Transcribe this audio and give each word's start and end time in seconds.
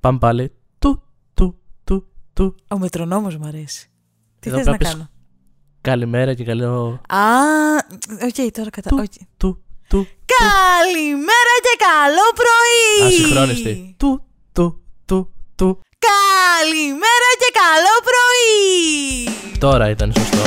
Πάμε 0.00 0.18
πάλι. 0.18 0.52
Του, 0.78 1.02
του, 1.34 1.60
του, 1.84 2.06
του. 2.32 2.54
Ο 2.68 2.78
μετρονόμος 2.78 3.36
μου 3.36 3.46
αρέσει. 3.46 3.90
Τι 4.40 4.48
Εδώ 4.48 4.58
θες 4.58 4.66
να 4.66 4.76
πες 4.76 4.90
κάνω; 4.90 5.08
Καλημέρα 5.80 6.34
και 6.34 6.44
καλό. 6.44 7.00
Α, 7.08 7.24
οκ, 8.26 8.52
τώρα 8.52 8.70
κατά... 8.70 8.90
Του, 8.90 8.96
οκ. 9.00 9.12
του, 9.36 9.62
του. 9.88 10.06
Καλημέρα 10.38 11.54
και 11.62 11.76
καλό 11.78 12.26
πρωί! 12.34 13.06
Ασυγχρόνιστη. 13.06 13.94
Του, 13.98 14.22
του, 14.52 14.82
του, 15.04 15.32
του. 15.56 15.80
Καλημέρα 15.98 17.30
και 17.38 17.52
καλό 17.52 17.94
πρωί! 18.08 19.58
Τώρα 19.58 19.90
ήταν 19.90 20.12
σωστό. 20.12 20.42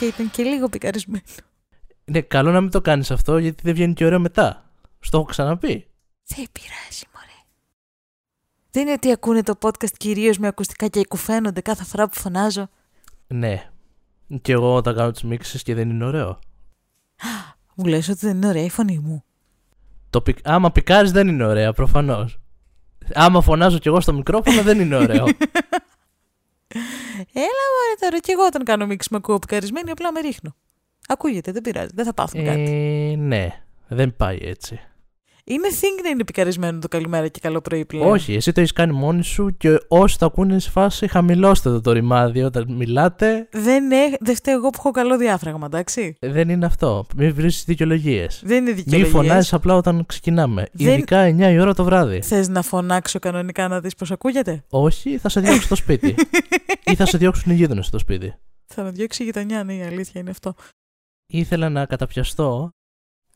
Και 0.00 0.06
ήταν 0.06 0.30
και 0.30 0.42
λίγο 0.42 0.68
πικαρισμένο. 0.68 1.22
Είναι 2.04 2.20
καλό 2.20 2.50
να 2.50 2.60
μην 2.60 2.70
το 2.70 2.80
κάνεις 2.80 3.10
αυτό 3.10 3.38
γιατί 3.38 3.62
δεν 3.62 3.74
βγαίνει 3.74 3.92
και 3.92 4.04
ωραίο 4.04 4.18
μετά. 4.18 4.70
Στο 5.00 5.18
έχω 5.18 5.26
ξαναπεί. 5.26 5.86
Δεν 6.26 6.46
πειράζει, 6.52 7.04
μωρέ. 7.14 7.38
Δεν 8.70 8.82
είναι 8.82 8.92
ότι 8.92 9.12
ακούνε 9.12 9.42
το 9.42 9.58
podcast 9.60 9.92
κυρίως 9.96 10.38
με 10.38 10.46
ακουστικά 10.46 10.88
και 10.88 11.04
κουφαίνονται 11.08 11.60
κάθε 11.60 11.84
φορά 11.84 12.08
που 12.08 12.14
φωνάζω. 12.18 12.68
Ναι. 13.26 13.70
Και 14.42 14.52
εγώ 14.52 14.74
όταν 14.74 14.94
κάνω 14.94 15.10
τις 15.10 15.22
μίξεις 15.22 15.62
και 15.62 15.74
δεν 15.74 15.90
είναι 15.90 16.04
ωραίο. 16.04 16.38
Μου 17.74 17.84
λες 17.84 18.08
ότι 18.08 18.26
δεν 18.26 18.36
είναι 18.36 18.46
ωραία 18.46 18.64
η 18.64 18.70
φωνή 18.70 18.98
μου. 18.98 19.24
Το 20.10 20.20
πικ... 20.20 20.38
Άμα 20.44 20.72
πικάρεις 20.72 21.12
δεν 21.12 21.28
είναι 21.28 21.44
ωραία, 21.44 21.72
προφανώς. 21.72 22.40
Άμα 23.14 23.40
φωνάζω 23.40 23.78
κι 23.78 23.88
εγώ 23.88 24.00
στο 24.00 24.12
μικρόφωνο 24.12 24.62
δεν 24.62 24.80
είναι 24.80 24.96
ωραίο. 24.96 25.26
Έλα 27.32 27.66
μωρέ 27.72 27.94
τώρα 28.00 28.18
και 28.18 28.32
εγώ 28.32 28.44
όταν 28.46 28.64
κάνω 28.64 28.86
μίξη 28.86 29.08
με 29.10 29.16
ακούω 29.16 29.38
πικαρισμένη 29.38 29.90
απλά 29.90 30.12
με 30.12 30.20
ρίχνω. 30.20 30.54
Ακούγεται, 31.08 31.52
δεν 31.52 31.62
πειράζει, 31.62 31.90
δεν 31.94 32.04
θα 32.04 32.14
πάθουν 32.14 32.44
κάτι. 32.44 32.70
ε, 33.12 33.16
ναι. 33.16 33.62
Δεν 33.88 34.16
πάει 34.16 34.38
έτσι. 34.42 34.80
Είναι 35.50 35.68
thing 35.80 36.02
να 36.02 36.08
είναι 36.08 36.24
πικαρισμένο 36.24 36.78
το 36.78 36.88
καλημέρα 36.88 37.28
και 37.28 37.40
καλό 37.42 37.60
πρωί 37.60 37.84
πλέον. 37.84 38.06
Όχι, 38.10 38.34
εσύ 38.34 38.52
το 38.52 38.60
έχεις 38.60 38.72
κάνει 38.72 38.92
μόνη 38.92 39.22
σου 39.24 39.56
και 39.56 39.80
όσοι 39.88 40.18
το 40.18 40.26
ακούνε 40.26 40.58
σε 40.58 40.70
φάση 40.70 41.08
χαμηλώστε 41.08 41.70
το, 41.70 41.80
το 41.80 41.92
ρημάδι 41.92 42.42
όταν 42.42 42.72
μιλάτε. 42.72 43.48
Δεν, 43.52 43.90
έχ... 43.90 44.14
δεν 44.20 44.34
φταίω 44.34 44.54
εγώ 44.54 44.70
που 44.70 44.76
έχω 44.78 44.90
καλό 44.90 45.16
διάφραγμα, 45.16 45.66
εντάξει. 45.66 46.16
Δεν 46.20 46.48
είναι 46.48 46.66
αυτό. 46.66 47.06
Μην 47.16 47.34
βρεις 47.34 47.64
δικαιολογίες. 47.66 48.42
Δεν 48.44 48.56
είναι 48.56 48.66
Μην 48.66 48.74
δικαιολογίες. 48.76 49.12
φωνάζεις 49.12 49.52
απλά 49.52 49.74
όταν 49.74 50.06
ξεκινάμε. 50.06 50.66
Δεν- 50.72 50.92
Ειδικά 50.92 51.24
9 51.28 51.52
η 51.52 51.58
ώρα 51.60 51.74
το 51.74 51.84
βράδυ. 51.84 52.22
Θες 52.22 52.48
να 52.48 52.62
φωνάξω 52.62 53.18
κανονικά 53.18 53.68
να 53.68 53.80
δεις 53.80 53.94
πώς 53.94 54.10
ακούγεται; 54.10 54.64
Όχι, 54.70 55.18
θα 55.18 55.28
σε 55.28 55.40
διώξουν 55.40 55.62
στο 55.62 55.74
σπίτι. 55.74 56.14
ή 56.84 56.94
θα 56.94 57.06
σε 57.06 57.18
διώξουν 57.18 57.52
οι 57.52 57.54
γείτονες 57.54 57.86
στο 57.86 57.98
σπίτι. 57.98 58.34
Θα 58.66 58.82
με 58.82 58.90
διώξει 58.90 59.22
η 59.22 59.24
γειτονιά, 59.26 59.64
ναι, 59.64 59.74
η 59.74 59.82
αλήθεια 59.82 60.20
είναι 60.20 60.30
αυτό. 60.30 60.54
Ήθελα 61.26 61.68
να 61.68 61.86
καταπιαστώ 61.86 62.70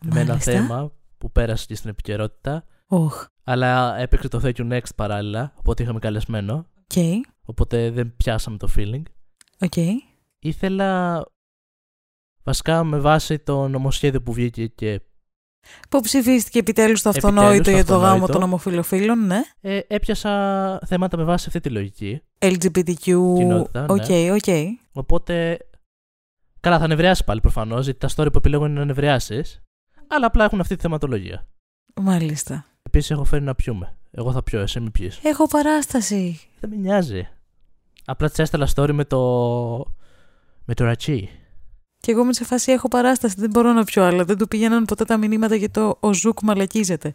με 0.04 0.20
ένα 0.20 0.28
Μάλιστα. 0.28 0.52
θέμα 0.52 0.92
που 1.18 1.32
πέρασε 1.32 1.66
και 1.66 1.74
στην 1.74 1.90
επικαιρότητα. 1.90 2.64
Οχ. 2.86 3.24
Αλλά 3.44 3.98
έπαιξε 3.98 4.28
το 4.28 4.40
Thank 4.44 4.54
You 4.54 4.72
Next 4.72 4.94
παράλληλα, 4.96 5.52
οπότε 5.56 5.82
είχαμε 5.82 5.98
καλεσμένο. 5.98 6.66
Οκ. 6.80 7.24
Οπότε 7.44 7.90
δεν 7.90 8.16
πιάσαμε 8.16 8.56
το 8.56 8.68
feeling. 8.76 9.02
OK. 9.60 9.76
Ήθελα 10.38 11.22
βασικά 12.42 12.84
με 12.84 12.98
βάση 12.98 13.38
το 13.38 13.68
νομοσχέδιο 13.68 14.22
που 14.22 14.32
βγήκε 14.32 14.66
και 14.66 15.00
Που 15.88 16.00
ψηφίστηκε 16.00 16.58
επιτέλους 16.58 17.02
το 17.02 17.08
Επιτέλους 17.08 17.34
αυτονόητο 17.36 17.62
το 17.64 17.70
για 17.70 17.84
το 17.84 17.92
γάμο 17.92 18.04
αυτονόητο. 18.06 18.32
των 18.32 18.42
ομοφυλοφίλων, 18.42 19.26
ναι. 19.26 19.40
ε, 19.60 19.80
έπιασα 19.86 20.78
θέματα 20.86 21.16
με 21.16 21.24
βάση 21.24 21.44
αυτή 21.46 21.60
τη 21.60 21.70
λογική. 21.70 22.22
LGBTQ. 22.38 22.94
Κοινότητα, 23.36 23.86
Οκ, 23.88 24.08
ναι. 24.08 24.32
οκ. 24.32 24.78
Οπότε. 24.92 25.58
Καλά, 26.60 26.78
θα 26.78 26.86
νευριάσει 26.86 27.24
πάλι 27.24 27.40
προφανώς, 27.40 27.84
γιατί 27.84 27.98
τα 27.98 28.08
story 28.08 28.26
που 28.32 28.38
επιλέγω 28.38 28.66
είναι 28.66 28.78
να 28.78 28.84
νευριάσεις. 28.84 29.62
Αλλά 30.08 30.26
απλά 30.26 30.44
έχουν 30.44 30.60
αυτή 30.60 30.74
τη 30.74 30.80
θεματολογία. 30.80 31.46
Μάλιστα. 31.94 32.66
Επίσης, 32.82 33.10
έχω 33.10 33.24
φέρει 33.24 33.44
να 33.44 33.54
πιούμε. 33.54 33.96
Εγώ 34.10 34.32
θα 34.32 34.42
πιω, 34.42 34.60
εσύ 34.60 34.80
μην 34.80 34.92
πιεις. 34.92 35.12
Έχω 35.22 35.46
παράσταση. 35.46 36.40
Δεν 36.60 36.70
με 36.70 36.76
νοιάζει. 36.76 37.28
Απλά 38.04 38.28
της 38.28 38.38
έστελα 38.38 38.68
story 38.74 38.92
με 38.92 39.04
το. 39.04 39.18
με 40.64 40.74
το 40.74 40.84
ρατσί. 40.84 41.28
Και 41.98 42.12
εγώ 42.12 42.24
με 42.24 42.32
σε 42.32 42.44
φάση 42.44 42.72
έχω 42.72 42.88
παράσταση, 42.88 43.34
δεν 43.38 43.50
μπορώ 43.50 43.72
να 43.72 43.84
πιω 43.84 44.04
αλλά. 44.04 44.24
Δεν 44.24 44.38
του 44.38 44.48
πήγαιναν 44.48 44.84
ποτέ 44.84 45.04
τα 45.04 45.16
μηνύματα 45.16 45.54
για 45.54 45.70
το 45.70 45.96
ο 46.00 46.12
Zuck 46.12 46.42
μαλακίζεται. 46.42 47.14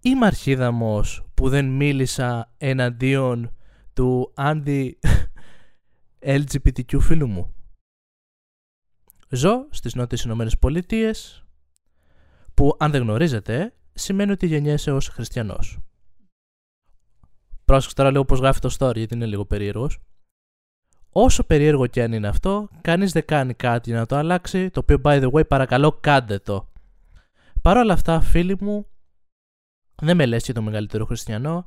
Είμαι 0.00 0.26
αρχίδαμος 0.26 1.24
που 1.34 1.48
δεν 1.48 1.66
μίλησα 1.66 2.54
εναντίον 2.58 3.56
του 3.92 4.32
αντι 4.34 4.98
LGBTQ 6.20 7.00
φίλου 7.00 7.28
μου. 7.28 7.54
Ζω 9.28 9.66
στις 9.70 9.94
Νότιες 9.94 10.22
Ηνωμένες 10.22 10.58
Πολιτείες 10.58 11.44
που 12.60 12.76
αν 12.78 12.90
δεν 12.90 13.02
γνωρίζετε 13.02 13.74
σημαίνει 13.92 14.30
ότι 14.30 14.46
γεννιέσαι 14.46 14.90
ως 14.90 15.08
χριστιανός. 15.08 15.78
Πρόσεξε 17.64 17.96
τώρα 17.96 18.10
λίγο 18.10 18.24
πως 18.24 18.38
γράφει 18.38 18.60
το 18.60 18.76
story 18.78 18.96
γιατί 18.96 19.14
είναι 19.14 19.26
λίγο 19.26 19.44
περίεργος. 19.44 19.98
Όσο 21.10 21.44
περίεργο 21.44 21.86
και 21.86 22.02
αν 22.02 22.12
είναι 22.12 22.28
αυτό, 22.28 22.68
κανείς 22.80 23.12
δεν 23.12 23.24
κάνει 23.24 23.54
κάτι 23.54 23.90
για 23.90 23.98
να 23.98 24.06
το 24.06 24.16
αλλάξει, 24.16 24.70
το 24.70 24.80
οποίο 24.80 25.00
by 25.04 25.22
the 25.22 25.30
way 25.30 25.48
παρακαλώ 25.48 25.92
κάντε 25.92 26.38
το. 26.38 26.72
Παρ' 27.62 27.76
όλα 27.76 27.92
αυτά 27.92 28.20
φίλοι 28.20 28.56
μου, 28.60 28.86
δεν 29.94 30.16
με 30.16 30.26
λες 30.26 30.44
και 30.44 30.52
το 30.52 30.62
μεγαλύτερο 30.62 31.04
χριστιανό, 31.04 31.66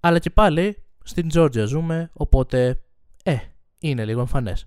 αλλά 0.00 0.18
και 0.18 0.30
πάλι 0.30 0.84
στην 1.04 1.28
Τζόρτζια 1.28 1.64
ζούμε, 1.64 2.10
οπότε, 2.12 2.82
ε, 3.24 3.36
είναι 3.78 4.04
λίγο 4.04 4.20
εμφανές. 4.20 4.66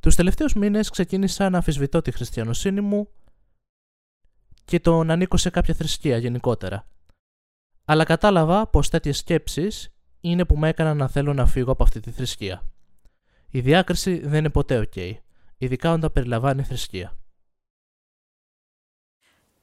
Τους 0.00 0.14
τελευταίους 0.14 0.54
μήνες 0.54 0.88
ξεκίνησα 0.90 1.50
να 1.50 1.56
αμφισβητώ 1.56 2.02
τη 2.02 2.10
χριστιανοσύνη 2.10 2.80
μου 2.80 3.08
και 4.68 4.80
το 4.80 5.04
να 5.04 5.12
ανήκω 5.12 5.36
σε 5.36 5.50
κάποια 5.50 5.74
θρησκεία 5.74 6.16
γενικότερα. 6.18 6.86
Αλλά 7.84 8.04
κατάλαβα 8.04 8.66
πως 8.66 8.88
τέτοιες 8.88 9.18
σκέψεις 9.18 9.94
είναι 10.20 10.44
που 10.44 10.56
με 10.56 10.68
έκαναν 10.68 10.96
να 10.96 11.08
θέλω 11.08 11.34
να 11.34 11.46
φύγω 11.46 11.72
από 11.72 11.82
αυτή 11.82 12.00
τη 12.00 12.10
θρησκεία. 12.10 12.62
Η 13.50 13.60
διάκριση 13.60 14.18
δεν 14.26 14.38
είναι 14.38 14.50
ποτέ 14.50 14.88
ok, 14.94 15.12
ειδικά 15.58 15.92
όταν 15.92 16.12
περιλαμβάνει 16.12 16.62
θρησκεία. 16.62 17.18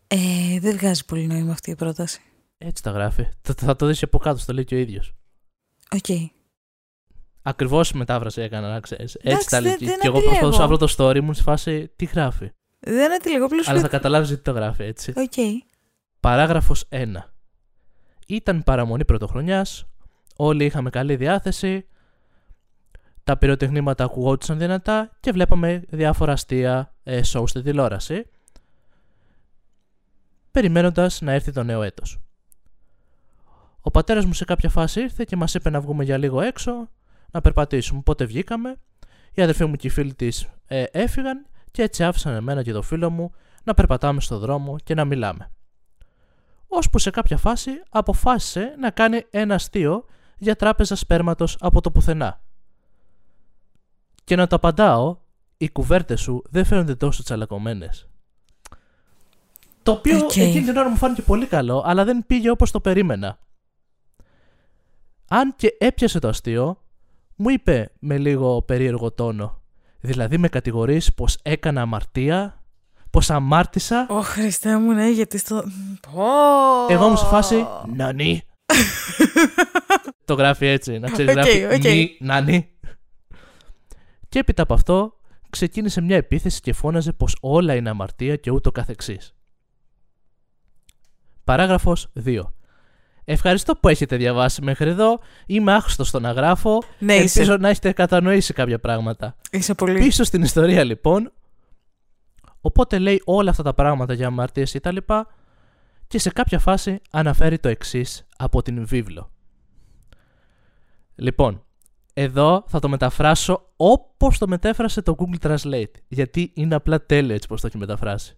Ε, 0.07 0.59
δεν 0.59 0.77
βγάζει 0.77 1.05
πολύ 1.05 1.27
νόημα 1.27 1.51
αυτή 1.51 1.71
η 1.71 1.75
πρόταση. 1.75 2.21
Έτσι 2.57 2.83
τα 2.83 2.91
γράφει. 2.91 3.27
Θα, 3.41 3.53
θα 3.57 3.75
το 3.75 3.85
δεις 3.85 4.03
από 4.03 4.17
κάτω, 4.17 4.37
στο 4.39 4.53
λέει 4.53 4.63
και 4.65 4.75
ο 4.75 4.77
ίδιος. 4.77 5.13
Οκ. 5.91 6.29
Ακριβώς 7.41 7.91
μετάφραση 7.93 8.41
έκανα, 8.41 8.69
να 8.71 8.79
ξέρεις. 8.79 9.13
Έτσι 9.15 9.27
Εντάξει, 9.27 9.49
τα 9.49 9.61
λέει. 9.61 9.69
δεν- 9.71 9.79
Και 9.79 9.85
δεν 9.85 9.99
και 9.99 10.07
εγώ 10.07 10.17
αντιλέγω. 10.17 10.39
προσπαθούσα 10.39 10.61
να 10.61 10.67
βρω 10.67 10.77
το 10.87 10.95
story 10.97 11.21
μου 11.21 11.33
σε 11.33 11.41
φάση 11.41 11.87
τι 11.95 12.05
γράφει. 12.05 12.51
Δεν 12.85 13.11
είναι 13.11 13.31
λίγο 13.31 13.45
απλώς 13.45 13.65
Αλλά 13.67 13.73
λέω- 13.73 13.83
θα 13.85 13.89
καταλάβεις 13.89 14.27
γιατί 14.27 14.43
το 14.43 14.51
γράφει 14.51 14.83
έτσι. 14.83 15.13
Οκ. 15.15 15.63
Παράγραφος 16.19 16.85
1. 16.89 17.33
Ήταν 18.27 18.63
παραμονή 18.63 19.05
πρωτοχρονιάς. 19.05 19.85
Όλοι 20.35 20.65
είχαμε 20.65 20.89
καλή 20.89 21.15
διάθεση. 21.15 21.87
Τα 23.23 23.37
πυροτεχνήματα 23.37 24.03
ακουγόντουσαν 24.03 24.57
δυνατά 24.57 25.17
και 25.19 25.31
βλέπαμε 25.31 25.83
διάφορα 25.89 26.31
αστεία 26.31 26.93
ε, 27.03 27.21
show 27.25 27.43
στη 27.47 27.61
τηλεόραση. 27.61 28.25
Περιμένοντας 30.51 31.21
να 31.21 31.31
έρθει 31.31 31.51
το 31.51 31.63
νέο 31.63 31.81
έτος. 31.81 32.19
Ο 33.81 33.91
πατέρας 33.91 34.25
μου 34.25 34.33
σε 34.33 34.45
κάποια 34.45 34.69
φάση 34.69 35.01
ήρθε 35.01 35.23
και 35.23 35.35
μας 35.35 35.53
είπε 35.53 35.69
να 35.69 35.81
βγούμε 35.81 36.03
για 36.03 36.17
λίγο 36.17 36.41
έξω, 36.41 36.89
να 37.31 37.41
περπατήσουμε. 37.41 37.99
Οπότε 37.99 38.25
βγήκαμε. 38.25 38.75
Η 39.33 39.41
αδερφή 39.41 39.65
μου 39.65 39.75
και 39.75 39.87
οι 39.87 39.89
φίλοι 39.89 40.13
της 40.13 40.47
ε, 40.67 40.83
έφυγαν 40.91 41.45
και 41.75 41.81
έτσι 41.81 42.03
άφησαν 42.03 42.33
εμένα 42.33 42.63
και 42.63 42.71
το 42.71 42.81
φίλο 42.81 43.09
μου 43.09 43.31
να 43.63 43.73
περπατάμε 43.73 44.21
στο 44.21 44.37
δρόμο 44.37 44.75
και 44.83 44.93
να 44.93 45.05
μιλάμε. 45.05 45.51
Ώσπου 46.67 46.99
σε 46.99 47.09
κάποια 47.09 47.37
φάση 47.37 47.71
αποφάσισε 47.89 48.75
να 48.79 48.89
κάνει 48.89 49.25
ένα 49.29 49.55
αστείο 49.55 50.05
για 50.37 50.55
τράπεζα 50.55 50.95
σπέρματος 50.95 51.57
από 51.59 51.81
το 51.81 51.91
πουθενά. 51.91 52.41
Και 54.23 54.35
να 54.35 54.47
το 54.47 54.55
απαντάω, 54.55 55.17
οι 55.57 55.69
κουβέρτες 55.69 56.21
σου 56.21 56.41
δεν 56.49 56.65
φαίνονται 56.65 56.95
τόσο 56.95 57.23
τσαλακωμένες. 57.23 58.07
Το 59.83 59.91
οποίο 59.91 60.17
Οκ. 60.17 60.35
εκείνη 60.35 60.65
την 60.65 60.77
ώρα 60.77 60.89
μου 60.89 60.95
φάνηκε 60.95 61.21
πολύ 61.21 61.45
καλό, 61.45 61.83
αλλά 61.85 62.03
δεν 62.03 62.25
πήγε 62.25 62.49
όπως 62.49 62.71
το 62.71 62.79
περίμενα. 62.79 63.39
Αν 65.27 65.55
και 65.55 65.75
έπιασε 65.79 66.19
το 66.19 66.27
αστείο, 66.27 66.81
μου 67.35 67.49
είπε 67.49 67.91
με 67.99 68.17
λίγο 68.17 68.61
περίεργο 68.61 69.11
τόνο. 69.11 69.63
Δηλαδή 70.05 70.37
με 70.37 70.47
κατηγορείς 70.47 71.13
πως 71.13 71.37
έκανα 71.41 71.81
αμαρτία, 71.81 72.63
πως 73.09 73.29
αμάρτησα 73.29 74.07
Ω 74.09 74.21
Χριστέ 74.21 74.77
μου, 74.77 74.91
ναι, 74.91 75.09
γιατί 75.09 75.37
στο... 75.37 75.63
Πω. 76.11 76.23
Εγώ 76.89 77.07
μου 77.07 77.15
σε 77.15 77.25
φάση 77.25 77.67
Nani. 77.95 78.41
το 80.25 80.33
γράφει 80.33 80.65
έτσι, 80.65 80.99
να 80.99 81.09
ξέρεις. 81.09 81.31
Οκ, 81.31 81.37
γράφει 81.37 81.65
οκ. 81.65 81.83
Νι, 81.83 82.17
Nani. 82.19 82.69
Και 84.29 84.39
έπειτα 84.39 84.63
από 84.63 84.73
αυτό 84.73 85.13
ξεκίνησε 85.49 86.01
μια 86.01 86.15
επίθεση 86.15 86.61
και 86.61 86.73
φώναζε 86.73 87.13
πως 87.13 87.37
όλα 87.41 87.75
είναι 87.75 87.89
αμαρτία 87.89 88.35
και 88.35 88.51
ούτω 88.51 88.71
καθεξής. 88.71 89.33
Παράγραφος 91.43 92.11
2. 92.25 92.41
Ευχαριστώ 93.25 93.75
που 93.75 93.87
έχετε 93.87 94.15
διαβάσει 94.15 94.61
μέχρι 94.61 94.89
εδώ. 94.89 95.19
Είμαι 95.45 95.73
άχρηστος 95.73 96.07
στο 96.07 96.19
να 96.19 96.31
γράφω. 96.31 96.83
Ναι, 96.99 97.13
Ελπίζω 97.13 97.41
είσαι. 97.41 97.57
να 97.57 97.69
έχετε 97.69 97.91
κατανοήσει 97.91 98.53
κάποια 98.53 98.79
πράγματα. 98.79 99.35
Είσαι 99.51 99.73
πολύ. 99.73 99.99
Πίσω 99.99 100.23
στην 100.23 100.41
ιστορία 100.41 100.83
λοιπόν. 100.83 101.31
Οπότε 102.61 102.99
λέει 102.99 103.21
όλα 103.25 103.49
αυτά 103.49 103.63
τα 103.63 103.73
πράγματα 103.73 104.13
για 104.13 104.27
αμαρτίες 104.27 104.73
ή 104.73 104.79
τα 104.79 104.91
λοιπά 104.91 105.27
και 106.07 106.19
σε 106.19 106.29
κάποια 106.29 106.59
φάση 106.59 107.01
αναφέρει 107.11 107.59
το 107.59 107.69
εξής 107.69 108.27
από 108.37 108.61
την 108.61 108.85
βίβλο. 108.85 109.31
Λοιπόν, 111.15 111.63
εδώ 112.13 112.63
θα 112.67 112.79
το 112.79 112.89
μεταφράσω 112.89 113.69
όπως 113.75 114.37
το 114.37 114.47
μετέφρασε 114.47 115.01
το 115.01 115.15
Google 115.19 115.47
Translate. 115.47 115.91
Γιατί 116.07 116.51
είναι 116.53 116.75
απλά 116.75 117.05
τέλειο 117.05 117.35
έτσι 117.35 117.47
πως 117.47 117.61
το 117.61 117.67
έχει 117.67 117.77
μεταφράσει. 117.77 118.37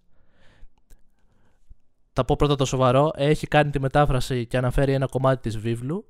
Θα 2.18 2.26
πω 2.26 2.36
πρώτα 2.36 2.56
το 2.56 2.64
σοβαρό. 2.64 3.10
Έχει 3.14 3.46
κάνει 3.46 3.70
τη 3.70 3.80
μετάφραση 3.80 4.46
και 4.46 4.56
αναφέρει 4.56 4.92
ένα 4.92 5.06
κομμάτι 5.06 5.40
της 5.40 5.58
βίβλου 5.58 6.04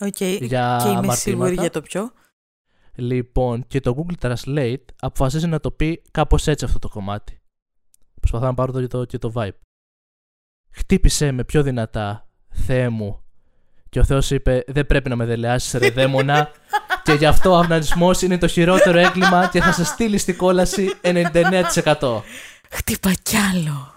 Οκ. 0.00 0.20
για 0.20 0.38
Και 0.82 0.88
είμαι 0.88 0.98
αμαρτήματα. 0.98 1.14
σίγουρη 1.14 1.54
για 1.54 1.70
το 1.70 1.82
ποιο. 1.82 2.12
Λοιπόν, 2.94 3.66
και 3.66 3.80
το 3.80 3.96
Google 3.98 4.28
Translate 4.28 4.84
αποφασίζει 5.00 5.46
να 5.46 5.60
το 5.60 5.70
πει 5.70 6.02
κάπως 6.10 6.46
έτσι 6.46 6.64
αυτό 6.64 6.78
το 6.78 6.88
κομμάτι. 6.88 7.40
Προσπαθώ 8.20 8.44
να 8.44 8.54
πάρω 8.54 8.72
το, 8.72 8.80
και 8.80 8.86
το, 8.86 9.04
και 9.04 9.18
το 9.18 9.32
vibe. 9.34 9.58
Χτύπησέ 10.70 11.32
με 11.32 11.44
πιο 11.44 11.62
δυνατά, 11.62 12.28
Θεέ 12.50 12.88
μου. 12.88 13.22
Και 13.88 13.98
ο 13.98 14.04
Θεός 14.04 14.30
είπε, 14.30 14.64
δεν 14.66 14.86
πρέπει 14.86 15.08
να 15.08 15.16
με 15.16 15.24
δελεάσεις 15.24 15.72
ρε 15.72 15.90
δαίμονα 15.90 16.50
και 17.04 17.12
γι' 17.12 17.26
αυτό 17.26 17.50
ο 17.50 17.56
αυνανισμός 17.56 18.22
είναι 18.22 18.38
το 18.38 18.46
χειρότερο 18.46 18.98
έγκλημα 18.98 19.48
και 19.48 19.60
θα 19.60 19.72
σε 19.72 19.84
στείλει 19.84 20.18
στην 20.18 20.36
κόλαση 20.36 20.90
99%. 21.02 22.20
Χτύπα 22.70 23.12
κι 23.22 23.36
άλλο. 23.36 23.91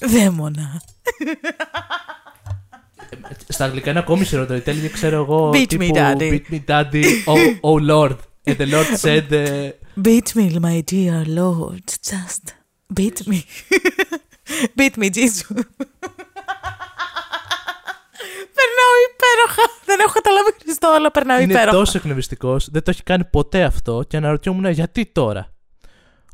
Δαίμονα. 0.00 0.82
Στα 3.48 3.64
αγγλικά 3.64 3.90
είναι 3.90 3.98
ακόμη 3.98 4.24
χειρότερο. 4.24 4.58
Η 4.58 4.62
τέλεια 4.62 4.88
ξέρω 4.88 5.16
εγώ 5.16 5.50
Beat 5.50 5.56
me, 5.56 5.66
τύπου 5.66 5.92
daddy. 5.94 6.18
Beat 6.18 6.52
me 6.52 6.60
daddy, 6.68 7.04
oh, 7.26 7.56
oh 7.60 7.86
Lord. 7.90 8.16
And 8.44 8.56
the 8.56 8.70
Lord 8.72 8.96
said... 9.02 9.32
ε, 9.32 9.70
Beat 10.04 10.34
me, 10.34 10.60
my 10.60 10.80
dear 10.92 11.24
lord. 11.26 11.84
Just 12.10 12.44
beat 12.94 13.18
me. 13.26 13.40
beat 14.78 14.94
me, 14.98 15.08
Jesus. 15.10 15.46
περνάω 18.58 18.94
υπέροχα. 19.10 19.62
Δεν 19.84 20.00
έχω 20.00 20.12
καταλάβει 20.12 20.50
Χριστό, 20.62 20.88
αλλά 20.88 21.10
περνάω 21.10 21.40
είναι 21.40 21.52
υπέροχα. 21.52 21.76
τόσο 21.76 21.98
εκνευριστικός, 21.98 22.70
δεν 22.70 22.82
το 22.82 22.90
έχει 22.90 23.02
κάνει 23.02 23.24
ποτέ 23.24 23.62
αυτό 23.62 24.02
και 24.08 24.16
αναρωτιόμουν 24.16 24.70
γιατί 24.70 25.06
τώρα; 25.06 25.52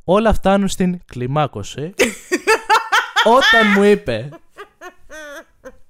Όλα 0.05 0.33
φτάνουν 0.33 0.69
στην 0.69 1.01
κλιμάκωση 1.05 1.95
όταν 3.27 3.73
μου 3.77 3.83
είπε 3.83 4.29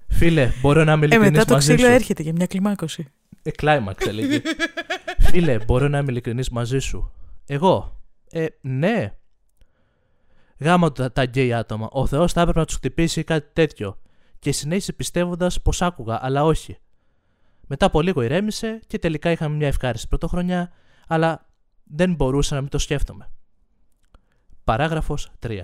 Φίλε, 0.08 0.52
μπορώ 0.60 0.84
να 0.84 0.92
είμαι 0.92 1.04
Ε, 1.04 1.06
ειλικρινής 1.08 1.30
μετά 1.30 1.44
το 1.44 1.52
μαζί 1.54 1.74
ξύλο 1.74 1.88
σου. 1.88 1.94
έρχεται 1.94 2.22
για 2.22 2.32
μια 2.32 2.46
κλιμάκωση. 2.46 3.08
Ε, 3.42 3.50
κλάιμαξ 3.50 4.06
έλεγε. 4.06 4.42
Φίλε, 5.18 5.58
μπορώ 5.64 5.88
να 5.88 5.98
είμαι 5.98 6.10
ειλικρινής 6.10 6.48
μαζί 6.50 6.78
σου. 6.78 7.12
Εγώ. 7.46 8.00
Ε, 8.30 8.46
ναι. 8.60 9.14
Γάμα 10.58 10.92
τα, 10.92 11.12
τα 11.12 11.22
γκέι 11.24 11.52
άτομα. 11.52 11.88
Ο 11.90 12.06
Θεός 12.06 12.32
θα 12.32 12.40
έπρεπε 12.40 12.58
να 12.58 12.64
τους 12.64 12.74
χτυπήσει 12.74 13.20
ή 13.20 13.24
κάτι 13.24 13.48
τέτοιο. 13.52 13.98
Και 14.38 14.52
συνέχισε 14.52 14.92
πιστεύοντας 14.92 15.62
πως 15.62 15.82
άκουγα, 15.82 16.18
αλλά 16.24 16.44
όχι. 16.44 16.76
Μετά 17.66 17.86
από 17.86 18.00
λίγο 18.00 18.22
ηρέμησε 18.22 18.80
και 18.86 18.98
τελικά 18.98 19.30
είχαμε 19.30 19.56
μια 19.56 19.66
ευχάριστη 19.66 20.08
πρωτοχρονιά, 20.08 20.72
αλλά 21.08 21.46
δεν 21.84 22.14
μπορούσα 22.14 22.54
να 22.54 22.60
μην 22.60 22.70
το 22.70 22.78
σκέφτομαι. 22.78 23.30
Παράγραφος 24.64 25.30
3. 25.46 25.60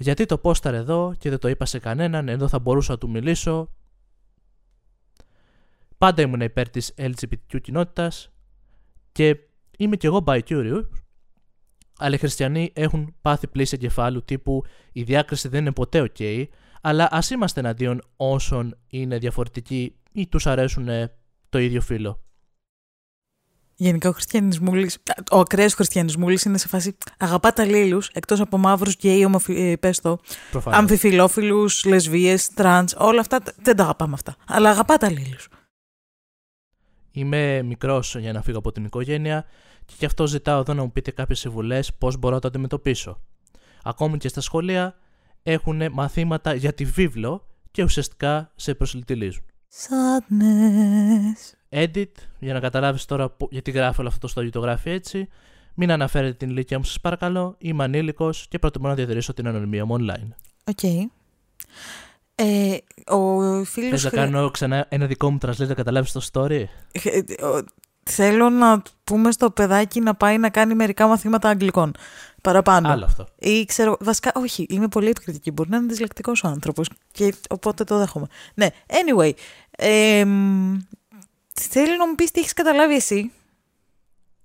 Γιατί 0.00 0.26
το 0.26 0.38
πόσταρ 0.38 0.74
εδώ 0.74 1.14
και 1.18 1.30
δεν 1.30 1.38
το 1.38 1.48
είπα 1.48 1.64
σε 1.64 1.78
κανέναν, 1.78 2.28
ενώ 2.28 2.48
θα 2.48 2.58
μπορούσα 2.58 2.92
να 2.92 2.98
του 2.98 3.10
μιλήσω. 3.10 3.72
Πάντα 5.98 6.22
ήμουν 6.22 6.40
υπέρ 6.40 6.68
της 6.68 6.94
LGBTQ 6.96 7.60
κοινότητας 7.62 8.32
και 9.12 9.36
είμαι 9.78 9.96
κι 9.96 10.06
εγώ 10.06 10.24
by 10.26 10.40
curious, 10.48 10.88
αλλά 11.98 12.14
οι 12.14 12.18
χριστιανοί 12.18 12.70
έχουν 12.74 13.14
πάθει 13.22 13.46
πλήση 13.46 13.74
εγκεφάλου 13.74 14.24
τύπου 14.24 14.64
η 14.92 15.02
διάκριση 15.02 15.48
δεν 15.48 15.60
είναι 15.60 15.72
ποτέ 15.72 16.10
ok, 16.12 16.44
αλλά 16.80 17.08
ας 17.10 17.30
είμαστε 17.30 17.60
εναντίον 17.60 18.02
όσων 18.16 18.78
είναι 18.88 19.18
διαφορετικοί 19.18 19.96
ή 20.12 20.26
τους 20.26 20.46
αρέσουν 20.46 20.88
ε, 20.88 21.14
το 21.48 21.58
ίδιο 21.58 21.80
φύλλο. 21.80 22.22
Γενικά 23.80 24.08
ο 24.08 24.12
χριστιανισμούλης, 24.12 24.98
ο 25.30 25.38
ακραίος 25.38 25.74
χριστιανισμούλης 25.74 26.42
είναι 26.42 26.58
σε 26.58 26.68
φάση 26.68 26.96
αγαπάτε 27.18 27.64
αλλήλους, 27.64 28.08
εκτός 28.12 28.40
από 28.40 28.58
μαύρους, 28.58 28.94
γκέι, 28.94 29.24
ομοφι... 29.24 29.54
ε, 29.70 29.76
πες 29.76 30.00
το, 30.00 30.18
Προφανώς. 30.50 30.78
αμφιφυλόφιλους, 30.78 31.84
λεσβίες, 31.84 32.48
τρανς, 32.48 32.94
όλα 32.98 33.20
αυτά 33.20 33.40
τε- 33.40 33.54
δεν 33.62 33.76
τα 33.76 33.82
αγαπάμε 33.82 34.14
αυτά. 34.14 34.36
Αλλά 34.46 34.70
αγαπάτε 34.70 35.10
αλλήλους. 35.10 35.48
Είμαι 37.10 37.62
μικρός 37.62 38.16
για 38.18 38.32
να 38.32 38.42
φύγω 38.42 38.58
από 38.58 38.72
την 38.72 38.84
οικογένεια 38.84 39.44
και 39.84 39.94
γι' 39.98 40.04
αυτό 40.04 40.26
ζητάω 40.26 40.60
εδώ 40.60 40.74
να 40.74 40.82
μου 40.82 40.92
πείτε 40.92 41.10
κάποιες 41.10 41.38
συμβουλές 41.38 41.94
πώς 41.94 42.16
μπορώ 42.16 42.34
να 42.34 42.40
το 42.40 42.48
αντιμετωπίσω. 42.48 43.20
Ακόμη 43.82 44.18
και 44.18 44.28
στα 44.28 44.40
σχολεία 44.40 44.94
έχουν 45.42 45.92
μαθήματα 45.92 46.54
για 46.54 46.72
τη 46.72 46.84
βίβλο 46.84 47.46
και 47.70 47.82
ουσιαστικά 47.82 48.52
σε 48.56 48.74
προσηλυτίζουν. 48.74 49.42
Sadness. 49.88 51.57
Edit, 51.70 52.10
για 52.38 52.52
να 52.54 52.60
καταλάβεις 52.60 53.04
τώρα 53.04 53.28
που- 53.30 53.48
γιατί 53.50 53.70
γράφει 53.70 54.00
όλο 54.00 54.08
αυτό 54.08 54.28
στο 54.28 54.50
το 54.50 54.60
γράφει 54.60 54.90
έτσι. 54.90 55.28
Μην 55.74 55.90
αναφέρετε 55.90 56.32
την 56.34 56.48
ηλικία 56.48 56.78
μου 56.78 56.84
σας 56.84 57.00
παρακαλώ. 57.00 57.54
Είμαι 57.58 57.84
ανήλικος 57.84 58.46
και 58.48 58.58
προτιμώ 58.58 58.88
να 58.88 58.94
διατηρήσω 58.94 59.34
την 59.34 59.46
ανωνυμία 59.48 59.84
μου 59.84 59.96
online. 60.00 60.28
OK. 60.64 60.82
Ε, 62.34 62.76
ο 63.06 63.64
φίλος... 63.64 63.90
Θες 63.90 64.04
να 64.04 64.10
χρη- 64.10 64.20
κάνω 64.22 64.50
ξανά 64.50 64.86
ένα 64.88 65.06
δικό 65.06 65.30
μου 65.30 65.38
translate 65.46 65.66
να 65.66 65.74
καταλάβεις 65.74 66.12
το 66.12 66.20
story; 66.32 66.64
Ε, 66.92 67.44
ο- 67.44 67.64
Θέλω 68.10 68.48
να 68.50 68.82
πούμε 69.04 69.30
στο 69.32 69.50
παιδάκι 69.50 70.00
να 70.00 70.14
πάει 70.14 70.38
να 70.38 70.50
κάνει 70.50 70.74
μερικά 70.74 71.06
μαθήματα 71.06 71.48
αγγλικών. 71.48 71.92
Παραπάνω. 72.42 72.88
Άλλο 72.88 73.04
αυτό. 73.04 73.26
Ή 73.38 73.64
ξέρω, 73.64 73.96
βασικά, 74.00 74.32
όχι, 74.34 74.66
είμαι 74.68 74.88
πολύ 74.88 75.08
επικριτική. 75.08 75.50
Μπορεί 75.50 75.68
να 75.70 75.76
είναι 75.76 75.86
δυσλεκτικός 75.86 76.42
ο 76.44 76.48
άνθρωπος. 76.48 76.90
Και 77.12 77.34
οπότε 77.50 77.84
το 77.84 77.98
δέχομαι. 77.98 78.26
Ναι, 78.54 78.66
anyway. 78.86 79.30
Ε, 79.70 80.24
μ, 80.24 80.76
θέλω 81.60 81.96
να 81.96 82.08
μου 82.08 82.14
πεις 82.14 82.30
τι 82.30 82.40
έχεις 82.40 82.52
καταλάβει 82.52 82.94
εσύ. 82.94 83.30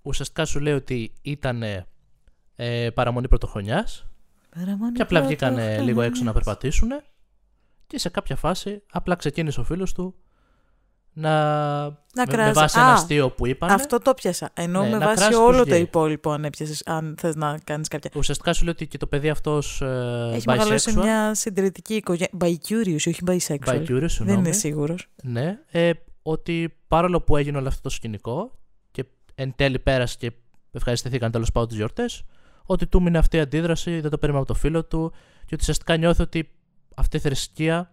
Ουσιαστικά 0.01 0.45
σου 0.45 0.59
λέει 0.59 0.73
ότι 0.73 1.13
ήταν 1.21 1.63
ε, 2.55 2.89
παραμονή 2.89 3.27
πρωτοχρονιάς 3.27 4.05
Και 4.93 5.01
απλά 5.01 5.21
βγήκαν 5.21 5.81
λίγο 5.83 6.01
έξω 6.01 6.23
να 6.23 6.33
περπατήσουν 6.33 6.89
και 7.87 7.99
σε 7.99 8.09
κάποια 8.09 8.35
φάση 8.35 8.81
απλά 8.91 9.15
ξεκίνησε 9.15 9.59
ο 9.59 9.63
φίλος 9.63 9.93
του 9.93 10.15
να, 11.15 11.31
Να 11.81 11.89
με, 12.15 12.23
με 12.27 12.31
κράζει. 12.31 12.51
βάση 12.51 12.79
Α, 12.79 12.81
ένα 12.81 12.91
αστείο 12.93 13.29
που 13.29 13.47
είπαν. 13.47 13.69
Αυτό 13.71 13.97
το 13.99 14.13
πιάσα. 14.13 14.49
Ενώ 14.53 14.81
Ναι, 14.83 14.89
με 14.89 14.97
να 14.97 15.05
βάση 15.05 15.15
κράσεις 15.17 15.37
όλο 15.37 15.49
τους 15.49 15.57
το 15.57 15.63
γκέι. 15.73 15.81
υπόλοιπο, 15.81 16.31
αν 16.31 16.45
έπιασες, 16.45 16.81
αν 16.85 17.15
θες 17.19 17.35
να 17.35 17.57
κάνεις 17.63 17.87
κάποια. 17.87 18.11
Ουσιαστικά 18.15 18.53
σου 18.53 18.63
λέει 18.63 18.73
ότι 18.73 18.87
και 18.87 18.97
το 18.97 19.07
παιδί 19.07 19.29
αυτός 19.29 19.81
ε, 19.81 20.31
Έχει 20.33 20.43
μεγαλώσει 20.47 20.89
σε 20.91 20.99
bisexual, 20.99 21.03
μια 21.03 21.33
συντηρητική 21.33 21.95
οικογένεια. 21.95 22.29
Bi-curious, 22.41 22.95
όχι 22.95 23.17
bisexual. 23.27 23.57
bi-curious, 23.65 23.99
Δεν 23.99 24.09
συγγνώμη, 24.09 24.39
είναι 24.39 24.51
σίγουρος. 24.51 25.07
ναι, 25.23 25.59
ε, 25.71 25.91
ότι 26.23 26.77
παρόλο 26.87 27.21
που 27.21 27.37
έγινε 27.37 27.57
όλο 27.57 27.67
αυτό 27.67 27.81
το 27.81 27.89
σκηνικό 27.89 28.59
και 28.91 29.05
εν 29.35 29.53
τέλει 29.55 29.79
πέρασε 29.79 30.17
και 30.19 30.31
ευχαριστηθήκαν 30.71 31.31
τέλος 31.31 31.51
πάντων 31.51 31.67
τις 31.69 31.77
γιορτές, 31.77 32.23
ότι 32.65 32.87
του 32.87 33.01
μείνει 33.01 33.17
αυτή 33.17 33.37
η 33.37 33.39
αντίδραση, 33.39 33.99
δεν 33.99 34.09
το 34.11 34.17
περίμενε 34.17 34.43
από 34.43 34.53
το 34.53 34.59
φίλο 34.59 34.85
του 34.85 35.11
και 35.39 35.53
ότι 35.53 35.57
ουσιαστικά 35.59 35.97
νιώθει 35.97 36.21
ότι 36.21 36.51
αυτή 36.95 37.17
η 37.17 37.19
θρησκεία 37.19 37.91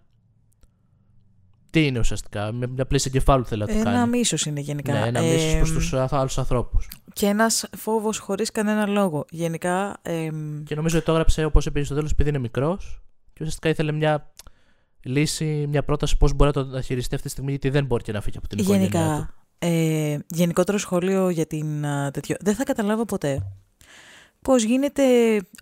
τι 1.70 1.86
είναι 1.86 1.98
ουσιαστικά, 1.98 2.52
με 2.52 2.66
μια 2.66 2.86
πλήση 2.86 3.08
εγκεφάλου 3.08 3.44
θέλει 3.44 3.60
να 3.60 3.66
το 3.66 3.72
Ένα 3.72 3.82
κάνει. 3.92 4.10
μίσος 4.10 4.46
είναι 4.46 4.60
γενικά. 4.60 4.92
Ναι, 4.92 5.06
ένα 5.06 5.18
Ε, 5.20 5.32
μίσος 5.32 5.54
προς 5.54 5.70
τους 5.72 5.92
άλλους 6.12 6.38
ανθρώπους. 6.38 6.88
Και 7.12 7.26
ένας 7.26 7.68
φόβος 7.76 8.18
χωρίς 8.18 8.50
κανένα 8.50 8.86
λόγο. 8.86 9.24
Γενικά. 9.30 9.98
εμ, 10.02 10.62
Και 10.62 10.74
νομίζω 10.74 10.96
ότι 10.96 11.06
το 11.06 11.12
έγραψε 11.12 11.44
όπως 11.44 11.66
είπε 11.66 11.82
στο 11.82 11.94
τέλος 11.94 12.10
επειδή 12.10 12.28
είναι 12.28 12.38
μικρός 12.38 13.02
και 13.32 13.38
ουσιαστικά 13.40 13.68
ήθελε 13.68 13.92
μια 13.92 14.32
λύση, 15.02 15.66
μια 15.68 15.84
πρόταση 15.84 16.16
πώς 16.16 16.34
μπορεί 16.34 16.50
να 16.56 16.62
το 16.62 16.70
διαχειριστεί 16.70 17.14
αυτή 17.14 17.26
τη 17.26 17.32
στιγμή 17.32 17.50
γιατί 17.50 17.70
δεν 17.70 17.84
μπορεί 17.84 18.02
και 18.02 18.12
να 18.12 18.20
φύγει 18.20 18.36
από 18.36 18.48
την 18.48 18.58
οικογένειά 18.58 18.88
του. 18.88 18.96
Γενικά, 18.96 19.34
ε, 19.58 20.18
γενικότερο 20.26 20.78
σχόλιο 20.78 21.28
για 21.28 21.46
την 21.46 21.86
α, 21.86 22.10
τέτοιο. 22.10 22.36
Δεν 22.40 22.54
θα 22.54 22.64
καταλάβω 22.64 23.04
ποτέ 23.04 23.42
πώς 24.42 24.62
γίνεται 24.62 25.02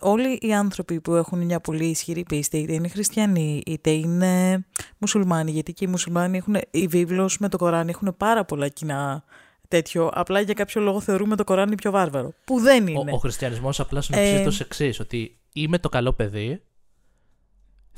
όλοι 0.01 0.37
οι 0.41 0.53
άνθρωποι 0.53 1.01
που 1.01 1.15
έχουν 1.15 1.39
μια 1.39 1.59
πολύ 1.59 1.85
ισχυρή 1.85 2.23
πίστη, 2.23 2.57
είτε 2.57 2.73
είναι 2.73 2.87
χριστιανοί, 2.87 3.61
είτε 3.65 3.89
είναι 3.89 4.65
μουσουλμάνοι, 4.97 5.51
γιατί 5.51 5.73
και 5.73 5.85
οι 5.85 5.87
μουσουλμάνοι 5.87 6.37
έχουν, 6.37 6.55
η 6.71 6.87
βίβλος 6.87 7.37
με 7.37 7.49
το 7.49 7.57
Κοράνι 7.57 7.89
έχουν 7.89 8.15
πάρα 8.17 8.45
πολλά 8.45 8.67
κοινά 8.67 9.23
τέτοιο, 9.67 10.09
απλά 10.13 10.39
για 10.39 10.53
κάποιο 10.53 10.81
λόγο 10.81 11.01
θεωρούμε 11.01 11.35
το 11.35 11.43
Κοράνι 11.43 11.75
πιο 11.75 11.91
βάρβαρο, 11.91 12.33
που 12.45 12.59
δεν 12.59 12.87
είναι. 12.87 13.11
Ο, 13.11 13.15
ο 13.15 13.17
χριστιανισμός 13.17 13.79
απλά 13.79 14.01
συνοψίζεται 14.01 14.41
Ε, 14.41 14.47
ως 14.47 14.59
εξής, 14.59 14.99
ότι 14.99 15.37
είμαι 15.53 15.77
το 15.77 15.89
καλό 15.89 16.13
παιδί, 16.13 16.61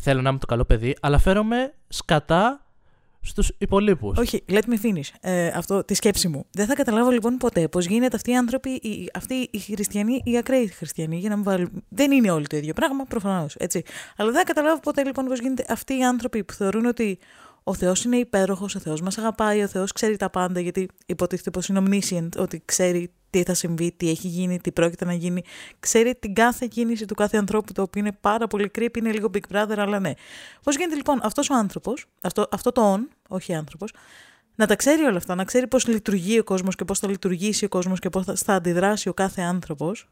θέλω 0.02 0.22
να 0.22 0.30
είμαι 0.30 0.40
το 0.40 0.46
καλό 0.46 0.66
παιδί, 0.66 0.96
αλλά 1.02 1.18
φέρομαι 1.18 1.74
σκατά 1.88 2.66
στους 3.22 3.52
υπολείπους. 3.58 4.18
Όχι, 4.18 4.44
let 4.50 4.62
me 4.62 4.86
finish. 4.86 5.10
Ε, 5.22 5.48
αυτό 5.48 5.84
τη 5.84 5.94
σκέψη 5.94 6.28
μου. 6.28 6.46
Δεν 6.52 6.66
θα 6.66 6.74
καταλάβω 6.74 7.10
λοιπόν 7.10 7.38
ποτέ 7.38 7.68
πώς 7.68 7.86
γίνεται 7.86 8.16
αυτοί 8.16 8.32
οι 8.32 8.36
άνθρωποι, 8.36 8.70
οι, 8.70 9.10
αυτοί 9.14 9.50
οι 9.52 9.60
χριστιανοί, 9.60 10.22
οι 10.24 10.38
ακραίοι 10.38 10.68
χριστιανοί, 10.68 11.18
για 11.18 11.30
να 11.30 11.36
μην 11.36 11.44
βάλουν. 11.44 11.84
Δεν 11.90 12.12
είναι 12.12 12.32
όλοι 12.32 12.48
το 12.48 12.58
ίδιο 12.58 12.74
πράγμα, 12.74 13.04
προφανώς. 13.04 13.56
Αλλά 14.16 14.32
δεν 14.32 14.40
θα 14.40 14.44
καταλάβω 14.44 14.80
ποτέ 14.80 15.04
λοιπόν 15.04 15.26
πώς 15.26 15.40
γίνεται 15.40 15.66
αυτοί 15.70 15.98
οι 15.98 16.04
άνθρωποι 16.04 16.44
που 16.44 16.54
θεωρούν 16.54 16.86
ότι 16.86 17.20
ο 17.64 17.74
Θεός 17.74 18.04
είναι 18.04 18.18
υπέροχος, 18.18 18.76
ο 18.76 18.80
Θεός 18.80 19.02
μας 19.02 19.18
αγαπάει, 19.18 19.64
ο 19.64 19.68
Θεός 19.68 19.92
ξέρει 19.92 20.18
τα 20.18 20.30
πάντα, 20.30 20.60
γιατί 20.60 20.88
υποτίθεται 21.06 21.52
πως 21.52 21.68
είναι 21.68 21.84
omniscient, 21.86 22.30
ότι 22.38 22.62
ξέρει 22.66 23.12
τι 23.30 23.44
θα 23.44 23.54
συμβεί, 23.54 23.92
τι 23.92 24.10
έχει 24.10 24.28
γίνει, 24.28 24.60
τι 24.60 24.72
πρόκειται 24.72 25.06
να 25.06 25.14
γίνει. 25.14 25.44
Ξέρει 25.80 26.16
την 26.16 26.34
κάθε 26.34 26.68
κίνηση 26.70 27.06
του 27.06 27.16
κάθε 27.16 27.38
ανθρώπου, 27.38 27.74
το 27.74 27.82
οποίο 27.82 28.02
είναι 28.02 28.12
πάρα 28.22 28.48
πολύ 28.48 28.72
creepy, 28.78 28.98
είναι 28.98 29.12
λίγο 29.12 29.30
Big 29.34 29.56
Brother, 29.56 29.76
αλλά 29.78 30.00
ναι. 30.00 30.12
Πώς 30.64 30.76
γίνεται 30.76 30.96
λοιπόν 30.96 31.20
αυτός 31.24 31.50
ο 31.50 31.56
άνθρωπος, 31.56 32.06
αυτό, 32.22 32.48
αυτό 32.52 32.72
το 32.72 32.94
on, 32.94 33.00
όχι 33.28 33.54
άνθρωπος, 33.54 33.94
να 34.56 34.68
τα 34.68 34.76
ξέρει 34.76 35.04
όλα 35.04 35.18
αυτά, 35.18 35.36
να 35.36 35.44
ξέρει 35.44 35.68
πώς 35.68 35.88
λειτουργεί 35.88 36.40
ο 36.40 36.44
κόσμος 36.44 36.76
και 36.76 36.86
πώς 36.86 37.00
θα 37.00 37.08
λειτουργήσει 37.10 37.66
ο 37.66 37.70
κόσμος 37.70 38.00
και 38.00 38.10
πώς 38.10 38.26
θα 38.36 38.54
αντιδράσει 38.54 39.10
ο 39.10 39.14
κάθε 39.14 39.42
άνθρωπος, 39.42 40.08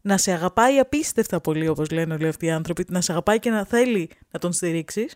να 0.00 0.16
σε 0.16 0.32
αγαπάει 0.32 0.78
απίστευτα 0.78 1.40
πολύ, 1.40 1.68
όπως 1.68 1.90
λένε 1.90 2.14
όλοι 2.14 2.28
αυτοί 2.28 2.46
οι 2.46 2.50
άνθρωποι, 2.50 2.84
να 2.88 3.00
σε 3.00 3.12
αγαπάει 3.12 3.38
και 3.38 3.50
να 3.50 3.64
θέλει 3.64 4.10
να 4.30 4.38
τον 4.38 4.52
στηρίξεις 4.52 5.14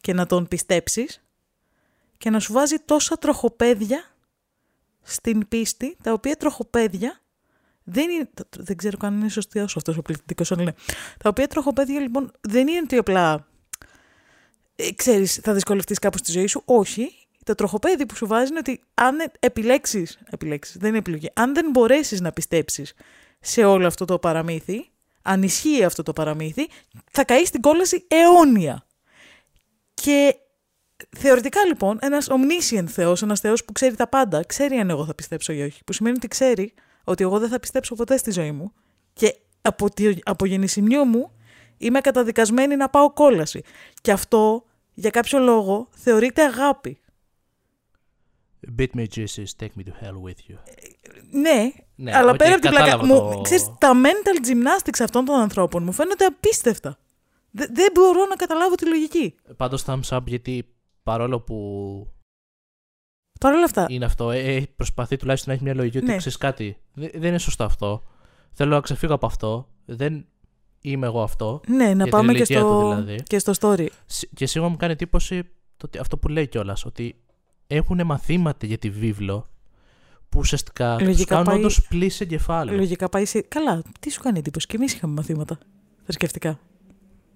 και 0.00 0.12
να 0.12 0.26
τον 0.26 0.48
πιστέψεις 0.48 1.22
και 2.18 2.30
να 2.30 2.40
σου 2.40 2.52
βάζει 2.52 2.76
τόσα 2.76 3.18
τροχοπέδια 3.18 4.04
στην 5.02 5.48
πίστη, 5.48 5.96
τα 6.02 6.12
οποία 6.12 6.36
τροχοπέδια 6.36 7.20
δεν 7.84 8.10
είναι. 8.10 8.30
Δεν 8.56 8.76
ξέρω 8.76 8.96
καν 8.96 9.20
είναι 9.20 9.28
σωστή 9.28 9.58
όσο 9.58 9.78
αυτός 9.78 9.96
ο 9.96 10.02
πληθυντικός, 10.02 10.52
αλλά 10.52 10.62
ναι. 10.62 10.72
Τα 11.18 11.28
οποία 11.28 11.46
τροχοπέδια 11.46 12.00
λοιπόν 12.00 12.32
δεν 12.40 12.68
είναι 12.68 12.80
ότι 12.82 12.96
απλά. 12.96 13.46
Ε, 14.76 14.92
ξέρεις, 14.92 15.34
θα 15.34 15.52
δυσκολευτείς 15.52 15.98
κάπου 15.98 16.18
στη 16.18 16.32
ζωή 16.32 16.46
σου. 16.46 16.62
Όχι. 16.64 17.14
Το 17.44 17.54
τροχοπέδι 17.54 18.06
που 18.06 18.16
σου 18.16 18.26
βάζει 18.26 18.50
είναι 18.50 18.58
ότι 18.58 18.80
αν 18.94 19.16
επιλέξεις. 19.38 20.18
Επιλέξεις, 20.30 20.76
δεν 20.76 20.88
είναι 20.88 20.98
επιλογή. 20.98 21.30
Αν 21.34 21.54
δεν 21.54 21.70
μπορέσεις 21.70 22.20
να 22.20 22.32
πιστέψεις 22.32 22.94
σε 23.40 23.64
όλο 23.64 23.86
αυτό 23.86 24.04
το 24.04 24.18
παραμύθι, 24.18 24.88
αν 25.22 25.42
ισχύει 25.42 25.84
αυτό 25.84 26.02
το 26.02 26.12
παραμύθι, 26.12 26.68
θα 27.10 27.24
καείς 27.24 27.48
στην 27.48 27.60
κόλαση 27.60 28.06
αιώνια. 28.08 28.86
Και 30.02 30.36
θεωρητικά 31.16 31.64
λοιπόν, 31.64 31.98
ένας 32.00 32.28
omniscient 32.30 32.86
Θεός, 32.86 33.22
ένας 33.22 33.40
Θεός 33.40 33.64
που 33.64 33.72
ξέρει 33.72 33.96
τα 33.96 34.08
πάντα, 34.08 34.44
ξέρει 34.44 34.76
αν 34.76 34.90
εγώ 34.90 35.04
θα 35.04 35.14
πιστέψω 35.14 35.52
ή 35.52 35.62
όχι. 35.62 35.84
Που 35.84 35.92
σημαίνει 35.92 36.16
ότι 36.16 36.28
ξέρει 36.28 36.74
ότι 37.04 37.22
εγώ 37.22 37.38
δεν 37.38 37.48
θα 37.48 37.60
πιστέψω 37.60 37.94
ποτέ 37.94 38.16
στη 38.16 38.30
ζωή 38.30 38.52
μου. 38.52 38.72
Και 39.12 39.36
από, 39.62 39.88
από 40.22 40.46
γεννησιμιού 40.46 41.04
μου 41.04 41.32
είμαι 41.78 42.00
καταδικασμένη 42.00 42.76
να 42.76 42.88
πάω 42.88 43.12
κόλαση. 43.12 43.62
Και 44.00 44.12
αυτό 44.12 44.64
για 44.94 45.10
κάποιο 45.10 45.38
λόγο 45.38 45.88
θεωρείται 45.90 46.42
αγάπη. 46.42 47.00
Beat 48.78 48.88
me 48.96 49.04
Jesus, 49.16 49.50
take 49.60 49.74
me 49.78 49.84
to 49.84 49.92
hell 50.02 50.16
with 50.24 50.50
you. 50.50 50.56
Ναι, 51.30 51.70
ναι 51.94 52.16
αλλά 52.16 52.32
okay, 52.32 52.38
πέρα 52.38 52.52
από 52.52 52.60
την 52.60 52.70
πλάκα. 52.70 52.98
Το... 52.98 53.06
Μου, 53.06 53.40
ξέρεις, 53.40 53.70
τα 53.78 53.92
mental 53.94 54.48
gymnastics 54.48 55.00
αυτών 55.02 55.24
των 55.24 55.34
ανθρώπων 55.40 55.82
μου 55.82 55.92
φαίνονται 55.92 56.24
απίστευτα. 56.24 56.98
Δεν 57.50 57.90
μπορώ 57.94 58.26
να 58.26 58.36
καταλάβω 58.36 58.74
τη 58.74 58.86
λογική. 58.88 59.34
Πάντως 59.56 59.84
thumbs 59.86 60.08
up 60.08 60.20
γιατί 60.26 60.74
παρόλο 61.02 61.40
που. 61.40 61.56
Παρ' 63.40 63.54
όλα 63.54 63.64
αυτά. 63.64 63.86
Είναι 63.88 64.04
αυτό. 64.04 64.30
Ε, 64.30 64.56
ε 64.56 64.66
προσπαθεί 64.76 65.16
τουλάχιστον 65.16 65.48
να 65.48 65.54
έχει 65.54 65.64
μια 65.64 65.74
λογική 65.74 65.96
ότι 65.96 66.06
ναι. 66.06 66.16
ξέρεις 66.16 66.38
κάτι. 66.38 66.76
Δεν 66.94 67.22
είναι 67.22 67.38
σωστό 67.38 67.64
αυτό. 67.64 68.02
Θέλω 68.52 68.74
να 68.74 68.80
ξεφύγω 68.80 69.14
από 69.14 69.26
αυτό. 69.26 69.68
Δεν 69.84 70.26
είμαι 70.80 71.06
εγώ 71.06 71.22
αυτό. 71.22 71.60
Ναι, 71.66 71.94
να 71.94 72.06
πάμε 72.06 72.32
και 72.32 72.44
στο, 72.44 72.88
δηλαδή. 72.88 73.22
και 73.22 73.38
στο 73.38 73.52
story. 73.60 73.86
Και 74.34 74.46
σίγουρα 74.46 74.70
μου 74.70 74.76
κάνει 74.76 74.92
εντύπωση 74.92 75.42
το, 75.76 75.88
αυτό 76.00 76.18
που 76.18 76.28
λέει 76.28 76.48
κιόλας. 76.48 76.84
Ότι 76.84 77.22
έχουν 77.66 78.06
μαθήματα 78.06 78.66
για 78.66 78.78
τη 78.78 78.90
βίβλο 78.90 79.48
που 80.28 80.38
ουσιαστικά 80.38 80.96
τους 80.96 81.24
κάνουν 81.24 81.44
πάει... 81.44 81.58
όντως 81.58 81.86
πλήση 81.88 82.22
εγκεφάλου. 82.22 82.74
Λογικά 82.74 83.08
πάει 83.08 83.24
σε. 83.24 83.40
Καλά, 83.40 83.82
τι 84.00 84.10
σου 84.10 84.20
κάνει 84.20 84.38
εντύπωση. 84.38 84.66
Και 84.66 84.76
εμείς 84.76 84.92
είχαμε 84.92 85.14
μαθήματα 85.14 85.58
θρησκευτικά. 86.02 86.58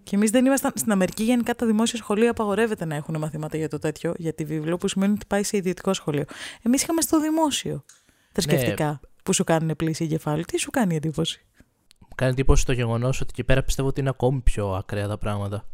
Και 0.05 0.17
εμείς 0.17 0.31
δεν 0.31 0.47
ήμασταν. 0.47 0.73
Στην 0.75 0.93
Αμερική, 0.93 1.23
γενικά 1.23 1.55
τα 1.55 1.67
δημόσια 1.67 1.99
σχολεία 1.99 2.31
απαγορεύεται 2.31 2.85
να 2.85 2.95
έχουν 2.95 3.19
μαθήματα 3.19 3.57
για 3.57 3.69
το 3.69 3.79
τέτοιο, 3.79 4.15
για 4.17 4.33
τη 4.33 4.45
βίβλο, 4.45 4.77
που 4.77 4.89
σημαίνει 4.89 5.13
ότι 5.13 5.27
πάει 5.27 5.43
σε 5.43 5.57
ιδιωτικό 5.57 5.95
σχολείο. 5.95 6.25
Εμείς 6.63 6.83
είχαμε 6.83 7.01
στο 7.01 7.21
δημόσιο 7.21 7.85
θρησκευτικά 8.33 8.89
ναι. 8.89 8.99
που 9.23 9.33
σου 9.33 9.45
κάνουν 9.45 9.77
πλήση 9.77 10.05
εγκεφάλου. 10.05 10.43
Τι 10.43 10.59
σου 10.59 10.71
κάνει 10.71 10.97
εντύπωση; 10.97 11.45
Μου 11.99 12.09
κάνει 12.15 12.33
εντύπωση 12.33 12.65
το 12.67 12.73
γεγονός 12.73 13.21
ότι 13.21 13.31
εκεί 13.33 13.45
πέρα 13.45 13.63
πιστεύω 13.63 13.89
ότι 13.89 14.01
είναι 14.01 14.09
ακόμη 14.09 14.41
πιο 14.41 14.73
ακραία 14.73 15.09
τα 15.09 15.19
πράγματα 15.19 15.67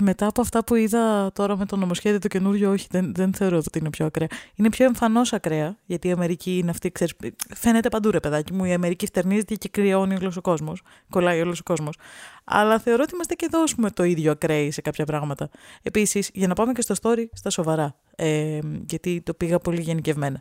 μετά 0.00 0.26
από 0.26 0.40
αυτά 0.40 0.64
που 0.64 0.74
είδα 0.74 1.32
τώρα 1.32 1.56
με 1.56 1.66
το 1.66 1.76
νομοσχέδιο 1.76 2.18
το 2.18 2.28
καινούριο, 2.28 2.70
όχι, 2.70 2.86
δεν, 2.90 3.14
δεν 3.14 3.34
θεωρώ 3.34 3.56
ότι 3.56 3.78
είναι 3.78 3.90
πιο 3.90 4.06
ακραία. 4.06 4.28
Είναι 4.54 4.68
πιο 4.68 4.84
εμφανώς 4.84 5.32
ακραία, 5.32 5.78
γιατί 5.86 6.08
η 6.08 6.10
Αμερική 6.10 6.58
είναι 6.58 6.70
αυτή, 6.70 6.92
ξέρεις, 6.92 7.14
φαίνεται 7.54 7.88
παντού 7.88 8.10
ρε 8.10 8.20
παιδάκι 8.20 8.52
μου, 8.52 8.64
η 8.64 8.72
Αμερική 8.72 9.06
φτερνίζεται 9.06 9.54
και 9.54 9.68
κρυώνει 9.68 10.14
όλος 10.14 10.36
ο 10.36 10.40
κόσμος. 10.40 10.82
Κολλάει 11.10 11.40
όλος 11.40 11.60
ο 11.60 11.62
κόσμος. 11.62 11.96
Αλλά 12.44 12.78
θεωρώ 12.78 13.02
ότι 13.02 13.14
είμαστε 13.14 13.34
και 13.34 13.44
εδώ 13.44 13.64
πούμε, 13.74 13.90
το 13.90 14.04
ίδιο 14.04 14.30
ακραίοι 14.30 14.70
σε 14.70 14.80
κάποια 14.80 15.04
πράγματα. 15.04 15.48
Επίσης, 15.82 16.30
για 16.34 16.46
να 16.46 16.54
πάμε 16.54 16.72
και 16.72 16.82
στο 16.82 16.94
story, 17.02 17.24
στα 17.32 17.50
σοβαρά, 17.50 17.96
ε, 18.16 18.58
γιατί 18.88 19.20
το 19.20 19.34
πήγα 19.34 19.58
πολύ 19.58 19.80
γενικευμένα. 19.80 20.40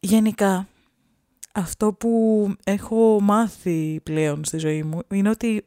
Γενικά, 0.00 0.68
αυτό 1.52 1.92
που 1.92 2.52
έχω 2.64 3.20
μάθει 3.20 4.00
πλέον 4.02 4.44
στη 4.44 4.58
ζωή 4.58 4.82
μου 4.82 4.98
είναι 5.08 5.30
ότι 5.30 5.64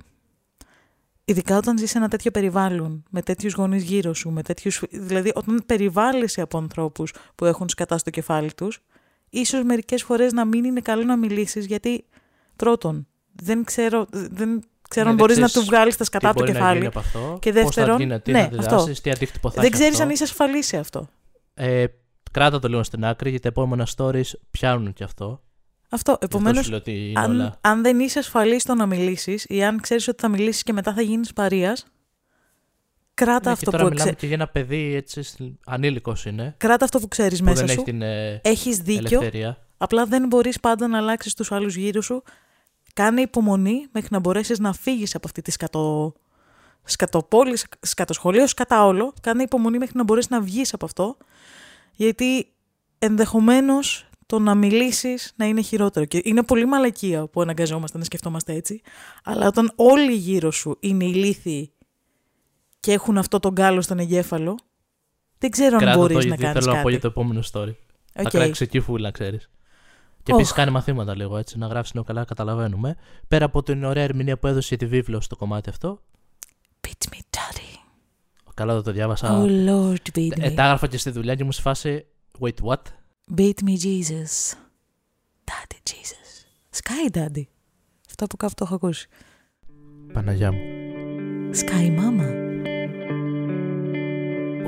Ειδικά 1.32 1.58
όταν 1.58 1.78
ζεις 1.78 1.90
σε 1.90 1.98
ένα 1.98 2.08
τέτοιο 2.08 2.32
περιβάλλον, 2.32 3.04
με 3.10 3.22
τέτοιους 3.22 3.54
γονείς 3.54 3.84
γύρω 3.84 4.14
σου, 4.14 4.30
με 4.30 4.42
τέτοιους, 4.42 4.82
δηλαδή 4.92 5.32
όταν 5.36 5.64
περιβάλλεσαι 5.66 6.42
από 6.42 6.58
ανθρώπους 6.58 7.14
που 7.36 7.46
έχουν 7.46 7.70
σκατά 7.70 7.98
στο 7.98 8.10
κεφάλι 8.10 8.54
τους, 8.54 8.82
ίσως 9.30 9.64
μερικές 9.64 10.04
φορές 10.04 10.34
να 10.34 10.46
μην 10.46 10.64
είναι 10.64 10.80
καλό 10.80 11.04
να 11.04 11.18
μιλήσεις, 11.18 11.66
γιατί 11.66 12.06
πρώτον, 12.56 13.08
δεν 13.42 13.64
ξέρω, 13.64 14.06
δεν 14.12 14.64
ξέρω 14.90 15.10
αν 15.10 15.16
ναι, 15.16 15.22
μπορείς 15.22 15.38
να 15.38 15.50
του 15.50 15.64
βγάλεις 15.64 15.98
τα 15.98 16.04
σκατά 16.04 16.30
από 16.30 16.40
το 16.40 16.46
κεφάλι. 16.46 16.86
Από 16.86 17.00
αυτό, 17.00 17.38
και 17.42 17.52
δεύτερον, 17.52 17.98
πώς 17.98 18.08
θα 18.08 18.20
τι 18.22 18.32
ναι, 18.32 18.50
αυτό. 18.58 18.88
τι 19.02 19.12
αντίκτυπο 19.12 19.50
θα 19.50 19.62
Δεν 19.62 19.72
ξέρεις 19.72 20.00
αν 20.00 20.10
είσαι 20.10 20.24
ασφαλής 20.24 20.68
σε 20.68 20.78
αυτό. 20.78 21.10
Ε, 21.54 21.86
κράτα 22.32 22.60
το 22.60 22.68
λίγο 22.68 22.84
στην 22.84 23.06
άκρη, 23.06 23.30
γιατί 23.30 23.44
τα 23.44 23.50
επόμενα 23.50 23.88
stories 23.98 24.32
πιάνουν 24.52 24.94
και 24.94 25.04
αυτό. 25.04 25.42
Αυτό. 25.94 26.18
Επομένως, 26.22 26.72
αν, 27.14 27.58
αν 27.62 27.82
δεν 27.82 28.00
είσαι 28.00 28.20
ασφαλής 28.20 28.62
στο 28.62 28.76
να 28.76 28.86
μιλήσεις 28.86 29.46
ή 29.50 29.64
αν 29.64 29.82
ξέρεις 29.82 30.08
ότι 30.08 30.22
θα 30.22 30.28
μιλήσεις 30.28 30.64
και 30.64 30.74
μετά 30.74 30.94
θα 30.94 31.02
γίνεις 31.02 31.34
παρείας, 31.34 31.86
κράτα 33.14 33.46
ναι, 33.46 33.52
αυτό 33.52 33.66
και 33.66 33.72
τώρα 33.72 33.84
που 33.84 33.94
μιλάμε 33.94 34.12
και 34.12 34.26
για 34.26 34.36
ένα 34.36 34.48
παιδί 34.48 34.96
έτσι, 34.96 35.24
ανήλικος 35.66 36.26
είναι. 36.26 36.56
Κράτα 36.58 36.86
αυτό 36.86 37.00
που 37.00 37.08
ξέρεις 37.08 37.42
μέσα 37.42 37.66
δεν 37.66 37.68
σου. 37.68 37.74
Έχει 37.74 37.84
την, 37.84 38.02
ε, 38.02 38.42
Έχεις 38.44 38.78
δίκιο. 38.78 39.20
Ελευθερία. 39.20 39.58
Απλά 39.78 40.06
δεν 40.06 40.28
μπορείς 40.28 40.60
πάντα 40.60 40.88
να 40.88 40.98
αλλάξεις 40.98 41.34
τους 41.34 41.52
άλλους 41.52 41.76
γύρω 41.76 42.02
σου. 42.02 42.24
Κάνε 42.94 43.22
υπομονή 43.22 43.88
μέχρι 43.92 44.10
να 44.12 44.20
μπορέσεις 44.20 44.60
να 44.60 44.74
φύγεις 44.74 45.16
από 45.16 45.28
αυτή 45.28 45.42
τη 45.42 45.52
σκατο... 45.52 46.14
σκατοπόλη, 46.84 47.58
σκατοσχολείο, 47.80 48.48
σκατά 48.48 48.86
όλο. 48.86 49.14
Κάνε 49.22 49.44
υπομονή 49.44 49.78
μέχρι 49.78 49.98
να 49.98 50.04
μπορέσεις 50.04 50.30
να 50.30 50.42
βγεις 50.42 50.74
από 50.74 50.86
αυτό. 50.86 51.18
Γιατί 51.94 52.48
ενδεχομένως 53.00 54.06
το 54.32 54.40
να 54.40 54.56
μιλήσεις 54.56 55.34
να 55.36 55.46
είναι 55.46 55.62
χειρότερο. 55.62 56.06
Και 56.06 56.22
είναι 56.24 56.44
πολύ 56.44 56.66
μαλακία 56.66 57.28
που 57.28 57.42
αναγκαζόμαστε 57.42 57.98
να 57.98 58.04
σκεφτόμαστε 58.04 58.54
έτσι. 58.54 58.82
Αλλά 59.24 59.48
όταν 59.48 59.72
όλοι 59.76 60.14
γύρω 60.14 60.52
σου 60.52 60.78
είναι 60.80 61.06
ηλίθιοι 61.06 61.74
και 62.80 62.92
έχουν 62.92 63.18
αυτό 63.18 63.40
τον 63.40 63.56
κάλο 63.56 63.82
στον 63.82 64.00
εγκέφαλο, 64.00 64.60
δεν 65.38 65.50
ξέρω 65.50 65.78
αν 65.82 65.98
μπορείς 65.98 66.26
να 66.26 66.36
κάνεις 66.36 66.42
κάτι. 66.42 66.60
Θέλω 66.60 66.76
να 66.76 66.82
πω 66.82 66.90
για 66.90 67.00
το 67.00 67.08
επόμενο 67.08 67.42
story. 67.52 67.70
Okay. 67.70 67.74
Θα 68.24 68.30
κράξει 68.30 68.64
εκεί 68.64 68.80
φούλα, 68.80 69.12
ξέρεις. 69.12 69.50
Και 70.24 70.32
επίσης 70.32 70.54
κάνει 70.54 70.72
μαθήματα 70.72 71.16
λίγο 71.16 71.38
έτσι, 71.38 71.58
να 71.58 71.68
γράψει 71.68 71.92
νέο 71.96 72.04
καλά, 72.04 72.26
καταλαβαίνουμε. 72.26 72.96
Πέρα 73.28 73.46
από 73.46 73.64
την 73.64 73.84
ωραία 73.84 74.04
ερμηνεία 74.04 74.38
που 74.38 74.48
έδωσε 74.48 74.76
τη 74.76 74.86
βίβλο 74.86 75.22
στο 75.22 75.36
κομμάτι 75.36 75.70
αυτό. 75.70 76.02
Beat 76.88 77.10
me, 77.10 77.18
daddy. 77.18 77.80
Καλά, 78.54 78.74
δεν 78.74 78.84
το 78.84 78.92
διάβασα. 78.92 79.42
Oh 79.42 79.70
Lord, 79.70 80.18
beat 80.20 80.40
ε, 80.40 80.50
me. 80.50 80.54
τα 80.56 80.64
έγραφα 80.64 80.88
και 80.88 80.98
στη 80.98 81.10
δουλειά 81.10 81.36
και 81.36 81.44
μου 81.44 81.52
σε 81.52 81.62
φάση. 81.62 82.06
Wait, 82.40 82.64
what? 82.64 82.82
Beat 83.36 83.64
me 83.64 83.76
Jesus. 83.78 84.54
Daddy 85.46 85.80
Jesus. 85.90 86.46
Sky 86.72 87.18
Daddy. 87.18 87.44
Αυτό 88.08 88.28
που 88.28 88.38
κάπου 88.38 88.54
το 88.54 88.64
έχω 88.66 88.76
ακούσει. 88.76 89.08
Παναγιά 90.14 90.52
μου. 90.52 90.60
Sky 91.54 92.00
Mama. 92.00 92.30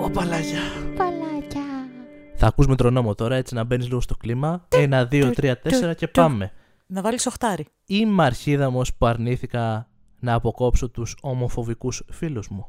Ω 0.03 0.09
Παλαγιά. 0.09 0.61
Παλαγιά. 0.97 1.87
Θα 2.35 2.47
ακούς 2.47 2.75
τρονόμο 2.75 3.15
τώρα 3.15 3.35
έτσι 3.35 3.53
να 3.53 3.63
μπαίνεις 3.63 3.87
λίγο 3.87 4.01
στο 4.01 4.15
κλίμα. 4.15 4.67
Ένα, 4.69 5.05
δύο, 5.05 5.31
τρία, 5.31 5.59
τέσσερα 5.59 5.93
και 5.93 6.07
πάμε. 6.07 6.51
Να 6.87 7.01
βάλεις 7.01 7.25
οχτάρι. 7.25 7.67
Είμαι 7.85 8.23
αρχίδαμος 8.23 8.93
που 8.93 9.05
αρνήθηκα 9.05 9.87
να 10.19 10.33
αποκόψω 10.33 10.89
τους 10.89 11.15
ομοφοβικούς 11.21 12.03
φίλους 12.11 12.47
μου. 12.47 12.67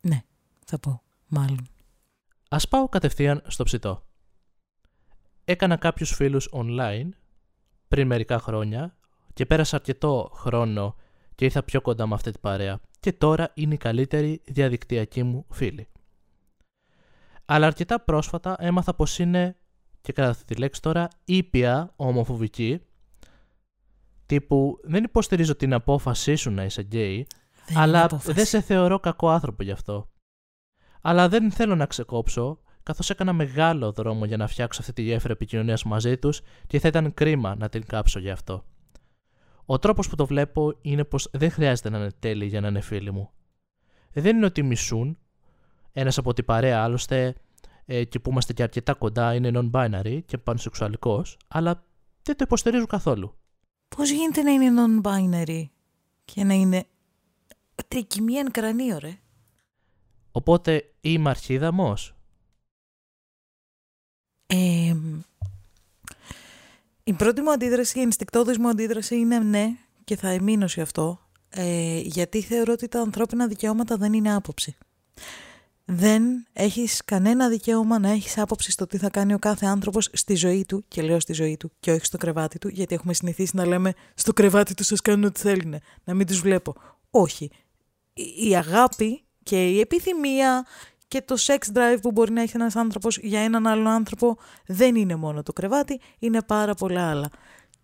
ναι, 0.00 0.22
θα 0.66 0.78
πω. 0.78 1.02
Μάλλον. 1.28 1.66
Ας 2.52 2.68
πάω 2.68 2.88
κατευθείαν 2.88 3.42
στο 3.46 3.64
ψητό. 3.64 4.02
Έκανα 5.44 5.76
κάποιους 5.76 6.14
φίλους 6.14 6.48
online 6.52 7.08
πριν 7.88 8.06
μερικά 8.06 8.38
χρόνια 8.38 8.96
και 9.34 9.46
πέρασα 9.46 9.76
αρκετό 9.76 10.30
χρόνο 10.34 10.96
και 11.34 11.44
ήρθα 11.44 11.62
πιο 11.62 11.80
κοντά 11.80 12.06
με 12.06 12.14
αυτή 12.14 12.30
την 12.30 12.40
παρέα 12.40 12.80
και 13.00 13.12
τώρα 13.12 13.50
είναι 13.54 13.74
η 13.74 13.76
καλύτερη 13.76 14.42
διαδικτυακή 14.44 15.22
μου 15.22 15.46
φίλη. 15.50 15.88
Αλλά 17.44 17.66
αρκετά 17.66 18.00
πρόσφατα 18.00 18.56
έμαθα 18.58 18.94
πως 18.94 19.18
είναι, 19.18 19.56
και 20.00 20.12
κατά 20.12 20.28
αυτή 20.28 20.44
τη 20.44 20.60
λέξη 20.60 20.82
τώρα, 20.82 21.08
ήπια 21.24 21.92
ομοφοβική, 21.96 22.80
τύπου 24.26 24.80
δεν 24.82 25.04
υποστηρίζω 25.04 25.56
την 25.56 25.72
απόφασή 25.72 26.34
σου 26.34 26.50
να 26.50 26.64
είσαι 26.64 26.82
γκέι, 26.82 27.26
αλλά 27.74 28.06
δεν 28.06 28.46
σε 28.46 28.60
θεωρώ 28.60 29.00
κακό 29.00 29.28
άνθρωπο 29.28 29.62
γι' 29.62 29.70
αυτό. 29.70 30.10
Αλλά 31.00 31.28
δεν 31.28 31.50
θέλω 31.50 31.76
να 31.76 31.86
ξεκόψω, 31.86 32.58
καθώς 32.82 33.10
έκανα 33.10 33.32
μεγάλο 33.32 33.92
δρόμο 33.92 34.24
για 34.24 34.36
να 34.36 34.46
φτιάξω 34.46 34.80
αυτή 34.80 34.92
τη 34.92 35.02
γέφυρα 35.02 35.32
επικοινωνίας 35.32 35.84
μαζί 35.84 36.18
τους 36.18 36.40
και 36.66 36.78
θα 36.78 36.88
ήταν 36.88 37.14
κρίμα 37.14 37.54
να 37.54 37.68
την 37.68 37.86
κάψω 37.86 38.18
γι' 38.18 38.30
αυτό. 38.30 38.64
Ο 39.64 39.78
τρόπος 39.78 40.08
που 40.08 40.16
το 40.16 40.26
βλέπω 40.26 40.78
είναι 40.80 41.04
πως 41.04 41.28
δεν 41.32 41.50
χρειάζεται 41.50 41.90
να 41.90 41.98
είναι 41.98 42.12
τέλειοι 42.18 42.48
για 42.50 42.60
να 42.60 42.68
είναι 42.68 42.80
φίλοι 42.80 43.10
μου. 43.10 43.30
Δεν 44.12 44.36
είναι 44.36 44.46
ότι 44.46 44.62
μισούν, 44.62 45.18
ένας 45.92 46.18
από 46.18 46.32
την 46.32 46.44
παρέα 46.44 46.82
άλλωστε 46.82 47.34
ε, 47.84 48.04
και 48.04 48.18
που 48.18 48.30
είμαστε 48.30 48.52
και 48.52 48.62
αρκετά 48.62 48.94
κοντά 48.94 49.34
είναι 49.34 49.50
non-binary 49.54 50.20
και 50.26 50.38
πανσεξουαλικός, 50.38 51.36
αλλά 51.48 51.84
δεν 52.22 52.36
το 52.36 52.44
υποστηρίζουν 52.44 52.86
καθόλου. 52.86 53.34
Πώς 53.96 54.10
γίνεται 54.10 54.42
να 54.42 54.50
είναι 54.50 54.82
non-binary 54.82 55.64
και 56.24 56.44
να 56.44 56.54
είναι 56.54 56.84
τρικυμία 57.88 58.40
εν 58.40 58.50
κρανίο, 58.50 58.98
ρε. 58.98 59.19
Οπότε 60.32 60.92
είμαι 61.00 61.30
αρχίδαμος; 61.30 62.14
Ε, 64.46 64.96
η 67.04 67.12
πρώτη 67.12 67.40
μου 67.40 67.52
αντίδραση, 67.52 67.98
η 67.98 68.02
ενστικτόδης 68.02 68.58
μου 68.58 68.68
αντίδραση 68.68 69.16
είναι 69.16 69.38
ναι 69.38 69.76
και 70.04 70.16
θα 70.16 70.28
εμείνω 70.28 70.66
σε 70.66 70.80
αυτό 70.80 71.30
ε, 71.50 71.98
γιατί 71.98 72.42
θεωρώ 72.42 72.72
ότι 72.72 72.88
τα 72.88 73.00
ανθρώπινα 73.00 73.46
δικαιώματα 73.46 73.96
δεν 73.96 74.12
είναι 74.12 74.34
άποψη. 74.34 74.76
Δεν 75.84 76.46
έχεις 76.52 77.04
κανένα 77.04 77.48
δικαίωμα 77.48 77.98
να 77.98 78.10
έχεις 78.10 78.38
άποψη 78.38 78.70
στο 78.70 78.86
τι 78.86 78.98
θα 78.98 79.10
κάνει 79.10 79.34
ο 79.34 79.38
κάθε 79.38 79.66
άνθρωπος 79.66 80.08
στη 80.12 80.34
ζωή 80.34 80.64
του 80.64 80.84
και 80.88 81.02
λέω 81.02 81.20
στη 81.20 81.32
ζωή 81.32 81.56
του 81.56 81.72
και 81.80 81.92
όχι 81.92 82.04
στο 82.04 82.18
κρεβάτι 82.18 82.58
του 82.58 82.68
γιατί 82.68 82.94
έχουμε 82.94 83.14
συνηθίσει 83.14 83.56
να 83.56 83.66
λέμε 83.66 83.92
στο 84.14 84.32
κρεβάτι 84.32 84.74
τους 84.74 84.86
σας 84.86 85.00
κάνουν 85.00 85.24
ό,τι 85.24 85.40
θέλουν, 85.40 85.74
να 86.04 86.14
μην 86.14 86.26
τους 86.26 86.40
βλέπω. 86.40 86.74
Όχι. 87.10 87.50
Η 88.48 88.56
αγάπη 88.56 89.24
και 89.50 89.68
η 89.68 89.80
επιθυμία 89.80 90.66
και 91.08 91.22
το 91.22 91.36
sex 91.38 91.76
drive 91.76 91.98
που 92.02 92.12
μπορεί 92.12 92.32
να 92.32 92.42
έχει 92.42 92.52
ένας 92.54 92.76
άνθρωπος 92.76 93.18
για 93.18 93.40
έναν 93.40 93.66
άλλο 93.66 93.88
άνθρωπο 93.88 94.36
δεν 94.66 94.94
είναι 94.94 95.16
μόνο 95.16 95.42
το 95.42 95.52
κρεβάτι, 95.52 96.00
είναι 96.18 96.42
πάρα 96.42 96.74
πολλά 96.74 97.10
άλλα. 97.10 97.30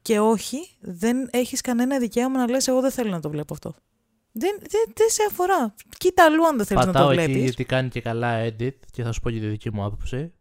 Και 0.02 0.20
όχι, 0.20 0.58
δεν 0.80 1.28
έχεις 1.30 1.60
κανένα 1.60 1.98
δικαίωμα 1.98 2.38
να 2.38 2.50
λες 2.50 2.68
εγώ 2.68 2.80
δεν 2.80 2.90
θέλω 2.90 3.10
να 3.10 3.20
το 3.20 3.30
βλέπω 3.30 3.54
αυτό. 3.54 3.74
Δεν, 4.32 4.56
δεν, 4.60 4.92
δεν 4.94 5.08
σε 5.08 5.22
αφορά. 5.30 5.74
Κοίτα 5.98 6.24
αλλού 6.24 6.46
αν 6.46 6.56
δεν 6.56 6.66
θέλεις 6.66 6.86
να 6.86 6.92
το 6.92 7.06
βλέπεις. 7.06 7.16
Πατάω 7.16 7.36
εκεί 7.36 7.44
γιατί 7.44 7.64
κάνει 7.64 7.88
και 7.88 8.00
καλά 8.00 8.44
edit 8.44 8.76
και 8.90 9.02
θα 9.02 9.12
σου 9.12 9.20
πω 9.20 9.30
και 9.30 9.40
τη 9.40 9.46
δική 9.46 9.72
μου 9.72 9.84
άποψη. 9.84 10.32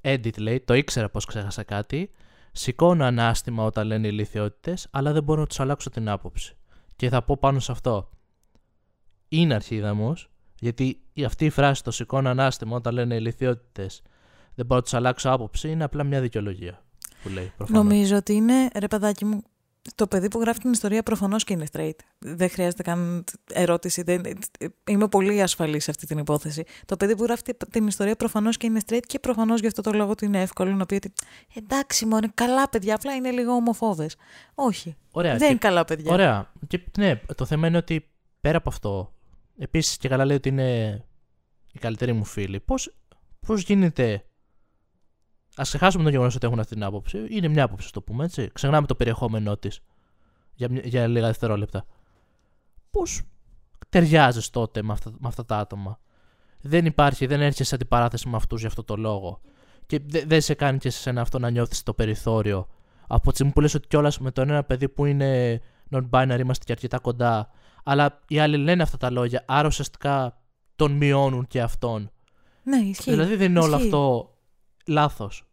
Edit 0.00 0.38
λέει, 0.38 0.60
το 0.60 0.74
ήξερα 0.74 1.08
πως 1.08 1.24
ξέχασα 1.24 1.62
κάτι. 1.62 2.10
Σηκώνω 2.52 3.04
ανάστημα 3.04 3.64
όταν 3.64 3.86
λένε 3.86 4.06
ηλικιότητες, 4.06 4.88
αλλά 4.90 5.12
δεν 5.12 5.22
μπορώ 5.22 5.40
να 5.40 5.46
τους 5.46 5.60
αλλάξω 5.60 5.90
την 5.90 6.08
άποψη. 6.08 6.56
Και 6.96 7.08
θα 7.08 7.22
πω 7.22 7.36
πάνω 7.40 7.60
σε 7.60 7.72
αυτό. 7.72 8.10
Είναι 9.28 9.54
αρχίδαμος, 9.54 10.30
γιατί 10.60 11.00
αυτή 11.26 11.44
η 11.44 11.50
φράση 11.50 11.84
το 11.84 11.90
σηκώνω 11.90 12.28
ανάστημα 12.28 12.76
όταν 12.76 12.94
λένε 12.94 13.14
ηλικιότητε, 13.14 13.86
δεν 14.54 14.66
μπορώ 14.66 14.76
να 14.76 14.82
τους 14.82 14.94
αλλάξω 14.94 15.30
άποψη, 15.30 15.70
είναι 15.70 15.84
απλά 15.84 16.04
μια 16.04 16.20
δικαιολογία 16.20 16.82
που 17.22 17.28
λέει. 17.28 17.52
Προφανώς. 17.56 17.82
Νομίζω 17.82 18.16
ότι 18.16 18.32
είναι, 18.32 18.68
ρε 18.74 18.86
παιδάκι 18.86 19.24
μου, 19.24 19.42
το 19.94 20.06
παιδί 20.06 20.28
που 20.28 20.40
γράφει 20.40 20.60
την 20.60 20.72
ιστορία 20.72 21.02
προφανώς 21.02 21.44
και 21.44 21.52
είναι 21.52 21.66
straight. 21.72 21.96
Δεν 22.18 22.50
χρειάζεται 22.50 22.82
καν 22.82 23.24
ερώτηση. 23.52 24.02
Δεν... 24.02 24.22
Είμαι 24.88 25.08
πολύ 25.08 25.42
ασφαλής 25.42 25.84
σε 25.84 25.90
αυτή 25.90 26.06
την 26.06 26.18
υπόθεση. 26.18 26.64
Το 26.84 26.96
παιδί 26.96 27.16
που 27.16 27.22
γράφει 27.22 27.42
την 27.70 27.86
ιστορία 27.86 28.16
προφανώς 28.16 28.56
και 28.56 28.66
είναι 28.66 28.80
straight 28.86 29.02
και 29.06 29.18
προφανώς 29.18 29.60
γι' 29.60 29.66
αυτό 29.66 29.82
το 29.82 29.92
λόγο 29.92 30.14
του 30.14 30.24
είναι 30.24 30.40
εύκολο 30.40 30.74
να 30.74 30.86
πει 30.86 30.94
ότι 30.94 31.12
εντάξει, 31.54 32.06
μόνο 32.06 32.28
καλά 32.34 32.68
παιδιά, 32.68 32.94
απλά 32.94 33.14
είναι 33.14 33.30
λίγο 33.30 33.52
ομοφόβες. 33.52 34.16
Όχι. 34.54 34.96
Ωραία, 35.10 35.30
δεν 35.30 35.40
και... 35.40 35.46
είναι 35.46 35.58
καλά 35.58 35.84
παιδιά. 35.84 36.12
Ωραία. 36.12 36.52
Και 36.66 36.80
ναι, 36.98 37.20
το 37.34 37.44
θέμα 37.44 37.66
είναι 37.66 37.76
ότι 37.76 38.08
πέρα 38.40 38.56
από 38.58 38.68
αυτό, 38.68 39.12
Επίσης 39.58 39.96
και 39.96 40.08
καλά 40.08 40.24
λέει 40.24 40.36
ότι 40.36 40.48
είναι 40.48 41.04
η 41.72 41.78
καλύτερη 41.78 42.12
μου 42.12 42.24
φίλη. 42.24 42.60
Πώς 42.60 42.94
πώς 43.46 43.62
γίνεται. 43.62 44.24
Α 45.54 45.62
ξεχάσουμε 45.62 46.04
το 46.04 46.10
γεγονός 46.10 46.34
ότι 46.34 46.46
έχουν 46.46 46.58
αυτή 46.58 46.74
την 46.74 46.84
άποψη. 46.84 47.26
Είναι 47.28 47.48
μια 47.48 47.64
άποψη, 47.64 47.92
το 47.92 48.02
πούμε 48.02 48.24
έτσι. 48.24 48.50
Ξεχνάμε 48.52 48.86
το 48.86 48.94
περιεχόμενό 48.94 49.56
της 49.56 49.80
για, 50.54 50.68
για 50.84 51.06
λίγα 51.06 51.26
δευτερόλεπτα. 51.26 51.84
Πώς 52.90 53.22
ταιριάζεις 53.88 54.50
τότε 54.50 54.82
με 54.82 54.92
αυτά, 54.92 55.10
με 55.10 55.28
αυτά 55.28 55.44
τα 55.44 55.56
άτομα; 55.58 56.00
Δεν 56.60 56.86
υπάρχει, 56.86 57.26
δεν 57.26 57.40
έρχεσαι 57.40 57.64
σε 57.64 57.74
αντιπαράθεση 57.74 58.28
με 58.28 58.36
αυτούς 58.36 58.58
για 58.58 58.68
αυτό 58.68 58.84
το 58.84 58.96
λόγο. 58.96 59.40
Και 59.86 60.00
δεν 60.26 60.40
σε 60.40 60.54
κάνει 60.54 60.78
και 60.78 60.90
σε 60.90 61.10
αυτό 61.10 61.38
να 61.38 61.50
νιώθεις 61.50 61.82
το 61.82 61.94
περιθώριο. 61.94 62.68
Από 63.06 63.28
τη 63.28 63.34
στιγμή 63.34 63.52
που 63.52 63.60
λες 63.60 63.74
ότι 63.74 63.88
κιόλας 63.88 64.18
με 64.18 64.30
τον 64.30 64.50
ένα 64.50 64.64
παιδί 64.64 64.88
που 64.88 65.04
είναι 65.04 65.60
non-binary 65.90 66.38
είμαστε 66.40 66.64
και 66.64 66.72
αρκετά 66.72 66.98
κοντά 66.98 67.50
αλλά 67.90 68.20
οι 68.28 68.38
άλλοι 68.38 68.56
λένε 68.56 68.82
αυτά 68.82 68.96
τα 68.96 69.10
λόγια, 69.10 69.44
άρα 69.46 69.66
ουσιαστικά 69.66 70.40
τον 70.76 70.92
μειώνουν 70.92 71.46
και 71.46 71.60
αυτόν. 71.60 72.10
Ναι, 72.62 72.76
ισχύει. 72.76 73.10
Δηλαδή 73.10 73.36
δεν 73.36 73.50
είναι 73.50 73.60
όλο 73.60 73.76
αυτό 73.76 74.32
λάθος. 74.86 75.44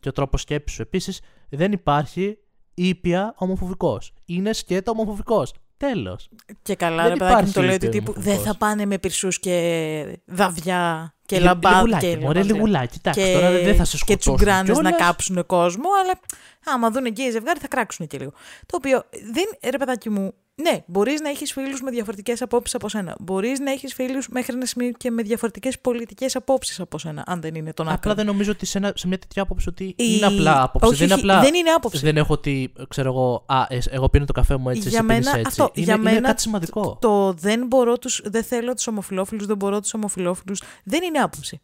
Και 0.00 0.08
ο 0.08 0.12
τρόπος 0.12 0.40
σκέψης 0.40 0.76
σου. 0.76 0.82
Επίσης, 0.82 1.20
δεν 1.48 1.72
υπάρχει 1.72 2.38
ήπια 2.74 3.34
ομοφοβικός. 3.36 4.12
Είναι 4.24 4.52
σκέτα 4.52 4.90
ομοφοβικός. 4.90 5.52
Τέλος. 5.76 6.28
Και 6.62 6.74
καλά, 6.74 7.02
δεν 7.02 7.12
ρε 7.12 7.18
παιδάκι 7.18 7.50
το 7.52 7.62
λέω 7.62 7.74
ότι 7.74 7.88
τύπου 7.88 8.12
δεν 8.16 8.38
θα 8.38 8.56
πάνε 8.56 8.84
με 8.84 8.98
πυρσούς 8.98 9.38
και 9.40 10.18
δαβιά 10.26 11.14
και 11.26 11.40
λαμπάδια. 11.40 11.98
Και 11.98 12.18
Ωραία, 12.26 12.44
λιγουλάκι. 12.44 12.98
Εντάξει, 13.02 13.32
τώρα 13.32 13.50
δεν 13.50 13.76
θα 13.76 13.84
σε 13.84 13.96
σκοτώσουν. 13.96 14.06
Και 14.06 14.16
τσουγκράνες 14.16 14.78
να 14.78 14.92
κάψουν 14.92 15.46
κόσμο, 15.46 15.88
αλλά 16.02 16.20
άμα 16.64 16.90
δουν 16.90 17.04
εκεί 17.04 17.30
ζευγάρι 17.30 17.58
θα 17.60 17.68
κράξουν 17.68 18.06
και 18.06 18.18
λίγο. 18.18 18.32
Το 18.66 18.76
οποίο 18.76 19.04
δεν, 19.32 19.70
ρε 19.70 19.78
παιδάκι 19.78 20.10
μου, 20.10 20.34
ναι, 20.60 20.82
μπορείς 20.86 21.20
να 21.20 21.28
έχεις 21.28 21.52
φίλους 21.52 21.80
με 21.80 21.90
διαφορετικές 21.90 22.42
απόψεις 22.42 22.74
από 22.74 22.88
σένα. 22.88 23.16
Μπορείς 23.20 23.60
να 23.60 23.70
έχεις 23.70 23.94
φίλους 23.94 24.28
μέχρι 24.28 24.54
ένα 24.54 24.66
σημείο 24.66 24.90
και 24.96 25.10
με 25.10 25.22
διαφορετικές 25.22 25.78
πολιτικές 25.78 26.36
απόψεις 26.36 26.80
από 26.80 26.98
σένα, 26.98 27.22
αν 27.26 27.40
δεν 27.40 27.54
είναι 27.54 27.72
τον 27.72 27.86
άκρο. 27.86 27.98
Απλά 27.98 28.14
δεν 28.14 28.26
νομίζω 28.26 28.50
ότι 28.50 28.66
σε, 28.66 28.78
ένα, 28.78 28.92
σε 28.96 29.06
μια 29.06 29.18
τέτοια 29.18 29.42
άποψη 29.42 29.68
ότι 29.68 29.94
είναι 29.96 30.26
απλά 30.26 30.62
άποψη. 30.62 30.88
Όχι, 30.88 30.96
δεν, 30.98 31.06
είναι 31.06 31.14
απλά, 31.14 31.40
δεν 31.40 31.54
είναι 31.54 31.70
άποψη. 31.70 31.98
Δεν 31.98 32.16
έχω 32.16 32.32
ότι, 32.32 32.72
ξέρω 32.88 33.08
εγώ, 33.08 33.44
α, 33.46 33.66
εγώ 33.90 34.08
πίνω 34.08 34.24
το 34.24 34.32
καφέ 34.32 34.56
μου 34.56 34.68
έτσι, 34.68 34.88
για 34.88 34.98
εσύ 34.98 35.06
μένα, 35.06 35.30
έτσι. 35.30 35.42
Αυτό, 35.46 35.70
είναι, 35.74 35.84
για 35.84 35.94
είναι 35.94 36.02
μένα, 36.02 36.26
κάτι 36.28 36.40
σημαντικό. 36.40 36.80
Το, 36.82 36.98
το 37.00 37.32
δεν, 37.32 37.66
μπορώ 37.66 37.98
τους, 37.98 38.22
δεν 38.24 38.44
θέλω 38.44 38.74
τους 38.74 38.86
ομοφυλόφιλους, 38.86 39.46
δεν 39.46 39.56
μπορώ 39.56 39.80
τους 39.80 39.94
ομοφυλόφιλους, 39.94 40.62
δεν 40.84 41.02
είναι 41.02 41.18
άποψη. 41.18 41.60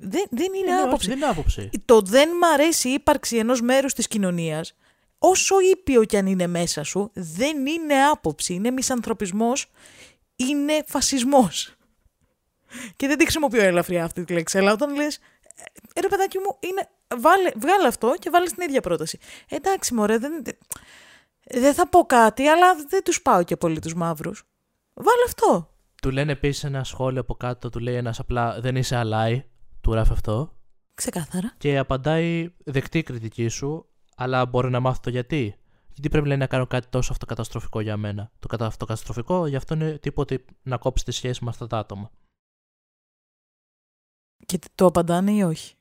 Δεν, 0.00 0.26
δεν 0.30 0.46
είναι, 0.54 0.72
είναι 0.72 0.80
άποψη. 0.80 0.94
Όχι, 0.94 1.06
δεν 1.06 1.16
είναι 1.16 1.26
άποψη. 1.26 1.70
Το 1.84 2.00
δεν 2.00 2.28
μ' 2.28 2.44
αρέσει 2.54 2.88
η 2.88 2.92
ύπαρξη 2.92 3.36
ενός 3.36 3.60
μέρους 3.60 3.92
της 3.92 4.08
κοινωνίας 4.08 4.74
όσο 5.18 5.60
ήπιο 5.60 6.04
κι 6.04 6.16
αν 6.16 6.26
είναι 6.26 6.46
μέσα 6.46 6.82
σου, 6.82 7.10
δεν 7.14 7.66
είναι 7.66 7.94
άποψη, 8.12 8.54
είναι 8.54 8.70
μισανθρωπισμός, 8.70 9.70
είναι 10.36 10.84
φασισμός. 10.86 11.72
Και 12.96 13.06
δεν 13.06 13.16
τη 13.16 13.22
χρησιμοποιώ 13.22 13.62
ελαφριά 13.62 14.04
αυτή 14.04 14.24
τη 14.24 14.32
λέξη, 14.32 14.58
αλλά 14.58 14.72
όταν 14.72 14.94
λες, 14.94 15.18
«Ε, 15.94 16.00
ρε 16.00 16.08
παιδάκι 16.08 16.38
μου, 16.38 16.58
είναι, 16.60 16.88
βάλε, 17.20 17.50
βγάλε 17.56 17.86
αυτό 17.86 18.14
και 18.18 18.30
βάλε 18.30 18.46
την 18.46 18.62
ίδια 18.62 18.80
πρόταση. 18.80 19.18
Εντάξει 19.48 19.94
μωρέ, 19.94 20.18
δεν, 20.18 20.42
δεν 21.50 21.74
θα 21.74 21.88
πω 21.88 22.04
κάτι, 22.04 22.46
αλλά 22.46 22.74
δεν 22.88 23.02
τους 23.04 23.22
πάω 23.22 23.42
και 23.42 23.56
πολύ 23.56 23.78
τους 23.78 23.94
μαύρους. 23.94 24.44
Βάλε 24.94 25.22
αυτό. 25.26 25.70
Του 26.02 26.10
λένε 26.10 26.32
επίσης 26.32 26.64
ένα 26.64 26.84
σχόλιο 26.84 27.20
από 27.20 27.34
κάτω, 27.34 27.68
του 27.68 27.78
λέει 27.78 27.94
ένας 27.94 28.18
απλά 28.18 28.60
δεν 28.60 28.76
είσαι 28.76 28.96
αλάι, 28.96 29.44
του 29.80 29.92
γράφει 29.92 30.12
αυτό. 30.12 30.52
Ξεκάθαρα. 30.94 31.54
Και 31.58 31.78
απαντάει 31.78 32.54
δεκτή 32.64 33.02
κριτική 33.02 33.48
σου, 33.48 33.86
αλλά 34.20 34.46
μπορεί 34.46 34.70
να 34.70 34.80
μάθω 34.80 35.00
το 35.02 35.10
γιατί. 35.10 35.56
Γιατί 35.92 36.08
πρέπει 36.08 36.26
λέει, 36.26 36.36
να 36.36 36.46
κάνω 36.46 36.66
κάτι 36.66 36.86
τόσο 36.88 37.12
αυτοκαταστροφικό 37.12 37.80
για 37.80 37.96
μένα. 37.96 38.30
Το 38.38 38.64
αυτοκαταστροφικό 38.64 39.46
γι' 39.46 39.56
αυτό 39.56 39.74
είναι 39.74 39.98
τίποτε 39.98 40.44
να 40.62 40.78
κόψει 40.78 41.04
τη 41.04 41.10
σχέση 41.10 41.44
με 41.44 41.50
αυτά 41.50 41.66
τα 41.66 41.78
άτομα. 41.78 42.10
Και 44.46 44.58
το 44.74 44.86
απαντάνε 44.86 45.32
ή 45.32 45.42
όχι; 45.42 45.74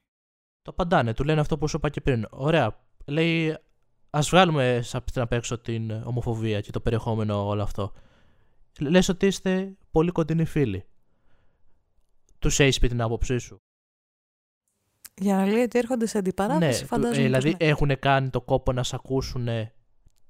Το 0.61 0.71
απαντάνε, 0.71 1.13
του 1.13 1.23
λένε 1.23 1.39
αυτό 1.39 1.57
που 1.57 1.67
σου 1.67 1.77
είπα 1.77 1.89
και 1.89 2.01
πριν. 2.01 2.27
Ωραία. 2.29 2.79
Λέει, 3.05 3.57
ας 4.09 4.29
βγάλουμε 4.29 4.79
στην 4.81 5.21
απ' 5.21 5.33
έξω 5.33 5.57
την 5.57 5.91
ομοφοβία 5.91 6.61
και 6.61 6.71
το 6.71 6.79
περιεχόμενο 6.79 7.47
όλο 7.47 7.61
αυτό. 7.61 7.91
Λες 8.79 9.09
ότι 9.09 9.25
είστε 9.25 9.77
πολύ 9.91 10.11
κοντινοί 10.11 10.45
φίλοι. 10.45 10.85
Τους 12.39 12.59
έχει 12.59 12.79
πει 12.79 12.87
την 12.87 13.01
άποψή 13.01 13.37
σου. 13.37 13.57
Για 15.17 15.35
να 15.35 15.45
λέει 15.45 15.61
ότι 15.61 15.77
έρχονται 15.77 16.05
σε 16.05 16.17
αντιπαράθεση, 16.17 16.81
ναι, 16.81 16.87
φαντάζομαι. 16.87 17.21
Ε, 17.21 17.23
δηλαδή 17.23 17.49
ναι. 17.49 17.55
έχουν 17.59 17.99
κάνει 17.99 18.29
το 18.29 18.41
κόπο 18.41 18.71
να 18.71 18.83
σε 18.83 18.95
ακούσουν 18.95 19.47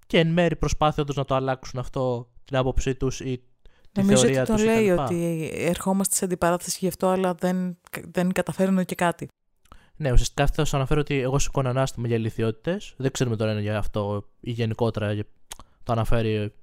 και 0.07 0.19
εν 0.19 0.27
μέρη 0.27 0.55
προσπάθεια 0.55 1.03
τους 1.03 1.15
να 1.15 1.25
το 1.25 1.35
αλλάξουν 1.35 1.79
αυτό, 1.79 2.29
την 2.45 2.57
άποψή 2.57 2.95
τους 2.95 3.19
ή 3.19 3.43
τη 3.91 4.01
Νομίζω 4.01 4.21
θεωρία 4.21 4.41
ότι 4.41 4.51
το 4.51 4.63
λέει 4.63 4.89
ότι 4.89 5.49
ερχόμαστε 5.53 6.15
σε 6.15 6.25
αντιπαράθεση 6.25 6.77
γι' 6.81 6.87
αυτό, 6.87 7.07
αλλά 7.07 7.33
δεν, 7.33 7.77
δεν 8.11 8.31
καταφέρνω 8.31 8.83
και 8.83 8.95
κάτι. 8.95 9.27
Ναι, 9.95 10.11
ουσιαστικά 10.11 10.47
θα 10.47 10.65
σου 10.65 10.75
αναφέρω 10.75 10.99
ότι 10.99 11.19
εγώ 11.19 11.39
σηκώνω 11.39 11.69
ανάστημα 11.69 12.07
για 12.07 12.15
ηλικιότητες. 12.15 12.93
Δεν 12.97 13.11
ξέρουμε 13.11 13.35
τώρα 13.35 13.51
είναι 13.51 13.61
για 13.61 13.77
αυτό 13.77 14.27
ή 14.39 14.51
γενικότερα 14.51 15.15
το 15.83 15.91
αναφέρει. 15.91 16.53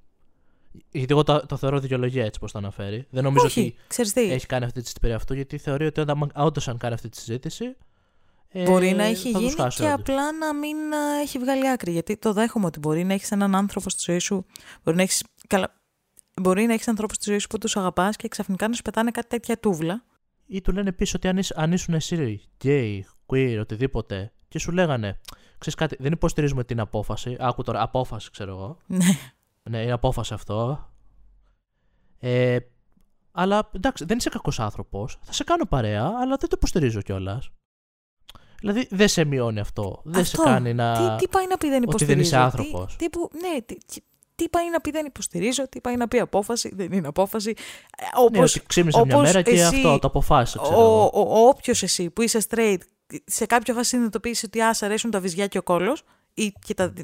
Γιατί 0.90 1.12
εγώ 1.12 1.22
το, 1.22 1.46
το 1.46 1.56
θεωρώ 1.56 1.80
δικαιολογία 1.80 2.24
έτσι 2.24 2.40
πώ 2.40 2.46
το 2.46 2.58
αναφέρει. 2.58 3.06
Δεν 3.10 3.22
νομίζω 3.22 3.44
Όχι, 3.46 3.74
ότι 3.98 4.20
έχει 4.20 4.46
κάνει 4.46 4.64
αυτή 4.64 4.80
τη 4.80 4.86
συζήτηση 4.86 5.00
περί 5.00 5.12
αυτού, 5.12 5.34
γιατί 5.34 5.58
θεωρεί 5.58 5.86
ότι 5.86 6.04
όντως 6.34 6.68
αν 6.68 6.78
κάνει 6.78 6.94
αυτή 6.94 7.08
τη 7.08 7.16
συζήτηση, 7.16 7.76
Μπορεί 8.54 8.92
να 8.92 9.02
έχει 9.02 9.28
γίνει 9.30 9.54
και 9.68 9.90
απλά 9.90 10.32
να 10.32 10.54
μην 10.54 10.76
έχει 11.22 11.38
βγάλει 11.38 11.70
άκρη. 11.70 11.92
Γιατί 11.92 12.16
το 12.16 12.32
δέχομαι 12.32 12.66
ότι 12.66 12.78
μπορεί 12.78 13.04
να 13.04 13.12
έχεις 13.12 13.30
έναν 13.30 13.54
άνθρωπο 13.54 13.90
στη 13.90 14.02
ζωή 14.06 14.18
σου. 14.18 14.46
Μπορεί 14.82 14.96
να 14.96 15.02
έχεις. 15.02 15.24
Καλά. 15.46 15.74
Μπορεί 16.42 16.66
να 16.66 16.72
έχεις 16.72 16.88
ανθρώπους 16.88 17.16
στη 17.16 17.30
ζωή 17.30 17.38
σου 17.38 17.46
που 17.46 17.58
τους 17.58 17.76
αγαπάς 17.76 18.16
και 18.16 18.28
ξαφνικά 18.28 18.68
να 18.68 18.74
σου 18.74 18.82
πετάνε 18.82 19.10
κάτι 19.10 19.28
τέτοια 19.28 19.58
τούβλα. 19.58 20.04
Ή 20.46 20.60
του 20.60 20.72
λένε 20.72 20.88
επίση 20.88 21.16
ότι 21.16 21.28
αν, 21.28 21.36
είσαι, 21.36 21.54
αν 21.56 21.72
ήσουν 21.72 21.94
εσύ 21.94 22.40
γκέι, 22.56 23.06
queer, 23.26 23.58
οτιδήποτε, 23.60 24.32
και 24.48 24.58
σου 24.58 24.72
λέγανε, 24.72 25.20
ξέρεις 25.58 25.78
κάτι, 25.78 25.96
δεν 25.98 26.12
υποστηρίζουμε 26.12 26.64
την 26.64 26.80
απόφαση. 26.80 27.36
Άκου 27.40 27.62
τώρα, 27.62 27.82
απόφαση 27.82 28.30
ξέρω 28.30 28.50
εγώ. 28.50 28.78
Ναι. 28.86 29.04
Ναι, 29.62 29.82
είναι 29.82 29.92
απόφαση 29.92 30.34
αυτό. 30.34 30.88
Ε, 32.18 32.58
αλλά 33.32 33.70
εντάξει, 33.74 34.04
δεν 34.04 34.16
είσαι 34.16 34.28
κακός 34.28 34.60
άνθρωπος. 34.60 35.18
Θα 35.22 35.32
σε 35.32 35.44
κάνω 35.44 35.64
παρέα, 35.64 36.04
αλλά 36.04 36.36
δεν 36.36 36.48
το 36.48 36.54
υποστηρίζω 36.56 37.00
κιόλας. 37.00 37.50
Δηλαδή 38.64 38.86
δεν 38.90 39.08
σε 39.08 39.24
μειώνει 39.24 39.60
αυτό. 39.60 40.00
Δεν 40.04 40.24
σε 40.24 40.36
κάνει 40.36 40.74
να. 40.74 41.16
Τι, 41.16 41.24
τι 41.24 41.28
πάει 41.28 41.46
να 41.46 41.56
πει 41.56 41.68
δεν 41.68 41.82
υποστηρίζω. 41.82 42.04
Ότι 42.04 42.04
δεν 42.04 42.18
είσαι 42.18 42.36
άνθρωπος. 42.36 42.96
Τι, 42.96 43.10
τι, 43.10 43.18
ναι, 43.18 43.60
τι, 43.60 43.76
τι 44.34 44.48
πάει 44.48 44.70
να 44.70 44.80
πει 44.80 44.90
δεν 44.90 45.06
υποστηρίζω, 45.06 45.68
τι 45.68 45.80
πάει 45.80 45.96
να 45.96 46.08
πει 46.08 46.18
απόφαση, 46.18 46.70
δεν 46.74 46.92
είναι 46.92 47.08
απόφαση. 47.08 47.50
Ε, 47.98 48.04
όπως, 48.14 48.32
ναι, 48.32 48.40
ότι 48.40 48.62
ξύπνησε 48.66 49.04
μια 49.04 49.18
μέρα 49.18 49.42
και 49.42 49.64
αυτό 49.64 49.98
το 49.98 50.06
αποφάσισε. 50.06 50.58
Ο, 50.58 51.02
ο, 51.02 51.20
ο, 51.20 51.48
όποιος 51.48 51.82
εσύ 51.82 52.10
που 52.10 52.22
είσαι 52.22 52.38
straight, 52.48 52.78
σε 53.24 53.46
κάποιο 53.46 53.74
φάση 53.74 53.88
συνειδητοποιήσει 53.88 54.46
ότι 54.46 54.60
α, 54.60 54.76
αρέσουν 54.80 55.10
τα 55.10 55.20
βυζιά 55.20 55.46
και 55.46 55.58
ο 55.58 55.62
κόλος. 55.62 56.02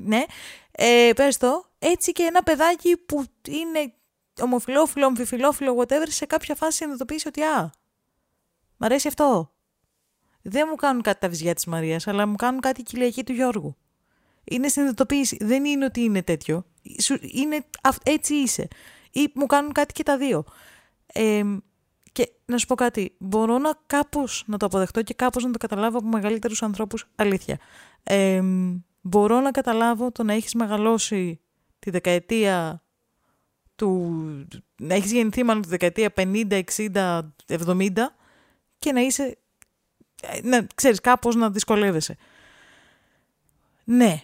Ναι, 0.01 0.23
ε, 0.71 1.11
πες 1.17 1.37
το, 1.37 1.65
έτσι 1.79 2.13
και 2.13 2.23
ένα 2.23 2.43
παιδάκι 2.43 2.97
που 2.97 3.25
είναι 3.49 3.93
ομοφιλόφιλο, 4.43 5.07
αμφιφιλόφιλο, 5.07 5.77
whatever, 5.79 6.07
σε 6.09 6.27
κάποια 6.27 6.55
φάση 6.55 6.77
συνειδητοποιήσει 6.77 7.29
ότι 7.29 7.43
α, 7.43 7.71
μ' 8.77 8.85
αρέσει 8.85 9.09
αυτό. 9.09 9.51
Δεν 10.43 10.67
μου 10.71 10.77
κάνουν 10.77 11.03
κάτι 11.03 11.21
τα 11.21 11.29
βυζιά 11.29 11.55
της 11.55 11.67
Μαρίας, 11.67 12.07
αλλά 12.07 12.27
μου 12.27 12.37
κάνουν 12.37 12.61
κάτι 12.61 12.81
η 12.81 12.85
κοιλιακή 12.85 13.25
του 13.25 13.33
Γιώργου. 13.33 13.77
Είναι 14.45 14.69
συνειδητοποίηση. 14.69 15.37
Δεν 15.41 15.65
είναι 15.65 15.85
ότι 15.85 16.01
είναι 16.01 16.23
τέτοιο. 16.23 16.65
Είναι, 17.21 17.65
έτσι 18.03 18.35
είσαι. 18.35 18.69
Ή 19.13 19.31
μου 19.35 19.47
κάνουν 19.47 19.73
κάτι 19.73 19.93
και 19.93 20.03
τα 20.03 20.17
δύο. 20.17 20.45
Ε, 21.07 21.43
και 22.13 22.33
να 22.45 22.59
σου 22.59 22.67
πω 22.67 22.75
κάτι, 22.75 23.15
μπορώ 23.19 23.59
να 23.59 23.71
κάπως 23.87 24.45
να 24.47 24.57
το 24.57 24.67
αποδεχτώ 24.67 25.03
και 25.03 25.15
κάπως 25.15 25.45
να 25.45 25.51
το 25.51 25.59
καταλάβω 25.59 25.99
από 25.99 26.09
μεγαλύτερους 26.09 26.63
ανθρώπους, 26.63 27.07
αλήθεια. 27.17 27.59
Ε, 28.03 28.43
μπορώ 29.01 29.41
να 29.41 29.51
καταλάβω 29.51 30.13
το 30.13 30.23
να 30.23 30.33
έχεις 30.33 30.55
μεγαλώσει 30.55 31.41
τη 31.79 31.91
δεκαετία 31.91 32.83
του... 33.75 34.11
να 34.77 34.95
έχεις 34.95 35.13
γεννηθεί 35.13 35.43
μάλλον 35.43 35.63
τη 35.63 35.69
δεκαετία 35.69 36.13
50, 36.17 36.63
60, 36.77 37.21
70 37.47 37.91
και 38.79 38.93
να 38.93 39.01
είσαι... 39.01 39.39
να 40.43 40.67
ξέρεις 40.75 41.01
κάπως 41.01 41.35
να 41.35 41.51
δυσκολεύεσαι. 41.51 42.17
Ναι, 43.85 44.23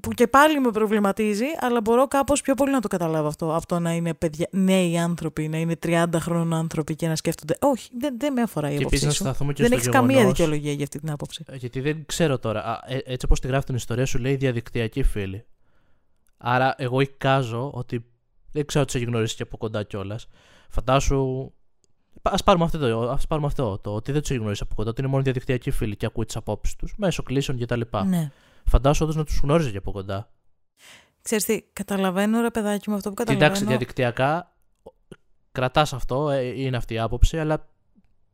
που 0.00 0.10
και 0.10 0.26
πάλι 0.26 0.60
με 0.60 0.70
προβληματίζει, 0.70 1.44
αλλά 1.60 1.80
μπορώ 1.80 2.08
κάπως 2.08 2.40
πιο 2.40 2.54
πολύ 2.54 2.70
να 2.70 2.80
το 2.80 2.88
καταλάβω 2.88 3.28
αυτό. 3.28 3.52
Αυτό 3.52 3.78
να 3.78 3.92
είναι 3.92 4.14
παιδιά, 4.14 4.48
νέοι 4.50 4.98
άνθρωποι, 4.98 5.48
να 5.48 5.58
είναι 5.58 5.76
30 5.82 6.04
χρόνων 6.16 6.54
άνθρωποι 6.54 6.96
και 6.96 7.08
να 7.08 7.16
σκέφτονται. 7.16 7.56
Όχι, 7.60 7.90
δεν, 7.98 8.14
δεν 8.18 8.32
με 8.32 8.42
αφορά 8.42 8.70
η 8.70 8.76
άποψή 8.76 9.10
σου. 9.10 9.34
δεν 9.56 9.72
έχεις 9.72 9.88
καμία 9.88 10.26
δικαιολογία 10.26 10.72
για 10.72 10.82
αυτή 10.82 10.98
την 10.98 11.10
άποψη. 11.10 11.44
Ε, 11.46 11.56
γιατί 11.56 11.80
δεν 11.80 12.06
ξέρω 12.06 12.38
τώρα. 12.38 12.64
Α, 12.64 12.82
ε, 12.86 12.98
έτσι 13.04 13.26
όπως 13.26 13.40
τη 13.40 13.46
γράφει 13.46 13.66
την 13.66 13.74
ιστορία 13.74 14.06
σου, 14.06 14.18
λέει 14.18 14.36
διαδικτυακή 14.36 15.02
φίλη. 15.02 15.44
Άρα, 16.36 16.74
εγώ 16.78 17.00
εικάζω 17.00 17.70
ότι. 17.74 18.04
Δεν 18.52 18.66
ξέρω 18.66 18.84
τις 18.84 18.94
έχει 18.94 19.04
γνωρίσει 19.04 19.36
και 19.36 19.42
από 19.42 19.56
κοντά 19.56 19.82
κιόλας. 19.82 20.28
Φαντάσου. 20.68 21.52
Α 22.22 22.36
πάρουμε 22.44 22.64
αυτό 22.64 22.78
το, 22.78 23.10
ας 23.10 23.26
πάρουμε 23.26 23.46
αυτό, 23.46 23.78
το 23.78 23.94
ότι 23.94 24.12
δεν 24.12 24.20
τους 24.20 24.30
έχει 24.30 24.40
γνωρίσει 24.40 24.62
από 24.66 24.74
κοντά, 24.74 24.90
ότι 24.90 25.00
είναι 25.00 25.10
μόνο 25.10 25.22
διαδικτυακή 25.22 25.70
φίλη 25.70 25.96
και 25.96 26.06
ακούει 26.06 26.24
τις 26.24 26.36
απόψεις 26.36 26.76
τους 26.76 26.94
μέσω 26.96 27.22
κλήσεων 27.22 27.58
κτλ. 27.58 27.80
Ναι 28.06 28.30
φαντάσου 28.64 29.02
όντως 29.02 29.16
να 29.16 29.24
τους 29.24 29.38
γνώριζες 29.42 29.72
και 29.72 29.78
από 29.78 29.92
κοντά. 29.92 30.30
Ξέρεις 31.22 31.44
τι, 31.44 31.62
καταλαβαίνω 31.72 32.40
ρε 32.40 32.50
παιδάκι 32.50 32.90
μου 32.90 32.96
αυτό 32.96 33.08
που 33.08 33.14
καταλαβαίνω. 33.14 33.46
Εντάξει, 33.46 33.66
διαδικτυακά 33.66 34.52
κρατάς 35.52 35.92
αυτό, 35.92 36.30
ε, 36.30 36.62
είναι 36.62 36.76
αυτή 36.76 36.94
η 36.94 36.98
άποψη, 36.98 37.38
αλλά 37.38 37.68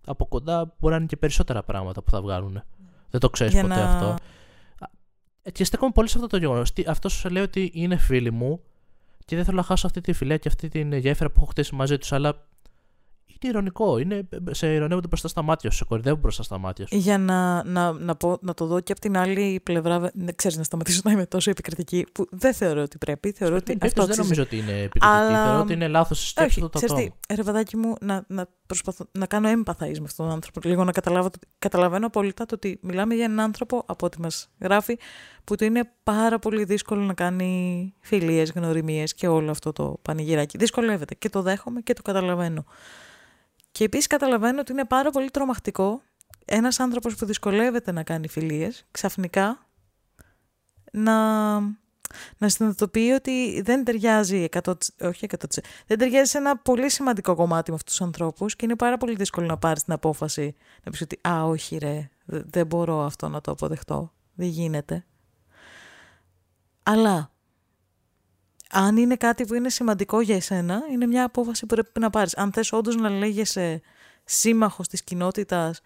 από 0.07 0.27
κοντά 0.27 0.75
μπορεί 0.79 0.93
να 0.93 0.97
είναι 0.97 1.07
και 1.07 1.16
περισσότερα 1.16 1.62
πράγματα 1.62 2.03
που 2.03 2.11
θα 2.11 2.23
βγάλουν. 2.23 2.62
Δεν 3.11 3.21
το 3.21 3.31
ξέρεις 3.31 3.55
ποτέ 3.55 3.66
να... 3.66 3.85
αυτό. 3.85 4.16
Και 5.53 5.64
στέκομαι 5.64 5.93
πολύ 5.93 6.09
σε 6.09 6.16
αυτό 6.16 6.29
το 6.29 6.37
γεγονός. 6.37 6.73
Αυτός 6.87 7.12
σου 7.12 7.31
λέει 7.31 7.43
ότι 7.43 7.71
είναι 7.75 7.97
φίλοι 7.97 8.31
μου 8.31 8.61
και 9.25 9.37
δεν 9.37 9.45
θέλω 9.45 9.57
να 9.57 9.62
χάσω 9.62 9.87
αυτή 9.87 10.01
τη 10.01 10.12
φιλία 10.12 10.37
και 10.37 10.49
αυτή 10.49 10.69
την 10.69 10.93
γέφυρα 10.93 11.29
που 11.29 11.35
έχω 11.37 11.51
χτίσει 11.51 11.75
μαζί 11.75 11.99
τους, 11.99 12.12
αλλά 12.12 12.47
είναι 13.42 13.53
ηρωνικό. 13.53 13.98
Είναι, 13.98 14.29
σε 14.50 14.74
ηρωνεύονται 14.74 15.07
μπροστά 15.07 15.29
στα 15.29 15.42
μάτια 15.42 15.70
σου, 15.70 15.76
σε 15.76 15.85
κορυδεύουν 15.85 16.20
μπροστά 16.20 16.42
στα 16.42 16.59
μάτια 16.59 16.87
σου. 16.87 16.96
Για 16.96 17.18
να, 17.18 17.64
να, 17.64 17.92
να, 17.92 18.16
πω, 18.16 18.38
να 18.40 18.55
το 18.55 18.66
δω 18.66 18.81
και 18.81 18.92
από 18.92 19.00
την 19.00 19.16
άλλη 19.16 19.61
πλευρά, 19.62 19.98
δεν 19.98 20.35
ξέρεις 20.37 20.57
να 20.57 20.62
σταματήσω 20.62 21.00
να 21.05 21.12
είμαι 21.12 21.26
τόσο 21.26 21.50
επικριτική, 21.50 22.07
που 22.12 22.26
δεν 22.31 22.55
θεωρώ 22.55 22.83
ότι 22.83 22.98
πρέπει. 22.98 23.33
Θεωρώ 23.33 23.57
ότι 23.57 23.79
αυτό 23.81 24.07
δεν 24.07 24.16
νομίζω 24.18 24.42
ότι 24.42 24.57
είναι 24.57 24.72
επικριτική. 24.72 25.07
Αλλά... 25.12 25.44
Θεωρώ 25.44 25.61
ότι 25.61 25.72
είναι 25.72 25.88
λάθος 25.88 26.29
σκέψη 26.29 26.61
το 26.61 26.68
τόπο. 26.68 27.16
Ρε 27.35 27.42
παιδάκι 27.42 27.76
μου, 27.76 27.94
να, 28.00 28.24
να, 28.29 28.46
προσπαθώ, 28.66 29.07
να 29.12 29.26
κάνω 29.26 29.48
empathize 29.48 29.98
με 29.98 30.05
αυτόν 30.05 30.26
τον 30.26 30.31
άνθρωπο. 30.31 30.68
Λίγο 30.68 30.85
να 30.85 30.92
καταλάβω, 30.92 31.31
καταλαβαίνω 31.59 32.07
απόλυτα 32.07 32.46
το 32.46 32.55
ότι 32.55 32.79
μιλάμε 32.83 33.14
για 33.14 33.24
έναν 33.24 33.40
άνθρωπο, 33.40 33.83
από 33.87 34.07
ό,τι 34.07 34.20
μας 34.20 34.48
γράφει, 34.61 34.98
που 35.44 35.57
του 35.57 35.64
είναι 35.64 35.90
πάρα 36.03 36.38
πολύ 36.38 36.64
δύσκολο 36.64 37.03
να 37.03 37.14
κάνει 37.14 37.94
φιλίες, 38.00 38.50
γνωριμίες 38.50 39.14
και 39.14 39.29
όλο 39.29 39.50
αυτό 39.50 39.72
το 39.72 39.98
πανηγυράκι. 40.03 40.59
Δυσκολεύεται 40.59 41.14
και 41.14 41.29
το 41.29 41.42
δέχομαι 41.42 41.81
και 41.81 41.92
το 41.92 42.03
καταλαβαίνω. 42.03 42.64
Και 43.72 43.85
επίσης 43.85 44.06
καταλαβαίνω 44.06 44.61
ότι 44.61 44.72
είναι 44.72 44.85
πάρα 44.85 45.11
πολύ 45.11 45.30
τρομακτικό 45.30 46.02
ένας 46.44 46.80
άνθρωπος 46.80 47.14
που 47.14 47.26
δυσκολεύεται 47.26 47.92
να 47.92 48.02
κάνει 48.02 48.28
φιλίες, 48.28 48.85
ξαφνικά 48.90 49.66
να, 50.92 51.59
να 52.38 52.48
συνειδητοποιεί 52.48 53.12
ότι 53.14 53.61
δεν 53.61 53.85
ταιριάζει 53.85 54.46
100%, 54.62 54.72
όχι 55.00 55.26
100%, 55.38 55.46
δεν 55.87 55.98
ταιριάζει 55.98 56.30
σε 56.30 56.38
ένα 56.38 56.56
πολύ 56.56 56.90
σημαντικό 56.90 57.35
κομμάτι 57.35 57.70
με 57.70 57.76
αυτούς 57.76 57.96
τους 57.96 58.06
ανθρώπους 58.06 58.56
και 58.56 58.64
είναι 58.64 58.76
πάρα 58.76 58.96
πολύ 58.96 59.14
δύσκολο 59.14 59.46
να 59.46 59.59
πάρεις 59.59 59.85
την 59.85 59.92
απόφαση 59.92 60.56
να 60.85 60.90
πεις 60.90 61.00
ότι 61.00 61.18
«Α, 61.28 61.44
όχι 61.44 61.76
ρε, 61.76 62.11
δεν 62.24 62.66
μπορώ 62.66 63.00
αυτό 63.04 63.28
να 63.28 63.40
το 63.40 63.50
αποδεχτώ, 63.50 64.12
δεν 64.35 64.48
γίνεται». 64.48 65.04
Αλλά 66.83 67.30
αν 68.72 68.96
είναι 68.96 69.16
κάτι 69.16 69.44
που 69.44 69.54
είναι 69.54 69.68
σημαντικό 69.68 70.20
για 70.20 70.37
εσένα, 70.37 70.83
είναι 70.92 71.06
μια 71.06 71.24
απόφαση 71.24 71.61
που 71.66 71.74
πρέπει 71.74 72.00
να 72.00 72.11
πάρεις. 72.11 72.37
Αν 72.37 72.52
θες 72.52 72.72
όντως 72.72 72.96
να 72.96 73.11
λέγεσαι 73.11 73.80
σύμμαχος 74.24 74.88
της 74.88 75.04
κοινότητας, 75.04 75.80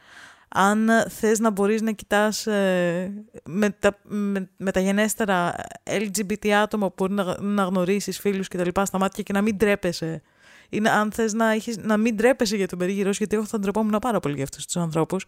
αν 0.48 0.90
θες 1.08 1.38
να 1.38 1.50
μπορείς 1.50 1.82
να 1.82 1.92
κοιτάς 1.92 2.46
ε, 2.46 3.24
με, 3.44 3.70
τα, 3.70 3.98
με, 4.02 4.50
με 4.56 4.70
τα 4.70 4.80
γενέστερα 4.80 5.54
LGBT 5.84 6.48
άτομα 6.48 6.90
που 6.90 6.94
μπορεί 6.96 7.12
να, 7.12 7.40
να 7.40 7.64
γνωρίσεις 7.64 8.18
φίλους 8.18 8.48
και 8.48 8.56
τα 8.56 8.64
λοιπά 8.64 8.84
στα 8.84 8.98
μάτια 8.98 9.22
και 9.22 9.32
να 9.32 9.42
μην 9.42 9.58
τρέπεσαι 9.58 10.22
ή 10.68 10.80
να, 10.80 10.92
αν 10.92 11.12
θες 11.12 11.32
να, 11.32 11.50
έχεις, 11.50 11.76
να 11.76 11.96
μην 11.96 12.16
τρέπεσαι 12.16 12.56
για 12.56 12.68
τον 12.68 12.78
περίγυρό 12.78 13.12
σου, 13.12 13.18
γιατί 13.18 13.36
εγώ 13.36 13.44
θα 13.44 13.58
ντρεπόμουν 13.58 13.98
πάρα 14.00 14.20
πολύ 14.20 14.34
για 14.34 14.44
αυτούς 14.44 14.64
τους 14.64 14.76
ανθρώπους, 14.76 15.26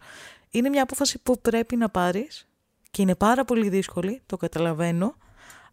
είναι 0.49 0.69
μια 0.69 0.83
απόφαση 0.83 1.19
που 1.23 1.41
πρέπει 1.41 1.75
να 1.75 1.89
πάρεις 1.89 2.47
και 2.91 3.01
είναι 3.01 3.15
πάρα 3.15 3.45
πολύ 3.45 3.69
δύσκολη, 3.69 4.21
το 4.25 4.37
καταλαβαίνω, 4.37 5.15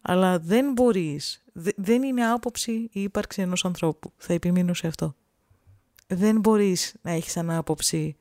αλλά 0.07 0.39
δεν 0.39 0.73
μπορείς, 0.73 1.45
δεν 1.77 2.03
είναι 2.03 2.27
άποψη 2.27 2.73
η 2.93 3.03
ύπαρξη 3.03 3.43
ενός 3.43 3.65
ανθρώπου. 3.65 4.13
Θα 4.17 4.33
επιμείνω 4.33 4.75
σε 4.75 4.87
αυτό. 4.87 5.15
Δεν 6.07 6.41
μπορείς 6.41 6.95
να 7.03 7.11
έχεις 7.11 7.33
σαν 7.33 7.51
άποψη 7.51 8.17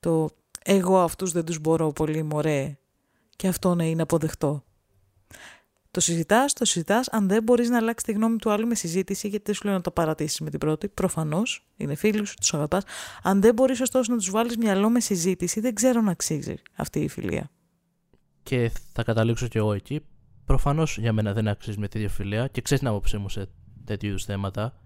το 0.00 0.30
εγώ 0.64 0.98
αυτούς 1.00 1.32
δεν 1.32 1.44
τους 1.44 1.58
μπορώ 1.58 1.92
πολύ 1.92 2.22
μωρέ 2.22 2.78
και 3.36 3.48
αυτό 3.48 3.74
να 3.74 3.84
είναι 3.84 4.02
αποδεκτό. 4.02 4.64
Το 5.90 6.00
συζητάς, 6.00 6.52
το 6.52 6.64
συζητάς. 6.64 7.08
Αν 7.08 7.28
δεν 7.28 7.42
μπορείς 7.42 7.68
να 7.68 7.76
αλλάξεις 7.76 8.06
τη 8.06 8.12
γνώμη 8.12 8.36
του 8.36 8.50
άλλου 8.50 8.66
με 8.66 8.74
συζήτηση, 8.74 9.28
γιατί 9.28 9.44
δεν 9.44 9.54
σου 9.54 9.64
λέω 9.64 9.74
να 9.74 9.80
το 9.80 9.90
παρατήσεις 9.90 10.40
με 10.40 10.50
την 10.50 10.58
πρώτη, 10.58 10.88
προφανώς 10.88 11.66
είναι 11.76 11.94
φίλου 11.94 12.26
σου, 12.26 12.34
τους 12.34 12.54
αγαπάς. 12.54 12.84
Αν 13.22 13.40
δεν 13.40 13.54
μπορείς 13.54 13.80
ωστόσο 13.80 14.12
να 14.12 14.18
τους 14.18 14.30
βάλεις 14.30 14.56
μυαλό 14.56 14.90
με 14.90 15.00
συζήτηση, 15.00 15.60
δεν 15.60 15.74
ξέρω 15.74 16.00
να 16.00 16.10
αξίζει 16.10 16.54
αυτή 16.76 17.00
η 17.00 17.08
φιλία. 17.08 17.50
Και 18.42 18.70
θα 18.92 19.02
καταλήξω 19.02 19.48
κι 19.48 19.58
εγώ 19.58 19.72
εκεί. 19.72 20.04
Προφανώς 20.50 20.98
για 20.98 21.12
μένα 21.12 21.32
δεν 21.32 21.48
αξίζει 21.48 21.78
με 21.78 21.88
τη 21.88 21.98
διαφιλία 21.98 22.48
και 22.48 22.60
ξέρεις 22.60 22.82
την 22.82 22.92
άποψή 22.92 23.18
μου 23.18 23.28
σε 23.28 23.48
τέτοιου 23.84 24.08
είδους 24.08 24.24
θέματα. 24.24 24.80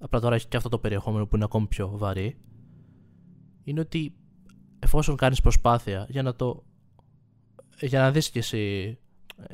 Απλά 0.00 0.20
τώρα 0.20 0.34
έχει 0.34 0.48
και 0.48 0.56
αυτό 0.56 0.68
το 0.68 0.78
περιεχόμενο 0.78 1.26
που 1.26 1.36
είναι 1.36 1.44
ακόμη 1.44 1.66
πιο 1.66 1.88
βαρύ. 1.88 2.38
Είναι 3.64 3.80
ότι 3.80 4.14
εφόσον 4.78 5.16
κάνεις 5.16 5.40
προσπάθεια 5.40 6.06
για 6.08 6.22
να 6.22 6.34
το. 6.34 6.64
για 7.80 8.00
να 8.00 8.10
δεις 8.10 8.30
κι 8.30 8.38
εσύ. 8.38 8.98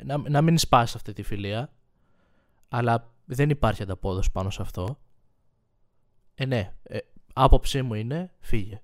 να, 0.03 0.17
να 0.17 0.41
μην 0.41 0.57
σπάσει 0.57 0.93
αυτή 0.95 1.13
τη 1.13 1.23
φιλία, 1.23 1.73
αλλά 2.67 3.13
δεν 3.25 3.49
υπάρχει 3.49 3.83
ανταπόδοση 3.83 4.31
πάνω 4.31 4.49
σε 4.49 4.61
αυτό. 4.61 4.99
Ε, 6.33 6.45
ναι, 6.45 6.73
ε, 6.83 6.97
άποψή 7.33 7.81
μου 7.81 7.93
είναι 7.93 8.31
φύγε 8.39 8.81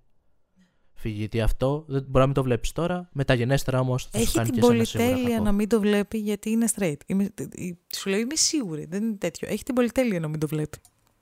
φύγει. 0.97 1.17
Γιατί 1.17 1.41
αυτό 1.41 1.83
δεν 1.87 2.01
μπορεί 2.01 2.19
να 2.19 2.25
μην 2.25 2.33
το 2.33 2.43
βλέπεις 2.43 2.71
τώρα, 2.71 3.09
μεταγενέστερα 3.11 3.79
όμως 3.79 4.05
θα 4.05 4.17
Έχει 4.17 4.27
σου 4.27 4.33
κάνει 4.33 4.49
την 4.49 4.59
πολυτέλεια 4.59 5.41
να 5.41 5.51
μην 5.51 5.69
το 5.69 5.79
βλέπει 5.79 6.17
γιατί 6.17 6.49
είναι 6.49 6.65
straight. 6.75 6.97
Είμαι, 7.05 7.33
σου 7.97 8.09
λέω 8.09 8.19
είμαι 8.19 8.35
σίγουρη, 8.35 8.85
δεν 8.85 9.03
είναι 9.03 9.15
τέτοιο. 9.15 9.47
Έχει 9.51 9.63
την 9.63 9.75
πολυτέλεια 9.75 10.19
να 10.19 10.27
μην 10.27 10.39
το 10.39 10.47
βλέπει. 10.47 10.77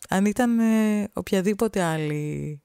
Αν 0.10 0.26
ήταν 0.26 0.60
ε, 0.60 1.08
οποιαδήποτε 1.14 1.82
άλλη 1.82 2.62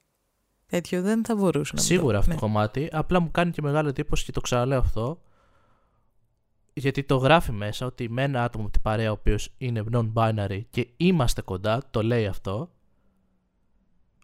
τέτοιο, 0.67 1.03
δεν 1.03 1.25
θα 1.25 1.35
μπορούσε 1.35 1.73
να 1.75 1.81
Σίγουρα 1.81 2.13
το... 2.13 2.19
αυτό 2.19 2.31
ναι. 2.31 2.37
το 2.37 2.41
κομμάτι. 2.41 2.89
Απλά 2.93 3.21
μου 3.21 3.31
κάνει 3.31 3.51
και 3.51 3.63
μεγάλη 3.63 3.89
εντύπωση 3.89 4.25
και 4.25 4.33
το 4.33 4.41
ξαναλέω 4.41 4.79
αυτό. 4.79 5.21
γιατί 6.73 7.03
το 7.03 7.17
γράφει 7.17 7.53
μέσα 7.53 7.87
ότι 7.87 8.09
με 8.09 8.23
ένα 8.23 8.45
άτομο 8.45 8.65
από 8.65 8.73
την 8.73 8.83
παρέα 8.83 9.09
ο 9.11 9.13
οποίος 9.13 9.55
είναι 9.59 9.85
non-binary 9.93 10.61
και 10.71 10.89
είμαστε 10.97 11.43
κοντά, 11.43 11.83
το 11.91 12.03
λέει 12.03 12.27
αυτό, 12.27 12.71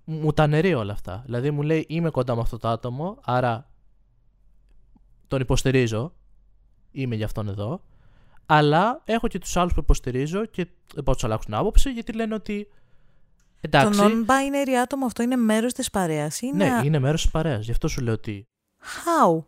μου 0.08 0.32
τα 0.32 0.46
νερεί 0.46 0.74
όλα 0.74 0.92
αυτά. 0.92 1.22
Δηλαδή 1.24 1.50
μου 1.50 1.62
λέει 1.62 1.84
είμαι 1.88 2.10
κοντά 2.10 2.34
με 2.34 2.40
αυτό 2.40 2.58
το 2.58 2.68
άτομο, 2.68 3.18
άρα 3.24 3.70
τον 5.28 5.40
υποστηρίζω, 5.40 6.12
είμαι 6.90 7.14
για 7.14 7.24
αυτόν 7.24 7.48
εδώ, 7.48 7.82
αλλά 8.46 9.02
έχω 9.04 9.28
και 9.28 9.38
τους 9.38 9.56
άλλους 9.56 9.74
που 9.74 9.80
υποστηρίζω 9.80 10.44
και 10.44 10.64
δεν 10.64 10.74
μπορώ 10.94 11.04
να 11.06 11.14
τους 11.14 11.24
αλλάξουν 11.24 11.54
άποψη 11.54 11.90
γιατί 11.90 12.12
λένε 12.12 12.34
ότι 12.34 12.68
εντάξει. 13.60 14.00
Το 14.00 14.04
non-binary 14.06 14.72
άτομο 14.82 15.06
αυτό 15.06 15.22
είναι 15.22 15.36
μέρος 15.36 15.72
της 15.72 15.90
παρέας. 15.90 16.40
Είναι... 16.40 16.68
Ναι, 16.68 16.80
είναι 16.84 16.98
μέρος 16.98 17.22
της 17.22 17.30
παρέας. 17.30 17.64
Γι' 17.64 17.70
αυτό 17.70 17.88
σου 17.88 18.00
λέω 18.00 18.14
ότι... 18.14 18.48
How? 18.80 19.44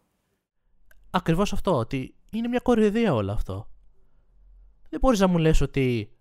Ακριβώς 1.11 1.53
αυτό, 1.53 1.77
ότι 1.77 2.15
είναι 2.31 2.49
μια 2.49 2.61
κοροϊδία 2.61 3.15
όλο 3.15 3.33
αυτό. 3.33 3.69
Δεν 4.91 5.01
μπορείς 5.01 5.21
να 5.21 5.27
μου 5.27 5.39
λες 5.39 5.61
ότι... 5.61 6.13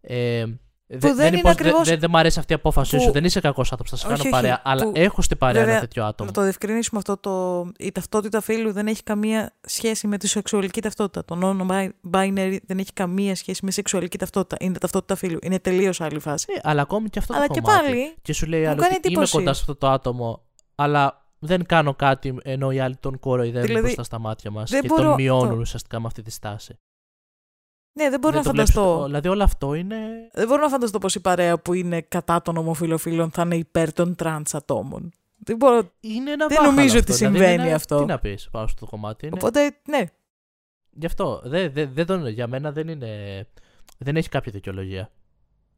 Ε, 0.00 0.46
δεν, 0.90 1.16
δεν, 1.16 1.34
είναι 1.34 1.50
ακριβώς... 1.50 1.88
δεν, 1.88 1.98
δεν, 1.98 2.10
μ' 2.10 2.16
αρέσει 2.16 2.38
αυτή 2.38 2.52
η 2.52 2.54
απόφαση 2.54 2.96
που... 2.96 3.02
σου. 3.02 3.10
Δεν 3.10 3.24
είσαι 3.24 3.40
κακός 3.40 3.72
άνθρωπος. 3.72 4.00
Θα 4.00 4.08
σε 4.08 4.16
κάνω 4.16 4.30
παρέα. 4.30 4.60
Αλλά 4.64 4.90
έχω 4.94 5.22
στην 5.22 5.38
παρέα 5.38 5.60
Βέβαια, 5.60 5.76
ένα 5.76 5.80
τέτοιο 5.80 6.04
άτομο. 6.04 6.28
Να 6.28 6.34
το 6.34 6.42
διευκρινίσουμε 6.42 6.98
αυτό. 6.98 7.16
Το... 7.16 7.66
Η 7.78 7.92
ταυτότητα 7.92 8.40
φίλου 8.40 8.72
δεν 8.72 8.86
έχει 8.86 9.02
καμία 9.02 9.56
σχέση 9.60 10.06
με 10.06 10.18
τη 10.18 10.26
σεξουαλική 10.26 10.80
ταυτότητα. 10.80 11.24
Το 11.24 11.46
όνομα 11.46 11.92
binary 12.12 12.56
δεν 12.66 12.78
έχει 12.78 12.92
καμία 12.92 13.36
σχέση 13.36 13.64
με 13.64 13.70
σεξουαλική 13.70 14.18
ταυτότητα. 14.18 14.56
Είναι 14.60 14.78
ταυτότητα 14.78 15.16
φίλου. 15.16 15.38
Είναι 15.42 15.58
τελείως 15.58 16.00
άλλη 16.00 16.18
φάση. 16.18 16.46
Ε, 16.56 16.60
αλλά 16.62 16.82
ακόμη 16.82 17.08
και 17.08 17.18
αυτό 17.18 17.34
αλλά 17.34 17.46
το 17.46 17.54
και 17.54 17.60
κομμάτι. 17.60 17.84
πάλι. 17.84 18.14
Και 18.22 18.32
σου 18.32 18.46
λέει 18.46 18.66
άλλο 18.66 18.82
ότι 18.96 19.12
είμαι 19.12 19.26
κοντά 19.30 19.52
σε 19.52 19.60
αυτό 19.60 19.76
το 19.76 19.88
άτομο, 19.88 20.42
αλλά 20.74 21.26
δεν 21.38 21.66
κάνω 21.66 21.94
κάτι 21.94 22.36
ενώ 22.42 22.70
οι 22.70 22.80
άλλοι 22.80 22.96
τον 22.96 23.18
κοροϊδεύουν 23.18 23.66
δηλαδή, 23.66 23.84
μπροστά 23.84 24.02
στα 24.02 24.18
μάτια 24.18 24.50
μας 24.50 24.70
και 24.70 24.82
μπορώ... 24.86 25.02
τον 25.02 25.14
μειώνουν 25.14 25.54
το... 25.54 25.60
ουσιαστικά 25.60 26.00
με 26.00 26.06
αυτή 26.06 26.22
τη 26.22 26.30
στάση. 26.30 26.78
Ναι, 27.98 28.10
δεν 28.10 28.20
μπορώ 28.20 28.36
να 28.36 28.42
φανταστώ. 28.42 29.02
δηλαδή 29.04 29.28
όλο 29.28 29.42
αυτό 29.42 29.74
είναι. 29.74 29.96
Δεν 30.32 30.46
μπορώ 30.46 30.62
να 30.62 30.68
φανταστώ 30.68 30.98
πω 30.98 31.08
η 31.14 31.20
παρέα 31.20 31.58
που 31.58 31.74
είναι 31.74 32.00
κατά 32.00 32.42
των 32.42 32.56
ομοφυλοφίλων 32.56 33.30
θα 33.30 33.42
είναι 33.42 33.56
υπέρ 33.56 33.92
των 33.92 34.14
τρανς 34.14 34.54
ατόμων. 34.54 35.12
Δεν, 35.36 35.56
μπορώ... 35.56 35.82
είναι 36.00 36.30
ένα 36.30 36.46
δεν 36.46 36.62
νομίζω 36.62 36.98
αυτό. 36.98 36.98
ότι 36.98 37.12
δηλαδή 37.12 37.36
συμβαίνει 37.36 37.62
είναι... 37.66 37.74
αυτό. 37.74 37.98
Τι 37.98 38.04
να 38.04 38.18
πεις 38.18 38.48
πάνω 38.50 38.66
στο 38.66 38.86
κομμάτι. 38.86 39.26
Είναι... 39.26 39.34
Οπότε, 39.38 39.76
ναι. 39.88 40.04
Γι' 40.90 41.06
αυτό. 41.06 41.40
Δε, 41.44 41.68
δε, 41.68 41.86
δε 41.86 42.04
τον, 42.04 42.26
για 42.26 42.46
μένα 42.46 42.72
δεν 42.72 42.88
είναι. 42.88 43.08
Δεν 43.98 44.16
έχει 44.16 44.28
κάποια 44.28 44.52
δικαιολογία. 44.52 45.10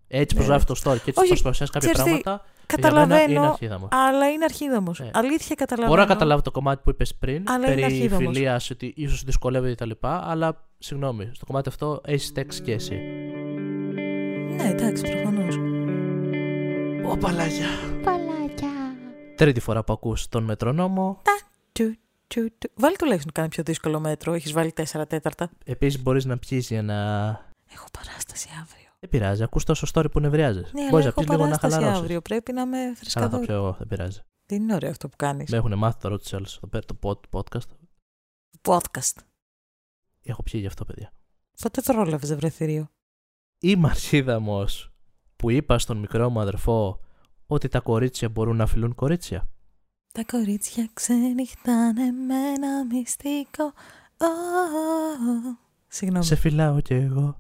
Έτσι 0.09 0.35
ναι. 0.35 0.41
προσγράφει 0.41 0.65
το 0.65 0.75
story 0.85 0.99
και 1.05 1.13
έτσι 1.17 1.43
προσπαθήσει 1.43 1.71
κάποια 1.71 1.91
πράγματα. 1.91 2.45
Καταλαβαίνω, 2.77 3.33
είναι 3.33 3.47
αρχίδαμος. 3.47 3.89
αλλά 3.93 4.31
είναι 4.31 4.45
αρχίδαμος. 4.45 5.01
Ναι. 5.01 5.11
Αλήθεια 5.13 5.55
καταλαβαίνω. 5.55 5.95
Μπορώ 5.95 6.09
να 6.09 6.15
καταλάβω 6.15 6.43
το 6.43 6.51
κομμάτι 6.51 6.81
που 6.85 6.91
είπες 6.91 7.15
πριν 7.15 7.45
αλλά 7.49 7.67
περί 7.67 8.09
φιλίας, 8.09 8.71
ότι 8.71 8.93
ίσως 8.97 9.23
δυσκολεύεται 9.25 9.75
κτλ. 9.85 10.07
Αλλά 10.07 10.67
συγγνώμη, 10.79 11.31
στο 11.33 11.47
κομμάτι 11.47 11.69
αυτό 11.69 12.01
έχεις 12.05 12.33
τέξει 12.33 12.63
και 12.63 12.73
εσύ. 12.73 12.95
Ναι, 14.57 14.69
εντάξει, 14.69 15.03
προφανώς. 15.03 15.57
Ω 17.13 17.17
παλάκια. 17.17 17.67
Παλάκια. 18.05 18.69
Τρίτη 19.37 19.61
φορά 19.61 19.85
που 19.85 19.93
ακούς 19.93 20.29
τον 20.29 20.45
μετρονόμο. 20.45 21.21
Τα, 21.23 21.39
του, 21.73 21.97
του, 22.27 22.51
του. 22.59 22.71
Βάλει 22.75 22.97
τουλάχιστον 22.97 23.33
κάνει 23.33 23.49
πιο 23.49 23.63
δύσκολο 23.63 24.01
μέτρο. 24.01 24.33
Έχεις 24.33 24.53
βάλει 24.53 24.73
4 24.77 25.03
τέταρτα. 25.09 25.51
Επίσης 25.65 26.03
μπορείς 26.03 26.25
να 26.25 26.39
πιεις 26.39 26.69
για 26.69 26.83
να. 26.83 26.95
Έχω 27.73 27.87
παράσταση 27.99 28.49
αύριο. 28.61 28.80
Δεν 29.01 29.11
πειράζει, 29.11 29.43
ακούς 29.43 29.65
τόσο 29.65 29.87
story 29.95 30.11
που 30.13 30.21
νευριάζεις. 30.21 30.73
Ναι, 30.73 30.89
Μπορείς 30.91 31.05
να 31.07 31.13
πεις 31.13 31.29
λίγο 31.29 31.47
να 31.47 31.59
χαλαρώσεις. 31.59 31.99
αύριο, 31.99 32.21
πρέπει 32.21 32.53
να 32.53 32.67
με 32.67 32.95
φρεσκαδό. 32.97 33.29
Καλά, 33.29 33.41
θα 33.41 33.47
πιω 33.47 33.55
εγώ, 33.55 33.75
δεν 33.79 33.87
πειράζει. 33.87 34.21
Δεν 34.47 34.63
είναι 34.63 34.75
ωραίο 34.75 34.91
αυτό 34.91 35.09
που 35.09 35.17
κάνεις; 35.17 35.51
Με 35.51 35.57
έχουν 35.57 35.79
μάθει 35.79 36.01
τώρα 36.01 36.19
του 36.19 36.37
άλλου 36.37 36.47
το 36.87 37.19
podcast. 37.31 37.69
Podcast. 38.63 39.17
Έχω 40.23 40.43
πιει 40.43 40.61
γι' 40.63 40.67
αυτό, 40.67 40.85
παιδιά. 40.85 41.13
Πότε 41.63 41.81
πρόλαβε 41.81 42.35
βρεθυρίο. 42.35 42.89
Είμαι 43.61 43.89
αρχίδαμος 43.89 44.93
που 45.37 45.51
είπα 45.51 45.79
στον 45.79 45.97
μικρό 45.97 46.31
μου 46.31 46.41
αδερφό 46.41 47.01
ότι 47.47 47.69
τα 47.69 47.81
κορίτσια 47.81 48.29
μπορούν 48.29 48.57
να 48.57 48.67
φιλούν 48.67 48.95
κορίτσια. 48.95 49.49
Τα 50.13 50.25
κορίτσια 50.25 50.89
ξενυχτάνε 50.93 52.11
με 52.11 52.35
ένα 52.35 52.85
μυστικό. 52.85 53.73
Oh, 54.17 54.25
Συγγνώμη. 55.89 56.25
Σε 56.25 56.35
φυλάω 56.37 56.81
κι 56.81 56.95
εγώ. 56.95 57.37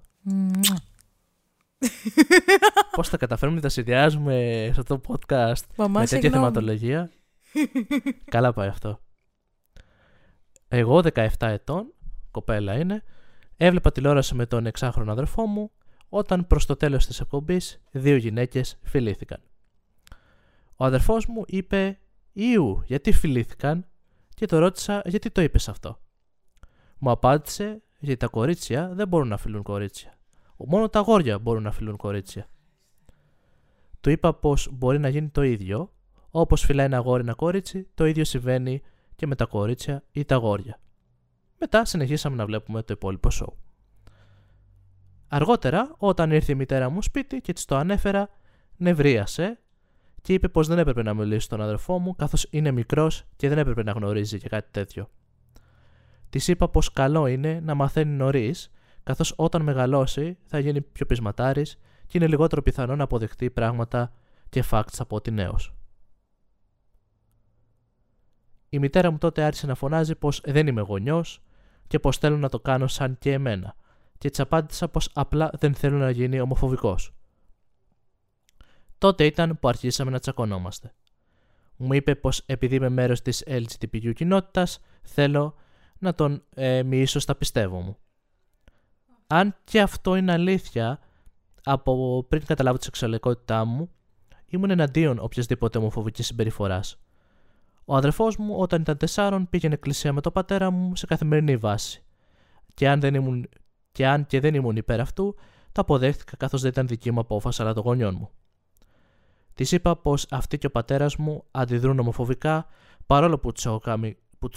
Πώς 2.96 3.08
θα 3.08 3.16
καταφέρουμε 3.16 3.56
να 3.56 3.62
τα 3.62 3.68
συνδυάζουμε 3.68 4.60
σε 4.72 4.80
αυτό 4.80 4.98
το 4.98 5.00
podcast 5.08 5.62
Μαμά, 5.76 6.00
με 6.00 6.06
τέτοια 6.06 6.30
θεματολογία; 6.30 7.10
Καλά 8.30 8.52
πάει 8.52 8.68
αυτό. 8.68 9.00
Εγώ 10.68 11.02
17 11.14 11.28
ετών, 11.38 11.94
κοπέλα 12.30 12.78
είναι, 12.78 13.04
έβλεπα 13.56 13.92
τηλεόραση 13.92 14.34
με 14.34 14.46
τον 14.46 14.66
εξάχρονο 14.66 15.12
αδερφό 15.12 15.46
μου 15.46 15.70
όταν 16.08 16.46
προς 16.46 16.66
το 16.66 16.76
τέλος 16.76 17.06
της 17.06 17.20
εκπομπής 17.20 17.80
δύο 17.90 18.16
γυναίκες 18.16 18.78
φιλήθηκαν. 18.82 19.40
Ο 20.76 20.84
αδερφός 20.84 21.26
μου 21.26 21.42
είπε 21.46 21.98
«Ιου, 22.32 22.82
γιατί 22.86 23.12
φιλήθηκαν» 23.12 23.86
και 24.34 24.46
το 24.46 24.58
ρώτησα 24.58 25.02
γιατί 25.04 25.30
το 25.30 25.42
είπες 25.42 25.68
αυτό; 25.68 26.00
Μου 26.98 27.10
απάντησε 27.10 27.82
γιατί 27.98 28.16
τα 28.16 28.26
κορίτσια 28.26 28.90
δεν 28.94 29.08
μπορούν 29.08 29.28
να 29.28 29.36
φιλούν 29.36 29.62
κορίτσια. 29.62 30.19
Μόνο 30.66 30.88
τα 30.88 30.98
αγόρια 30.98 31.38
μπορούν 31.38 31.62
να 31.62 31.72
φιλούν 31.72 31.96
κορίτσια. 31.96 32.48
Του 34.00 34.10
είπα 34.10 34.34
πως 34.34 34.68
μπορεί 34.72 34.98
να 34.98 35.08
γίνει 35.08 35.28
το 35.28 35.42
ίδιο, 35.42 35.92
όπως 36.30 36.64
φυλάει 36.64 36.86
ένα 36.86 36.96
αγόρι 36.96 37.22
ένα 37.22 37.34
κόριτσι, 37.34 37.88
το 37.94 38.06
ίδιο 38.06 38.24
συμβαίνει 38.24 38.82
και 39.16 39.26
με 39.26 39.34
τα 39.34 39.44
κορίτσια 39.44 40.02
ή 40.12 40.24
τα 40.24 40.34
αγόρια. 40.34 40.80
Μετά 41.58 41.84
συνεχίσαμε 41.84 42.36
να 42.36 42.46
βλέπουμε 42.46 42.82
το 42.82 42.92
υπόλοιπο 42.92 43.30
σοου. 43.30 43.56
Αργότερα, 45.28 45.94
όταν 45.98 46.30
ήρθε 46.30 46.52
η 46.52 46.54
μητέρα 46.54 46.90
μου 46.90 47.02
σπίτι 47.02 47.40
και 47.40 47.52
της 47.52 47.64
το 47.64 47.76
ανέφερα, 47.76 48.28
νευρίασε 48.76 49.58
και 50.22 50.32
είπε 50.32 50.48
πως 50.48 50.66
δεν 50.66 50.78
έπρεπε 50.78 51.02
να 51.02 51.14
μιλήσει 51.14 51.44
στον 51.44 51.60
αδερφό 51.60 51.98
μου 51.98 52.16
καθώς 52.16 52.46
είναι 52.50 52.70
μικρός 52.70 53.24
και 53.36 53.48
δεν 53.48 53.58
έπρεπε 53.58 53.82
να 53.82 53.92
γνωρίζει 53.92 54.38
και 54.38 54.48
κάτι 54.48 54.68
τέτοιο. 54.70 55.10
Της 56.30 56.48
είπα 56.48 56.68
πως 56.68 56.92
καλό 56.92 57.26
είναι 57.26 57.60
να 57.62 57.74
μαθαίνει 57.74 58.14
νωρίς 58.14 58.70
καθώς 59.02 59.34
όταν 59.36 59.62
μεγαλώσει 59.62 60.38
θα 60.44 60.58
γίνει 60.58 60.80
πιο 60.80 61.06
πεισματάρης 61.06 61.78
και 62.06 62.18
είναι 62.18 62.26
λιγότερο 62.26 62.62
πιθανό 62.62 62.96
να 62.96 63.04
αποδεχτεί 63.04 63.50
πράγματα 63.50 64.12
και 64.48 64.64
facts 64.70 64.96
από 64.98 65.16
ότι 65.16 65.30
νέος. 65.30 65.74
Η 68.68 68.78
μητέρα 68.78 69.10
μου 69.10 69.18
τότε 69.18 69.42
άρχισε 69.42 69.66
να 69.66 69.74
φωνάζει 69.74 70.14
πως 70.14 70.40
δεν 70.44 70.66
είμαι 70.66 70.80
γονιός 70.80 71.42
και 71.86 71.98
πως 71.98 72.18
θέλω 72.18 72.36
να 72.36 72.48
το 72.48 72.60
κάνω 72.60 72.86
σαν 72.86 73.18
και 73.18 73.32
εμένα, 73.32 73.74
και 74.18 74.30
της 74.30 74.40
απάντησα 74.40 74.88
πως 74.88 75.10
απλά 75.12 75.50
δεν 75.58 75.74
θέλω 75.74 75.98
να 75.98 76.10
γίνει 76.10 76.40
ομοφοβικός. 76.40 77.14
Τότε 78.98 79.24
ήταν 79.24 79.58
που 79.58 79.68
αρχίσαμε 79.68 80.10
να 80.10 80.18
τσακωνόμαστε. 80.18 80.94
Μου 81.76 81.92
είπε 81.92 82.14
πως 82.14 82.42
επειδή 82.46 82.74
είμαι 82.74 82.88
μέρος 82.88 83.22
της 83.22 83.44
LGBTQ 83.46 84.12
κοινότητας, 84.14 84.80
θέλω 85.02 85.54
να 85.98 86.14
τον 86.14 86.42
ε, 86.54 86.82
μοιήσω 86.82 87.18
στα 87.18 87.34
πιστεύω 87.34 87.80
μου 87.80 87.96
αν 89.32 89.56
και 89.64 89.80
αυτό 89.80 90.16
είναι 90.16 90.32
αλήθεια, 90.32 90.98
από 91.64 92.24
πριν 92.28 92.44
καταλάβω 92.44 92.78
τη 92.78 92.84
σεξουαλικότητά 92.84 93.64
μου, 93.64 93.90
ήμουν 94.46 94.70
εναντίον 94.70 95.18
οποιασδήποτε 95.20 95.78
ομοφοβικής 95.78 96.26
συμπεριφοράς. 96.26 97.00
Ο 97.84 97.96
αδερφός 97.96 98.36
μου, 98.36 98.54
όταν 98.56 98.80
ήταν 98.80 98.96
τεσσάρων, 98.96 99.48
πήγαινε 99.48 99.74
εκκλησία 99.74 100.12
με 100.12 100.20
τον 100.20 100.32
πατέρα 100.32 100.70
μου 100.70 100.96
σε 100.96 101.06
καθημερινή 101.06 101.56
βάση. 101.56 102.02
Και 102.74 102.88
αν, 102.88 103.00
δεν 103.00 103.14
ήμουν, 103.14 103.48
και 103.92 104.06
αν 104.06 104.26
και 104.26 104.40
δεν 104.40 104.54
ήμουν 104.54 104.76
υπέρ 104.76 105.00
αυτού, 105.00 105.34
το 105.72 105.80
αποδέχτηκα 105.80 106.36
καθώς 106.36 106.60
δεν 106.60 106.70
ήταν 106.70 106.86
δική 106.86 107.10
μου 107.10 107.20
απόφαση 107.20 107.62
αλλά 107.62 107.74
των 107.74 107.82
γονιών 107.82 108.16
μου. 108.18 108.30
Της 109.54 109.72
είπα 109.72 109.96
πως 109.96 110.26
αυτοί 110.30 110.58
και 110.58 110.66
ο 110.66 110.70
πατέρας 110.70 111.16
μου 111.16 111.44
αντιδρούν 111.50 111.98
ομοφοβικά 111.98 112.66
παρόλο 113.06 113.38
που 113.38 113.52
τους 113.52 113.66
έχω, 113.66 113.82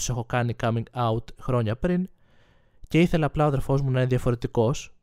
έχω 0.08 0.26
κάνει 0.26 0.56
coming 0.60 0.84
out 0.94 1.24
χρόνια 1.40 1.78
πριν 1.78 2.10
και 2.94 3.00
ήθελα 3.00 3.26
απλά 3.26 3.44
ο 3.44 3.48
αδερφός 3.48 3.82
μου 3.82 3.92
να 3.92 4.00
είναι 4.00 4.08
διαφορετικός 4.08 4.94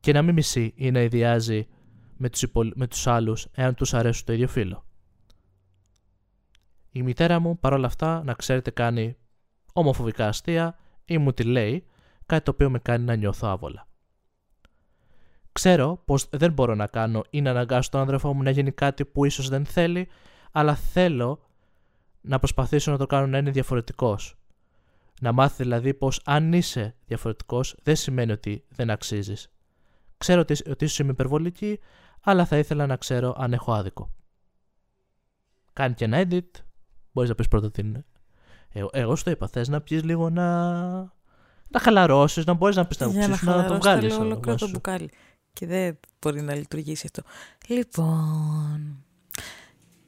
και 0.00 0.12
να 0.12 0.22
μην 0.22 0.34
μισεί 0.34 0.72
ή 0.76 0.90
να 0.90 1.00
ιδιάζει 1.00 1.66
με 2.16 2.28
τους, 2.30 2.42
υπολ... 2.42 2.72
με 2.74 2.86
τους 2.86 3.06
άλλους 3.06 3.46
εάν 3.54 3.74
τους 3.74 3.94
αρέσουν 3.94 4.24
το 4.26 4.32
ίδιο 4.32 4.48
φίλο. 4.48 4.84
Η 6.90 7.02
μητέρα 7.02 7.38
μου 7.38 7.58
παρόλα 7.58 7.86
αυτά 7.86 8.22
να 8.24 8.34
ξέρετε 8.34 8.70
κάνει 8.70 9.16
ομοφοβικά 9.72 10.28
αστεία 10.28 10.78
ή 11.04 11.18
μου 11.18 11.32
τη 11.32 11.42
λέει 11.42 11.86
κάτι 12.26 12.44
το 12.44 12.50
οποίο 12.50 12.70
με 12.70 12.78
κάνει 12.78 13.04
να 13.04 13.14
νιώθω 13.14 13.48
άβολα. 13.48 13.88
Ξέρω 15.52 16.02
πως 16.04 16.28
δεν 16.30 16.52
μπορώ 16.52 16.74
να 16.74 16.86
κάνω 16.86 17.24
ή 17.30 17.40
να 17.40 17.50
αναγκάσω 17.50 17.90
τον 17.90 18.00
αδερφό 18.00 18.34
μου 18.34 18.42
να 18.42 18.50
γίνει 18.50 18.72
κάτι 18.72 19.04
που 19.04 19.24
ίσως 19.24 19.48
δεν 19.48 19.64
θέλει, 19.64 20.08
αλλά 20.52 20.74
θέλω 20.74 21.40
να 22.20 22.38
προσπαθήσω 22.38 22.90
να 22.90 22.98
το 22.98 23.06
κάνω 23.06 23.26
να 23.26 23.38
είναι 23.38 23.50
διαφορετικός 23.50 24.36
να 25.20 25.32
μάθεις 25.32 25.56
δηλαδή 25.56 25.94
πως 25.94 26.20
αν 26.24 26.52
είσαι 26.52 26.94
διαφορετικός 27.06 27.76
δεν 27.82 27.96
σημαίνει 27.96 28.32
ότι 28.32 28.64
δεν 28.68 28.90
αξίζεις. 28.90 29.48
Ξέρω 30.18 30.40
ότι, 30.40 30.56
ότι 30.70 30.84
ίσως 30.84 30.98
είμαι 30.98 31.10
υπερβολική, 31.10 31.80
αλλά 32.20 32.46
θα 32.46 32.58
ήθελα 32.58 32.86
να 32.86 32.96
ξέρω 32.96 33.34
αν 33.38 33.52
έχω 33.52 33.72
άδικο. 33.72 34.10
Κάνει 35.72 35.94
και 35.94 36.04
ένα 36.04 36.26
edit. 36.28 36.50
Μπορείς 37.12 37.30
να 37.30 37.36
πεις 37.36 37.48
πρώτα 37.48 37.70
την... 37.70 38.04
Εγώ, 38.68 38.90
εγώ 38.92 39.16
σου 39.16 39.24
το 39.24 39.30
είπα, 39.30 39.48
θες 39.48 39.68
να 39.68 39.80
πιεις 39.80 40.02
λίγο 40.04 40.30
να... 40.30 40.64
να 41.68 41.80
χαλαρώσεις, 41.80 42.44
να 42.44 42.52
μπορείς 42.52 42.76
να 42.76 42.86
πεις 42.86 42.96
τα 42.96 43.06
Για 43.06 43.28
να 43.28 43.28
να, 43.28 43.32
να 43.32 43.36
το 43.36 43.42
χαλαρώσει 43.44 43.78
βγάλεις. 43.78 44.12
λέω 44.12 44.20
ολόκληρο 44.20 44.56
το 44.58 44.68
μπουκάλι. 44.68 45.10
Και 45.52 45.66
δεν 45.66 45.98
μπορεί 46.20 46.42
να 46.42 46.54
λειτουργήσει 46.54 47.06
αυτό. 47.06 47.30
Λοιπόν, 47.74 49.04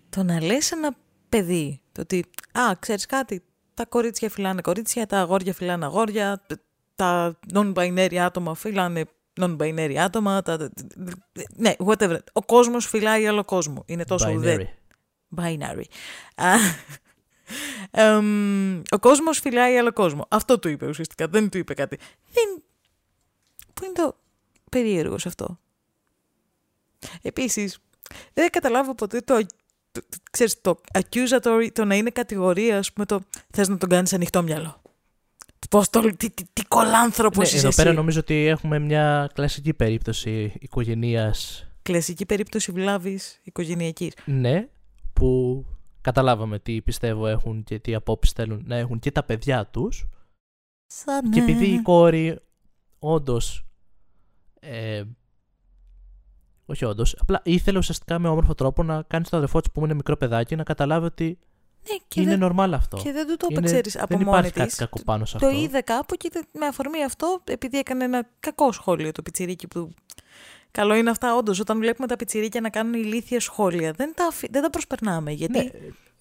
το 0.09 0.23
να 0.23 0.42
λες 0.42 0.73
ένα 0.73 0.97
παιδί, 1.29 1.81
το 1.92 2.01
ότι, 2.01 2.25
α, 2.53 2.77
ξέρεις 2.79 3.07
κάτι, 3.07 3.44
τα 3.79 3.87
κορίτσια 3.87 4.31
φυλάνε 4.31 4.61
κορίτσια, 4.61 5.07
τα 5.07 5.19
αγόρια 5.19 5.55
φυλάνε 5.55 5.85
αγόρια, 5.85 6.43
τα 6.95 7.38
non-binary 7.53 8.14
άτομα 8.14 8.55
φυλάνε 8.55 9.05
non-binary 9.41 9.95
άτομα, 9.95 10.43
τα... 10.43 10.71
ναι, 11.55 11.75
whatever. 11.79 12.19
Ο 12.33 12.43
κόσμος 12.43 12.87
φυλάει 12.87 13.27
άλλο 13.27 13.45
κόσμο. 13.45 13.83
Είναι 13.87 14.05
τόσο 14.05 14.29
Binary. 14.29 14.64
Binary. 15.37 15.85
Α, 16.35 16.55
εμ, 17.91 18.83
ο 18.91 18.99
κόσμος 18.99 19.38
φυλάει 19.38 19.77
άλλο 19.77 19.93
κόσμο. 19.93 20.27
Αυτό 20.29 20.59
του 20.59 20.69
είπε 20.69 20.87
ουσιαστικά, 20.87 21.29
δεν 21.29 21.49
του 21.49 21.59
είπε 21.59 21.75
κάτι. 21.75 21.99
Δεν... 22.33 22.62
Πού 23.75 23.85
είναι 23.85 23.93
το 23.93 24.17
περίεργο 24.71 25.19
σε 25.19 25.29
αυτό. 25.29 25.59
Επίσης, 27.23 27.79
δεν 28.35 28.51
καταλάβω 28.51 28.95
ποτέ 28.95 29.21
το, 29.21 29.35
το, 29.37 29.47
το, 29.47 29.58
ξέρεις, 30.30 30.61
το 30.61 30.80
accusatory, 30.92 31.68
το 31.72 31.84
να 31.84 31.94
είναι 31.94 32.11
κατηγορία, 32.11 32.78
ας 32.78 32.92
πούμε, 32.92 33.06
το 33.06 33.20
θες 33.50 33.68
να 33.68 33.78
τον 33.78 33.88
κάνεις 33.88 34.12
ανοιχτό 34.12 34.42
μυαλό. 34.42 34.82
Πώς 35.70 35.90
το, 35.90 36.00
τι, 36.00 36.30
τι, 36.30 36.44
τι 36.52 36.62
κολάνθρωπος 36.68 37.50
Ναι, 37.50 37.56
είσαι 37.56 37.66
εδώ 37.66 37.74
πέρα 37.74 37.88
εσύ. 37.88 37.98
νομίζω 37.98 38.20
ότι 38.20 38.46
έχουμε 38.46 38.78
μια 38.78 39.30
κλασική 39.34 39.74
περίπτωση 39.74 40.52
οικογενείας 40.61 41.66
Κλασική 41.82 42.26
περίπτωση 42.26 42.72
βλάβης 42.72 43.40
οικογενειακής. 43.42 44.12
Ναι, 44.24 44.68
που 45.12 45.64
καταλάβαμε 46.00 46.58
τι 46.58 46.82
πιστεύω 46.82 47.26
έχουν 47.26 47.62
και 47.62 47.78
τι 47.78 47.94
απόψεις 47.94 48.32
θέλουν 48.34 48.62
να 48.66 48.76
έχουν 48.76 48.98
και 48.98 49.11
τα 49.11 49.22
παιδιά 49.22 49.66
τους. 49.66 50.08
Σαν 50.87 51.30
Και 51.30 51.40
επειδή 51.40 51.66
ναι. 51.68 51.74
η 51.74 51.82
κόρη 51.82 52.38
όντως... 52.98 53.62
Ε, 54.61 55.02
όχι 56.70 56.85
όντως, 56.85 57.16
απλά 57.20 57.40
ήθελε 57.44 57.78
ουσιαστικά 57.78 58.18
με 58.18 58.28
όμορφο 58.28 58.54
τρόπο 58.54 58.83
να 58.83 59.02
κάνεις 59.02 59.26
στο 59.26 59.37
αδερφό 59.37 59.61
της 59.61 59.70
που 59.72 59.85
είναι 59.85 59.94
μικρό 59.94 60.16
παιδάκι 60.16 60.57
να 60.57 60.62
καταλάβει 60.62 61.07
ότι 61.07 61.38
Ναι, 61.90 61.96
και 62.09 62.20
είναι 62.20 62.37
δεν, 62.37 62.52
normal 62.57 62.70
αυτό. 62.74 62.96
και 62.96 63.12
δεν 63.12 63.26
του 63.26 63.37
το 63.37 63.46
είπε, 63.50 63.59
Είναι- 63.61 63.66
ξέρεις, 63.70 63.96
από 63.96 64.07
δεν 64.07 64.18
μόνη 64.18 64.28
υπάρχει 64.31 64.52
κάτι 64.52 64.68
της. 64.68 64.78
κακό 64.78 65.02
πάνω 65.04 65.24
σε 65.24 65.38
Το 65.38 65.46
αυτό. 65.46 65.59
είδε 65.59 65.81
κάπου 65.81 66.14
και 66.16 66.28
είδε 66.33 66.44
με 66.52 66.66
αφορμή 66.66 67.04
αυτό, 67.04 67.40
επειδή 67.44 67.78
έκανε 67.78 68.04
ένα 68.04 68.28
κακό 68.40 68.72
σχόλιο 68.72 69.12
το 69.12 69.22
πιτσιρίκι 69.22 69.66
που. 69.68 69.90
Καλό 70.70 70.94
είναι 70.94 71.11
αυτά, 71.11 71.37
όντως, 71.37 71.61
όταν 71.61 71.78
βλέπουμε 71.78 72.07
τα 72.07 72.16
πιτσιρίκια 72.16 72.61
να 72.61 72.70
κάνουν 72.70 72.94
ηλίθια 72.94 73.40
σχόλια. 73.40 73.92
Δεν 73.92 74.12
τα, 74.16 74.26
αφη- 74.26 74.52
δεν 74.52 74.62
τα 74.62 74.70
προσπερνάμε. 74.70 75.31
Γιατί 75.33 75.59
Ναι, 75.59 75.70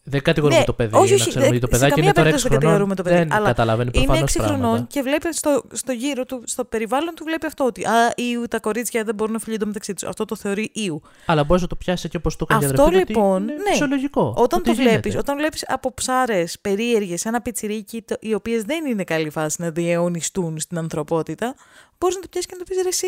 δεν 0.09 0.21
κατηγορούμε 0.21 0.59
Ναι, 0.59 0.65
το 0.65 0.73
παιδί. 0.73 0.95
όχι, 0.97 1.09
να 1.09 1.15
όχι, 1.15 1.29
ξέρουμε 1.29 1.41
δεν- 1.45 1.49
ότι 1.51 1.59
το 1.59 1.65
σε 1.65 1.71
παιδάκι 1.71 1.89
καμία 1.93 2.03
είναι 2.03 2.13
τώρα 2.13 2.27
6 2.27 2.31
περίπτωση 2.31 2.47
δεν 2.49 2.59
κατηγορούμε 2.59 2.95
το 2.95 3.03
παιδί, 3.03 3.15
Δεν 3.17 3.33
αλλά 3.33 3.45
καταλαβαίνει 3.47 3.89
είναι 3.93 4.05
προφανώς 4.05 4.31
6 4.35 4.39
χρονών 4.43 4.59
πράγματα. 4.61 4.85
και 4.89 5.01
βλέπει 5.01 5.33
στο, 5.33 5.63
στο 5.71 5.91
γύρο 5.91 6.25
του, 6.25 6.41
στο 6.45 6.65
περιβάλλον 6.65 7.15
του, 7.15 7.23
βλέπει 7.23 7.45
αυτό 7.45 7.65
ότι 7.65 7.83
Α, 7.85 8.13
ήου, 8.15 8.43
τα 8.49 8.59
κορίτσια 8.59 9.03
δεν 9.03 9.15
μπορούν 9.15 9.33
να 9.33 9.39
φιλούνται 9.39 9.65
μεταξύ 9.65 9.93
τους. 9.93 10.03
Αυτό 10.03 10.25
το 10.25 10.35
θεωρεί 10.35 10.69
ήου. 10.73 11.01
Αλλά 11.25 11.43
μπορείς 11.43 11.61
να 11.61 11.67
το 11.67 11.75
πιάσεις 11.75 12.09
και 12.09 12.17
όπως 12.17 12.35
το 12.35 12.45
έκανε 12.49 12.65
η 12.65 12.69
Αυτό 12.69 12.81
αδερφή 12.81 12.99
του, 13.05 13.09
ότι 13.11 13.13
λοιπόν, 13.13 13.41
είναι 13.43 13.53
ναι. 13.53 13.69
Φυσιολογικό. 13.71 14.33
Όταν 14.37 14.59
ότι 14.59 14.69
το 14.69 14.71
γίνεται. 14.75 14.89
βλέπεις, 14.89 15.15
όταν 15.15 15.37
βλέπεις 15.37 15.63
από 15.67 15.93
ψάρες 15.93 16.59
περίεργες, 16.59 17.25
ένα 17.25 17.41
πιτσιρίκι, 17.41 18.01
το, 18.01 18.15
οι 18.19 18.33
οποίες 18.33 18.63
δεν 18.63 18.85
είναι 18.85 19.03
καλή 19.03 19.29
φάση 19.29 19.61
να 19.61 19.69
διαιωνιστούν 19.71 20.59
στην 20.59 20.77
ανθρωπότητα, 20.77 21.55
μπορείς 21.97 22.15
να 22.15 22.21
το 22.21 22.27
πιάσεις 22.27 22.49
και 22.49 22.55
να 22.57 22.63
το 22.63 22.71
πεις 22.73 22.81
ρε 22.81 22.87
εσύ. 22.89 23.07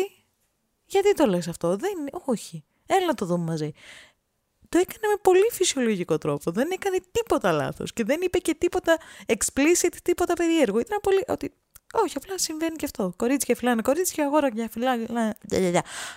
Γιατί 0.86 1.14
το 1.14 1.26
λες 1.26 1.48
αυτό, 1.48 1.68
δεν 1.76 1.90
είναι, 2.00 2.10
όχι. 2.24 2.64
Έλα 2.86 3.06
να 3.06 3.14
το 3.14 3.26
δούμε 3.26 3.44
μαζί. 3.44 3.72
Το 4.70 4.78
έκανε 4.78 5.06
με 5.12 5.18
πολύ 5.22 5.48
φυσιολογικό 5.52 6.18
τρόπο. 6.18 6.50
Δεν 6.50 6.68
έκανε 6.70 6.98
τίποτα 7.12 7.52
λάθος 7.52 7.92
και 7.92 8.04
δεν 8.04 8.20
είπε 8.22 8.38
και 8.38 8.54
τίποτα 8.58 8.98
explicit, 9.26 9.94
τίποτα 10.02 10.34
περίεργο. 10.34 10.78
Ήταν 10.78 10.98
πολύ 11.02 11.24
ότι 11.28 11.52
όχι, 11.92 12.16
απλά 12.16 12.38
συμβαίνει 12.38 12.76
και 12.76 12.84
αυτό. 12.84 13.12
Κορίτσια 13.16 13.54
φυλάνε 13.54 13.82
κορίτσια, 13.82 14.24
αγόρια 14.24 14.68
φυλάνε. 14.70 15.34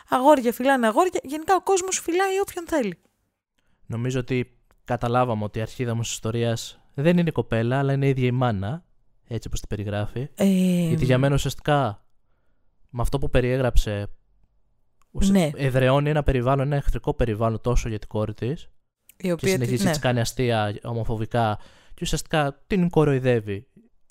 Αγόρια 0.09 0.53
φυλάνε 0.53 0.87
αγόρια. 0.87 1.19
Γενικά 1.23 1.55
ο 1.55 1.61
κόσμος 1.61 1.99
φυλάει 1.99 2.39
όποιον 2.39 2.65
θέλει. 2.67 2.97
Νομίζω 3.85 4.19
ότι 4.19 4.57
καταλάβαμε 4.85 5.43
ότι 5.43 5.59
η 5.59 5.61
αρχίδα 5.61 5.95
μας 5.95 6.11
ιστορίας 6.11 6.79
δεν 6.93 7.17
είναι 7.17 7.29
η 7.29 7.31
κοπέλα, 7.31 7.79
αλλά 7.79 7.93
είναι 7.93 8.05
η 8.05 8.09
ίδια 8.09 8.25
η 8.27 8.31
μάνα. 8.31 8.83
Έτσι 9.27 9.47
όπως 9.47 9.59
την 9.59 9.69
περιγράφει. 9.69 10.27
Ε, 10.35 10.45
Γιατί 10.87 11.05
για 11.05 11.17
μένα 11.17 11.33
ουσιαστικά 11.33 12.05
με 12.89 13.01
αυτό 13.01 13.17
που 13.17 13.29
περιέγραψε 13.29 13.91
ουσα- 14.01 14.09
Ναι. 15.13 15.49
εδραιώνει 15.55 16.09
ένα 16.09 16.23
περιβάλλον, 16.23 16.65
ένα 16.65 16.75
εχθρικό 16.75 17.13
περιβάλλον 17.13 17.61
τόσο 17.61 17.89
για 17.89 17.99
την 17.99 18.07
κόρη 18.07 18.33
της 18.33 18.61
η 18.63 18.69
και 19.23 19.31
οποία, 19.31 19.51
συνεχίζει 19.51 19.83
ναι. 19.83 19.89
να 19.89 19.95
τη 19.95 20.01
κάνει 20.01 20.19
αστεία 20.19 20.75
ομοφοβικά 20.83 21.59
και 21.93 21.99
ουσιαστικά 22.01 22.63
την 22.67 22.89
κοροϊδεύει 22.89 23.67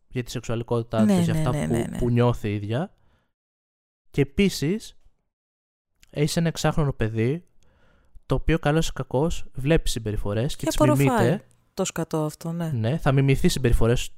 για 0.09 0.23
τη 0.23 0.31
σεξουαλικότητά 0.31 1.05
Ναι, 1.05 1.17
της, 1.17 1.25
για 1.25 1.33
ναι, 1.33 1.39
αυτά 1.39 1.51
ναι, 1.59 1.67
που, 1.67 1.73
ναι, 1.73 1.85
ναι. 1.91 1.99
που 1.99 2.11
νιώθει 2.11 2.49
η 2.49 2.55
ίδια. 2.55 2.95
Και 4.11 4.21
επίσης 4.21 4.97
έχει 6.11 6.39
ένα 6.39 6.49
εξάχρονο 6.49 6.93
παιδί 6.93 7.45
το 8.27 8.35
οποίο 8.35 8.59
καλός 8.59 8.89
ή 8.89 8.93
κακός 8.93 9.45
βλέπει 9.55 9.89
συμπεριφορές 9.89 10.57
και, 10.57 10.61
Και 10.61 10.67
τις 10.67 10.75
απορροφάει. 10.75 11.07
μιμείται. 11.07 11.45
Το 11.75 11.85
σκατό 11.85 12.25
αυτό, 12.25 12.53
ναι. 12.53 12.71
Ναι, 12.71 12.99
θα 12.99 13.13
μιμηθεί 13.13 13.49
συμπεριφορές 13.49 14.11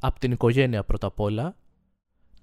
από 0.00 0.18
την 0.18 0.32
οικογένεια 0.32 0.84
πρώτα 0.84 1.06
απ' 1.06 1.20
όλα 1.20 1.56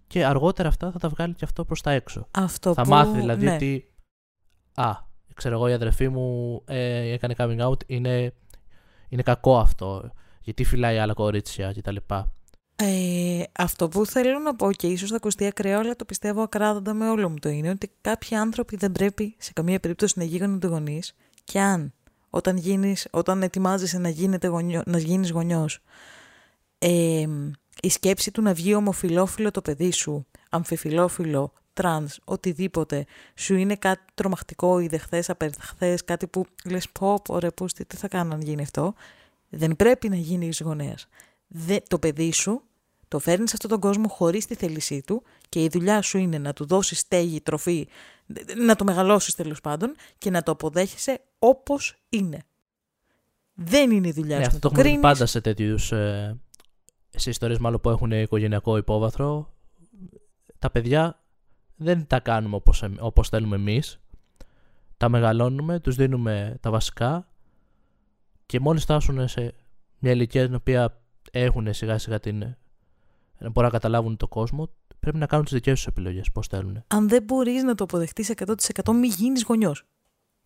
και 0.10 0.26
αργότερα 0.26 0.68
αυτά 0.68 0.92
θα 0.92 1.00
τα 1.00 1.10
βγάλει 1.10 1.34
και 1.34 1.46
αυτό 1.46 1.66
προς 1.66 1.82
τα 1.82 1.92
έξω. 1.92 2.28
Αυτό 2.32 2.74
θα 2.74 2.82
που, 2.82 2.90
μάθει 2.90 3.20
δηλαδή 3.20 3.46
ναι. 3.46 3.54
ότι. 3.54 3.92
Α, 4.74 4.92
ξέρω 5.34 5.56
εγώ 5.56 5.68
η 5.68 5.74
αδερφή 5.74 6.10
μου 6.10 6.62
ε, 6.66 7.12
έκανε 7.12 7.36
coming 7.38 7.60
out, 7.60 7.86
είναι, 7.86 8.34
είναι 9.10 9.22
κακό 9.22 9.58
αυτό. 9.58 10.12
Γιατί 10.42 10.64
φιλάει 10.64 10.98
άλλα 10.98 11.14
κορίτσια 11.14 11.74
κτλ. 11.74 11.96
Ε, 12.76 13.44
αυτό 13.52 13.88
που 13.88 14.06
θέλω 14.06 14.40
να 14.40 14.56
πω 14.56 14.72
και 14.72 14.88
ίσως 14.88 15.10
θα 15.10 15.16
ακουστεί 15.16 15.46
ακραίο, 15.46 15.80
αλλά 15.80 15.96
το 15.96 16.06
πιστεύω 16.06 16.42
ακράδαντα 16.42 16.94
με 16.94 17.10
όλο 17.10 17.30
μου 17.30 17.40
το 17.40 17.50
είναι 17.50 17.70
ότι 17.70 17.92
κάποιοι 18.02 18.38
άνθρωποι 18.38 18.76
δεν 18.76 18.92
πρέπει 18.92 19.36
σε 19.38 19.54
καμία 19.54 19.80
περίπτωση 19.80 20.14
να 20.18 20.24
γίνονται 20.24 20.68
γονείς 20.68 21.16
και 21.44 21.60
αν 21.60 21.94
όταν, 22.30 22.58
γίνεις, 22.58 23.08
όταν 23.12 23.44
ετοιμάζεσαι 23.44 23.98
να, 23.98 24.10
γίνετε 24.10 24.48
γονιό, 24.48 24.84
να 24.86 24.98
γίνεις 24.98 25.32
γονιός 25.32 25.80
ε, 26.78 27.26
η 27.82 27.90
σκέψη 27.90 28.32
του 28.32 28.42
να 28.42 28.54
βγει 28.54 28.74
ομοφυλόφιλο 28.76 29.52
το 29.52 29.62
παιδί 29.62 29.92
σου, 29.92 30.26
αμφιφυλόφιλο, 30.50 31.54
τρανς, 31.74 32.20
οτιδήποτε, 32.26 33.06
σου 33.36 33.56
είναι 33.56 33.76
κάτι 33.76 34.02
τρομακτικό 34.14 34.80
ή 34.80 34.88
δεχθές, 34.88 35.30
απερδεχθές, 35.30 36.04
κάτι 36.06 36.28
που 36.28 36.46
λες 36.66 36.90
πω, 36.90 37.22
πω 37.24 37.40
ρε 37.40 37.52
πούστη, 37.52 37.86
τι 37.86 37.96
θα 37.96 38.08
κάνω 38.08 38.34
αν 38.34 38.42
γίνει 38.42 38.62
αυτό, 38.62 38.94
δεν 39.50 39.76
πρέπει 39.76 40.10
να 40.10 40.16
γίνεις 40.16 40.62
γονέας. 40.62 41.08
Δε, 41.48 41.78
το 41.88 42.00
παιδί 42.00 42.32
σου 42.32 42.62
το 43.08 43.20
φέρνεις 43.20 43.50
σε 43.50 43.56
αυτόν 43.56 43.70
τον 43.70 43.80
κόσμο 43.80 44.08
χωρίς 44.08 44.46
τη 44.46 44.56
θέλησή 44.56 45.02
του 45.02 45.24
και 45.50 45.64
η 45.64 45.70
δουλειά 45.72 46.02
σου 46.02 46.18
είναι 46.18 46.38
να 46.38 46.54
του 46.54 46.66
δώσεις 46.66 47.00
στέγη, 47.00 47.42
τροφή, 47.42 47.88
να 48.66 48.76
το 48.76 48.84
μεγαλώσεις 48.84 49.36
τέλος 49.36 49.62
πάντων 49.62 49.96
και 50.18 50.30
να 50.30 50.44
το 50.44 50.52
αποδέχεσαι 50.52 51.22
όπως 51.40 51.96
είναι. 52.10 52.44
Δεν 53.54 53.92
είναι 53.92 54.08
η 54.08 54.12
δουλειά 54.12 54.38
Ναι, 54.38 54.44
σου 54.44 54.50
αυτό 54.50 54.56
να 54.56 54.60
το 54.62 54.68
το 54.68 54.68
έχουμε 54.68 54.84
δει 54.84 54.90
κρίνεις. 54.90 55.02
πάντα 55.12 55.26
σε 55.26 55.42
τέτοιους. 55.42 55.92
Ε, 55.92 56.38
σε 57.10 57.30
ιστορίες 57.30 57.60
μάλλον 57.60 57.82
που 57.82 57.90
έχουν 57.90 58.12
οικογενειακό 58.12 58.78
υπόβαθρο. 58.78 59.54
Τα 60.60 60.70
παιδιά 60.70 61.24
δεν 61.76 62.08
τα 62.08 62.20
κάνουμε 62.20 62.56
όπως, 62.56 62.84
εμ- 62.84 63.02
όπως 63.02 63.30
θέλουμε 63.30 63.56
εμείς. 63.56 64.00
Τα 64.98 65.10
μεγαλώνουμε, 65.10 65.80
τους 65.80 65.96
δίνουμε 65.96 66.58
τα 66.62 66.72
βασικά 66.72 67.28
και 68.46 68.60
μόλις 68.60 68.84
φτάσουν 68.84 69.28
σε 69.28 69.54
μια 70.00 70.12
ηλικία 70.12 70.44
στην 70.44 70.56
οποία 70.56 71.02
έχουν 71.32 71.74
σιγά 71.74 71.98
σιγά 71.98 72.20
την... 72.20 72.38
να 73.38 73.50
μπορούν 73.50 73.64
να 73.64 73.70
καταλάβουν 73.70 74.18
τον 74.18 74.30
κόσμο, 74.30 74.70
πρέπει 75.00 75.18
να 75.18 75.26
κάνουν 75.26 75.46
τις 75.46 75.54
δικές 75.54 75.74
τους 75.74 75.88
επιλογές, 75.88 76.32
πώς 76.32 76.48
θέλουν. 76.48 76.84
Αν 76.88 77.10
δεν 77.10 77.24
μπορείς 77.24 77.64
να 77.64 77.76
το 77.76 77.84
αποδεχτείς 77.84 78.32
100% 78.36 78.94
μη 78.94 79.08
γίνεις 79.08 79.44
γονιός. 79.44 79.86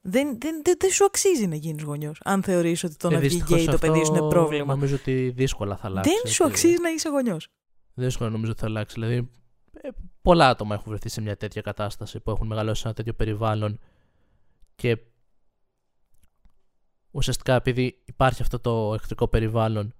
Δεν, 0.05 0.39
δεν, 0.39 0.61
δεν, 0.63 0.75
δεν 0.79 0.91
σου 0.91 1.05
αξίζει 1.05 1.47
να 1.47 1.55
γίνεις 1.55 1.83
γονιός. 1.83 2.19
Αν 2.23 2.43
θεωρείς 2.43 2.83
ότι 2.83 2.95
το 2.95 3.07
Ε, 3.07 3.11
να 3.13 3.19
βγει 3.19 3.27
δυστυχώς 3.27 3.55
γκέι 3.55 3.65
το 3.65 3.77
παιδί 3.77 4.05
σου 4.05 4.11
είναι 4.11 4.17
αυτό 4.17 4.27
πρόβλημα. 4.27 4.73
Νομίζω 4.73 4.95
ότι 4.95 5.29
δύσκολα 5.35 5.75
θα 5.77 5.87
αλλάξει. 5.87 6.09
Δεν 6.23 6.31
σου 6.31 6.43
και- 6.43 6.49
αξίζει 6.49 6.81
να 6.81 6.89
είσαι 6.89 7.09
γονιός. 7.09 7.47
δύσκολα 7.93 8.29
νομίζω 8.29 8.51
ότι 8.51 8.59
θα 8.61 8.65
αλλάξει. 8.67 8.93
Δηλαδή, 8.99 9.29
ε, 9.73 9.89
πολλά 10.21 10.49
άτομα 10.49 10.73
έχουν 10.75 10.85
βρεθεί 10.89 11.09
σε 11.09 11.21
μια 11.21 11.37
τέτοια 11.37 11.61
κατάσταση 11.61 12.19
που 12.19 12.31
έχουν 12.31 12.47
μεγαλώσει 12.47 12.81
σε 12.81 12.87
ένα 12.87 12.95
τέτοιο 12.95 13.13
περιβάλλον 13.13 13.79
και 14.75 14.97
ουσιαστικά 17.11 17.55
επειδή 17.55 18.01
υπάρχει 18.05 18.41
αυτό 18.41 18.59
το 18.59 18.93
εχθρικό 18.93 19.27
περιβάλλον 19.27 19.93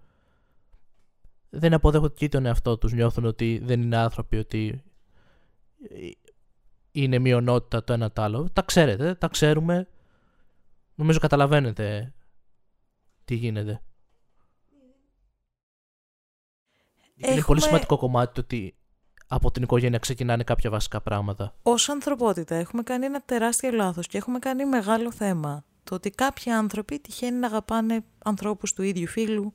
δεν 1.49 1.73
αποδέχονται 1.73 2.13
και 2.17 2.29
τον 2.29 2.45
εαυτό 2.45 2.77
τους, 2.77 2.93
νιώθουν 2.93 3.25
ότι 3.25 3.61
δεν 3.63 3.81
είναι 3.81 3.97
άνθρωποι, 3.97 4.37
ότι 4.37 4.83
ε, 5.89 6.09
είναι 6.91 7.19
μειονότητα 7.19 7.83
το 7.83 7.93
ένα 7.93 8.11
το 8.11 8.21
άλλο. 8.21 8.49
Τα 8.53 8.61
ξέρετε, 8.61 9.15
τα 9.15 9.27
ξέρουμε. 9.27 9.87
Νομίζω 10.95 11.19
καταλαβαίνετε 11.19 12.13
τι 13.25 13.35
γίνεται. 13.35 13.81
Είναι 17.15 17.27
πολύ 17.27 17.37
Έχουμε- 17.39 17.61
σημαντικό 17.61 17.97
κομμάτι 17.97 18.33
το 18.33 18.41
ότι 18.41 18.75
από 19.27 19.51
την 19.51 19.63
οικογένεια 19.63 19.99
ξεκινάνε 19.99 20.43
κάποια 20.43 20.69
βασικά 20.69 21.01
πράγματα. 21.01 21.55
Ως 21.63 21.89
ανθρωπότητα 21.89 22.55
έχουμε 22.55 22.83
κάνει 22.83 23.05
ένα 23.05 23.21
τεράστιο 23.21 23.71
λάθος 23.71 24.07
και 24.07 24.17
έχουμε 24.17 24.39
κάνει 24.39 24.65
μεγάλο 24.65 25.11
θέμα. 25.11 25.65
Το 25.83 25.95
ότι 25.95 26.09
κάποιοι 26.09 26.51
άνθρωποι 26.51 26.99
τυχαίνει 26.99 27.37
να 27.37 27.47
αγαπάνε 27.47 28.03
ανθρώπους 28.23 28.73
του 28.73 28.81
ίδιου 28.81 29.07
φίλου, 29.07 29.53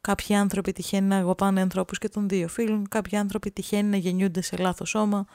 Κάποιοι 0.00 0.36
άνθρωποι 0.36 0.72
τυχαίνει 0.72 1.06
να 1.06 1.16
αγαπάνε 1.16 1.60
ανθρώπους 1.60 1.98
και 1.98 2.08
των 2.08 2.28
δύο 2.28 2.48
φίλων, 2.48 2.88
κάποιοι 2.88 3.18
άνθρωποι 3.18 3.50
τυχαίνει 3.50 3.88
να 3.88 3.96
γεννιούνται 3.96 4.40
σε 4.40 4.56
λάθος 4.56 4.88
σώμα. 4.88 5.26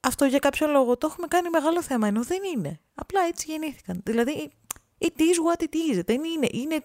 Αυτό 0.00 0.24
για 0.24 0.38
κάποιο 0.38 0.66
λόγο 0.66 0.96
το 0.96 1.06
έχουμε 1.10 1.26
κάνει 1.26 1.48
μεγάλο 1.50 1.82
θέμα, 1.82 2.06
ενώ 2.06 2.24
δεν 2.24 2.38
είναι. 2.56 2.80
Απλά 2.94 3.20
έτσι 3.28 3.50
γεννήθηκαν. 3.50 4.00
Δηλαδή, 4.04 4.50
it 4.98 5.04
is 5.20 5.38
what 5.46 5.62
it 5.62 5.96
is. 5.98 6.02
Δεν 6.04 6.24
είναι. 6.24 6.48
είναι 6.50 6.84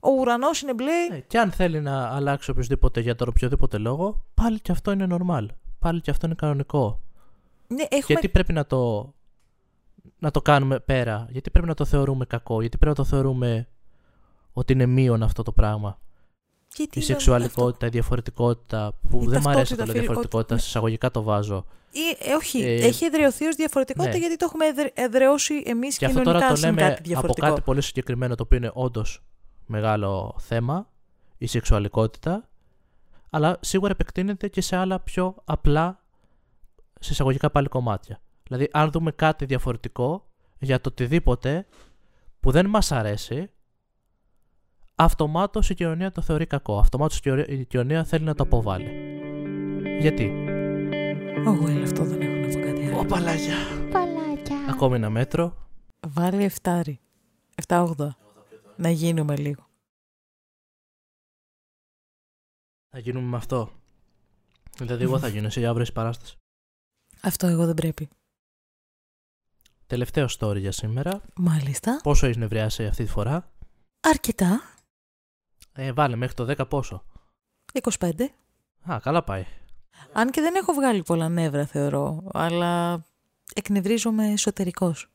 ο 0.00 0.10
ουρανός 0.10 0.60
είναι 0.62 0.74
μπλε. 0.74 1.06
Ε, 1.10 1.20
και 1.20 1.38
αν 1.38 1.50
θέλει 1.50 1.80
να 1.80 2.08
αλλάξει 2.08 2.50
οποιοδήποτε 2.50 3.00
για 3.00 3.14
τον 3.14 3.28
οποιοδήποτε 3.28 3.78
λόγο, 3.78 4.24
πάλι 4.34 4.60
και 4.60 4.72
αυτό 4.72 4.90
είναι 4.90 5.06
normal. 5.10 5.46
Πάλι 5.78 6.00
και 6.00 6.10
αυτό 6.10 6.26
είναι 6.26 6.34
κανονικό. 6.34 7.02
Ναι, 7.68 7.82
έχουμε... 7.82 8.04
Γιατί 8.06 8.28
πρέπει 8.28 8.52
να 8.52 8.66
το, 8.66 9.12
να 10.18 10.30
το 10.30 10.42
κάνουμε 10.42 10.80
πέρα, 10.80 11.26
γιατί 11.30 11.50
πρέπει 11.50 11.66
να 11.68 11.74
το 11.74 11.84
θεωρούμε 11.84 12.24
κακό, 12.24 12.60
γιατί 12.60 12.78
πρέπει 12.78 12.98
να 12.98 13.04
το 13.04 13.10
θεωρούμε 13.10 13.68
ότι 14.52 14.72
είναι 14.72 14.86
μείον 14.86 15.22
αυτό 15.22 15.42
το 15.42 15.52
πράγμα; 15.52 16.00
Γιατί 16.82 16.98
η 16.98 17.02
σεξουαλικότητα, 17.02 17.86
η 17.86 17.88
διαφορετικότητα, 17.88 18.92
που 19.08 19.28
δεν 19.28 19.40
μου 19.44 19.50
αρέσει 19.50 19.76
το 19.76 19.84
λέω 19.84 19.92
διαφορετικότητα, 19.92 20.54
ναι. 20.54 20.60
εισαγωγικά 20.60 21.10
το 21.10 21.22
βάζω. 21.22 21.64
Ή, 21.90 22.30
ε, 22.30 22.34
όχι, 22.34 22.62
ε, 22.62 22.86
έχει 22.86 23.04
εδραιωθεί 23.04 23.46
ως 23.46 23.54
διαφορετικότητα 23.54 24.12
ναι. 24.12 24.18
γιατί 24.18 24.36
το 24.36 24.44
έχουμε 24.44 24.90
εδραιώσει 24.94 25.62
εμείς 25.66 25.98
και 25.98 26.04
αυτό 26.04 26.22
τώρα 26.22 26.48
το 26.48 26.54
λέμε 26.60 26.80
κάτι 26.80 27.14
από 27.14 27.32
κάτι 27.32 27.60
πολύ 27.60 27.82
συγκεκριμένο 27.82 28.34
το 28.34 28.42
οποίο 28.42 28.56
είναι 28.56 28.70
όντως 28.74 29.22
μεγάλο 29.66 30.36
θέμα, 30.38 30.88
η 31.38 31.46
σεξουαλικότητα, 31.46 32.48
αλλά 33.30 33.58
σίγουρα 33.60 33.90
επεκτείνεται 33.90 34.48
και 34.48 34.60
σε 34.60 34.76
άλλα 34.76 35.00
πιο 35.00 35.34
απλά, 35.44 36.04
σε 37.00 37.12
εισαγωγικά 37.12 37.50
πάλι 37.50 37.68
κομμάτια. 37.68 38.20
Δηλαδή, 38.42 38.68
αν 38.72 38.90
δούμε 38.90 39.10
κάτι 39.10 39.44
διαφορετικό 39.44 40.30
για 40.58 40.80
το 40.80 40.88
οτιδήποτε 40.88 41.66
που 42.40 42.50
δεν 42.50 42.66
μας 42.66 42.92
αρέσει, 42.92 43.50
αυτομάτως 44.98 45.70
η 45.70 45.74
κοινωνία 45.74 46.12
το 46.12 46.22
θεωρεί 46.22 46.46
κακό. 46.46 46.78
Αυτομάτως 46.78 47.20
η 47.46 47.64
κοινωνία 47.64 48.04
θέλει 48.04 48.24
να 48.24 48.34
το 48.34 48.42
αποβάλει. 48.42 48.90
Γιατί; 50.00 50.24
Εγώ 51.36 51.64
well, 51.66 51.82
αυτό 51.82 52.04
δεν 52.04 52.20
έχω 52.20 52.34
να 52.34 52.46
πω 52.46 52.66
κάτι 52.66 52.86
άλλο. 52.86 52.98
Ω, 52.98 53.04
παλάκια. 53.04 53.56
Παλάκια. 53.92 54.56
Ακόμη 54.70 54.94
ένα 54.96 55.10
μέτρο. 55.10 55.56
Βάλει 56.06 56.44
εφτάρι. 56.44 57.00
7-8. 57.66 58.08
Να 58.76 58.90
γίνουμε 58.90 59.36
λίγο. 59.36 59.66
Θα 62.90 62.98
γίνουμε 62.98 63.26
με 63.26 63.36
αυτό. 63.36 63.70
Δηλαδή, 64.78 65.02
εγώ 65.02 65.18
θα 65.18 65.28
γίνω, 65.28 65.46
εσύ 65.46 65.66
αύριο 65.66 65.86
παράσταση. 65.94 66.36
Αυτό 67.22 67.46
εγώ 67.46 67.66
δεν 67.66 67.74
πρέπει. 67.74 68.08
Τελευταίο 69.86 70.26
story 70.38 70.56
για 70.58 70.72
σήμερα. 70.72 71.22
Μάλιστα. 71.34 72.00
Πόσο 72.02 72.26
έχει 72.26 72.38
νευριάσει 72.38 72.86
αυτή 72.86 73.04
τη 73.04 73.10
φορά; 73.10 73.50
Αρκετά. 74.00 74.77
Ε, 75.80 75.92
βάλε 75.92 76.16
μέχρι 76.16 76.34
το 76.34 76.54
10 76.58 76.68
πόσο. 76.68 77.04
25. 77.98 78.10
Α, 78.92 78.98
καλά 79.02 79.22
πάει. 79.22 79.46
Αν 80.12 80.30
και 80.30 80.40
δεν 80.40 80.54
έχω 80.54 80.72
βγάλει 80.72 81.02
πολλά 81.02 81.28
νεύρα 81.28 81.66
θεωρώ, 81.66 82.22
αλλά 82.32 83.04
εκνευρίζομαι 83.54 84.32
εσωτερικώς. 84.32 85.10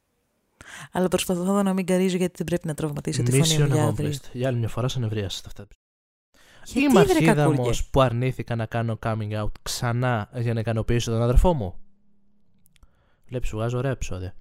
Αλλά 0.92 1.08
προσπαθώ 1.08 1.64
να 1.64 1.74
μην 1.74 1.86
καρίζω 1.86 2.18
γιατί 2.18 2.34
δεν 2.38 2.46
πρέπει 2.46 2.68
να 2.68 2.74
τραυματίσω 2.74 3.24
τη 3.24 3.32
φωνή 3.32 3.64
μου 3.64 3.74
για 3.74 3.84
αύριο. 3.84 4.14
Για 4.34 4.48
άλλη 4.48 4.58
μια 4.58 4.68
φορά 4.68 4.88
σε 4.88 5.00
νευρίασε 5.00 5.44
αυτά. 5.46 5.68
Γιατί 6.66 6.90
Είμαι 6.90 7.00
αρχίδαμο 7.00 7.70
που 7.92 8.02
αρνήθηκα 8.02 8.56
να 8.56 8.66
κάνω 8.66 9.00
coming 9.04 9.32
out 9.44 9.52
ξανά 9.62 10.30
για 10.34 10.54
να 10.54 10.60
ικανοποιήσω 10.60 11.12
τον 11.12 11.22
αδερφό 11.22 11.54
μου. 11.54 11.76
Βλέπεις, 13.28 13.50
σου 13.50 13.56
βγάζω 13.56 13.78
ωραία 13.78 13.92
επεισόδια. 13.92 14.36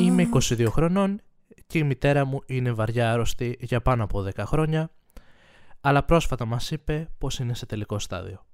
Είμαι 0.00 0.28
22 0.32 0.66
χρονών 0.70 1.20
και 1.66 1.78
η 1.78 1.82
μητέρα 1.82 2.24
μου 2.24 2.40
είναι 2.46 2.72
βαριά 2.72 3.12
άρρωστη 3.12 3.56
για 3.60 3.80
πάνω 3.82 4.04
από 4.04 4.24
10 4.34 4.42
χρόνια, 4.46 4.90
αλλά 5.80 6.04
πρόσφατα 6.04 6.44
μας 6.44 6.70
είπε 6.70 7.08
πως 7.18 7.38
είναι 7.38 7.54
σε 7.54 7.66
τελικό 7.66 7.98
στάδιο. 7.98 8.46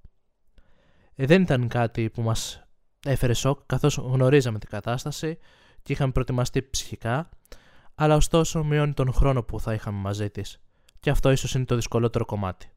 Ε, 1.15 1.27
δεν 1.27 1.43
ήταν 1.43 1.69
κάτι 1.69 2.11
που 2.11 2.23
μας 2.23 2.67
έφερε 3.05 3.33
σοκ, 3.33 3.61
καθώς 3.67 3.97
γνωρίζαμε 3.97 4.59
την 4.59 4.69
κατάσταση 4.69 5.39
και 5.83 5.93
είχαμε 5.93 6.13
προετοιμαστεί 6.13 6.63
ψυχικά, 6.63 7.29
αλλά 7.95 8.17
ωστόσο 8.17 8.65
μειώνει 8.65 8.93
τον 8.93 9.13
χρόνο 9.13 9.43
που 9.43 9.61
θα 9.61 9.75
είχαμε 9.75 9.99
μαζί 9.99 10.31
της 10.31 10.61
και 11.03 11.11
αυτό 11.11 11.31
ίσως 11.31 11.55
είναι 11.55 11.65
το 11.65 11.75
δυσκολότερο 11.75 12.25
κομμάτι. 12.25 12.71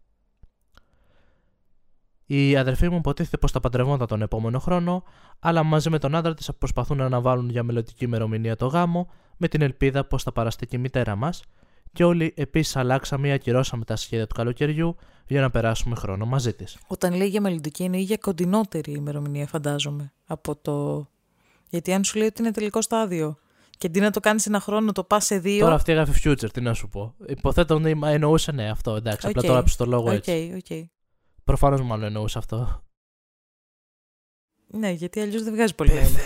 Οι 2.25 2.57
αδερφοί 2.57 2.89
μου 2.89 2.97
υποτίθεται 2.97 3.37
πως 3.37 3.51
θα 3.51 3.59
παντρευόνταν 3.59 4.07
τον 4.07 4.21
επόμενο 4.21 4.59
χρόνο, 4.59 5.03
αλλά 5.39 5.63
μαζί 5.63 5.89
με 5.89 5.99
τον 5.99 6.15
άντρα 6.15 6.33
της 6.33 6.51
προσπαθούν 6.57 6.97
να 6.97 7.05
αναβάλουν 7.05 7.49
για 7.49 7.63
μελλοντική 7.63 8.03
ημερομηνία 8.03 8.55
το 8.55 8.67
γάμο, 8.67 9.09
με 9.37 9.47
την 9.47 9.61
ελπίδα 9.61 10.05
πως 10.05 10.23
θα 10.23 10.31
παραστεί 10.31 10.67
και 10.67 10.75
η 10.75 10.79
μητέρα 10.79 11.15
μας, 11.15 11.43
και 11.93 12.03
όλοι 12.03 12.33
επίσης 12.35 12.75
αλλάξαμε 12.75 13.27
ή 13.27 13.31
ακυρώσαμε 13.31 13.85
τα 13.85 13.95
σχέδια 13.95 14.27
του 14.27 14.35
καλοκαιριού 14.35 14.95
για 15.27 15.41
να 15.41 15.49
περάσουμε 15.49 15.95
χρόνο 15.95 16.25
μαζί 16.25 16.53
της. 16.53 16.77
Όταν 16.87 17.13
λέει 17.13 17.27
για 17.27 17.41
μελλοντική, 17.41 17.83
είναι 17.83 17.97
για 17.97 18.17
κοντινότερη 18.17 18.91
ημερομηνία, 18.91 19.47
φαντάζομαι. 19.47 20.13
Από 20.25 20.55
το. 20.55 21.07
Γιατί 21.69 21.93
αν 21.93 22.03
σου 22.03 22.17
λέει 22.17 22.27
ότι 22.27 22.41
είναι 22.41 22.51
τελικό 22.51 22.81
στάδιο 22.81 23.37
και 23.77 23.87
αντί 23.87 23.99
να 23.99 24.11
το 24.11 24.19
κάνεις 24.19 24.45
ένα 24.45 24.59
χρόνο, 24.59 24.91
το 24.91 25.03
πας 25.03 25.25
σε 25.25 25.39
δύο. 25.39 25.59
Τώρα 25.59 25.75
αυτή 25.75 25.91
έγραφε 25.91 26.13
future, 26.23 26.51
τι 26.53 26.61
να 26.61 26.73
σου 26.73 26.89
πω. 26.89 27.15
Υποθέτω 27.27 27.75
ότι 27.75 27.99
εννοούσε 28.03 28.51
ναι 28.51 28.69
αυτό, 28.69 28.95
εντάξει. 28.95 29.27
Okay. 29.27 29.29
Απλά 29.29 29.41
τώρα 29.41 29.63
το 29.77 29.85
λόγο 29.85 30.11
έτσι. 30.11 30.61
Okay, 30.69 30.71
okay. 30.71 30.85
Προφανώς 31.43 31.81
μάλλον 31.81 32.03
εννοούσε 32.05 32.37
αυτό. 32.37 32.83
Ναι, 34.67 34.89
γιατί 34.89 35.19
αλλιώς 35.19 35.43
δεν 35.43 35.53
βγάζει 35.53 35.75
πολύ 35.75 35.93
νόημα. 35.93 36.19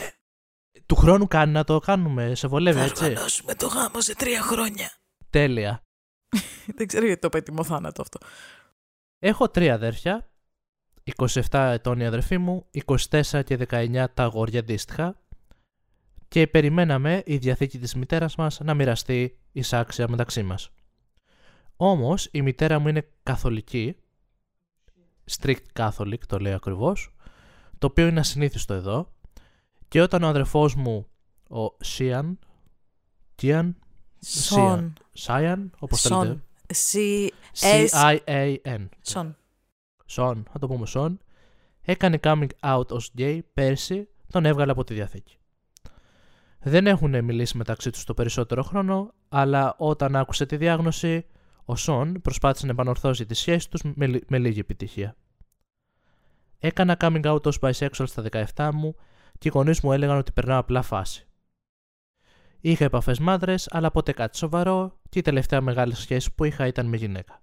Του 0.86 0.96
χρόνου 0.96 1.28
κάνει 1.28 1.52
να 1.52 1.64
το 1.64 1.80
κάνουμε, 1.80 2.36
σε 2.36 2.48
βολεύει, 2.48 2.80
έτσι; 2.80 2.96
Θα 2.96 3.06
οργανώσουμε 3.06 3.56
το 3.56 3.68
γάμο 3.68 4.02
σε 4.02 4.16
τρία 4.16 4.42
χρόνια. 4.42 4.92
Τέλεια. 5.30 5.84
δεν 6.78 6.88
ξέρω 6.88 7.06
γιατί 7.06 7.22
το 7.22 7.30
πέτυμο 7.30 7.64
θάνατο 7.64 8.02
αυτό. 8.02 8.20
Έχω 9.20 9.50
τρία 9.50 9.74
αδέρφια. 9.74 10.30
27 11.16 11.42
ετών 11.52 12.00
η 12.00 12.06
αδερφή 12.06 12.38
μου, 12.38 12.66
24 12.86 13.44
και 13.46 13.68
19 13.70 14.06
τα 14.14 14.24
αγόρια 14.24 14.60
αντίστοιχα. 14.60 15.22
Και 16.28 16.48
περιμέναμε 16.48 17.24
η 17.26 17.38
διαθήκη 17.38 17.80
της 17.80 17.96
μητέρας 17.96 18.36
μας 18.36 18.60
να 18.60 18.74
μοιραστεί 18.74 19.40
εισάξια 19.52 20.10
μεταξύ 20.10 20.44
μας. 20.44 20.70
Όμως 21.76 22.30
η 22.32 22.42
μητέρα 22.42 22.80
μου 22.80 22.88
είναι 22.88 23.10
καθολική 23.24 23.96
strict 25.32 25.64
Catholic, 25.74 26.20
το 26.28 26.40
λέω 26.40 26.56
ακριβώς, 26.56 27.16
το 27.78 27.88
οποίο 27.88 28.08
είναι 28.08 28.20
ασυνήθιστο 28.20 28.74
εδώ. 28.74 29.14
Και 29.90 30.02
όταν 30.02 30.24
ο 30.24 30.28
αδερφός 30.28 30.76
μου, 30.76 31.08
ο 31.50 31.76
Σίαν, 31.80 32.40
Κιαν, 33.36 33.76
Σον, 34.20 34.94
Σάιαν, 35.14 35.72
όπως 35.80 36.02
θέλετε. 36.02 36.44
C-I-A-N. 36.92 38.88
Σον. 39.02 39.38
Σον, 40.06 40.46
θα 40.52 40.60
το 40.60 40.68
πούμε 40.68 40.86
Σον. 40.86 41.20
Έκανε 41.82 42.20
coming 42.24 42.48
out 42.60 42.88
ως 42.88 43.12
gay 43.18 43.40
πέρσι, 43.54 44.08
τον 44.32 44.46
έβγαλε 44.46 44.72
από 44.72 44.84
τη 44.84 44.94
Διαθήκη. 44.94 45.38
Δεν 46.60 46.88
έχουν 46.88 47.24
μιλήσει 47.24 47.58
μεταξύ 47.58 47.90
τους 47.90 48.04
το 48.04 48.14
περισσότερο 48.14 48.64
χρόνο, 48.64 49.14
αλλά 49.30 49.76
όταν 49.78 50.16
άκουσε 50.16 50.46
τη 50.46 50.58
διάγνωση, 50.58 51.26
ο 51.66 51.76
Σον 51.76 52.22
προσπάθησε 52.22 52.66
να 52.66 52.72
επανορθώσει 52.72 53.26
τη 53.26 53.34
σχέση 53.34 53.70
τους 53.70 53.82
με, 53.84 54.20
με 54.28 54.38
λίγη 54.38 54.60
επιτυχία. 54.60 55.16
Έκανα 56.60 56.98
coming 57.00 57.24
out 57.24 57.46
ως 57.46 57.60
bisexual 57.62 58.08
στα 58.08 58.24
17 58.56 58.70
μου 58.74 58.96
και 59.40 59.48
οι 59.48 59.52
γονείς 59.54 59.82
μου 59.82 59.94
έλεγαν 59.94 60.18
ότι 60.18 60.32
περνάω 60.32 60.60
απλά 60.60 60.82
φάση. 60.82 61.28
Είχα 62.62 62.86
επαφές 62.86 63.20
μάδρες, 63.20 63.68
αλλά 63.72 63.92
ποτέ 63.92 64.12
κάτι 64.12 64.38
σοβαρό 64.38 65.00
και 65.10 65.20
η 65.20 65.22
τελευταία 65.22 65.62
μεγάλη 65.62 65.96
σχέση 65.96 66.34
που 66.36 66.44
είχα 66.44 66.68
ήταν 66.68 66.86
με 66.86 66.98
γυναίκα. 66.98 67.42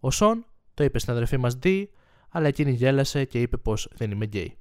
Ο 0.00 0.10
Σον 0.10 0.46
το 0.74 0.84
είπε 0.84 0.98
στην 0.98 1.12
αδερφή 1.12 1.36
μας 1.36 1.54
Δι, 1.54 1.90
αλλά 2.28 2.46
εκείνη 2.46 2.70
γέλασε 2.70 3.24
και 3.24 3.40
είπε 3.40 3.56
πως 3.56 3.88
δεν 3.94 4.10
είμαι 4.10 4.24
γκέι. 4.24 4.58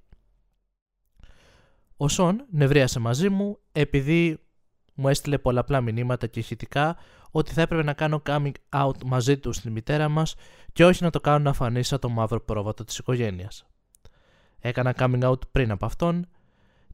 Ο 1.97 2.07
Σον 2.07 2.45
νευρίασε 2.51 2.99
μαζί 2.99 3.29
μου 3.29 3.59
επειδή 3.71 4.39
μου 4.93 5.07
έστειλε 5.07 5.37
πολλαπλά 5.37 5.81
μηνύματα 5.81 6.27
και 6.27 6.39
ηχητικά 6.39 6.97
ότι 7.31 7.53
θα 7.53 7.61
έπρεπε 7.61 7.83
να 7.83 7.93
κάνω 7.93 8.21
coming 8.25 8.51
out 8.69 9.03
μαζί 9.05 9.37
του 9.37 9.53
στην 9.53 9.71
μητέρα 9.71 10.09
μας 10.09 10.35
και 10.73 10.85
όχι 10.85 11.03
να 11.03 11.09
το 11.09 11.19
κάνω 11.19 11.43
να 11.43 11.53
φανεί 11.53 11.83
σαν 11.83 11.99
το 11.99 12.09
μαύρο 12.09 12.41
πρόβατο 12.41 12.83
της 12.83 12.97
οικογένειας. 12.97 13.70
Έκανα 14.61 14.95
coming 14.97 15.23
out 15.23 15.47
πριν 15.51 15.71
από 15.71 15.85
αυτόν 15.85 16.27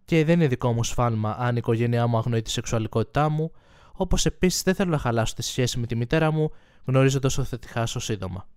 και 0.06 0.26
δεν 0.26 0.36
είναι 0.36 0.48
δικό 0.48 0.74
μου 0.74 0.84
σφάλμα 0.84 1.36
αν 1.40 1.54
η 1.54 1.58
οικογένειά 1.58 2.08
μου 2.08 2.18
αγνοεί 2.18 2.42
τη 2.42 2.50
σεξουαλικότητά 2.50 3.30
μου, 3.30 3.52
όπως 3.94 4.26
επίσης 4.26 4.64
δεν 4.64 4.76
θέλω 4.76 4.92
να 4.92 4.98
χαλάσω 4.98 5.34
τη 5.34 5.42
σχέση 5.42 5.80
με 5.80 5.88
τη 5.88 5.96
μητέρα 5.96 6.32
μου 6.32 6.52
γνωρίζοντα 6.86 7.30
ότι 7.38 7.48
θα 7.48 7.60
τη 7.60 7.68
χάσω 7.68 8.00
σύντομα. 8.00 8.48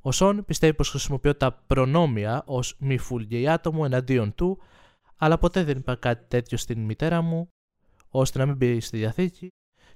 Ο 0.00 0.12
Σον 0.12 0.44
πιστεύει 0.44 0.74
πως 0.74 0.90
χρησιμοποιώ 0.90 1.34
τα 1.34 1.52
προνόμια 1.66 2.42
ως 2.46 2.76
μη 2.78 2.98
full 3.10 3.44
άτομο 3.44 3.82
εναντίον 3.84 4.34
του, 4.34 4.58
αλλά 5.16 5.38
ποτέ 5.38 5.64
δεν 5.64 5.76
είπα 5.76 5.94
κάτι 5.94 6.24
τέτοιο 6.28 6.58
στην 6.58 6.84
μητέρα 6.84 7.22
μου, 7.22 7.48
ώστε 8.08 8.38
να 8.38 8.46
μην 8.46 8.56
μπει 8.56 8.80
στη 8.80 8.96
διαθήκη 8.96 9.48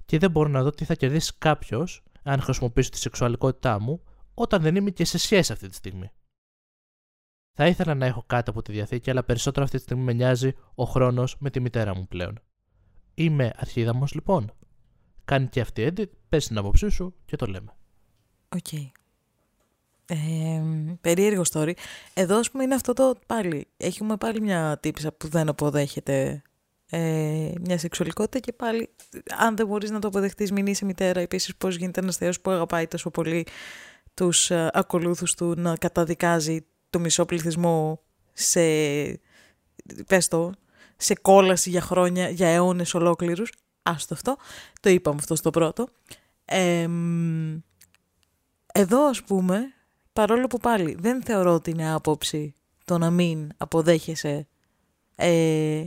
και 0.04 0.18
δεν 0.18 0.30
μπορώ 0.30 0.48
να 0.48 0.62
δω 0.62 0.70
τι 0.70 0.84
θα 0.84 0.94
κερδίσει 0.94 1.32
κάποιος 1.38 2.02
αν 2.22 2.40
χρησιμοποιήσω 2.40 2.90
τη 2.90 2.98
σεξουαλικότητά 2.98 3.80
μου 3.80 4.02
όταν 4.34 4.62
δεν 4.62 4.76
είμαι 4.76 4.90
και 4.90 5.04
σε 5.04 5.18
σχέση 5.18 5.52
αυτή 5.52 5.68
τη 5.68 5.74
στιγμή. 5.74 6.10
Θα 7.52 7.66
ήθελα 7.66 7.94
να 7.94 8.06
έχω 8.06 8.24
κάτι 8.26 8.50
από 8.50 8.62
τη 8.62 8.72
διαθήκη, 8.72 9.10
αλλά 9.10 9.24
περισσότερο 9.24 9.64
αυτή 9.64 9.76
τη 9.76 9.82
στιγμή 9.82 10.02
με 10.02 10.12
νοιάζει 10.12 10.52
ο 10.74 10.84
χρόνος 10.84 11.36
με 11.38 11.50
τη 11.50 11.60
μητέρα 11.60 11.94
μου 11.94 12.06
πλέον. 12.08 12.40
Είμαι 13.14 13.52
αρχίδαμος 13.56 14.14
λοιπόν. 14.14 14.52
κάνει 15.24 15.46
και 15.46 15.60
αυτή 15.60 15.92
edit, 15.92 16.08
πες 16.28 16.46
την 16.46 16.58
άποψή 16.58 16.88
σου 16.88 17.14
και 17.24 17.36
το 17.36 17.46
λέμε. 17.46 17.74
OK. 18.48 18.64
Okay. 18.70 18.90
Ε, 20.06 20.62
περίεργο 21.00 21.42
story. 21.52 21.72
Εδώ, 22.14 22.36
ας 22.36 22.50
πούμε, 22.50 22.64
είναι 22.64 22.74
αυτό 22.74 22.92
το 22.92 23.14
πάλι. 23.26 23.66
Έχουμε 23.76 24.16
πάλι 24.16 24.40
μια 24.40 24.78
τύπησα 24.80 25.12
που 25.12 25.28
δεν 25.28 25.48
αποδέχεται 25.48 26.42
ε, 26.90 27.52
μια 27.60 27.78
σεξουαλικότητα 27.78 28.38
και 28.38 28.52
πάλι, 28.52 28.88
αν 29.38 29.56
δεν 29.56 29.66
μπορείς 29.66 29.90
να 29.90 29.98
το 29.98 30.08
αποδεχτείς, 30.08 30.52
μην 30.52 30.66
είσαι 30.66 30.84
μητέρα. 30.84 31.20
Επίσης, 31.20 31.56
πώς 31.56 31.76
γίνεται 31.76 32.00
ένας 32.00 32.16
Θεός 32.16 32.40
που 32.40 32.50
αγαπάει 32.50 32.86
τόσο 32.86 33.10
πολύ 33.10 33.46
τους 34.14 34.50
ε, 34.50 34.70
ακολούθους 34.72 35.34
του 35.34 35.54
να 35.56 35.76
καταδικάζει 35.76 36.66
το 36.92 36.98
μισό 36.98 37.24
πληθυσμό 37.24 38.00
σε. 38.32 38.60
Πες 40.06 40.28
το, 40.28 40.52
σε 40.96 41.14
κόλαση 41.14 41.70
για 41.70 41.80
χρόνια, 41.80 42.28
για 42.28 42.48
αιώνες 42.48 42.94
ολόκληρους. 42.94 43.52
Άστο 43.82 44.14
αυτό. 44.14 44.36
Το 44.80 44.90
είπαμε 44.90 45.16
αυτό 45.20 45.34
στο 45.34 45.50
πρώτο. 45.50 45.88
εδώ 48.72 49.04
ας 49.08 49.22
πούμε, 49.22 49.72
παρόλο 50.12 50.46
που 50.46 50.58
πάλι 50.58 50.96
δεν 51.00 51.22
θεωρώ 51.22 51.54
ότι 51.54 51.70
είναι 51.70 51.92
άποψη 51.92 52.54
το 52.84 52.98
να 52.98 53.10
μην 53.10 53.48
αποδέχεσαι 53.56 54.48
ε, 55.14 55.84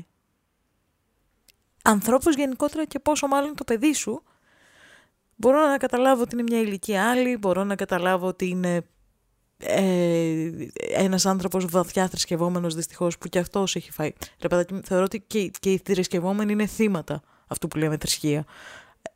ανθρώπους 1.84 2.36
γενικότερα 2.36 2.86
και 2.86 2.99
πόσο 2.99 3.28
μάλλον 3.28 3.56
το 3.56 3.64
παιδί 3.64 3.93
σου, 3.93 4.24
μπορώ 5.36 5.68
να 5.68 5.78
καταλάβω 5.78 6.22
ότι 6.22 6.36
είναι 6.36 6.43
μια 6.43 6.60
ηλικία 6.60 7.10
άλλη, 7.10 7.38
μπορώ 7.38 7.64
να 7.64 7.76
καταλάβω 7.76 8.28
ότι 8.28 8.47
είναι 8.47 8.86
ε, 9.58 10.49
ένας 10.93 11.26
άνθρωπος 11.26 11.66
βαθιά 11.66 12.08
θρησκευόμενος 12.08 12.76
δυστυχώς 12.76 13.18
που 13.18 13.28
και 13.28 13.39
αυτός 13.39 13.76
έχει 13.76 13.91
φάει. 13.91 14.12
Ρε 14.41 14.47
παιδάκι, 14.47 14.80
θεωρώ 14.84 15.03
ότι 15.03 15.20
και, 15.28 15.51
και 15.60 15.72
οι 15.72 15.82
θρησκευόμενοι 15.86 16.51
είναι 16.51 16.66
θύματα 16.66 17.22
αυτού 17.47 17.68
που 17.68 17.78
λέμε 17.78 17.97
θρησκεία. 17.97 18.45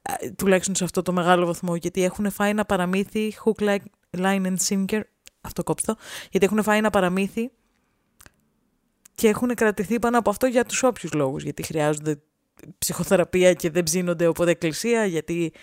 Ε, 0.02 0.30
τουλάχιστον 0.30 0.76
σε 0.76 0.84
αυτό 0.84 1.02
το 1.02 1.12
μεγάλο 1.12 1.46
βαθμό, 1.46 1.76
γιατί 1.76 2.04
έχουν 2.04 2.32
φάει 2.32 2.50
ένα 2.50 2.66
παραμύθι, 2.66 3.34
hook, 3.46 3.64
like, 3.64 3.86
line 4.18 4.46
and 4.46 4.58
sinker, 4.68 5.02
αυτό 5.42 5.64
κόψτο, 5.64 5.96
γιατί 6.32 6.46
έχουν 6.46 6.64
φάει 6.64 6.78
ένα 6.78 6.90
παραμύθι 6.90 7.52
και 9.16 9.28
έχουν 9.28 9.54
κρατηθεί 9.54 10.00
πάνω 10.00 10.18
από 10.18 10.30
αυτό 10.30 10.48
για 10.48 10.66
τους 10.66 10.84
όποιους 10.84 11.14
λόγους, 11.14 11.44
γιατί 11.44 11.64
χρειάζονται 11.64 12.22
ψυχοθεραπεία 12.78 13.54
και 13.54 13.70
δεν 13.70 13.84
ψήνονται 13.84 14.28
οπότε 14.28 14.52
εκκλησία, 14.52 15.06
γιατί 15.06 15.54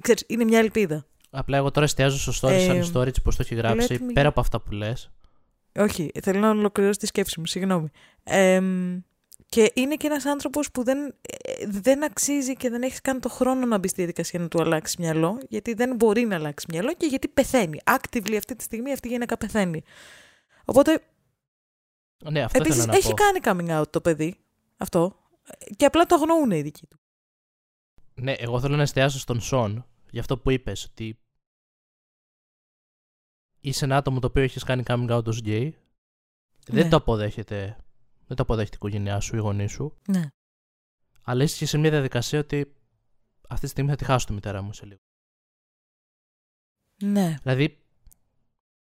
ξέρεις, 0.00 0.24
είναι 0.26 0.44
μια 0.44 0.58
ελπίδα. 0.58 1.06
Απλά 1.38 1.56
εγώ 1.56 1.70
τώρα 1.70 1.86
εστιάζω 1.86 2.32
στο 2.32 2.48
story 2.48 2.52
ε, 2.52 2.64
σαν 2.64 2.82
story 2.82 3.22
πώ 3.22 3.30
το 3.30 3.36
έχει 3.38 3.54
γράψει, 3.54 3.98
πέρα 3.98 4.28
από 4.28 4.40
αυτά 4.40 4.60
που 4.60 4.72
λες. 4.72 5.10
Όχι, 5.78 6.10
θέλω 6.22 6.38
να 6.38 6.50
ολοκληρώσω 6.50 6.98
τη 6.98 7.06
σκέψη 7.06 7.40
μου, 7.40 7.46
συγγνώμη. 7.46 7.88
Ε, 8.24 8.60
και 9.48 9.72
είναι 9.74 9.94
και 9.94 10.06
ένας 10.06 10.24
άνθρωπος 10.24 10.70
που 10.70 10.84
δεν, 10.84 10.98
ε, 11.20 11.66
δεν 11.66 12.04
αξίζει 12.04 12.56
και 12.56 12.70
δεν 12.70 12.82
έχεις 12.82 13.00
καν 13.00 13.20
το 13.20 13.28
χρόνο 13.28 13.66
να 13.66 13.78
μπεις 13.78 13.90
στη 13.90 14.00
διαδικασία 14.00 14.40
να 14.40 14.48
του 14.48 14.60
αλλάξεις 14.62 14.96
μυαλό, 14.96 15.38
γιατί 15.48 15.74
δεν 15.74 15.96
μπορεί 15.96 16.24
να 16.24 16.34
αλλάξει 16.34 16.66
μυαλό 16.68 16.94
και 16.94 17.06
γιατί 17.06 17.28
πεθαίνει. 17.28 17.80
Actively 17.84 18.34
αυτή 18.36 18.56
τη 18.56 18.62
στιγμή 18.62 18.92
αυτή 18.92 19.08
η 19.08 19.10
γυναίκα 19.10 19.36
πεθαίνει. 19.36 19.82
Οπότε. 20.64 21.00
Ναι, 22.30 22.42
αυτό 22.42 22.58
Επίσης, 22.58 22.86
έχει 22.86 23.14
κάνει 23.14 23.38
coming 23.42 23.80
out 23.80 23.90
το 23.90 24.00
παιδί. 24.00 24.36
Αυτό. 24.76 25.16
Και 25.76 25.84
απλά 25.84 26.06
το 26.06 26.14
αγνοούν 26.14 26.50
οι 26.50 26.62
δικοί 26.62 26.86
του. 26.86 26.98
Ναι, 28.14 28.32
εγώ 28.32 28.60
θέλω 28.60 28.76
να 28.76 28.82
εστιάσω 28.82 29.18
στον 29.18 29.40
Σον 29.40 29.86
για 30.10 30.20
αυτό 30.20 30.38
που 30.38 30.50
είπες, 30.50 30.84
ότι 30.84 31.18
είσαι 33.68 33.84
ένα 33.84 33.96
άτομο 33.96 34.20
το 34.20 34.26
οποίο 34.26 34.42
έχεις 34.42 34.62
κάνει 34.62 34.82
coming 34.86 35.10
out 35.10 35.24
ως 35.24 35.40
gay, 35.44 35.70
δεν 36.66 36.84
ναι. 36.84 36.88
το 36.88 36.96
αποδέχεται, 36.96 37.76
δεν 38.26 38.36
το 38.36 38.42
αποδέχεται 38.42 38.74
η 38.74 38.78
οικογένειά 38.80 39.20
σου, 39.20 39.36
η 39.36 39.38
γονείς 39.38 39.72
σου. 39.72 39.96
Ναι. 40.08 40.28
Αλλά 41.22 41.42
είσαι 41.42 41.56
και 41.58 41.66
σε 41.66 41.78
μια 41.78 41.90
διαδικασία 41.90 42.38
ότι 42.38 42.74
αυτή 43.48 43.64
τη 43.64 43.70
στιγμή 43.70 43.90
θα 43.90 43.96
τη 43.96 44.04
χάσω 44.04 44.26
τη 44.26 44.32
μητέρα 44.32 44.62
μου 44.62 44.72
σε 44.72 44.86
λίγο. 44.86 45.00
Ναι. 47.02 47.36
Δηλαδή, 47.42 47.78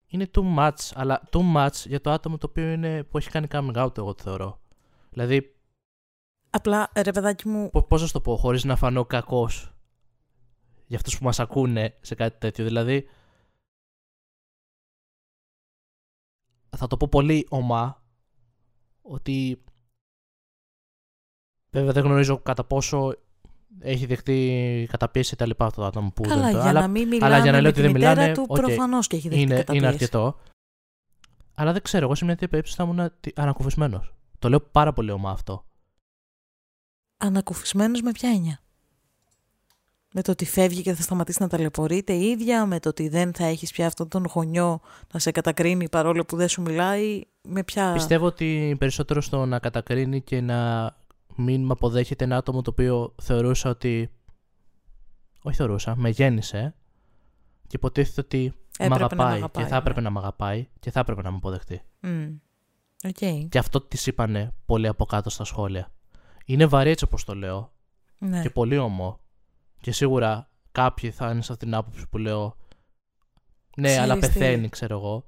είναι 0.06 0.30
too 0.34 0.56
much, 0.56 0.90
αλλά 0.94 1.28
too 1.30 1.54
much 1.54 1.86
για 1.86 2.00
το 2.00 2.10
άτομο 2.10 2.38
το 2.38 2.46
οποίο 2.50 2.72
είναι, 2.72 3.02
που 3.04 3.18
έχει 3.18 3.30
κάνει 3.30 3.46
coming 3.50 3.74
out, 3.74 3.98
εγώ 3.98 4.14
το 4.14 4.22
θεωρώ. 4.22 4.60
Δηλαδή. 5.10 5.54
Απλά, 6.50 6.90
ρε 6.96 7.12
παιδάκι 7.12 7.48
μου. 7.48 7.70
Πώς 7.88 8.02
να 8.02 8.08
το 8.08 8.20
πω, 8.20 8.36
χωρίς 8.36 8.64
να 8.64 8.76
φανώ 8.76 9.04
κακός 9.04 9.74
για 10.86 10.96
αυτούς 10.96 11.18
που 11.18 11.24
μας 11.24 11.40
ακούνε 11.40 11.96
σε 12.00 12.14
κάτι 12.14 12.38
τέτοιο. 12.38 12.64
Δηλαδή, 12.64 13.08
θα 16.76 16.86
το 16.86 16.96
πω 16.96 17.08
πολύ 17.10 17.46
ομά 17.48 18.02
ότι 19.02 19.64
βέβαια 21.70 21.92
δεν 21.92 22.04
γνωρίζω 22.04 22.38
κατά 22.38 22.64
πόσο 22.64 23.14
έχει 23.78 24.06
δεχτεί 24.06 24.86
καταπίεση 24.90 25.36
τα 25.36 25.46
λοιπά 25.46 25.64
αυτό 25.64 25.80
το 25.80 25.86
άτομο 25.86 26.10
που 26.10 26.22
Καλά, 26.22 26.42
δεν 26.42 26.50
για 26.50 26.62
αλλά, 26.62 26.80
να 26.80 26.88
μην 26.88 27.08
μιλάμε 27.08 27.34
αλλά 27.34 27.42
για 27.42 27.52
να 27.52 27.60
λέω 27.60 27.70
ότι 27.70 27.80
δεν 27.80 27.90
μιλάνε, 27.90 28.32
του, 28.32 28.46
okay, 28.48 28.54
προφανώς 28.54 29.06
και 29.06 29.16
έχει 29.16 29.28
δεχτεί 29.28 29.42
είναι, 29.42 29.54
καταπίεση. 29.54 29.78
είναι 29.78 29.86
αρκετό. 29.86 30.38
Αλλά 31.54 31.72
δεν 31.72 31.82
ξέρω, 31.82 32.04
εγώ 32.04 32.14
σε 32.14 32.24
μια 32.24 32.34
τέτοια 32.34 32.48
περίπτωση 32.48 32.76
θα 32.76 32.84
ήμουν 32.84 33.12
ανακουφισμένος. 33.34 34.14
Το 34.38 34.48
λέω 34.48 34.60
πάρα 34.60 34.92
πολύ 34.92 35.10
ομά 35.10 35.30
αυτό. 35.30 35.64
Ανακουφισμένος 37.16 38.02
με 38.02 38.12
ποια 38.12 38.30
έννοια; 38.30 38.60
Με 40.12 40.22
το 40.22 40.30
ότι 40.30 40.44
φεύγει 40.44 40.82
και 40.82 40.94
θα 40.94 41.02
σταματήσει 41.02 41.42
να 41.42 41.48
ταλαιπωρείται 41.48 42.12
η 42.12 42.24
ίδια, 42.24 42.66
με 42.66 42.80
το 42.80 42.88
ότι 42.88 43.08
δεν 43.08 43.34
θα 43.34 43.44
έχεις 43.44 43.72
πια 43.72 43.86
αυτόν 43.86 44.08
τον 44.08 44.28
χωνιό 44.28 44.80
να 45.12 45.18
σε 45.18 45.30
κατακρίνει 45.30 45.88
παρόλο 45.88 46.24
που 46.24 46.36
δεν 46.36 46.48
σου 46.48 46.62
μιλάει, 46.62 47.20
με 47.42 47.64
ποια... 47.64 47.92
Πιστεύω 47.92 48.26
ότι 48.26 48.76
περισσότερο 48.78 49.20
στο 49.20 49.46
να 49.46 49.58
κατακρίνει 49.58 50.22
και 50.22 50.40
να 50.40 50.90
μην 51.36 51.64
με 51.64 51.72
αποδέχεται 51.72 52.24
ένα 52.24 52.36
άτομο 52.36 52.62
το 52.62 52.70
οποίο 52.70 53.14
θεωρούσα 53.22 53.70
ότι... 53.70 54.10
Όχι 55.42 55.56
θεωρούσα, 55.56 55.96
με 55.96 56.08
γέννησε 56.08 56.74
και 57.66 57.76
υποτίθεται 57.76 58.20
ότι 58.20 58.52
με 58.78 58.94
αγαπάει, 58.94 59.40
και 59.50 59.64
θα 59.64 59.76
έπρεπε 59.76 60.00
ναι. 60.00 60.06
να 60.06 60.12
με 60.12 60.18
αγαπάει 60.18 60.68
και 60.80 60.90
θα 60.90 61.00
έπρεπε 61.00 61.22
να 61.22 61.30
με 61.30 61.36
αποδεχτεί. 61.36 61.82
Mm. 62.02 62.38
Okay. 63.02 63.46
Και 63.48 63.58
αυτό 63.58 63.80
της 63.80 64.06
είπανε 64.06 64.54
πολύ 64.66 64.86
από 64.86 65.04
κάτω 65.04 65.30
στα 65.30 65.44
σχόλια. 65.44 65.92
Είναι 66.44 66.66
βαρύ 66.66 66.90
έτσι 66.90 67.04
όπως 67.04 67.24
το 67.24 67.34
λέω 67.34 67.72
ναι. 68.18 68.42
και 68.42 68.50
πολύ 68.50 68.78
ομό 68.78 69.20
και 69.80 69.92
σίγουρα 69.92 70.50
κάποιοι 70.72 71.10
θα 71.10 71.30
είναι 71.30 71.42
σε 71.42 71.52
αυτήν 71.52 71.68
την 71.68 71.76
άποψη 71.76 72.08
που 72.08 72.18
λέω 72.18 72.56
ναι, 73.76 73.98
αλλά 73.98 74.18
πεθαίνει, 74.18 74.68
ξέρω 74.68 74.96
εγώ. 74.96 75.24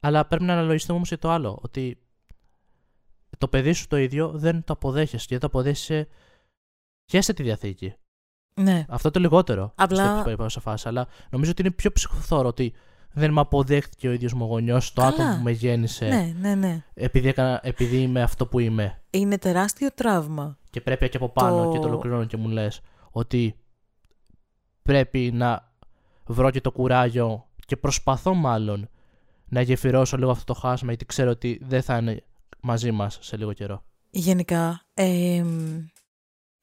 Αλλά 0.00 0.26
πρέπει 0.26 0.44
να 0.44 0.52
αναλογιστούμε 0.52 0.96
όμως 0.96 1.08
και 1.08 1.16
το 1.16 1.30
άλλο. 1.30 1.58
Ότι 1.62 1.98
το 3.38 3.48
παιδί 3.48 3.72
σου 3.72 3.86
το 3.86 3.96
ίδιο 3.96 4.30
δεν 4.34 4.64
το 4.64 4.72
αποδέχεσαι 4.72 5.26
και 5.26 5.38
δεν 5.38 5.40
το 5.40 5.46
αποδέχεσαι 5.46 6.08
και 7.04 7.20
σε 7.20 7.32
τη 7.32 7.42
διαθήκη. 7.42 7.94
Ναι. 8.60 8.84
Αυτό 8.88 9.10
το 9.10 9.20
λιγότερο. 9.20 9.72
Απλά. 9.74 10.22
που 10.22 10.30
είπα 10.30 10.48
σε 10.48 10.60
φάση. 10.60 10.88
Αλλά 10.88 11.06
νομίζω 11.30 11.50
ότι 11.50 11.62
είναι 11.62 11.70
πιο 11.70 11.92
ψυχοθόρο 11.92 12.48
ότι 12.48 12.74
δεν 13.12 13.32
με 13.32 13.40
αποδέχτηκε 13.40 14.08
ο 14.08 14.12
ίδιος 14.12 14.32
μου 14.32 14.44
γονιός, 14.44 14.92
το 14.92 15.02
άτομο 15.02 15.36
που 15.36 15.42
με 15.42 15.50
γέννησε. 15.50 16.06
Ναι, 16.06 16.34
ναι, 16.38 16.54
ναι. 16.54 16.84
Επειδή, 16.94 17.28
έκανα, 17.28 17.60
επειδή 17.62 18.02
είμαι 18.02 18.22
αυτό 18.22 18.46
που 18.46 18.58
είμαι. 18.58 19.02
Είναι 19.10 19.38
τεράστιο 19.38 19.88
τραύμα. 19.94 20.58
Και 20.70 20.80
πρέπει 20.80 21.08
και 21.08 21.16
από 21.16 21.28
πάνω 21.28 21.64
το... 21.64 21.72
και 21.72 21.78
το 21.78 21.86
ολοκληρώνω 21.86 22.24
και 22.24 22.36
μου 22.36 22.48
λες 22.48 22.80
ότι 23.10 23.56
πρέπει 24.86 25.30
να 25.32 25.72
βρω 26.26 26.50
και 26.50 26.60
το 26.60 26.72
κουράγιο 26.72 27.46
και 27.66 27.76
προσπαθώ 27.76 28.34
μάλλον 28.34 28.88
να 29.48 29.60
γεφυρώσω 29.60 30.16
λίγο 30.16 30.30
αυτό 30.30 30.52
το 30.52 30.60
χάσμα 30.60 30.88
γιατί 30.88 31.04
ξέρω 31.04 31.30
ότι 31.30 31.60
δεν 31.62 31.82
θα 31.82 31.96
είναι 31.96 32.22
μαζί 32.60 32.90
μας 32.90 33.18
σε 33.20 33.36
λίγο 33.36 33.52
καιρό. 33.52 33.84
Γενικά, 34.10 34.82
ε, 34.94 35.44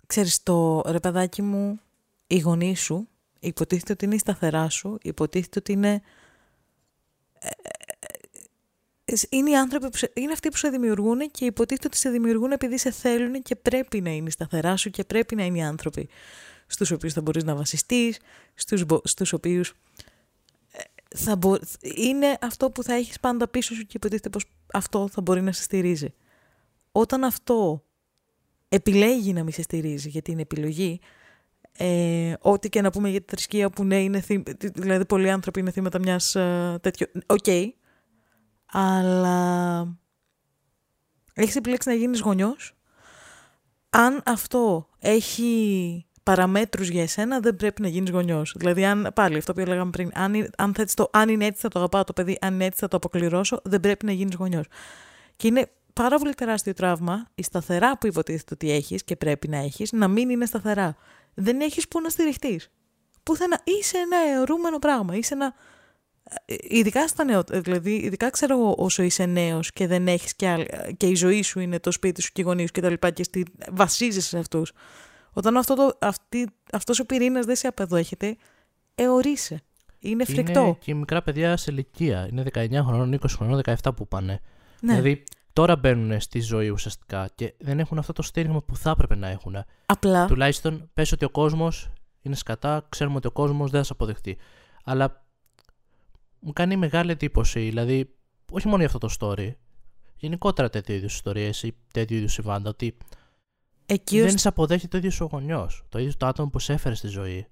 ξέρεις 0.08 0.44
το 0.44 0.82
ρε 0.86 1.00
παιδάκι 1.00 1.42
μου, 1.42 1.80
η 2.28 2.40
γονή 2.40 2.76
σου 2.76 3.08
υποτίθεται 3.40 3.92
ότι 3.92 4.06
είναι 4.06 4.16
η 4.16 4.18
σταθερά 4.18 4.70
σου, 4.70 4.98
υποτίθεται 5.02 5.60
ότι 5.60 5.72
είναι... 5.72 6.02
Ε, 7.40 7.50
ε, 9.06 9.14
είναι 9.30 9.50
οι 9.50 9.58
άνθρωποι 9.58 9.90
που 9.90 9.98
σε, 9.98 10.12
είναι 10.16 10.32
αυτοί 10.32 10.50
που 10.50 10.58
σε 10.58 10.70
δημιουργούν 10.70 11.32
και 11.32 11.46
υποτίθεται 11.46 11.88
ότι 11.88 11.98
σε 11.98 12.10
δημιουργούν 12.10 12.52
επειδή 12.52 12.78
σε 12.78 12.92
θέλουν 12.92 13.42
και 13.42 13.56
πρέπει 13.56 14.02
να 14.02 14.10
είναι 14.10 14.28
η 14.28 14.32
σταθερά 14.32 14.78
σου 14.78 14.90
και 14.90 15.04
πρέπει 15.04 15.36
να 15.36 15.46
είναι 15.46 15.58
οι 15.58 15.64
άνθρωποι 15.64 16.10
στους 16.74 16.92
οποίους 16.92 17.14
θα 17.14 17.22
μπορείς 17.22 17.44
να 17.44 17.56
βασιστείς, 17.56 18.20
στους, 18.54 18.84
στους 19.04 19.34
οποίους 19.34 19.74
ε, 20.72 20.82
θα 21.16 21.36
μπο... 21.36 21.58
είναι 21.82 22.38
αυτό 22.42 22.72
που 22.72 22.84
θα 22.84 22.94
έχεις 22.94 23.20
πάντα 23.20 23.48
πίσω 23.48 23.76
σου 23.76 23.82
και 23.86 23.98
υποτίθεται 23.98 24.30
πως 24.30 24.46
αυτό 24.74 25.08
θα 25.08 25.22
μπορεί 25.22 25.42
να 25.42 25.52
σε 25.52 25.62
στηρίζει. 25.62 26.14
Όταν 26.92 27.24
αυτό 27.24 27.84
επιλέγει 28.70 29.34
να 29.34 29.44
μην 29.44 29.54
σε 29.54 29.62
στηρίζει, 29.62 30.10
γιατί 30.10 30.32
είναι 30.32 30.42
επιλογή, 30.42 31.00
ε, 31.78 32.34
ό,τι 32.40 32.70
και 32.70 32.82
να 32.82 32.90
πούμε 32.90 33.10
για 33.10 33.22
τη 33.22 33.28
θρησκεία 33.30 33.70
που 33.70 33.84
ναι, 33.84 34.04
είναι 34.04 34.20
θύ... 34.20 34.44
δηλαδή 34.58 35.06
πολλοί 35.06 35.30
άνθρωποι 35.30 35.60
είναι 35.60 35.72
θύματα 35.72 36.00
μιας 36.00 36.36
uh, 36.38 36.76
τέτοιο... 36.82 37.08
OK, 37.26 37.38
okay. 37.44 37.68
αλλά 38.66 39.98
έχεις 41.34 41.56
επιλέξει 41.56 41.90
να 41.90 41.96
γίνεις 41.96 42.20
γονιός. 42.20 42.76
Αν 43.90 44.22
αυτό 44.26 44.90
έχει 45.00 46.06
παραμέτρους 46.24 46.90
για 46.90 47.02
εσένα 47.02 47.40
δεν 47.40 47.56
πρέπει 47.56 47.82
να 47.82 47.88
γίνεις 47.88 48.10
γονιός. 48.10 48.56
Δηλαδή, 48.58 48.86
αν, 48.86 49.12
πάλι 49.16 49.38
αυτό 49.38 49.54
που 49.54 49.60
λέγαμε 49.60 49.92
πριν, 49.92 50.12
αν, 50.14 50.50
αν, 50.58 50.76
το, 50.94 51.10
αν 51.14 51.30
είναι 51.30 51.46
έτσι 51.46 51.62
θα 51.62 51.68
το 51.68 51.80
αγαπάω 51.80 52.04
το 52.04 52.14
παιδί, 52.14 52.38
αν 52.42 52.54
είναι 52.54 52.66
έτσι 52.66 52.80
θα 52.80 52.88
το 52.88 52.98
αποκληρώσω, 52.98 53.60
δεν 53.64 53.80
πρέπει 53.80 54.06
να 54.06 54.12
γίνεις 54.12 54.36
γονιός. 54.36 54.66
Και 55.36 55.48
είναι 55.48 55.72
πάρα 55.94 56.18
πολύ 56.18 56.34
τεράστιο 56.34 56.74
τραύμα 56.74 57.28
η 57.36 57.44
σταθερά 57.44 57.98
που 57.98 58.08
υποτίθεται 58.08 58.54
ότι 58.54 58.72
έχεις 58.72 59.04
και 59.04 59.16
πρέπει 59.16 59.48
να 59.48 59.58
έχεις 59.58 59.92
να 59.92 60.08
μην 60.08 60.30
είναι 60.30 60.46
σταθερά. 60.46 60.96
δεν 61.34 61.62
έχεις 61.62 61.88
που 61.88 62.02
να 62.02 62.10
στηριχτείς. 62.10 62.72
Πουθενά. 63.24 63.62
Είσαι 63.64 63.98
ένα 63.98 64.18
αιωρούμενο 64.18 64.80
πράγμα. 64.80 65.16
Είσαι 65.16 65.34
ένα... 65.34 65.54
Ε, 66.46 66.56
ειδικά 66.62 67.08
στα 67.08 67.24
νέο, 67.24 67.44
δηλαδή, 67.48 67.96
ειδικά 67.96 68.30
ξέρω 68.30 68.58
εγώ 68.58 68.76
όσο 68.78 69.04
είσαι 69.04 69.26
νέος 69.26 69.72
και 69.72 69.88
δεν 69.88 70.08
έχεις 70.08 70.36
και, 70.36 70.68
και 70.98 71.08
η 71.08 71.16
ζωή 71.16 71.42
σου 71.42 71.60
είναι 71.60 71.80
το 71.80 71.92
σπίτι 71.92 72.22
σου 72.22 72.32
και 72.32 72.42
οι 72.42 72.44
γονείς 72.44 72.66
σου 72.66 72.72
και 72.72 72.82
τα 72.82 72.90
λοιπά 72.90 73.10
και 73.10 73.24
στη, 73.24 73.46
βασίζεσαι 73.72 74.28
σε 74.28 74.38
αυτούς. 74.38 74.72
Όταν 75.34 75.58
αυτό 75.58 75.76
το, 75.76 75.98
αυτή, 76.02 76.50
αυτός 76.72 77.00
ο 77.00 77.06
πυρήνας 77.06 77.46
δεν 77.46 77.56
σε 77.56 77.68
απεδέχεται, 77.68 78.36
εωρείσαι. 78.96 79.62
Είναι 80.00 80.26
φρικτό. 80.26 80.62
Είναι 80.62 80.78
και 80.80 80.96
μικρά 80.96 81.22
παιδιά 81.22 81.58
σε 81.58 81.72
ηλικία. 81.72 82.28
Είναι 82.32 82.44
19 82.54 82.70
χρονών, 82.86 83.14
20 83.14 83.26
χρονών, 83.28 83.62
17 83.84 83.96
που 83.96 84.08
πάνε. 84.08 84.40
Ναι. 84.82 84.96
Δηλαδή 84.96 85.24
τώρα 85.54 85.76
μπαίνουν 85.76 86.20
στη 86.20 86.40
ζωή 86.40 86.70
ουσιαστικά 86.70 87.30
και 87.36 87.54
δεν 87.60 87.80
έχουν 87.80 87.98
αυτό 87.98 88.14
το 88.14 88.22
στήριγμα 88.22 88.62
που 88.62 88.76
θα 88.76 88.90
έπρεπε 88.90 89.16
να 89.16 89.28
έχουν. 89.28 89.56
Απλά. 89.86 90.26
Τουλάχιστον 90.26 90.90
πες 90.94 91.12
ότι 91.12 91.26
ο 91.26 91.30
κόσμος 91.30 91.92
είναι 92.22 92.36
σκατά, 92.36 92.86
ξέρουμε 92.90 93.16
ότι 93.16 93.28
ο 93.28 93.32
κόσμος 93.32 93.72
δεν 93.72 93.80
θα 93.80 93.86
σε 93.86 93.94
αποδεχτεί. 93.94 94.38
Αλλά 94.84 95.26
μου 96.40 96.54
κάνει 96.54 96.76
μεγάλη 96.76 97.12
εντύπωση, 97.12 97.60
δηλαδή, 97.60 98.16
όχι 98.52 98.68
μόνο 98.68 98.78
για 98.78 98.86
αυτό 98.86 98.98
το 98.98 99.16
story, 99.20 99.52
γενικότερα 100.16 100.70
τέτοιου 100.70 100.96
είδους 100.96 101.14
ιστορίε 101.14 101.52
ή 101.62 101.74
τέτοιου 101.94 102.18
είδους 102.18 102.34
συμβάντα, 102.34 102.70
ότι 102.70 102.98
Εκεί 103.86 104.22
δεν 104.22 104.38
σε 104.38 104.48
αποδέχεται 104.48 105.00
το 105.00 105.08
ίδιο 105.08 105.26
ο 105.26 105.30
γονιός, 105.32 105.84
το 105.90 106.00
ίδιο 106.00 106.12
το 106.18 106.26
άτομο 106.26 106.50
που 106.50 106.60
σε 106.60 106.74
έφερε 106.74 106.96
στη 106.96 107.08
ζωή. 107.08 107.48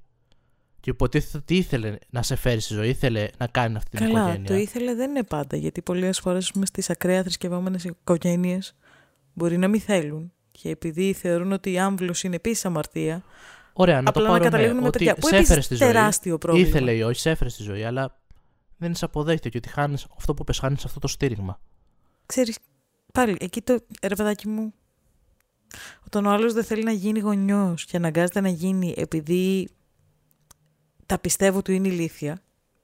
Και 0.80 0.90
υποτίθεται 0.90 1.38
ότι 1.38 1.58
ήθελε 1.58 1.98
να 2.10 2.22
σε 2.22 2.36
φέρει 2.36 2.60
στη 2.60 2.74
ζωή, 2.74 2.90
ήθελε 2.90 3.28
να 3.38 3.48
κάνει 3.48 3.76
αυτή 3.76 3.98
την 3.98 4.00
Καλά, 4.00 4.20
οικογένεια. 4.20 4.48
Το 4.48 4.56
ήθελε 4.56 4.96
δεν 4.96 5.10
είναι 5.10 5.24
πάντα, 5.24 5.58
γιατί 5.58 5.82
πολλές 5.82 6.20
φορές 6.20 6.52
στις 6.64 6.90
ακραία 6.90 7.22
θρησκευόμενες 7.22 7.84
οικογένειες 7.84 8.76
μπορεί 9.34 9.58
να 9.58 9.68
μην 9.68 9.82
θέλουν. 9.82 10.32
Και 10.52 10.70
επειδή 10.70 11.14
θεωρούν 11.14 11.52
ότι 11.52 11.72
η 11.72 11.80
άμβλωση 11.80 12.28
είναι 12.28 12.36
επίσης 12.36 12.66
αμαρτία. 12.66 13.24
Ωραία, 13.74 14.02
να 14.02 14.12
το 14.12 14.20
πάρουμε 14.20 14.38
να 14.38 14.44
καταλήγουν 14.44 14.78
με 14.78 14.90
παιδιά. 14.90 15.16
Που 15.16 15.28
έφερε 15.32 15.62
στη 15.62 15.76
ζωή. 15.76 15.88
τεράστιο 15.88 16.38
πρόβλημα. 16.38 16.68
Ήθελε 16.68 16.92
ή 16.92 17.02
όχι, 17.02 17.20
σε 17.20 17.30
έφερε 17.30 17.50
στη 17.50 17.64
ζωή, 17.64 17.84
αλλά 17.84 18.20
δεν 18.78 18.96
σε 18.96 19.06
αποδέχεται 19.06 19.50
και 19.50 19.58
ότι 19.58 19.70
χάνεις 19.70 20.08
αυτό 20.18 20.34
που 20.34 20.44
πες, 20.44 20.60
χάνεις 20.60 20.86
αυτό 20.86 21.00
το 21.00 21.08
στήριγμα. 21.08 21.60
Ξέρεις, 22.26 22.58
πάλι 23.14 23.38
εκεί 23.40 23.62
το 23.62 23.80
ρε 24.02 24.16
παιδάκι 24.16 24.48
μου. 24.48 24.74
Όταν 26.06 26.26
ο 26.26 26.30
άλλος 26.30 26.54
δεν 26.54 26.64
θέλει 26.64 26.84
να 26.84 26.92
γίνει 26.92 27.20
γονιός 27.20 27.86
και 27.86 27.98
αναγκάζεται 27.98 28.42
να 28.42 28.50
γίνει 28.50 28.94
επειδή 28.98 29.70
τα 31.06 31.20
πιστεύω 31.20 31.62
του 31.62 31.72
είναι 31.72 31.88
ηλίθια 31.88 32.42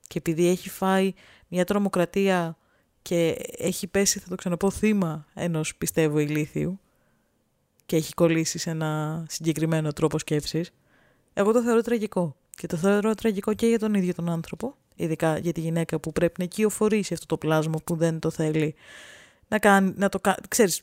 και 0.08 0.18
επειδή 0.18 0.48
έχει 0.48 0.70
φάει 0.70 1.14
μια 1.48 1.66
τρομοκρατία 1.66 2.58
και 3.02 3.36
έχει 3.58 3.88
πέσει, 3.88 4.20
θα 4.20 4.30
το 4.30 4.36
ξαναπώ, 4.36 4.72
θύμα 4.72 5.26
ενός 5.34 5.76
πιστεύω 5.76 6.20
ηλίθιου 6.20 6.80
και 7.86 7.96
έχει 7.96 8.14
κολλήσει 8.14 8.58
σε 8.58 8.70
ένα 8.70 9.24
συγκεκριμένο 9.30 9.94
τρόπο 9.94 10.20
σκέψης, 10.20 10.72
εγώ 11.34 11.52
το 11.52 11.62
θεωρώ 11.62 11.82
τραγικό. 11.82 12.36
Και 12.50 12.68
το 12.68 12.78
θεωρώ 12.78 13.14
τραγικό 13.14 13.54
και 13.54 13.68
για 13.68 13.80
τον 13.80 13.94
ίδιο 13.94 14.14
τον 14.14 14.30
άνθρωπο, 14.30 14.76
ειδικά 14.96 15.38
για 15.38 15.52
τη 15.52 15.62
γυναίκα 15.62 16.00
που 16.00 16.12
πρέπει 16.12 16.42
να 16.42 16.46
κυοφορήσει 16.46 17.14
αυτό 17.14 17.26
το 17.26 17.38
πλάσμα 17.38 17.78
που 17.84 17.96
δεν 17.96 18.20
το 18.20 18.30
θέλει 18.30 18.76
να, 19.48 19.60
κάνει, 19.60 19.94
να 19.96 20.10
το 20.10 20.20
κάνει. 20.20 20.38
Ξέρεις, 20.48 20.82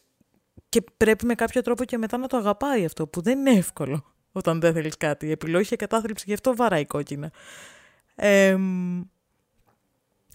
και 0.68 0.84
πρέπει 0.96 1.26
με 1.26 1.34
κάποιο 1.34 1.62
τρόπο 1.62 1.84
και 1.84 1.98
μετά 1.98 2.16
να 2.16 2.26
το 2.26 2.36
αγαπάει 2.36 2.84
αυτό, 2.84 3.06
που 3.06 3.20
δεν 3.20 3.38
είναι 3.38 3.50
εύκολο 3.50 4.04
όταν 4.32 4.60
δεν 4.60 4.72
θέλεις 4.72 4.96
κάτι. 4.96 5.26
Η 5.26 5.30
επιλογή 5.30 5.68
και 5.68 5.76
κατάθλιψη, 5.76 6.24
γι' 6.26 6.34
αυτό 6.34 6.56
βαράει 6.56 6.86
κόκκινα. 6.86 7.32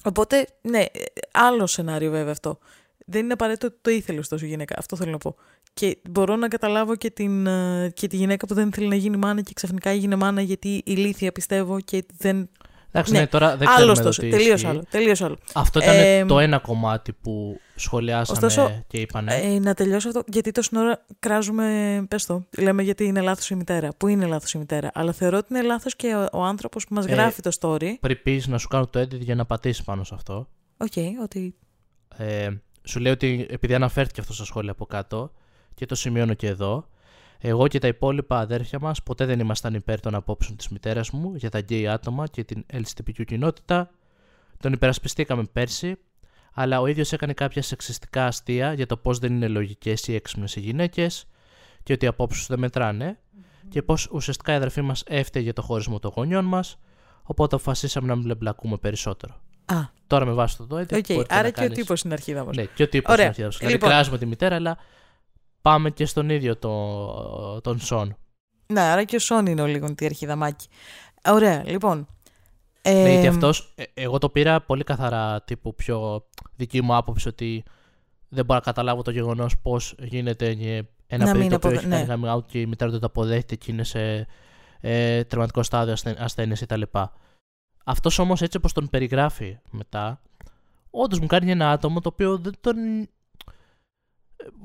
οπότε, 0.03 0.47
ναι, 0.61 0.85
άλλο 1.31 1.67
σενάριο 1.67 2.11
βέβαια 2.11 2.31
αυτό. 2.31 2.59
Δεν 3.05 3.23
είναι 3.23 3.33
απαραίτητο 3.33 3.67
ότι 3.67 3.77
το 3.81 3.89
ήθελες 3.89 4.19
ωστόσο 4.19 4.45
η 4.45 4.47
γυναίκα. 4.47 4.75
Αυτό 4.77 4.95
θέλω 4.95 5.11
να 5.11 5.17
πω. 5.17 5.35
Και 5.73 5.97
μπορώ 6.09 6.35
να 6.35 6.47
καταλάβω 6.47 6.95
και, 6.95 7.09
την, 7.09 7.47
ε, 7.47 7.91
και 7.93 8.07
τη 8.07 8.15
γυναίκα 8.15 8.45
που 8.45 8.53
δεν 8.53 8.73
θέλει 8.73 8.87
να 8.87 8.95
γίνει 8.95 9.17
μάνα 9.17 9.41
και 9.41 9.53
ξαφνικά 9.53 9.89
έγινε 9.89 10.15
μάνα 10.15 10.41
γιατί 10.41 10.81
ηλίθια 10.85 11.31
πιστεύω 11.31 11.79
και 11.79 12.05
δεν 12.17 12.49
Εντάξει, 12.91 13.13
ναι, 13.13 13.19
ναι, 13.19 13.27
τώρα 13.27 13.57
δεν 13.57 13.67
άλλο 13.69 13.93
τόσο. 13.93 14.21
Τελείως 14.21 14.65
άλλο, 14.65 14.83
τελείως 14.89 15.21
άλλο. 15.21 15.37
Αυτό 15.53 15.79
ήταν 15.79 15.95
ε, 15.95 16.25
το 16.25 16.39
ένα 16.39 16.57
κομμάτι 16.57 17.13
που 17.13 17.59
σχολιάσαμε 17.75 18.37
ωστόσο, 18.37 18.83
και 18.87 18.97
είπανε. 18.97 19.35
Ε, 19.35 19.59
να 19.59 19.73
τελειώσω 19.73 20.07
αυτό, 20.07 20.23
γιατί 20.27 20.51
τόση 20.51 20.77
ώρα 20.77 21.05
κράζουμε, 21.19 22.05
πες 22.07 22.25
το, 22.25 22.45
λέμε 22.57 22.83
γιατί 22.83 23.03
είναι 23.03 23.21
λάθος 23.21 23.49
η 23.49 23.55
μητέρα. 23.55 23.89
Πού 23.97 24.07
είναι 24.07 24.25
λάθος 24.25 24.53
η 24.53 24.57
μητέρα; 24.57 24.91
Αλλά 24.93 25.11
θεωρώ 25.11 25.37
ότι 25.37 25.47
είναι 25.53 25.61
λάθος 25.61 25.95
και 25.95 26.15
ο, 26.15 26.39
ο 26.39 26.43
άνθρωπος 26.43 26.85
που 26.87 26.93
μας 26.93 27.05
ε, 27.05 27.11
γράφει 27.13 27.41
το 27.41 27.51
story. 27.59 27.93
Πρέπει 27.99 28.43
να 28.47 28.57
σου 28.57 28.67
κάνω 28.67 28.87
το 28.87 28.99
edit 28.99 29.19
για 29.19 29.35
να 29.35 29.45
πατήσεις 29.45 29.83
πάνω 29.83 30.03
σε 30.03 30.13
αυτό. 30.15 30.47
OK, 30.77 30.91
okay, 30.95 31.09
ότι... 31.23 31.55
Ε, 32.17 32.49
σου 32.83 32.99
λέω 32.99 33.11
ότι 33.11 33.47
επειδή 33.49 33.73
αναφέρθηκε 33.73 34.21
αυτό 34.21 34.33
στο 34.33 34.45
σχόλιο 34.45 34.71
από 34.71 34.85
κάτω 34.85 35.31
και 35.73 35.85
το 35.85 35.95
σημειώνω 35.95 36.33
και 36.33 36.47
εδώ, 36.47 36.87
εγώ 37.41 37.67
και 37.67 37.79
τα 37.79 37.87
υπόλοιπα 37.87 38.39
αδέρφια 38.39 38.79
μας 38.79 39.03
ποτέ 39.03 39.25
δεν 39.25 39.39
ήμασταν 39.39 39.73
υπέρ 39.73 39.99
των 39.99 40.15
απόψεων 40.15 40.57
της 40.57 40.67
μητέρας 40.69 41.09
μου 41.09 41.35
για 41.35 41.49
τα 41.49 41.59
γκέι 41.59 41.87
άτομα 41.87 42.27
και 42.27 42.43
την 42.43 42.65
LGBTQ 42.73 43.25
κοινότητα. 43.25 43.89
Τον 44.59 44.73
υπερασπιστήκαμε 44.73 45.43
πέρσι, 45.43 45.97
αλλά 46.53 46.81
ο 46.81 46.87
ίδιος 46.87 47.13
έκανε 47.13 47.33
κάποια 47.33 47.61
σεξιστικά 47.61 48.25
αστεία 48.25 48.73
για 48.73 48.85
το 48.85 48.97
πώς 48.97 49.19
δεν 49.19 49.33
είναι 49.33 49.47
λογικές 49.47 50.07
ή 50.07 50.15
έξυπνες 50.15 50.55
οι 50.55 50.59
γυναίκες 50.59 51.27
και 51.83 51.93
ότι 51.93 52.05
οι 52.05 52.07
απόψεις 52.07 52.47
δεν 52.47 52.59
μετράνε 52.59 53.17
mm-hmm. 53.19 53.65
και 53.69 53.81
πως 53.81 53.97
ουσιαστικά 54.11 54.51
η 54.51 54.55
αδερφή 54.55 54.81
μας 54.81 55.03
έφταιγε 55.07 55.43
για 55.43 55.53
το 55.53 55.61
χωρισμό 55.61 55.99
των 55.99 56.11
γονιών 56.15 56.45
μας, 56.45 56.79
οπότε 57.23 57.55
αποφασίσαμε 57.55 58.07
να 58.07 58.15
μην 58.15 58.37
μπλακούμε 58.37 58.77
περισσότερο. 58.77 59.41
Α. 59.65 59.97
Τώρα 60.07 60.25
με 60.25 60.31
βάση 60.31 60.57
το 60.57 60.67
το 60.67 60.85
Okay. 60.89 61.23
Άρα 61.29 61.49
και 61.49 61.63
ο 61.63 61.69
τύπος 61.69 62.01
είναι 62.01 62.13
αρχίδα 62.13 62.45
μας. 62.45 62.55
Ναι, 62.55 62.65
και 62.65 62.83
ο 62.83 62.87
τύπος 62.87 63.15
είναι 63.15 63.23
αρχίδα 63.23 63.45
μας. 63.47 63.57
Δηλαδή, 63.57 63.75
λοιπόν. 63.75 63.89
κράζουμε 63.89 64.17
τη 64.17 64.25
μητέρα, 64.25 64.55
αλλά 64.55 64.77
πάμε 65.61 65.89
και 65.89 66.05
στον 66.05 66.29
ίδιο 66.29 66.57
το, 66.57 67.61
τον 67.61 67.79
Σον. 67.79 68.17
Ναι, 68.65 68.81
άρα 68.81 69.03
και 69.03 69.15
ο 69.15 69.19
Σον 69.19 69.45
είναι 69.45 69.61
ο 69.61 69.65
λίγο 69.65 69.95
τη 69.95 70.05
αρχιδαμάκι. 70.05 70.67
Ωραία, 71.25 71.63
λοιπόν. 71.65 72.07
Ε, 72.81 72.93
ναι, 72.93 73.11
γιατί 73.11 73.27
αυτός, 73.27 73.73
ε, 73.75 73.83
εγώ 73.93 74.17
το 74.17 74.29
πήρα 74.29 74.61
πολύ 74.61 74.83
καθαρά 74.83 75.41
τύπου 75.41 75.75
πιο 75.75 76.25
δική 76.55 76.81
μου 76.81 76.95
άποψη 76.95 77.27
ότι 77.27 77.63
δεν 78.29 78.45
μπορώ 78.45 78.59
να 78.59 78.65
καταλάβω 78.65 79.01
το 79.01 79.11
γεγονός 79.11 79.59
πώς 79.59 79.95
γίνεται 79.99 80.57
ένα 81.07 81.25
να 81.25 81.31
παιδί 81.31 81.47
το 81.47 81.55
οποίο 81.55 81.71
έχει 81.71 81.87
ναι. 81.87 82.05
κάνει 82.05 82.23
out 82.27 82.45
και 82.45 82.61
η 82.61 82.65
μητέρα 82.65 82.91
του 82.91 82.99
το 82.99 83.05
αποδέχεται 83.05 83.55
και 83.55 83.71
είναι 83.71 83.83
σε 83.83 84.27
ε, 84.79 85.23
τερματικό 85.23 85.63
στάδιο 85.63 85.95
ασθένεια 86.17 86.55
κτλ. 86.59 86.81
Αυτός 87.85 88.19
όμως 88.19 88.41
έτσι 88.41 88.57
όπως 88.57 88.73
τον 88.73 88.89
περιγράφει 88.89 89.57
μετά, 89.69 90.21
όντως 90.89 91.19
μου 91.19 91.27
κάνει 91.27 91.51
ένα 91.51 91.71
άτομο 91.71 92.01
το 92.01 92.09
οποίο 92.13 92.37
δεν 92.37 92.53
τον 92.61 92.75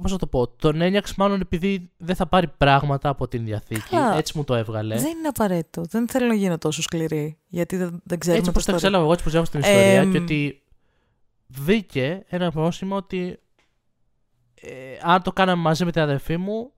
Πώς 0.03 0.12
να 0.12 0.18
το 0.18 0.27
πω, 0.27 0.49
τον 0.49 0.81
ένιωξε 0.81 1.14
μάλλον 1.16 1.41
επειδή 1.41 1.91
δεν 1.97 2.16
θα 2.16 2.27
πάρει 2.27 2.49
πράγματα 2.57 3.09
από 3.09 3.29
την 3.29 3.45
διαθήκη. 3.45 3.97
Έτσι 4.16 4.33
μου 4.37 4.45
το 4.45 4.55
έβγαλε. 4.55 4.95
Δεν 4.97 5.18
είναι 5.18 5.29
απαραίτητο. 5.29 5.83
Δεν 5.89 6.09
θέλω 6.09 6.27
να 6.27 6.35
γίνω 6.35 6.59
τόσο 6.59 6.83
σκληρή. 6.83 7.39
Γιατί 7.49 7.77
δεν, 7.77 8.01
δεν 8.05 8.18
ξέρουμε 8.18 8.39
Έτσι 8.39 8.53
πώ 8.53 8.70
το 8.70 8.77
ξέρω 8.77 8.99
εγώ, 8.99 9.12
έτσι 9.12 9.25
που 9.25 9.31
διάβασα 9.31 9.51
την 9.51 9.61
ιστορία 9.61 10.05
και 10.05 10.18
ότι 10.18 10.62
βρήκε 11.47 12.25
ένα 12.29 12.51
πρόσημο 12.51 12.97
ότι 12.97 13.39
ε, 14.55 14.70
αν 15.03 15.22
το 15.22 15.33
κάναμε 15.33 15.62
μαζί 15.62 15.85
με 15.85 15.93
την 15.93 16.03
αδερφή 16.03 16.37
μου 16.37 16.72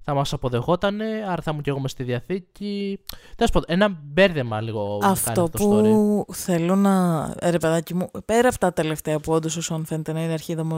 θα 0.00 0.14
μας 0.14 0.32
αποδεχότανε, 0.32 1.04
άρα 1.28 1.42
θα 1.42 1.52
μου 1.52 1.60
και 1.60 1.70
εγώ 1.70 1.80
μες 1.80 1.90
στη 1.90 2.02
διαθήκη. 2.02 3.00
Τέλος 3.36 3.50
πάντων, 3.50 3.64
ένα 3.68 4.00
μπέρδεμα 4.02 4.60
λίγο 4.60 4.98
αυτό, 5.02 5.30
αυτό 5.30 5.48
που 5.48 6.26
θέλω 6.32 6.76
να. 6.76 7.26
Ρε 7.42 7.58
παιδάκι 7.58 7.94
μου, 7.94 8.10
πέρα 8.24 8.48
από 8.48 8.58
τα 8.58 8.72
τελευταία 8.72 9.18
που 9.20 9.32
όντως 9.32 9.56
ο 9.56 9.60
Σον 9.60 9.84
φαίνεται 9.84 10.12
να 10.12 10.22
είναι 10.22 10.32
αρχίδομο 10.32 10.76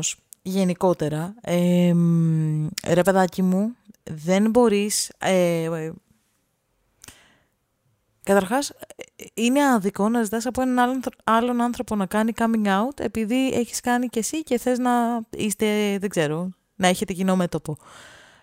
γενικότερα, 0.48 1.34
ε, 1.40 1.92
ρε 2.86 3.02
παιδάκι 3.02 3.42
μου, 3.42 3.76
δεν 4.02 4.50
μπορείς... 4.50 5.12
Ε, 5.18 5.90
καταρχάς, 8.22 8.72
είναι 9.34 9.64
άδικο 9.64 10.08
να 10.08 10.22
ζητάς 10.22 10.46
από 10.46 10.62
έναν 10.62 10.78
άλλον, 10.78 11.00
άλλον 11.24 11.60
άνθρωπο 11.60 11.94
να 11.96 12.06
κάνει 12.06 12.32
coming 12.36 12.66
out 12.66 13.00
επειδή 13.00 13.50
έχεις 13.52 13.80
κάνει 13.80 14.06
και 14.06 14.18
εσύ 14.18 14.42
και 14.42 14.58
θες 14.58 14.78
να 14.78 15.20
είστε, 15.30 15.98
δεν 15.98 16.08
ξέρω, 16.08 16.50
να 16.76 16.86
έχετε 16.86 17.12
κοινό 17.12 17.36
μέτωπο. 17.36 17.76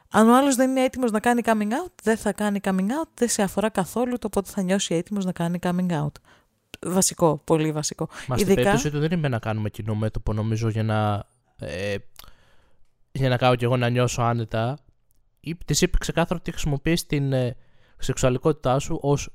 Αν 0.09 0.29
ο 0.29 0.35
άλλος 0.35 0.55
δεν 0.55 0.69
είναι 0.69 0.83
έτοιμος 0.83 1.11
να 1.11 1.19
κάνει 1.19 1.41
coming 1.45 1.71
out, 1.71 1.91
δεν 2.03 2.17
θα 2.17 2.33
κάνει 2.33 2.59
coming 2.63 2.89
out, 3.01 3.07
δεν 3.13 3.29
σε 3.29 3.41
αφορά 3.41 3.69
καθόλου 3.69 4.17
το 4.17 4.29
πότε 4.29 4.49
θα 4.51 4.61
νιώσει 4.61 4.95
έτοιμος 4.95 5.25
να 5.25 5.31
κάνει 5.31 5.59
coming 5.61 5.89
out. 5.89 6.11
Βασικό, 6.85 7.41
πολύ 7.43 7.71
βασικό. 7.71 8.07
Μα 8.27 8.35
Ειδικά... 8.35 8.51
στην 8.51 8.55
περίπτωση 8.55 8.91
του 8.91 8.99
δεν 8.99 9.11
είναι 9.11 9.27
να 9.27 9.39
κάνουμε 9.39 9.69
κοινό 9.69 9.95
μέτωπο, 9.95 10.33
νομίζω, 10.33 10.69
για 10.69 10.83
να 10.83 11.25
ε, 11.59 11.95
για 13.11 13.29
να 13.29 13.37
κάνω 13.37 13.55
κι 13.55 13.63
εγώ 13.63 13.77
να 13.77 13.89
νιώσω 13.89 14.21
άνετα, 14.21 14.77
της 15.65 15.81
είπε 15.81 15.97
ξεκάθαρα 15.97 16.39
ότι 16.39 16.51
χρησιμοποιείς 16.51 17.05
την 17.05 17.33
ε, 17.33 17.55
σεξουαλικότητά 17.97 18.79
σου 18.79 18.99
ως. 19.01 19.29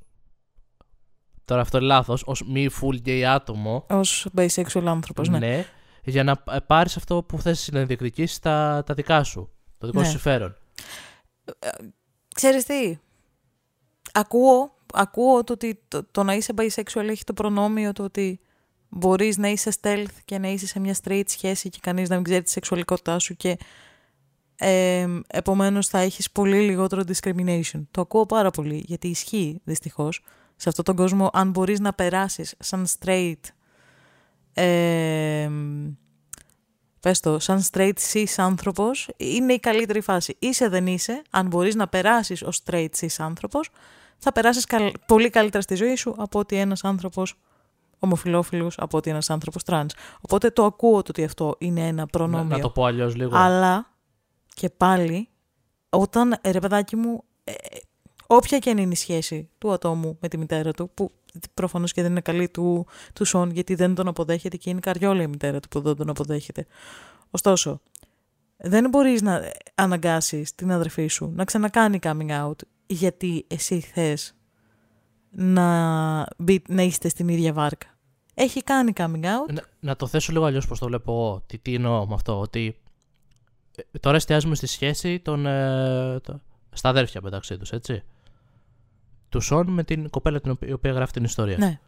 Τώρα 1.45 1.61
αυτό 1.61 1.79
είναι 1.79 1.87
λάθος, 1.87 2.23
ως 2.27 2.43
μη 2.47 2.69
full 2.81 3.07
gay 3.09 3.21
άτομο. 3.21 3.87
Ω 3.91 4.01
bisexual 4.37 4.85
άνθρωπος, 4.85 5.29
ναι. 5.29 5.39
ναι. 5.39 5.65
Για 6.05 6.25
να 6.25 6.37
πάρεις 6.67 6.97
αυτό 6.97 7.23
που 7.23 7.41
θες 7.41 7.69
να 7.73 7.85
διεκδικήσει 7.85 8.43
τα, 8.43 8.83
τα 8.87 8.95
δικά 8.95 9.23
σου. 9.23 9.51
Το 9.79 9.87
δικό 9.87 9.99
ναι. 9.99 10.05
σου 10.05 10.11
συμφέρον. 10.11 10.57
Ε, 11.59 11.69
ξέρεις 12.35 12.65
τι, 12.65 12.99
ακούω, 14.13 14.77
ακούω 14.93 15.45
το 15.45 15.53
ότι 15.53 15.85
το, 15.89 16.05
το, 16.11 16.23
να 16.23 16.35
είσαι 16.35 16.55
bisexual 16.57 17.09
έχει 17.09 17.25
το 17.25 17.33
προνόμιο 17.33 17.93
το 17.93 18.03
ότι 18.03 18.41
μπορείς 18.89 19.37
να 19.37 19.49
είσαι 19.49 19.73
stealth 19.81 20.15
και 20.25 20.39
να 20.39 20.49
είσαι 20.49 20.67
σε 20.67 20.81
μια 20.81 20.97
straight 21.05 21.23
σχέση 21.27 21.69
και 21.69 21.79
κανείς 21.83 22.09
να 22.09 22.15
μην 22.15 22.25
ξέρει 22.25 22.43
τη 22.43 22.51
σεξουαλικότητά 22.51 23.19
σου 23.19 23.37
και 23.37 23.59
Ε, 24.61 25.07
επομένως 25.27 25.89
θα 25.89 25.99
έχεις 25.99 26.31
πολύ 26.31 26.61
λιγότερο 26.61 27.03
discrimination. 27.07 27.83
Το 27.91 28.01
ακούω 28.01 28.27
πάρα 28.27 28.51
πολύ, 28.51 28.83
γιατί 28.87 29.09
ισχύει 29.09 29.61
δυστυχώς. 29.65 30.25
Σε 30.57 30.69
αυτόν 30.69 30.85
τον 30.85 30.97
κόσμο, 30.97 31.31
αν 31.33 31.51
μπορείς 31.51 31.81
να 31.81 31.93
περάσεις 31.93 32.55
σαν 32.59 32.87
straight, 32.99 33.41
ε, 34.53 35.51
πες 37.01 37.21
το, 37.21 37.39
σαν 37.39 37.63
straight 37.71 37.93
cis 38.13 38.35
άνθρωπος, 38.37 39.09
είναι 39.17 39.53
η 39.53 39.59
καλύτερη 39.59 40.01
φάση. 40.01 40.37
Είσαι 40.39 40.69
δεν 40.69 40.87
είσαι, 40.87 41.23
αν 41.31 41.47
μπορείς 41.47 41.75
να 41.75 41.89
περάσεις 41.89 42.43
ως 42.43 42.63
straight 42.65 42.91
cis 43.01 43.15
άνθρωπος, 43.19 43.71
θα 44.19 44.33
περάσεις 44.33 44.67
πολύ 45.07 45.31
καλύτερα 45.31 45.63
στη 45.63 45.75
ζωή 45.75 45.97
σου 45.97 46.15
από 46.19 46.39
ότι 46.39 46.57
ένας 46.57 46.85
άνθρωπος 46.85 47.35
ομοφυλόφιλος 47.99 48.79
από 48.79 48.97
ότι 48.97 49.11
ένας 49.11 49.31
άνθρωπος 49.31 49.63
τρανς. 49.63 49.95
Οπότε 50.21 50.51
το 50.51 50.65
ακούω 50.65 51.03
το 51.03 51.07
ότι 51.09 51.25
αυτό 51.25 51.55
είναι 51.59 51.87
ένα 51.87 52.07
προνόμιο. 52.07 52.49
Να, 52.49 52.57
να 52.57 52.63
το 52.63 52.71
πω 52.71 52.85
αλλιώς 52.85 53.15
λίγο. 53.17 53.37
Αλλά 53.37 53.95
και 54.55 54.71
πάλι, 54.71 55.29
όταν, 55.91 56.39
ρε 56.45 56.59
παιδάκι 56.61 56.97
μου, 56.97 57.25
ε, 57.45 57.53
όποια 58.27 58.59
και 58.59 58.71
είναι 58.71 58.83
η 58.83 58.95
σχέση 58.95 59.51
του 59.59 59.73
ατόμου 59.73 60.19
με 60.21 60.29
τη 60.29 60.39
μητέρα 60.39 60.73
του, 60.73 60.91
που 60.95 61.11
προφανώς 61.55 61.93
και 61.93 62.03
δεν 62.03 62.11
είναι 62.11 62.21
καλή 62.21 62.49
του, 62.49 62.87
του 63.13 63.25
Σον, 63.25 63.51
γιατί 63.51 63.75
δεν 63.75 63.95
τον 63.95 64.09
αποδέχεται 64.09 64.57
και 64.57 64.71
είναι 64.71 64.81
καριόλα 64.81 65.23
η 65.23 65.27
μητέρα 65.27 65.61
του 65.61 65.69
που 65.69 65.81
δεν 65.81 65.97
τον 65.97 66.09
αποδέχεται. 66.09 66.67
Ωστόσο, 67.31 67.81
δεν 68.57 68.89
μπορείς 68.89 69.23
να 69.23 69.53
αναγκάσεις 69.75 70.55
την 70.55 70.73
αδερφή 70.73 71.07
σου 71.07 71.33
να 71.35 71.45
ξανακάνει 71.45 71.99
coming 72.03 72.31
out 72.31 72.57
γιατί 72.87 73.45
εσύ 73.49 73.81
θες 73.81 74.38
να, 75.31 76.27
μπει, 76.39 76.63
να 76.69 76.83
είστε 76.83 77.09
στην 77.09 77.29
ίδια 77.29 77.53
βάρκα. 77.53 77.87
Έχει 78.35 78.63
κάνει 78.63 78.93
coming 78.97 79.25
out. 79.25 79.53
Να, 79.53 79.63
να 79.81 79.97
το 79.97 80.07
θέσω 80.07 80.33
λίγο 80.33 80.45
αλλιώς 80.45 80.67
πώ 80.67 80.79
το 80.79 80.87
βλέπω 80.87 81.13
εγώ. 81.13 81.43
Τι, 81.47 81.59
τι 81.59 81.75
εννοώ 81.75 82.07
με 82.07 82.15
αυτό. 82.15 82.41
Ότι 82.41 82.77
ε, 83.77 83.99
τώρα 83.99 84.17
εστιάζουμε 84.17 84.55
στη 84.55 84.67
σχέση 84.67 85.21
των, 85.21 85.47
ε, 85.47 86.21
το, 86.21 86.41
στα 86.71 86.89
αδέρφια 86.89 87.21
μεταξύ 87.23 87.57
τους, 87.57 87.73
έτσι. 87.73 88.03
Του 89.29 89.41
Σον 89.41 89.69
με 89.69 89.85
την 89.85 90.11
κοπέλα 90.11 90.41
την 90.41 90.51
οποία, 90.51 90.69
η 90.69 90.73
οποία 90.73 90.93
γράφει 90.93 91.13
την 91.13 91.25
ιστορία. 91.25 91.57
Ναι. 91.59 91.81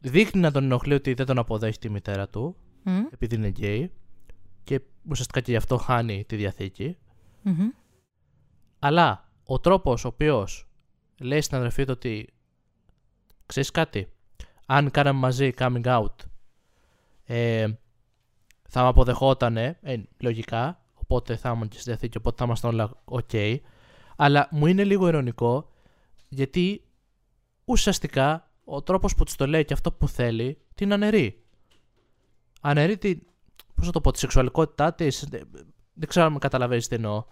Δείχνει 0.00 0.40
να 0.40 0.50
τον 0.52 0.64
ενοχλεί 0.64 0.94
ότι 0.94 1.14
δεν 1.14 1.26
τον 1.26 1.38
αποδέχει 1.38 1.78
τη 1.78 1.90
μητέρα 1.90 2.28
του, 2.28 2.56
Mm. 2.84 2.90
επειδή 3.10 3.34
είναι 3.34 3.48
γκέι. 3.48 3.92
Και 4.64 4.80
ουσιαστικά 5.08 5.40
και 5.40 5.50
γι' 5.50 5.56
αυτό 5.56 5.76
χάνει 5.76 6.24
τη 6.24 6.36
διαθήκη. 6.36 6.96
Μμμ. 7.42 7.68
Αλλά 8.78 9.28
ο 9.44 9.60
τρόπος 9.60 10.04
ο 10.04 10.08
οποίος 10.08 10.67
λέει 11.18 11.40
στην 11.40 11.56
αδερφή 11.56 11.84
του 11.84 11.92
ότι 11.92 12.28
ξέρεις 13.46 13.70
κάτι, 13.70 14.12
αν 14.66 14.90
κάναμε 14.90 15.18
μαζί 15.18 15.52
coming 15.58 15.84
out, 15.84 16.14
ε, 17.24 17.66
θα 18.68 18.82
με 18.82 18.88
αποδεχότανε, 18.88 19.78
ε, 19.82 19.96
λογικά, 20.18 20.84
οπότε 20.94 21.36
θα 21.36 21.50
ήμουν 21.50 21.68
και 21.68 21.78
στη 21.78 21.90
διαθήκη, 21.90 22.16
οπότε 22.16 22.36
θα 22.36 22.44
ήμασταν 22.44 22.70
όλα 22.70 22.90
ok. 23.04 23.56
Αλλά 24.16 24.48
μου 24.50 24.66
είναι 24.66 24.84
λίγο 24.84 25.08
ειρωνικό, 25.08 25.72
γιατί 26.28 26.84
ουσιαστικά 27.64 28.50
ο 28.64 28.82
τρόπος 28.82 29.14
που 29.14 29.24
της 29.24 29.36
το 29.36 29.46
λέει 29.46 29.64
και 29.64 29.72
αυτό 29.72 29.92
που 29.92 30.08
θέλει, 30.08 30.58
την 30.74 30.92
αναιρεί. 30.92 31.44
Αναιρεί 32.60 32.98
την, 32.98 33.22
πώς 33.74 33.86
θα 33.86 33.92
το 33.92 34.00
πω, 34.00 34.10
τη 34.10 34.18
σεξουαλικότητά 34.18 34.94
της, 34.94 35.24
δεν, 35.28 35.48
δεν 35.92 36.08
ξέρω 36.08 36.26
αν 36.26 36.32
με 36.32 36.38
καταλαβαίνεις 36.38 36.88
τι 36.88 36.94
εννοώ. 36.94 37.24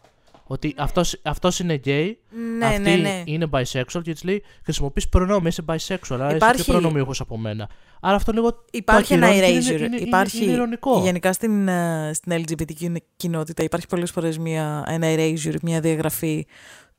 Ότι 0.48 0.74
αυτός, 0.76 1.20
αυτός 1.22 1.58
είναι 1.58 1.80
gay, 1.84 2.10
Ναι, 2.58 2.66
αυτή 2.66 2.80
ναι, 2.80 2.94
ναι. 2.96 3.22
είναι 3.24 3.46
bisexual 3.52 4.00
και 4.02 4.12
της 4.12 4.24
λέει 4.24 4.42
χρησιμοποιείς 4.64 5.08
προνόμιο, 5.08 5.48
είσαι 5.48 5.62
bisexual, 5.66 5.98
άρα 6.10 6.34
Υπάρχει- 6.34 6.54
είσαι 6.54 6.64
πιο 6.64 6.72
προνομιούχος 6.72 7.20
από 7.20 7.38
μένα. 7.38 7.68
Άρα 8.00 8.16
αυτό 8.16 8.32
λίγο 8.32 8.64
Υπάρχει 8.72 9.08
το 9.08 9.14
ένα 9.14 9.26
ακυρώνει 9.26 9.58
και 9.58 9.68
erasure. 9.70 9.76
Είναι, 9.76 9.84
είναι, 9.84 9.96
υπάρχει, 9.96 10.36
είναι, 10.36 10.44
είναι 10.46 10.54
ειρωνικό. 10.54 11.00
Γενικά 11.02 11.32
στην, 11.32 11.68
ε, 11.68 12.10
στην 12.14 12.32
LGBT 12.32 12.96
κοινότητα 13.16 13.62
υπάρχει 13.62 13.86
πολλές 13.86 14.10
φορές 14.10 14.38
μια, 14.38 14.84
ένα 14.88 15.06
erasure, 15.16 15.56
μια 15.62 15.80
διαγραφή 15.80 16.46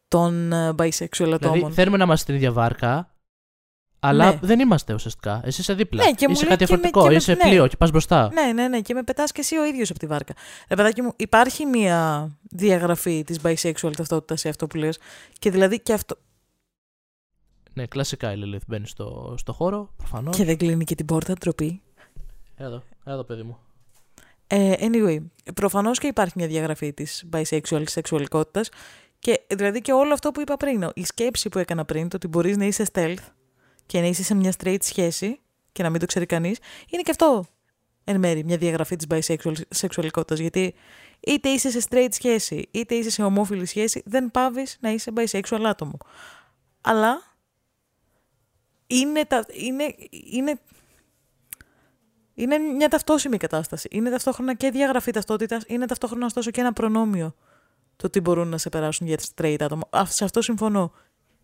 των 0.08 0.52
ε, 0.54 0.70
bisexual 0.78 1.08
Δηλαδή 1.18 1.46
ατόμων. 1.46 1.72
θέλουμε 1.74 1.98
να 1.98 2.04
είμαστε 2.04 2.24
στην 2.24 2.36
ίδια 2.36 2.52
βάρκα, 2.52 3.16
αλλά 4.00 4.26
Ναι. 4.32 4.40
δεν 4.42 4.60
είμαστε 4.60 4.94
ουσιαστικά. 4.94 5.42
Εσύ 5.44 5.62
είσαι 5.62 5.74
δίπλα. 5.74 6.04
Ναι, 6.06 6.12
και 6.12 6.28
μου 6.28 6.34
είσαι 6.34 6.46
λέει 6.46 6.58
κάτι 6.58 6.66
και 6.66 6.72
με- 6.72 6.78
διαφορετικό. 6.82 7.02
και 7.02 7.10
με- 7.10 7.16
είσαι 7.16 7.34
ναι. 7.34 7.50
πλοίο 7.50 7.68
και 7.68 7.78
πας 7.78 7.92
μπροστά. 7.92 8.30
Ναι, 8.34 8.52
ναι, 8.54 8.68
ναι. 8.68 8.82
Και 8.82 8.94
με 8.94 9.04
πετάς 9.04 9.32
και 9.32 9.40
εσύ 9.42 9.58
ο 9.58 9.66
ίδιος 9.66 9.90
από 9.90 10.00
τη 10.00 10.06
βάρκα. 10.08 10.34
Ρε 10.70 10.76
παιδάκι 10.76 11.02
μου, 11.02 11.12
υπάρχει 11.16 11.66
μια 11.66 12.30
διαγραφή 12.42 13.24
της 13.24 13.40
bisexual 13.44 13.92
ταυτότητας 13.98 14.40
σε 14.40 14.50
αυτό 14.50 14.68
που 14.68 14.78
λες; 14.78 15.00
Και 15.40 15.52
δηλαδή 15.52 15.80
και 15.82 15.94
αυτό... 15.94 16.18
Ναι, 17.74 17.86
κλασικά 17.86 18.34
η 18.34 18.36
Lilith 18.44 18.66
μπαίνει 18.68 18.88
στο, 18.88 19.36
στο 19.38 19.54
χώρο, 19.54 19.94
προφανώς. 19.98 20.36
Και 20.38 20.46
δεν 20.46 20.58
κλείνει 20.58 20.84
και 20.84 20.96
την 20.96 21.06
πόρτα, 21.06 21.34
ντροπή. 21.34 21.82
Εδώ, 22.56 22.84
εδώ, 23.06 23.24
παιδί 23.24 23.44
μου. 23.44 23.58
Ε, 24.48 24.74
anyway, 24.80 25.18
προφανώς 25.54 26.00
και 26.00 26.08
υπάρχει 26.08 26.34
μια 26.36 26.48
διαγραφή 26.48 26.94
της 26.94 27.26
bisexual 27.34 27.84
σεξουαλικότητας 27.86 28.70
και 29.20 29.42
δηλαδή 29.56 29.82
και 29.82 29.92
όλο 29.92 30.14
αυτό 30.14 30.32
που 30.32 30.42
είπα 30.42 30.58
πριν, 30.58 30.90
η 30.94 31.06
σκέψη 31.06 31.50
που 31.50 31.60
έκανα 31.60 31.86
πριν, 31.86 32.10
το 32.10 32.16
ότι 32.16 32.28
μπορείς 32.28 32.58
να 32.58 32.66
είσαι 32.66 32.86
stealth 32.94 33.16
και 33.88 34.00
να 34.00 34.06
είσαι 34.06 34.24
σε 34.24 34.36
μια 34.36 34.54
straight 34.60 34.84
σχέση 34.84 35.40
και 35.72 35.84
να 35.84 35.90
μην 35.90 36.00
το 36.00 36.06
ξέρει 36.06 36.26
κανείς, 36.26 36.58
είναι 36.90 37.02
και 37.02 37.12
αυτό 37.12 37.46
εν 38.04 38.20
μέρη 38.20 38.44
μια 38.44 38.58
διαγραφή 38.58 38.96
της 38.96 39.08
bisexual 39.10 39.54
σεξουαλικότητας 39.70 40.40
γιατί 40.40 40.74
είτε 41.20 41.50
είσαι 41.50 41.70
σε 41.70 41.88
straight 41.90 42.08
σχέση 42.12 42.68
είτε 42.72 42.96
είσαι 42.96 43.10
σε 43.10 43.24
ομόφιλη 43.24 43.66
σχέση 43.66 44.02
δεν 44.06 44.32
πάβεις 44.32 44.78
να 44.80 44.90
είσαι 44.90 45.12
bisexual 45.16 45.62
άτομο. 45.66 45.98
Αλλά 46.82 47.22
είναι, 48.88 49.26
τα, 49.26 49.46
είναι, 49.54 49.96
είναι 50.10 50.60
είναι 52.34 52.58
μια 52.58 52.88
ταυτόσιμη 52.88 53.38
κατάσταση. 53.38 53.88
Είναι 53.92 54.10
ταυτόχρονα 54.10 54.54
και 54.54 54.70
διαγραφή 54.70 55.12
ταυτότητας, 55.12 55.64
είναι 55.68 55.86
ταυτόχρονα 55.86 56.26
ωστόσο 56.26 56.52
και 56.52 56.62
ένα 56.62 56.74
προνόμιο 56.74 57.36
το 57.96 58.06
ότι 58.06 58.20
μπορούν 58.20 58.48
να 58.48 58.58
σε 58.58 58.70
περάσουν 58.70 59.08
για 59.08 59.20
straight 59.36 59.58
άτομο. 59.60 59.88
Α, 59.90 60.06
σε 60.06 60.24
αυτό 60.24 60.42
συμφωνώ. 60.42 60.92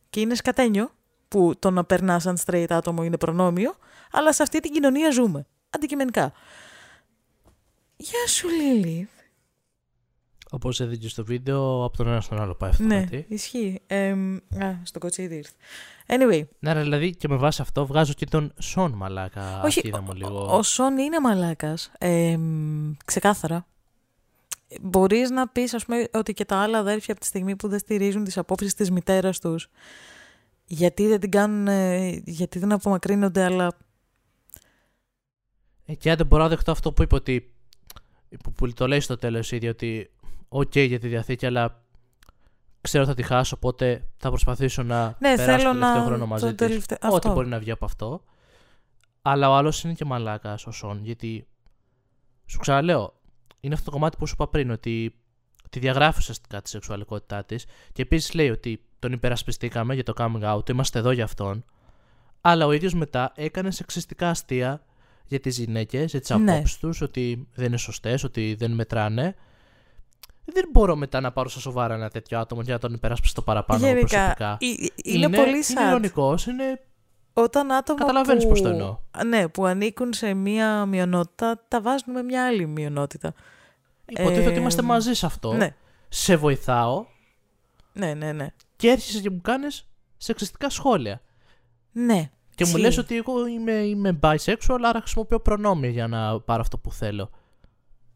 Και 0.09 0.19
είναι 0.19 0.35
σκατένιο 0.35 0.91
που 1.33 1.53
το 1.59 1.71
να 1.71 1.83
περνάς 1.83 2.23
σαν 2.23 2.37
straight 2.45 2.65
άτομο 2.69 3.03
είναι 3.03 3.17
προνόμιο, 3.17 3.73
αλλά 4.11 4.33
σε 4.33 4.43
αυτή 4.43 4.59
την 4.59 4.71
κοινωνία 4.71 5.11
ζούμε. 5.11 5.45
Αντικειμενικά. 5.69 6.31
Γεια 7.95 8.27
σου, 8.27 8.47
Λίλι. 8.49 9.09
Όπως 10.51 10.79
έδειξε 10.79 11.09
στο 11.09 11.23
βίντεο, 11.25 11.83
από 11.83 11.97
τον 11.97 12.07
ένα 12.07 12.21
στον 12.21 12.41
άλλο 12.41 12.55
πάει 12.55 12.69
αυτό. 12.69 12.83
Ναι, 12.83 12.99
κάτι. 13.01 13.25
ισχύει. 13.27 13.81
Ε, 13.87 14.09
α, 14.09 14.79
στο 14.83 14.99
κοτσίδι 14.99 15.35
ήρθε. 15.35 15.53
Anyway, 16.07 16.43
Ναι, 16.59 16.73
ρε, 16.73 16.81
δηλαδή 16.81 17.15
και 17.15 17.27
με 17.27 17.35
βάση 17.35 17.61
αυτό 17.61 17.85
βγάζω 17.85 18.13
και 18.13 18.25
τον 18.25 18.53
Σον 18.59 18.91
μαλάκα. 18.91 19.61
όχι, 19.63 19.81
Είδα 19.87 20.01
μου 20.01 20.13
λίγο. 20.13 20.45
ο, 20.51 20.57
ο 20.57 20.63
Σον 20.63 20.97
είναι 20.97 21.19
μαλάκας. 21.19 21.91
Ε, 21.97 22.37
ξεκάθαρα. 23.05 23.65
Μπορείς 24.81 25.29
να 25.29 25.47
πεις, 25.47 25.73
ας 25.73 25.85
πούμε, 25.85 26.07
ότι 26.13 26.33
και 26.33 26.45
τα 26.45 26.57
άλλα 26.57 26.77
αδέρφια 26.77 27.11
από 27.13 27.21
τη 27.21 27.27
στιγμή 27.27 27.55
που 27.55 27.67
δεν 27.67 27.79
στηρίζουν 27.79 28.23
τις 28.23 28.37
απόψεις 28.37 28.73
της 28.73 28.91
μητέρας 28.91 29.39
τους, 29.39 29.69
γιατί 30.73 31.07
δεν 31.07 31.19
την 31.19 31.31
κάνουν, 31.31 31.67
ε, 31.67 32.09
γιατί 32.25 32.59
δεν 32.59 32.71
απομακρύνονται, 32.71 33.43
αλλά 33.43 33.77
Ε, 35.85 35.93
και 35.95 36.09
αν 36.09 36.17
δεν 36.17 36.25
μπορώ 36.25 36.43
να 36.43 36.49
δεχτώ 36.49 36.71
αυτό 36.71 36.93
που 36.93 37.01
είπε 37.03 37.15
ότι. 37.15 37.53
που, 38.43 38.51
που 38.51 38.73
το 38.73 38.87
λέει 38.87 38.99
στο 38.99 39.17
τέλος 39.17 39.51
ήδη 39.51 39.67
ότι. 39.67 40.11
Οκ 40.47 40.75
για 40.77 40.99
τη 40.99 41.07
διαθήκη, 41.07 41.45
αλλά 41.45 41.83
ξέρω 42.81 43.05
θα 43.05 43.13
τη 43.13 43.23
χάσω, 43.23 43.55
οπότε 43.55 44.07
θα 44.17 44.29
προσπαθήσω 44.29 44.83
να 44.83 45.05
ναι, 45.19 45.35
περάσω 45.35 45.57
θέλω 45.57 45.73
το 45.73 45.79
τελευταίο 45.79 45.99
να... 46.01 46.05
χρόνο 46.05 46.25
μαζί 46.25 46.43
το 46.45 46.49
της. 46.55 46.67
τελευταίο- 46.67 46.97
Ό,τι 47.01 47.15
αυτό. 47.15 47.33
μπορεί 47.33 47.47
να 47.47 47.59
βγει 47.59 47.71
από 47.71 47.85
αυτό. 47.85 48.23
Αλλά 49.21 49.49
ο 49.49 49.53
άλλος 49.55 49.83
είναι 49.83 49.93
και 49.93 50.05
μαλάκα 50.05 50.57
ο 50.65 50.71
Σον, 50.71 50.99
γιατί 51.03 51.47
σου 52.45 52.59
ξαναλέω, 52.59 53.19
είναι 53.59 53.73
αυτό 53.73 53.85
το 53.85 53.91
κομμάτι 53.91 54.17
που 54.17 54.27
σου 54.27 54.33
είπα 54.37 54.47
πριν, 54.47 54.71
ότι 54.71 55.15
τη 55.69 55.79
διαγράφεις 55.79 56.19
ουσιαστικά 56.19 56.61
τη 56.61 56.69
σεξουαλικότητά 56.69 57.43
της. 57.45 57.65
Και 57.91 58.01
επίσης 58.01 58.33
λέει 58.33 58.49
ότι 58.49 58.85
τον 59.03 59.11
υπερασπιστήκαμε 59.11 59.93
για 59.93 60.03
το 60.03 60.13
coming 60.17 60.55
out, 60.55 60.69
είμαστε 60.69 60.99
εδώ 60.99 61.11
για 61.11 61.23
αυτόν. 61.23 61.65
Αλλά 62.41 62.65
ο 62.65 62.71
ίδιος 62.71 62.93
μετά 62.93 63.31
έκανε 63.35 63.71
σεξιστικά 63.71 64.29
αστεία 64.29 64.81
για 65.25 65.39
τις 65.39 65.57
γυναίκες, 65.57 66.11
για 66.11 66.19
τις 66.19 66.29
Ναι. 66.29 66.51
απόψεις 66.53 66.77
τους, 66.77 67.01
ότι 67.01 67.47
δεν 67.53 67.65
είναι 67.65 67.77
σωστές, 67.77 68.23
ότι 68.23 68.55
δεν 68.59 68.71
μετράνε. 68.71 69.35
Δεν 70.45 70.65
μπορώ 70.71 70.95
μετά 70.95 71.19
να 71.21 71.31
πάρω 71.31 71.49
στα 71.49 71.59
σοβαρά 71.59 71.93
ένα 71.93 72.09
τέτοιο 72.09 72.39
άτομο 72.39 72.63
και 72.63 72.71
να 72.71 72.77
τον 72.79 72.93
υπερασπιστώ 72.93 73.41
παραπάνω 73.41 73.85
Γενικά, 73.85 74.07
προσωπικά. 74.17 74.57
ε- 74.59 74.65
ε- 74.85 75.11
είναι, 75.13 75.29
πολύ 75.29 75.49
Είναι 75.49 75.63
sad. 75.85 75.87
ηρωνικός, 75.89 76.45
είναι 76.45 76.81
Όταν 77.33 77.71
άτομα 77.71 77.99
Καταλαβαίνεις 77.99 78.43
που... 78.43 78.49
πώς 78.49 78.61
το 78.61 78.67
εννοώ. 78.69 78.97
Ναι, 79.25 79.47
που 79.47 79.65
ανήκουν 79.65 80.13
σε 80.13 80.33
μία 80.33 80.85
μειονότητα, 80.85 81.61
τα 81.67 81.81
βάζουν 81.81 82.13
με 82.13 82.21
μια 82.23 82.45
άλλη 82.45 82.65
μειονότητα. 82.65 83.33
Υποτίθεται 84.05 84.47
ότι 84.47 84.55
Ε, 84.57 84.59
είμαστε 84.59 84.81
μαζί 84.81 85.13
σε 85.13 85.25
αυτό. 85.25 85.53
Ναι, 85.53 85.75
Σε 86.09 86.35
βοηθάω 86.35 87.05
ναι, 87.93 88.13
ναι, 88.13 88.31
ναι. 88.31 88.47
Και 88.83 88.89
έρχεσαι 88.89 89.19
και 89.19 89.29
μου 89.29 89.41
κάνεις 89.41 89.87
σεξιστικά 90.17 90.69
σχόλια. 90.69 91.21
Ναι. 91.91 92.29
Και 92.55 92.63
μου 92.63 92.69
Ισχύει. 92.69 92.81
λες 92.81 92.97
ότι 92.97 93.17
εγώ 93.17 93.47
είμαι, 93.47 93.71
είμαι 93.71 94.19
bisexual, 94.21 94.79
άρα 94.81 94.99
χρησιμοποιώ 94.99 95.39
προνόμια 95.39 95.89
για 95.89 96.07
να 96.07 96.39
πάρω 96.39 96.61
αυτό 96.61 96.77
που 96.77 96.91
θέλω. 96.91 97.29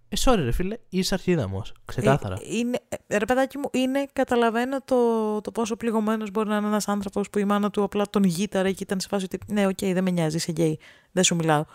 Ε, 0.10 0.16
sorry 0.20 0.36
ρε 0.38 0.52
φίλε, 0.52 0.78
είσαι 0.90 1.14
αρχίδαμος. 1.14 1.74
Ξεκάθαρα. 1.86 2.36
Ε, 2.36 2.56
είναι, 2.58 2.80
ε, 3.08 3.18
ρε 3.18 3.26
παιδάκι 3.26 3.58
μου, 3.58 3.70
είναι, 3.72 4.06
καταλαβαίνω 4.14 4.78
το, 4.86 4.96
το 5.42 5.52
πόσο 5.52 5.76
πληγωμένος 5.76 6.32
μπορεί 6.32 6.50
να 6.50 6.58
είναι 6.58 6.68
ένας 6.68 6.88
άνθρωπος 6.88 7.30
που 7.30 7.40
η 7.40 7.46
μάνα 7.46 7.70
του 7.70 7.84
απλά 7.84 8.06
τον 8.10 8.24
γύταρε 8.24 8.72
και 8.72 8.84
ήταν 8.84 9.00
σε 9.00 9.08
φάση 9.08 9.26
ότι 9.26 9.40
ναι, 9.48 9.68
οκ, 9.68 9.80
δεν 9.80 10.04
με 10.04 10.12
νοιάζει, 10.12 10.36
είσαι 10.36 10.52
γκέι, 10.52 10.80
δεν 11.12 11.24
σου 11.24 11.36
μιλάω. 11.36 11.66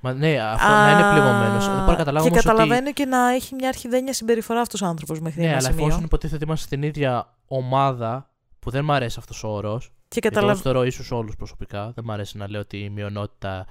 Μα 0.00 0.12
ναι, 0.12 0.38
αυτό 0.40 0.68
να 0.68 0.90
είναι 0.90 1.10
πληγωμένος. 1.10 1.66
Δεν 1.66 1.74
μπορώ 1.78 1.90
να 1.90 1.96
καταλάβω 1.96 2.28
Και 2.28 2.34
καταλαβαίνω 2.34 2.80
ότι... 2.80 2.92
και 2.92 3.04
να 3.04 3.30
έχει 3.30 3.54
μια 3.54 3.68
αρχιδένια 3.68 4.12
συμπεριφορά 4.12 4.60
αυτός 4.60 4.82
ο 4.82 4.86
άνθρωπος 4.86 5.20
μέχρι 5.20 5.40
Ναι, 5.40 5.46
ένα 5.46 5.56
αλλά 5.56 5.66
σημείο. 5.66 5.84
εφόσον 5.84 6.04
υποτίθεται 6.04 6.34
ότι 6.36 6.44
είμαστε 6.44 6.66
στην 6.66 6.82
ίδια 6.82 7.34
ομάδα, 7.46 8.30
που 8.62 8.70
δεν 8.70 8.84
μ' 8.84 8.92
αρέσει 8.92 9.16
αυτός 9.18 9.44
ο 9.44 9.48
όρος. 9.48 9.84
Και 9.86 10.18
Γιατί 10.20 10.26
εγώ 10.26 10.28
καταλαβαίνω. 10.28 10.52
τους 10.52 10.62
θεωρώ 10.62 10.84
ίσου 11.04 11.16
όλους 11.16 11.36
προσωπικά. 11.36 11.90
Δεν 11.94 12.04
μ' 12.04 12.10
αρέσει 12.10 12.36
να 12.36 12.50
λέω 12.50 12.60
ότι 12.60 12.78
η 12.78 12.90
μειονότητα 12.90 13.66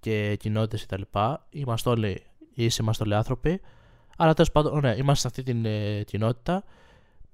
και 0.00 0.36
κοινότητες 0.36 0.86
κτλ. 0.86 1.02
Είμαστε 1.50 1.90
όλοι 1.90 2.22
ίσοι, 2.54 2.82
είμαστε 2.82 3.04
όλοι 3.04 3.14
άνθρωποι. 3.14 3.60
Αλλά 4.16 4.34
τέλος 4.34 4.50
πάντων, 4.52 4.80
ναι, 4.80 4.94
είμαστε 4.96 5.14
σε 5.20 5.26
αυτή 5.26 5.42
την 5.52 5.64
ε, 5.64 6.02
κοινότητα. 6.02 6.64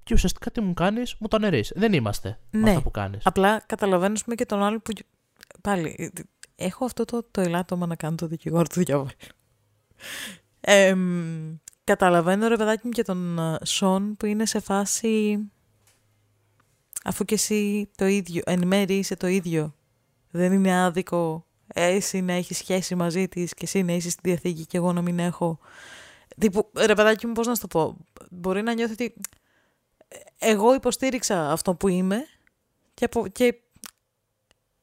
Και 0.03 0.13
ουσιαστικά 0.13 0.51
τι 0.51 0.61
μου 0.61 0.73
κάνεις, 0.73 1.15
μου 1.19 1.27
το 1.27 1.35
αναιρεί. 1.35 1.63
Δεν 1.75 1.93
είμαστε 1.93 2.39
με 2.51 2.59
Ναι. 2.59 2.69
αυτά 2.69 2.81
που 2.81 2.91
κάνεις. 2.91 3.25
Απλά 3.25 3.59
καταλαβαίνω 3.65 4.13
ας 4.13 4.23
πούμε, 4.23 4.35
και 4.35 4.45
τον 4.45 4.63
άλλο 4.63 4.79
που. 4.79 4.91
Πάλι. 5.61 6.11
Έχω 6.55 6.85
αυτό 6.85 7.05
το, 7.05 7.25
το 7.31 7.41
ελάττωμα 7.41 7.85
να 7.85 7.95
κάνω 7.95 8.15
το 8.15 8.27
δικηγόρο 8.27 8.63
του 8.67 8.83
διαβόλου. 8.83 9.09
Ε, 10.61 10.93
μ, 10.95 11.55
καταλαβαίνω 11.83 12.47
ρε 12.47 12.55
παιδάκι 12.55 12.81
μου 12.85 12.91
και 12.91 13.03
τον 13.03 13.39
ε, 13.39 13.57
Σον 13.63 14.17
που 14.17 14.25
είναι 14.25 14.45
σε 14.45 14.59
φάση. 14.59 15.39
Αφού 17.07 17.25
και 17.25 17.33
εσύ 17.33 17.89
το 17.95 18.05
ίδιο, 18.05 18.41
εν 18.45 18.67
μέρει 18.67 18.97
είσαι 18.97 19.15
το 19.15 19.27
ίδιο. 19.27 19.75
Δεν 20.31 20.51
είναι 20.51 20.83
άδικο 20.83 21.45
εσύ 21.67 22.21
να 22.21 22.33
έχεις 22.33 22.57
σχέση 22.57 22.95
μαζί 22.95 23.27
της 23.27 23.53
και 23.53 23.63
εσύ 23.65 23.83
να 23.83 23.93
είσαι 23.93 24.09
στη 24.09 24.21
διαθήκη 24.23 24.65
και 24.65 24.77
εγώ 24.77 24.93
να 24.93 25.01
μην 25.01 25.19
έχω. 25.19 25.59
Τύπου, 26.39 26.71
ρε 26.75 26.93
παιδάκι 26.95 27.27
μου, 27.27 27.33
πώς 27.33 27.47
να 27.47 27.55
σου 27.55 27.61
το 27.61 27.67
πω. 27.67 27.97
Μπορεί 28.29 28.61
να 28.61 28.73
νιώθει 28.73 28.93
ότι 28.93 29.13
εγώ 30.39 30.73
υποστήριξα 30.73 31.51
αυτό 31.51 31.75
που 31.75 31.87
είμαι 31.87 32.25
και, 32.93 33.05
απο, 33.05 33.27
και, 33.27 33.55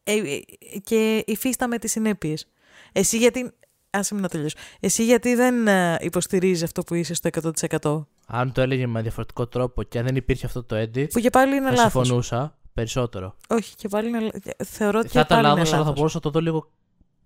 ε, 0.04 0.14
ε, 0.14 0.40
και 0.84 1.24
υφίσταμαι 1.26 1.78
τις 1.78 1.90
συνέπειες. 1.90 2.46
Εσύ 2.92 3.16
γιατί... 3.16 3.50
Άσε 3.90 4.14
με 4.14 4.20
να 4.20 4.28
τελειώσω. 4.28 4.56
Εσύ 4.80 5.04
γιατί 5.04 5.34
δεν 5.34 5.68
ε, 5.68 5.96
υποστηρίζεις 6.00 6.62
αυτό 6.62 6.82
που 6.82 6.94
είσαι 6.94 7.14
στο 7.14 7.30
100%. 7.80 8.04
Αν 8.26 8.52
το 8.52 8.60
έλεγε 8.60 8.86
με 8.86 9.02
διαφορετικό 9.02 9.46
τρόπο 9.46 9.82
και 9.82 9.98
αν 9.98 10.04
δεν 10.04 10.16
υπήρχε 10.16 10.46
αυτό 10.46 10.62
το 10.64 10.76
edit, 10.76 11.06
Που 11.12 11.20
και 11.20 11.30
πάλι 11.30 11.56
είναι 11.56 11.68
θα 11.68 11.72
λάθος. 11.74 11.90
συμφωνούσα 12.06 12.56
περισσότερο. 12.74 13.34
Όχι, 13.48 13.74
και 13.74 13.88
πάλι 13.88 14.08
είναι 14.08 14.20
λα- 14.20 14.30
Θεωρώ 14.64 14.98
ότι 14.98 15.08
θα 15.08 15.20
και 15.20 15.26
πάλι 15.28 15.40
ήταν 15.40 15.50
είναι 15.50 15.58
λάθος, 15.58 15.68
αλλά 15.68 15.70
θα 15.70 15.78
λάθος. 15.78 15.94
μπορούσα 15.94 16.14
να 16.16 16.20
το 16.22 16.30
δω 16.30 16.40
λίγο 16.40 16.70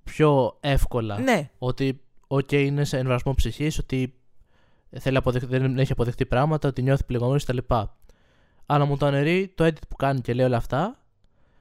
πιο 0.05 0.57
εύκολα. 0.61 1.19
Ναι, 1.21 1.51
Ότι, 1.59 2.01
OK, 2.29 2.53
είναι 2.53 2.85
σε 2.85 2.99
εμβρασμό 2.99 3.35
ψυχής, 3.35 3.79
ότι 3.79 4.15
θέλει 4.99 5.13
να 5.15 5.19
αποδεχ- 5.21 5.47
δεν 5.49 5.79
έχει 5.79 5.93
αποδεχτεί 5.93 6.27
πράγματα, 6.27 6.69
ότι 6.69 6.83
νιώθει 6.83 7.05
πληγωμένος 7.05 7.45
κτλ. 7.45 7.59
Αλλά 8.67 8.85
μου 8.85 8.97
το 8.97 9.07
αναιρεί 9.07 9.53
το 9.55 9.65
edit 9.65 9.79
που 9.89 9.97
κάνει 9.97 10.21
και 10.21 10.35
λέει 10.35 10.47
όλα 10.47 10.57
αυτά 10.57 10.99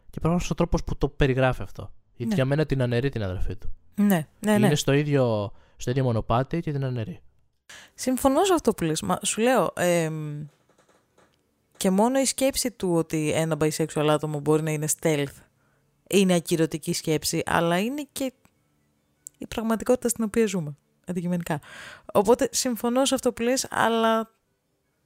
και 0.10 0.20
προφανώς 0.20 0.50
ο 0.52 0.56
τρόπος 0.56 0.84
που 0.84 0.98
το 0.98 1.08
περιγράφει 1.10 1.62
αυτό. 1.62 1.92
Γιατί 2.16 2.30
Ναι. 2.30 2.36
για 2.36 2.46
μένα 2.46 2.66
την 2.66 2.82
αναιρεί 2.82 3.10
την 3.10 3.24
αδερφή 3.24 3.56
του. 3.56 3.74
ναι, 3.96 4.06
ναι, 4.40 4.58
ναι. 4.58 4.66
Είναι 4.66 4.76
στο 4.76 4.92
ίδιο, 4.94 5.52
στο 5.78 5.90
ίδιο 5.92 6.04
μονοπάτι 6.04 6.60
και 6.60 6.72
την 6.72 6.86
αναιρεί. 6.86 7.20
Συμφωνώ 7.94 8.44
σε 8.44 8.54
αυτό 8.54 8.74
που 8.74 8.84
λες. 8.84 9.02
Μα 9.02 9.20
σου 9.24 9.42
λέω, 9.42 9.72
εμ, 9.76 10.46
και 11.78 11.90
μόνο 11.90 12.20
η 12.20 12.26
σκέψη 12.26 12.72
του 12.72 12.94
ότι 12.94 13.32
ένα 13.32 13.58
bisexual 13.60 14.08
άτομο 14.10 14.40
μπορεί 14.40 14.62
να 14.64 14.72
είναι 14.72 14.88
stealth 15.00 15.26
είναι 16.10 16.34
ακυρωτική 16.34 16.94
σκέψη, 16.94 17.42
αλλά 17.46 17.80
είναι 17.80 18.08
και 18.12 18.34
η 19.38 19.48
πραγματικότητα 19.48 20.10
στην 20.10 20.24
οποία 20.24 20.46
ζούμε, 20.48 20.76
αντικειμενικά. 21.08 21.60
Οπότε 22.14 22.50
συμφωνώ 22.52 23.06
σε 23.06 23.16
αυτό 23.16 23.34
που 23.34 23.42
λες, 23.42 23.68
αλλά 23.70 24.32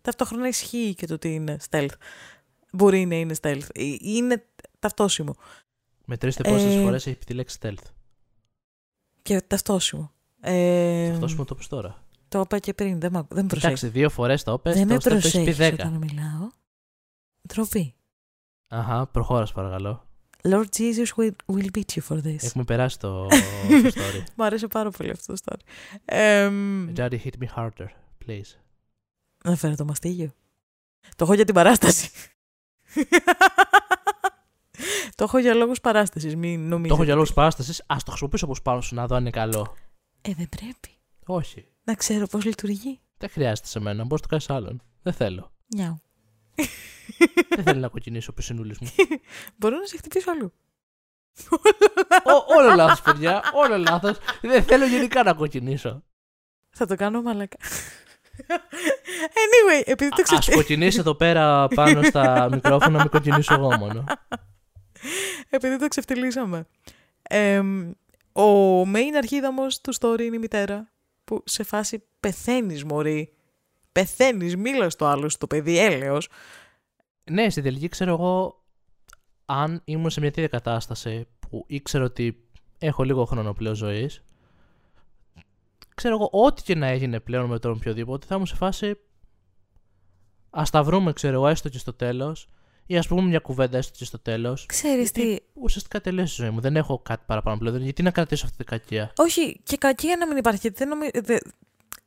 ταυτόχρονα 0.01 0.47
ισχύει 0.47 0.93
και 0.97 1.05
το 1.05 1.14
ότι 1.14 1.34
είναι 1.34 1.57
stealth. 1.70 1.93
Μπορεί 2.72 3.05
να 3.05 3.16
είναι 3.16 3.36
stealth. 3.41 3.68
Ε, 3.74 3.95
Είναι 3.99 4.45
ταυτόσιμο. 4.80 5.36
Μετρήστε 6.05 6.43
πόσες 6.43 6.76
Ε, 6.76 6.82
φορές 6.82 7.07
έχει 7.07 7.16
πει 7.18 7.26
τη 7.26 7.34
λέξη 7.34 7.57
stealth. 7.62 7.84
Και 9.22 9.41
ταυτόσιμο. 9.41 10.12
Ε, 10.41 11.09
Αυτό 11.12 11.28
μου 11.38 11.45
το 11.45 11.55
πεις 11.55 11.68
τώρα. 11.68 12.03
Το 12.32 12.39
είπα 12.39 12.59
και 12.59 12.73
πριν, 12.73 12.99
δεν, 12.99 13.11
μ' 13.11 13.17
ακού- 13.17 13.36
δεν 13.36 13.45
προσέχεις. 13.45 13.82
Εντάξει, 13.84 13.99
δύο 13.99 14.09
φορές 14.09 14.43
το 14.43 14.53
είπες. 14.53 14.75
Δεν 14.75 14.88
με 14.88 14.97
το 14.97 15.09
stealth 15.09 15.15
έχεις 15.15 15.32
πει 15.32 15.43
προσέχεις 15.43 15.57
10. 15.57 15.73
όταν 15.73 15.93
μιλάω. 15.93 16.49
Ντροπή. 17.47 17.93
Αχα, 18.67 19.07
προχώρας 19.07 19.51
παρακαλώ. 19.51 20.05
Lord 20.43 20.65
Jesus 20.77 21.05
will, 21.15 21.32
will 21.45 21.67
beat 21.77 21.93
you 21.95 22.01
for 22.09 22.17
this. 22.17 22.43
Έχουμε 22.43 22.63
περάσει 22.63 22.99
το, 22.99 23.27
το 23.84 23.91
story. 23.93 24.23
Μου 24.36 24.43
άρεσε 24.45 24.67
πάρα 24.67 24.89
πολύ 24.89 25.09
αυτό 25.09 25.34
το 25.34 25.39
story. 25.45 25.59
Εμ, 26.05 26.93
Johnny, 26.97 27.17
hit 27.23 27.43
me 27.43 27.47
harder, 27.55 27.88
please. 28.25 28.57
να 29.43 29.55
φέρω 29.55 29.75
το 29.75 29.86
μαστίγιο. 29.86 30.32
Το 31.15 31.23
έχω 31.23 31.34
για 31.34 31.45
την 31.45 31.53
παράσταση. 31.53 32.09
το 35.15 35.23
έχω 35.23 35.38
για 35.38 35.53
λόγους 35.53 35.82
παράστασης, 35.82 36.36
μην 36.36 36.59
νομίζετε. 36.59 36.88
Το 36.88 36.93
έχω 36.93 37.03
για 37.03 37.13
λόγους 37.15 37.34
παράστασης. 37.34 37.82
Α 37.82 37.95
το 38.05 38.09
χρησιμοποιήσω 38.09 38.45
όπως 38.45 38.61
πάνω 38.61 38.82
σου 38.82 38.95
να 38.95 39.07
δω 39.07 39.15
αν 39.15 39.21
είναι 39.21 39.29
καλό. 39.29 39.75
Ε, 40.21 40.34
δεν 40.34 40.49
πρέπει. 40.49 40.89
Όχι. 41.25 41.65
Να 41.92 41.98
ξέρω 41.98 42.28
πώς 42.28 42.46
λειτουργεί. 42.46 43.00
Δεν 43.18 43.30
χρειάζεται 43.30 43.68
σε 43.68 43.80
μένα. 43.80 44.04
Μπορείς 44.04 44.12
να 44.12 44.20
το 44.20 44.28
κάνεις 44.28 44.50
άλλον. 44.50 44.82
Δεν 45.02 45.14
θέλω. 45.14 45.52
Νιάου. 45.76 46.02
Δεν 47.50 47.64
θέλω 47.64 47.80
να 47.80 47.88
κοκκινήσω 47.88 48.28
ο 48.32 48.34
πισινούλης 48.34 48.78
μου. 48.80 48.88
Μπορώ 49.58 49.78
να 49.78 49.86
σε 49.86 49.98
χτυπήσω 49.98 50.32
αλλού. 50.32 50.54
Ό, 52.24 52.56
όλο 52.58 52.76
λάθος, 52.76 53.02
παιδιά. 53.02 53.42
Όλο 53.54 53.78
λάθος. 53.78 54.18
Δεν 54.42 54.64
θέλω 54.64 54.86
γενικά 54.86 55.24
να 55.24 55.34
κοκκινήσω. 55.34 56.04
Θα 56.70 56.86
το 56.86 56.96
κάνω 56.96 57.22
μαλακά. 57.22 57.58
anyway, 59.44 59.82
επειδή 59.86 60.10
το 60.10 60.22
Α 60.22 60.24
ξεφύγει. 60.24 60.56
κοκκινήσει 60.58 61.00
εδώ 61.00 61.16
πέρα 61.16 61.68
πάνω 61.68 62.04
στα 62.04 62.50
μικρόφωνα, 62.52 62.92
να 62.92 63.00
μην 63.00 63.10
κοκκινήσω 63.10 63.54
εγώ 63.54 63.78
μόνο. 63.78 64.04
επειδή 65.50 65.78
το 65.78 65.88
ξεφτυλίσαμε. 65.88 66.68
Εμ, 67.22 67.89
ο 68.32 68.82
main 68.82 69.14
αρχίδαμος 69.18 69.82
του 69.82 69.94
story 70.00 70.20
είναι 70.22 70.36
η 70.36 70.39
μητέρα 70.39 70.92
που 71.32 71.43
σε 71.45 71.63
φάση 71.63 72.03
πεθαίνεις 72.19 72.84
μωρή. 72.84 73.34
Πεθαίνεις, 73.91 74.55
μίλα 74.55 74.89
στο 74.89 75.05
άλλο 75.05 75.29
στο 75.29 75.47
παιδί, 75.47 75.77
έλεος. 75.77 76.29
Ναι, 77.32 77.49
στην 77.49 77.63
τελική 77.63 77.88
ξέρω 77.88 78.11
εγώ, 78.11 78.63
αν 79.45 79.82
ήμουν 79.86 80.09
σε 80.09 80.19
μια 80.19 80.32
τέτοια 80.32 80.47
κατάσταση 80.47 81.27
που 81.39 81.63
ήξερα 81.67 82.03
ότι 82.03 82.47
έχω 82.77 83.03
λίγο 83.03 83.25
χρόνο 83.25 83.53
πλέον 83.53 83.75
ζωής, 83.75 84.23
ξέρω 85.95 86.15
εγώ, 86.15 86.29
ό,τι 86.45 86.61
και 86.63 86.75
να 86.75 86.88
έγινε 86.88 87.19
πλέον 87.19 87.49
με 87.49 87.59
τον 87.59 87.71
οποιοδήποτε, 87.71 88.25
θα 88.25 88.36
ήμουν 88.36 88.47
σε 88.47 88.55
φάση. 88.55 88.97
Α 90.49 90.63
τα 90.71 90.84
βρούμε, 90.84 91.13
ξέρω 91.13 91.34
εγώ, 91.34 91.47
έστω 91.47 91.69
και 91.69 91.77
στο 91.77 91.93
τέλος, 91.93 92.47
ή 92.92 92.98
ας 92.98 93.08
πούμε 93.08 93.22
μια 93.22 93.39
κουβέντα 93.39 93.78
έστω 93.78 93.94
και 93.98 94.06
στο 94.06 94.20
τέλος. 94.20 94.66
Ξέρεις 94.66 95.12
τι, 95.12 95.22
Γιατί 95.22 95.44
ουσιαστικά 95.54 96.02
τελείωσε 96.02 96.42
η 96.42 96.46
ζωή 96.46 96.54
μου. 96.54 96.62
Δεν 96.62 96.76
έχω 96.76 97.00
κάτι 97.00 97.24
παραπάνω 97.26 97.58
πλέον. 97.58 97.82
Γιατί 97.82 98.04
να 98.04 98.12
κρατήσω 98.12 98.46
αυτή 98.46 98.58
την 98.58 98.66
κακία; 98.66 99.12
όχι 99.18 99.60
και 99.64 99.78
κακία 99.78 100.16
να 100.16 100.28
μην 100.28 100.38
υπάρχει, 100.38 100.60
γιατί 100.62 100.78
δεν 100.78 100.88
νομι... 100.88 101.10
δε- 101.14 101.38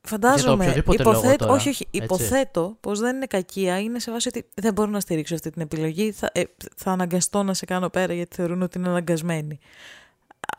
Φαντάζομαι, 0.07 0.65
οποιοδήποτε 0.65 1.03
λόγο 1.03 1.19
υποθέτω, 1.19 1.45
τώρα, 1.45 1.53
όχι, 1.53 1.69
όχι, 1.69 1.87
έτσι. 1.91 2.05
υποθέτω 2.05 2.77
πως 2.81 3.01
δεν 3.01 3.17
είναι 3.17 3.27
κακία, 3.27 3.81
είναι 3.81 3.99
σε 3.99 4.11
βάση 4.11 4.29
ότι 4.29 4.47
δεν 4.55 4.73
μπορώ 4.73 4.91
να 4.91 5.01
στηρίξω 5.01 5.35
αυτή 5.35 5.51
την 5.51 5.63
επιλογή, 5.63 6.13
θα, 6.13 6.31
ε, 6.33 6.43
θα 6.77 6.91
αναγκαστώ 6.91 7.43
να 7.43 7.55
σε 7.55 7.65
κάνω 7.65 7.89
πέρα 7.89 8.15
γιατί 8.15 8.37
θεωρούν 8.37 8.63
ότι 8.63 8.79
είναι 8.79 8.89
αναγκασμένοι. 8.89 9.59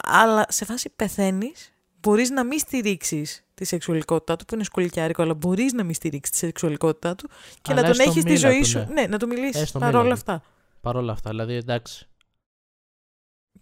Αλλά 0.03 0.45
σε 0.49 0.65
φάση 0.65 0.89
πεθαίνεις, 0.95 1.73
μπορείς 2.01 2.29
να 2.29 2.43
μην 2.43 2.59
στηρίξεις 2.59 3.44
τη 3.55 3.65
σεξουαλικότητά 3.65 4.35
του, 4.35 4.45
που 4.45 4.55
είναι 4.55 4.63
σκολικιάρικο, 4.63 5.21
αλλά 5.21 5.33
μπορείς 5.33 5.73
να 5.73 5.83
μην 5.83 5.93
στηρίξεις 5.93 6.37
τη 6.39 6.45
σεξουαλικότητά 6.45 7.15
του 7.15 7.29
και 7.61 7.71
Αλλά 7.71 7.81
να 7.81 7.87
τον 7.87 7.89
έστω 7.99 8.03
έχεις 8.09 8.21
στη 8.21 8.31
μίλα 8.31 8.49
ζωή 8.51 8.59
του, 8.59 8.65
σου. 8.67 8.77
ναι. 8.77 8.85
Ναι, 8.85 9.07
να 9.07 9.17
του 9.19 9.27
μιλήσεις 9.27 9.61
Έστω 9.61 9.79
παρόλα 9.79 10.03
μίλα 10.03 10.13
του. 10.15 10.19
αυτά. 10.19 10.43
Παρ' 10.81 10.95
όλα 10.95 11.11
αυτά, 11.11 11.29
δηλαδή 11.29 11.53
εντάξει. 11.53 12.07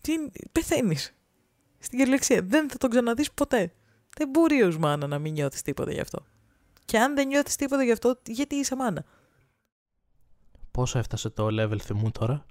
Τι, 0.02 0.14
πεθαίνεις. 0.52 1.14
Στην 1.80 1.98
κυριολεξία. 1.98 2.42
Δεν 2.44 2.70
θα 2.70 2.78
τον 2.78 2.90
ξαναδείς 2.90 3.32
ποτέ. 3.32 3.74
Δεν 4.18 4.30
μπορεί 4.30 4.62
ως 4.62 4.78
μάνα 4.78 5.08
να 5.08 5.20
μην 5.20 5.34
νιώθεις 5.34 5.62
τίποτα 5.62 5.92
γι' 5.92 6.00
αυτό. 6.00 6.26
Και 6.86 6.98
αν 7.00 7.16
δεν 7.16 7.28
νιώθεις 7.28 7.56
τίποτα 7.56 7.84
γι' 7.84 7.92
αυτό, 7.92 8.20
γιατί 8.26 8.56
είσαι 8.56 8.76
μάνα; 8.76 9.04
Πόσο 10.72 11.00
έφτασε 11.00 11.30
το 11.30 11.48
level 11.52 11.78
θυμού 11.82 12.12
τώρα; 12.12 12.46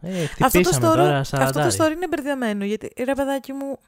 Ε, 0.00 0.22
Αυτό 0.22 0.36
το, 0.38 0.48
χτυπήσαμε 0.48 0.86
story, 0.86 0.96
τώρα 0.96 1.18
αυτό 1.18 1.60
το 1.60 1.66
40. 1.68 1.76
story 1.76 1.92
είναι 1.92 2.08
μπερδεμένο, 2.08 2.64
γιατί 2.64 2.92
ρε 3.04 3.12
παιδάκι 3.14 3.52
μου, 3.52 3.78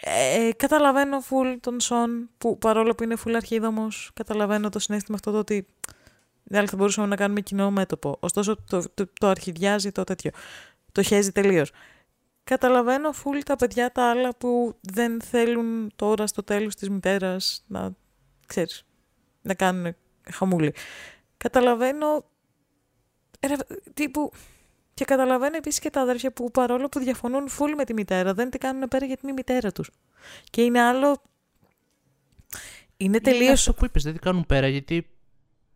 ε, 0.00 0.50
καταλαβαίνω 0.56 1.20
φουλ 1.20 1.54
τον 1.60 1.80
Σον, 1.80 2.30
που 2.38 2.58
παρόλο 2.58 2.94
που 2.94 3.02
είναι 3.02 3.16
φουλ 3.16 3.34
αρχίδαμος, 3.34 4.10
καταλαβαίνω 4.14 4.68
το 4.68 4.78
συνέστημα 4.78 5.16
αυτό 5.16 5.30
το 5.32 5.38
ότι 5.38 5.66
δεν 6.42 6.68
θα 6.68 6.76
μπορούσαμε 6.76 7.06
να 7.06 7.16
κάνουμε 7.16 7.40
κοινό 7.40 7.70
μέτωπο. 7.70 8.16
Ωστόσο 8.20 8.56
το, 8.56 8.84
το, 8.94 9.06
το 9.20 9.26
αρχιδιάζει 9.26 9.92
το 9.92 10.04
τέτοιο. 10.04 10.30
Το 10.92 11.02
χέζει 11.02 11.32
τελείως. 11.32 11.70
Καταλαβαίνω 12.44 13.12
φουλ 13.12 13.38
τα 13.38 13.56
παιδιά 13.56 13.92
τα 13.92 14.10
άλλα 14.10 14.34
που 14.34 14.76
δεν 14.80 15.20
θέλουν 15.20 15.92
τώρα 15.96 16.26
στο 16.26 16.42
τέλος 16.42 16.74
της 16.74 16.90
μητέρας 16.90 17.64
να, 17.66 17.90
ξέρεις, 18.46 18.84
να 19.42 19.54
κάνουν 19.54 19.94
χαμούλη. 20.30 20.74
Καταλαβαίνω 21.36 22.24
ρε, 23.46 23.54
τύπου, 23.94 24.32
και 24.98 25.04
καταλαβαίνω 25.04 25.56
επίσης 25.56 25.78
και 25.78 25.90
τα 25.90 26.00
αδέρφια 26.00 26.32
που 26.32 26.50
παρόλο 26.50 26.88
που 26.88 26.98
διαφωνούν 26.98 27.48
φουλ 27.48 27.72
με 27.76 27.84
τη 27.84 27.92
μητέρα, 27.92 28.34
δεν 28.34 28.50
την 28.50 28.60
κάνουν 28.60 28.88
πέρα 28.88 29.06
γιατί 29.06 29.20
είναι 29.22 29.30
η 29.32 29.34
μητέρα 29.36 29.72
τους. 29.72 29.90
Και 30.50 30.62
είναι 30.62 30.80
άλλο... 30.80 31.08
Είναι 32.96 33.16
Είναι 33.16 33.20
τελείως... 33.20 33.52
αυτό 33.60 33.72
που 33.72 33.84
είπες, 33.84 34.02
δεν 34.02 34.12
την 34.12 34.20
κάνουν 34.22 34.46
πέρα 34.46 34.68
γιατί 34.68 35.10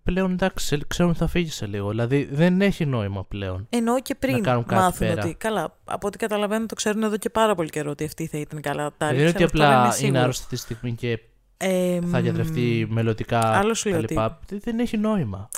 πλέον 0.02 0.32
εντάξει, 0.32 0.80
ξέρουν 0.86 1.10
ότι 1.10 1.20
θα 1.20 1.26
φύγει 1.26 1.50
σε 1.50 1.66
λίγο. 1.66 1.88
Δηλαδή 1.90 2.24
δεν 2.32 2.60
έχει 2.60 2.84
νόημα 2.86 3.24
πλέον. 3.24 3.66
Εννοώ 3.70 4.00
και 4.00 4.14
πριν 4.14 4.34
Να 4.34 4.40
κάνουν 4.40 4.64
κάτι 4.64 4.80
μάθουν 4.82 5.06
πέρα. 5.06 5.24
ότι. 5.24 5.34
Καλά, 5.34 5.78
από 5.84 6.06
ό,τι 6.06 6.18
καταλαβαίνω 6.18 6.66
το 6.66 6.74
ξέρουν 6.74 7.02
εδώ 7.02 7.16
και 7.16 7.30
πάρα 7.30 7.54
πολύ 7.54 7.70
καιρό 7.70 7.90
ότι 7.90 8.04
αυτή 8.04 8.26
θα 8.26 8.38
ήταν 8.38 8.60
καλά 8.60 8.82
δεν 8.82 8.92
τάριξη. 8.98 9.20
είναι 9.22 9.30
ότι 9.30 9.42
αλλά 9.42 9.46
αυτό 9.46 9.58
δεν 9.58 9.66
απλά 9.70 9.84
είναι 9.84 9.94
σίγουρο. 9.94 10.20
άρρωστη 10.20 10.46
τη 10.46 10.56
στιγμή 10.56 10.92
και 10.94 11.18
Ε, 11.56 12.00
θα 12.10 12.18
γιατρευτεί 12.18 12.86
μελλοντικά 12.90 13.38
άλλος 13.38 13.78
σου 13.78 13.88
λέω 13.88 14.02
κτλ. 14.02 14.14
Δεν- 14.14 14.60
Δεν 14.60 14.78
έχει 14.78 14.96
νόημα. 14.96 15.48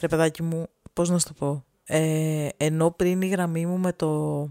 Ρε 0.00 0.06
παιδάκι 0.08 0.42
μου, 0.42 0.66
πώς 0.92 1.10
να 1.10 1.18
σου 1.18 1.26
το 1.26 1.32
πω; 1.38 1.64
Ε, 1.86 2.48
ενώ 2.56 2.90
πριν 2.90 3.22
η 3.22 3.26
γραμμή 3.26 3.66
μου 3.66 3.78
με 3.78 3.92
το... 3.92 4.50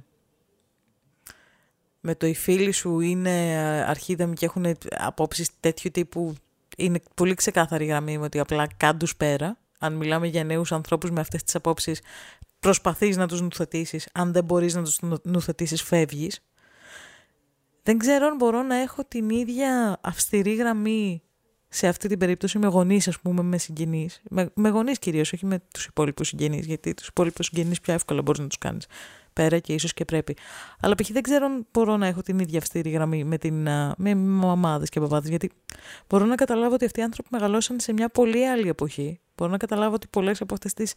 Με 2.07 2.15
το 2.15 2.27
οι 2.27 2.33
φίλοι 2.33 2.71
σου 2.71 2.99
είναι 2.99 3.53
ε, 3.53 3.83
αρχίδαμοι 3.83 4.35
και 4.35 4.45
έχουν 4.45 4.65
απόψεις 4.89 5.49
τέτοιου 5.59 5.91
τύπου. 5.91 6.35
Είναι 6.77 7.01
πολύ 7.13 7.33
ξεκάθαρη 7.33 7.83
η 7.83 7.87
γραμμή 7.87 8.17
μου 8.17 8.23
ότι 8.23 8.39
απλά 8.39 8.67
κάντους 8.77 9.15
πέρα. 9.15 9.57
Αν 9.79 9.93
μιλάμε 9.93 10.27
για 10.27 10.43
νέους 10.43 10.71
ανθρώπους 10.71 11.11
με 11.11 11.19
αυτές 11.19 11.43
τις 11.43 11.55
απόψεις, 11.55 12.01
προσπαθείς 12.59 13.17
να 13.17 13.27
τους 13.27 13.41
νουθετήσεις. 13.41 14.09
Αν 14.13 14.31
δεν 14.31 14.43
μπορείς 14.43 14.75
να 14.75 14.83
τους 14.83 15.01
νου- 15.01 15.25
νουθετήσεις, 15.25 15.81
φεύγεις. 15.81 16.39
Δεν 17.83 17.97
ξέρω 17.97 18.27
αν 18.27 18.35
μπορώ 18.35 18.63
να 18.63 18.75
έχω 18.75 19.05
την 19.05 19.29
ίδια 19.29 19.97
αυστηρή 20.01 20.55
γραμμή 20.55 21.21
σε 21.75 21.87
αυτή 21.87 22.07
την 22.07 22.17
περίπτωση 22.17 22.57
με 22.57 22.67
γονείς, 22.67 23.07
ας 23.07 23.19
πούμε, 23.19 23.41
με 23.41 23.57
συγγενείς. 23.57 24.21
Με, 24.29 24.49
με 24.53 24.69
γονείς 24.69 24.99
κυρίως, 24.99 25.33
όχι 25.33 25.45
με 25.45 25.59
τους 25.73 25.85
υπόλοιπους 25.85 26.27
συγγενείς, 26.27 26.65
γιατί 26.65 26.93
τους 26.93 27.07
υπόλοιπους 27.07 27.45
συγγενείς 27.45 27.79
πιο 27.81 27.93
εύκολα 27.93 28.21
μπορείς 28.21 28.41
να 28.41 28.47
τους 28.47 28.57
κάνεις 28.57 28.85
πέρα 29.33 29.59
και 29.59 29.73
ίσως 29.73 29.93
και 29.93 30.05
πρέπει. 30.05 30.37
Αλλά 30.79 30.95
π.χ. 30.95 31.11
δεν 31.11 31.21
ξέρω 31.21 31.45
αν 31.45 31.67
μπορώ 31.71 31.97
να 31.97 32.07
έχω 32.07 32.21
την 32.21 32.39
ίδια 32.39 32.57
αυστηρή 32.59 32.89
γραμμή 32.89 33.23
με, 33.23 33.37
την, 33.37 33.67
α, 33.69 33.93
με 33.97 34.15
μαμάδες 34.15 34.89
και 34.89 34.99
παπάδες, 34.99 35.29
γιατί 35.29 35.51
μπορώ 36.07 36.25
να 36.25 36.35
καταλάβω 36.35 36.73
ότι 36.73 36.85
αυτοί 36.85 36.99
οι 36.99 37.03
άνθρωποι 37.03 37.29
μεγαλώσαν 37.31 37.79
σε 37.79 37.93
μια 37.93 38.09
πολύ 38.09 38.47
άλλη 38.47 38.67
εποχή. 38.67 39.19
Μπορώ 39.35 39.51
να 39.51 39.57
καταλάβω 39.57 39.93
ότι 39.93 40.07
πολλές 40.07 40.41
από 40.41 40.53
αυτές 40.53 40.73
τις 40.73 40.93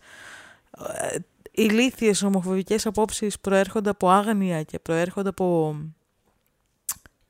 ε, 1.12 1.16
ηλίθιες 1.50 2.22
ομοφοβικές 2.22 2.86
απόψεις 2.86 3.40
προέρχονται 3.40 3.90
από 3.90 4.10
άγνοια 4.10 4.62
και 4.62 4.78
προέρχονται 4.78 5.28
από 5.28 5.76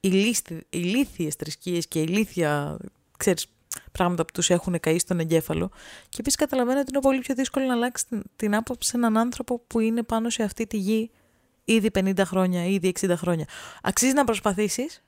ηλίσθι- 0.01 0.67
ηλίθιες 0.71 1.35
θρησκείες 1.35 1.89
και 1.89 2.01
ηλίθια, 2.01 2.77
ξέρεις, 3.19 3.47
πράγματα 3.93 4.25
που 4.25 4.33
τους 4.33 4.51
έχουν 4.51 4.81
καεί 4.81 4.99
στον 4.99 5.21
εγκέφαλο. 5.21 5.71
Και 6.09 6.17
επίσης 6.21 6.39
καταλαβαίνω 6.39 6.81
ότι 6.81 6.91
είναι 6.91 7.01
πολύ 7.01 7.19
πιο 7.19 7.35
δύσκολο 7.35 7.67
να 7.67 7.73
αλλάξεις 7.73 8.09
την, 8.09 8.23
την 8.37 8.55
άποψη 8.55 8.91
σε 8.91 8.97
έναν 8.97 9.17
άνθρωπο 9.17 9.59
που 9.67 9.81
είναι 9.81 10.03
πάνω 10.03 10.31
σε 10.31 10.43
αυτή 10.43 10.67
τη 10.67 10.77
γη 10.77 11.11
ήδη 11.65 11.91
50 11.95 12.21
χρόνια, 12.25 12.65
ήδη 12.65 12.93
60 13.01 13.13
χρόνια. 13.17 13.47
Αξίζει 13.83 14.13
να 14.13 14.25
προσπαθήσεις 14.25 15.05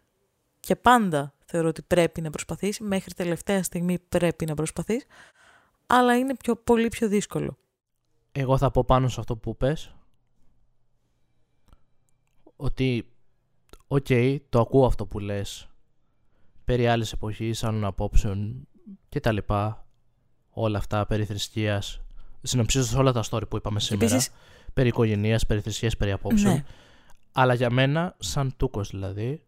και 0.61 0.77
πάντα 0.77 1.35
θεωρώ 1.45 1.69
ότι 1.69 1.83
πρέπει 1.83 2.21
να 2.21 2.31
προσπαθείς, 2.31 2.81
μέχρι 2.81 3.15
τελευταία 3.15 3.63
στιγμή 3.63 3.99
πρέπει 3.99 4.47
να 4.47 4.55
προσπαθείς, 4.55 5.05
αλλά 5.87 6.19
είναι 6.19 6.37
πιο, 6.37 6.57
πολύ 6.57 6.89
πιο 6.89 7.09
δύσκολο. 7.09 7.59
Εγώ 8.33 8.59
θα 8.59 8.71
πω 8.71 8.85
πάνω 8.85 9.09
σε 9.09 9.21
αυτό 9.21 9.37
που 9.37 9.57
πες 9.57 9.95
ότι 12.57 13.13
οκ, 13.87 14.07
το 14.49 14.61
ακούω 14.61 14.87
αυτό 14.87 15.07
που 15.07 15.19
λες 15.19 15.70
περί 16.71 16.87
άλλης 16.87 17.12
εποχής, 17.12 17.64
άλλων 17.64 17.85
απόψεων 17.85 18.68
και 19.09 19.21
τα 19.21 19.33
λοιπά 19.33 19.87
όλα 20.51 20.79
αυτά 20.79 21.07
περί 21.07 21.25
θρησκείας 21.25 22.01
συνοψίζοντας 22.43 22.95
όλα 22.95 23.12
τα 23.12 23.23
story 23.31 23.49
που 23.49 23.57
είπαμε 23.57 23.81
σήμερα 23.81 24.05
Επίσης, 24.12 24.31
περί 24.73 24.89
οικογενείας, 24.89 25.47
περί 25.47 25.61
θρησκείας, 25.61 25.97
περί 25.97 26.12
απόψεων 26.12 26.55
ναι, 26.55 26.64
αλλά 27.33 27.55
για 27.55 27.71
μένα 27.71 28.14
σαν 28.18 28.55
τούκος 28.57 28.91
δηλαδή 28.91 29.43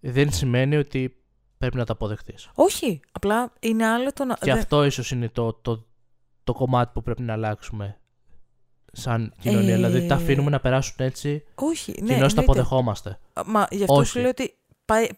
δεν 0.00 0.32
σημαίνει 0.32 0.76
ότι 0.76 1.16
πρέπει 1.58 1.76
να 1.76 1.84
τα 1.84 1.92
αποδεχτείς 1.92 2.50
όχι, 2.54 3.00
απλά 3.12 3.52
είναι 3.60 3.86
άλλο 3.86 4.12
το 4.12 4.24
να... 4.24 4.34
και 4.34 4.50
δεν- 4.50 4.58
αυτό 4.58 4.84
ίσως 4.84 5.10
είναι 5.10 5.28
το, 5.28 5.52
το, 5.52 5.86
το 6.44 6.52
κομμάτι 6.52 6.90
που 6.94 7.02
πρέπει 7.02 7.22
να 7.22 7.32
αλλάξουμε 7.32 7.98
σαν 8.92 9.32
κοινωνία. 9.40 9.72
Ε, 9.72 9.74
Δηλαδή 9.74 10.06
τα 10.06 10.14
αφήνουμε 10.14 10.50
να 10.50 10.60
περάσουν 10.60 10.94
έτσι 10.98 11.44
Όχι, 11.54 11.92
και 11.92 12.02
ναι, 12.02 12.08
ενώ 12.08 12.18
τα 12.20 12.24
εννοείται. 12.26 12.40
αποδεχόμαστε. 12.40 13.18
Μα 13.46 13.66
γι' 13.70 13.82
αυτό 13.82 13.94
Όχι. 13.94 14.06
σου 14.08 14.18
λέω 14.18 14.28
ότι 14.28 14.42
πάει- 14.46 14.56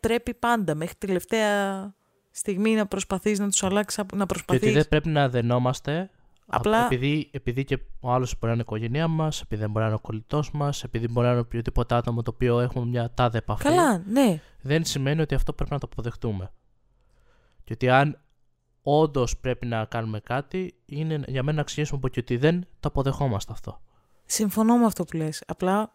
πρέπει 0.00 0.34
πάντα 0.34 0.74
μέχρι 0.74 0.94
τη 0.94 1.06
τελευταία 1.06 1.94
στιγμή 2.30 2.74
να 2.74 2.86
προσπαθείς 2.86 3.38
να 3.38 3.48
τους 3.48 3.62
αλλάξεις, 3.62 4.04
να 4.12 4.18
Και 4.18 4.26
προσπαθείς... 4.26 4.62
ότι 4.62 4.72
δεν 4.72 4.88
πρέπει 4.88 5.08
να 5.08 5.28
δενόμαστε 5.28 6.10
Απλά- 6.46 6.84
επειδή, 6.84 7.28
επειδή 7.32 7.64
και 7.64 7.78
ο 8.00 8.12
άλλος 8.12 8.32
μπορεί 8.32 8.46
να 8.46 8.50
είναι 8.52 8.60
η 8.60 8.64
οικογένειά 8.68 9.08
μας, 9.08 9.40
επειδή 9.40 9.60
δεν 9.60 9.70
μπορεί 9.70 9.84
να 9.84 9.90
είναι 9.90 10.00
ο 10.02 10.06
κολλητός 10.06 10.50
μας, 10.50 10.84
επειδή 10.84 11.08
μπορεί 11.08 11.26
να 11.26 11.32
είναι 11.32 11.40
οποιοδήποτε 11.40 11.94
άτομο 11.94 12.22
το 12.22 12.30
οποίο 12.34 12.60
έχουμε 12.60 12.84
μια 12.86 13.10
τάδε 13.14 13.38
επαφή. 13.38 13.62
Καλά, 13.62 14.02
ναι. 14.06 14.40
δεν 14.60 14.84
σημαίνει 14.84 15.20
ότι 15.20 15.34
αυτό 15.34 15.52
πρέπει 15.52 15.72
να 15.72 15.78
το 15.78 15.88
αποδεχτούμε. 15.92 16.50
Και 17.64 17.72
ότι 17.72 17.88
αν 17.88 18.20
όντως 18.82 19.36
πρέπει 19.36 19.66
να 19.66 19.84
κάνουμε 19.84 20.20
κάτι, 20.20 20.74
είναι 20.86 21.22
για 21.26 21.42
μένα 21.42 21.56
να 21.56 21.60
αξιήσουμε 21.60 21.98
από 21.98 22.08
και 22.08 22.20
ότι 22.20 22.36
δεν 22.36 22.60
το 22.80 22.88
αποδεχόμαστε 22.88 23.52
αυτό. 23.52 23.80
Συμφωνώ 24.26 24.76
με 24.76 24.84
αυτό 24.84 25.04
που 25.04 25.16
λες. 25.16 25.42
Απλά, 25.46 25.94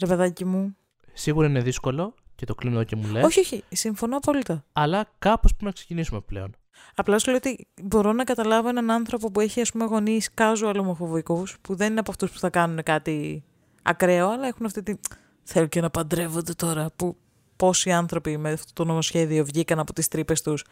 ρε 0.00 0.06
παιδάκι 0.06 0.44
μου... 0.44 0.76
Σίγουρα 1.12 1.46
είναι 1.46 1.60
δύσκολο 1.60 2.14
και 2.40 2.46
το 2.46 2.54
κλείνω 2.54 2.74
εδώ 2.74 2.84
και 2.84 2.96
μου 2.96 3.12
λες, 3.12 3.24
Όχι, 3.24 3.40
όχι, 3.40 3.64
συμφωνώ 3.68 4.16
απόλυτα. 4.16 4.64
αλλά 4.72 5.08
κάπως 5.18 5.50
πρέπει 5.50 5.64
να 5.64 5.70
ξεκινήσουμε 5.70 6.20
πλέον. 6.20 6.56
Απλά 6.94 7.18
σου 7.18 7.26
λέω 7.26 7.36
ότι 7.36 7.66
μπορώ 7.82 8.12
να 8.12 8.24
καταλάβω 8.24 8.68
έναν 8.68 8.90
άνθρωπο 8.90 9.30
που 9.30 9.40
έχει 9.40 9.60
ας 9.60 9.70
πούμε 9.72 9.84
γονείς 9.84 10.30
casual 10.38 10.74
ομοφοβικούς, 10.78 11.56
που 11.60 11.74
δεν 11.74 11.90
είναι 11.90 12.00
από 12.00 12.10
αυτούς 12.10 12.30
που 12.30 12.38
θα 12.38 12.50
κάνουν 12.50 12.82
κάτι 12.82 13.44
ακραίο, 13.82 14.28
αλλά 14.28 14.46
έχουν 14.46 14.66
αυτή 14.66 14.82
τη... 14.82 14.94
Θέλω 15.42 15.66
και 15.66 15.80
να 15.80 15.90
παντρεύονται 15.90 16.52
τώρα, 16.52 16.90
που 16.96 17.16
πόσοι 17.56 17.92
άνθρωποι 17.92 18.36
με 18.36 18.52
αυτό 18.52 18.72
το 18.72 18.84
νομοσχέδιο 18.84 19.44
βγήκαν 19.44 19.78
από 19.78 19.92
τις 19.92 20.08
τρύπες 20.08 20.42
τους 20.42 20.64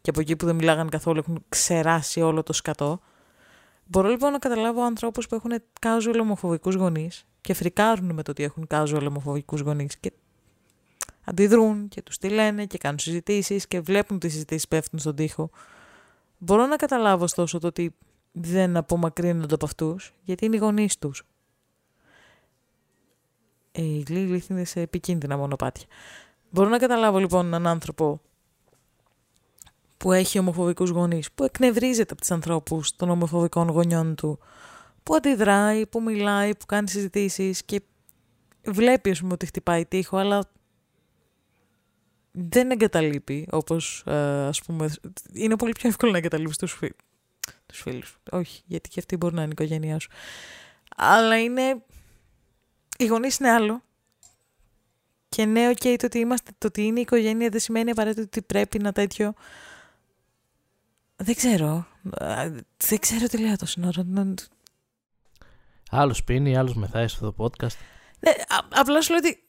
και 0.00 0.10
από 0.10 0.20
εκεί 0.20 0.36
που 0.36 0.46
δεν 0.46 0.54
μιλάγαν 0.54 0.88
καθόλου 0.88 1.18
έχουν 1.18 1.44
ξεράσει 1.48 2.20
όλο 2.20 2.42
το 2.42 2.52
σκατό. 2.52 3.00
Μπορώ 3.84 4.08
λοιπόν 4.08 4.32
να 4.32 4.38
καταλάβω 4.38 4.82
ανθρώπους 4.82 5.26
που 5.26 5.34
έχουν 5.34 5.50
casual 5.80 6.18
ομοφοβικούς 6.20 6.74
γονείς 6.74 7.26
και 7.40 7.54
φρικάρουν 7.54 8.14
με 8.14 8.22
το 8.22 8.30
ότι 8.30 8.42
έχουν 8.42 8.66
casual 8.70 9.06
ομοφοβικούς 9.08 9.60
γονείς 9.60 9.96
και 9.96 10.12
αντιδρούν 11.26 11.88
και 11.88 12.02
τους 12.02 12.18
τη 12.18 12.28
λένε 12.28 12.66
και 12.66 12.78
κάνουν 12.78 12.98
συζητήσεις 12.98 13.66
και 13.66 13.80
βλέπουν 13.80 14.18
τις 14.18 14.32
συζητήσεις 14.32 14.68
πέφτουν 14.68 14.98
στον 14.98 15.14
τοίχο. 15.14 15.50
Μπορώ 16.38 16.66
να 16.66 16.76
καταλάβω 16.76 17.24
ωστόσο 17.24 17.58
το 17.58 17.66
ότι 17.66 17.94
δεν 18.32 18.76
απομακρύνονται 18.76 19.54
από 19.54 19.64
αυτούς, 19.64 20.14
γιατί 20.22 20.44
είναι 20.44 20.56
οι 20.56 20.58
γονείς 20.58 20.98
τους. 20.98 21.22
Ε, 23.72 23.82
οι 23.82 24.04
Λίλιθ 24.08 24.48
είναι 24.48 24.64
σε 24.64 24.80
επικίνδυνα 24.80 25.36
μονοπάτια. 25.36 25.86
Μπορώ 26.50 26.68
να 26.68 26.78
καταλάβω 26.78 27.18
λοιπόν 27.18 27.46
έναν 27.46 27.66
άνθρωπο 27.66 28.20
που 29.96 30.12
έχει 30.12 30.38
ομοφοβικούς 30.38 30.90
γονείς, 30.90 31.32
που 31.32 31.44
εκνευρίζεται 31.44 32.12
από 32.12 32.20
τις 32.20 32.30
ανθρώπους 32.30 32.96
των 32.96 33.10
ομοφοβικών 33.10 33.68
γονιών 33.68 34.14
του, 34.14 34.38
που 35.02 35.14
αντιδράει, 35.14 35.86
που 35.86 36.02
μιλάει, 36.02 36.56
που 36.56 36.66
κάνει 36.66 36.88
συζητήσεις 36.88 37.64
και 37.64 37.82
βλέπει 38.64 39.10
ας 39.10 39.20
πούμε 39.20 39.32
ότι 39.32 39.46
χτυπάει 39.46 39.84
τείχο, 39.84 40.16
αλλά 40.16 40.48
δεν 42.38 42.70
εγκαταλείπει, 42.70 43.48
όπως 43.50 44.02
ε, 44.06 44.46
ας 44.46 44.62
πούμε, 44.62 44.88
είναι 45.32 45.56
πολύ 45.56 45.72
πιο 45.72 45.88
εύκολο 45.88 46.12
να 46.12 46.18
εγκαταλείψεις 46.18 46.58
τους, 46.58 46.72
φι... 46.72 46.90
τους 47.66 47.80
φίλους. 47.80 48.08
σου. 48.08 48.20
Όχι, 48.30 48.62
γιατί 48.66 48.88
και 48.88 48.98
αυτή 49.00 49.16
μπορεί 49.16 49.34
να 49.34 49.40
είναι 49.42 49.50
η 49.50 49.56
οικογένειά 49.58 49.98
σου. 49.98 50.10
Αλλά 50.96 51.40
είναι, 51.40 51.82
οι 52.98 53.06
γονείς 53.06 53.36
είναι 53.38 53.50
άλλο. 53.50 53.82
Και 55.28 55.44
ναι, 55.44 55.68
οκ, 55.68 55.98
το 55.98 56.06
ότι, 56.06 56.18
είμαστε, 56.18 56.50
το 56.58 56.66
ότι 56.66 56.82
είναι 56.82 56.98
η 56.98 57.02
οικογένεια 57.02 57.48
δεν 57.48 57.60
σημαίνει 57.60 57.90
απαραίτητα 57.90 58.22
ότι 58.22 58.42
πρέπει 58.42 58.78
να 58.78 58.92
τέτοιο. 58.92 59.34
Δεν 61.16 61.34
ξέρω. 61.34 61.86
Α, 62.18 62.50
Δεν 62.76 62.98
ξέρω 62.98 63.26
τι 63.26 63.38
λέω 63.38 63.56
τόση 63.56 63.80
ώρα. 63.84 64.02
Να- 64.04 64.34
Άλλος 65.90 66.24
πίνει, 66.24 66.56
άλλος 66.56 66.74
μεθάει 66.74 67.08
σε 67.08 67.14
αυτό 67.14 67.32
το 67.32 67.44
podcast. 67.44 67.76
Ναι, 68.20 68.30
α- 68.30 68.68
απλά 68.80 69.00
σου 69.02 69.10
λέω 69.12 69.20
ότι 69.24 69.45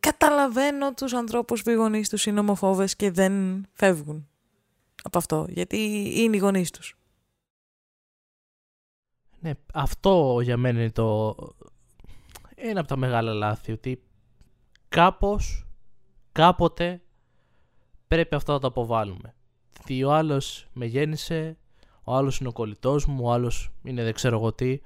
καταλαβαίνω 0.00 0.94
τους 0.94 1.12
ανθρώπους 1.12 1.62
που 1.62 1.70
οι 1.70 1.74
γονείς 1.74 2.08
τους 2.08 2.26
είναι 2.26 2.40
ομοφόβες 2.40 2.96
και 2.96 3.10
δεν 3.10 3.66
φεύγουν 3.72 4.28
από 5.02 5.18
αυτό, 5.18 5.46
γιατί 5.48 5.76
είναι 6.16 6.36
οι 6.36 6.38
γονείς 6.38 6.70
τους. 6.70 6.94
Ναι, 9.40 9.52
αυτό 9.74 10.40
για 10.42 10.56
μένα 10.56 10.80
είναι 10.80 10.90
το... 10.90 11.36
Ένα 12.54 12.80
από 12.80 12.88
τα 12.88 12.96
μεγάλα 12.96 13.32
λάθη, 13.32 13.72
ότι 13.72 14.02
κάπως, 14.88 15.66
κάποτε 16.32 17.02
πρέπει 18.08 18.34
αυτό 18.34 18.52
να 18.52 18.58
το 18.58 18.66
αποβάλουμε. 18.66 19.34
Τι 19.84 20.04
ο 20.04 20.12
άλλος 20.12 20.68
με 20.72 20.86
γέννησε, 20.86 21.58
ο 22.04 22.14
άλλος 22.14 22.38
είναι 22.38 22.48
ο 22.48 22.52
κολλητός 22.52 23.06
μου, 23.06 23.24
ο 23.24 23.32
άλλος 23.32 23.72
είναι 23.82 24.02
δεν 24.02 24.12
ξέρω 24.12 24.36
εγώ 24.36 24.52
τι. 24.52 24.80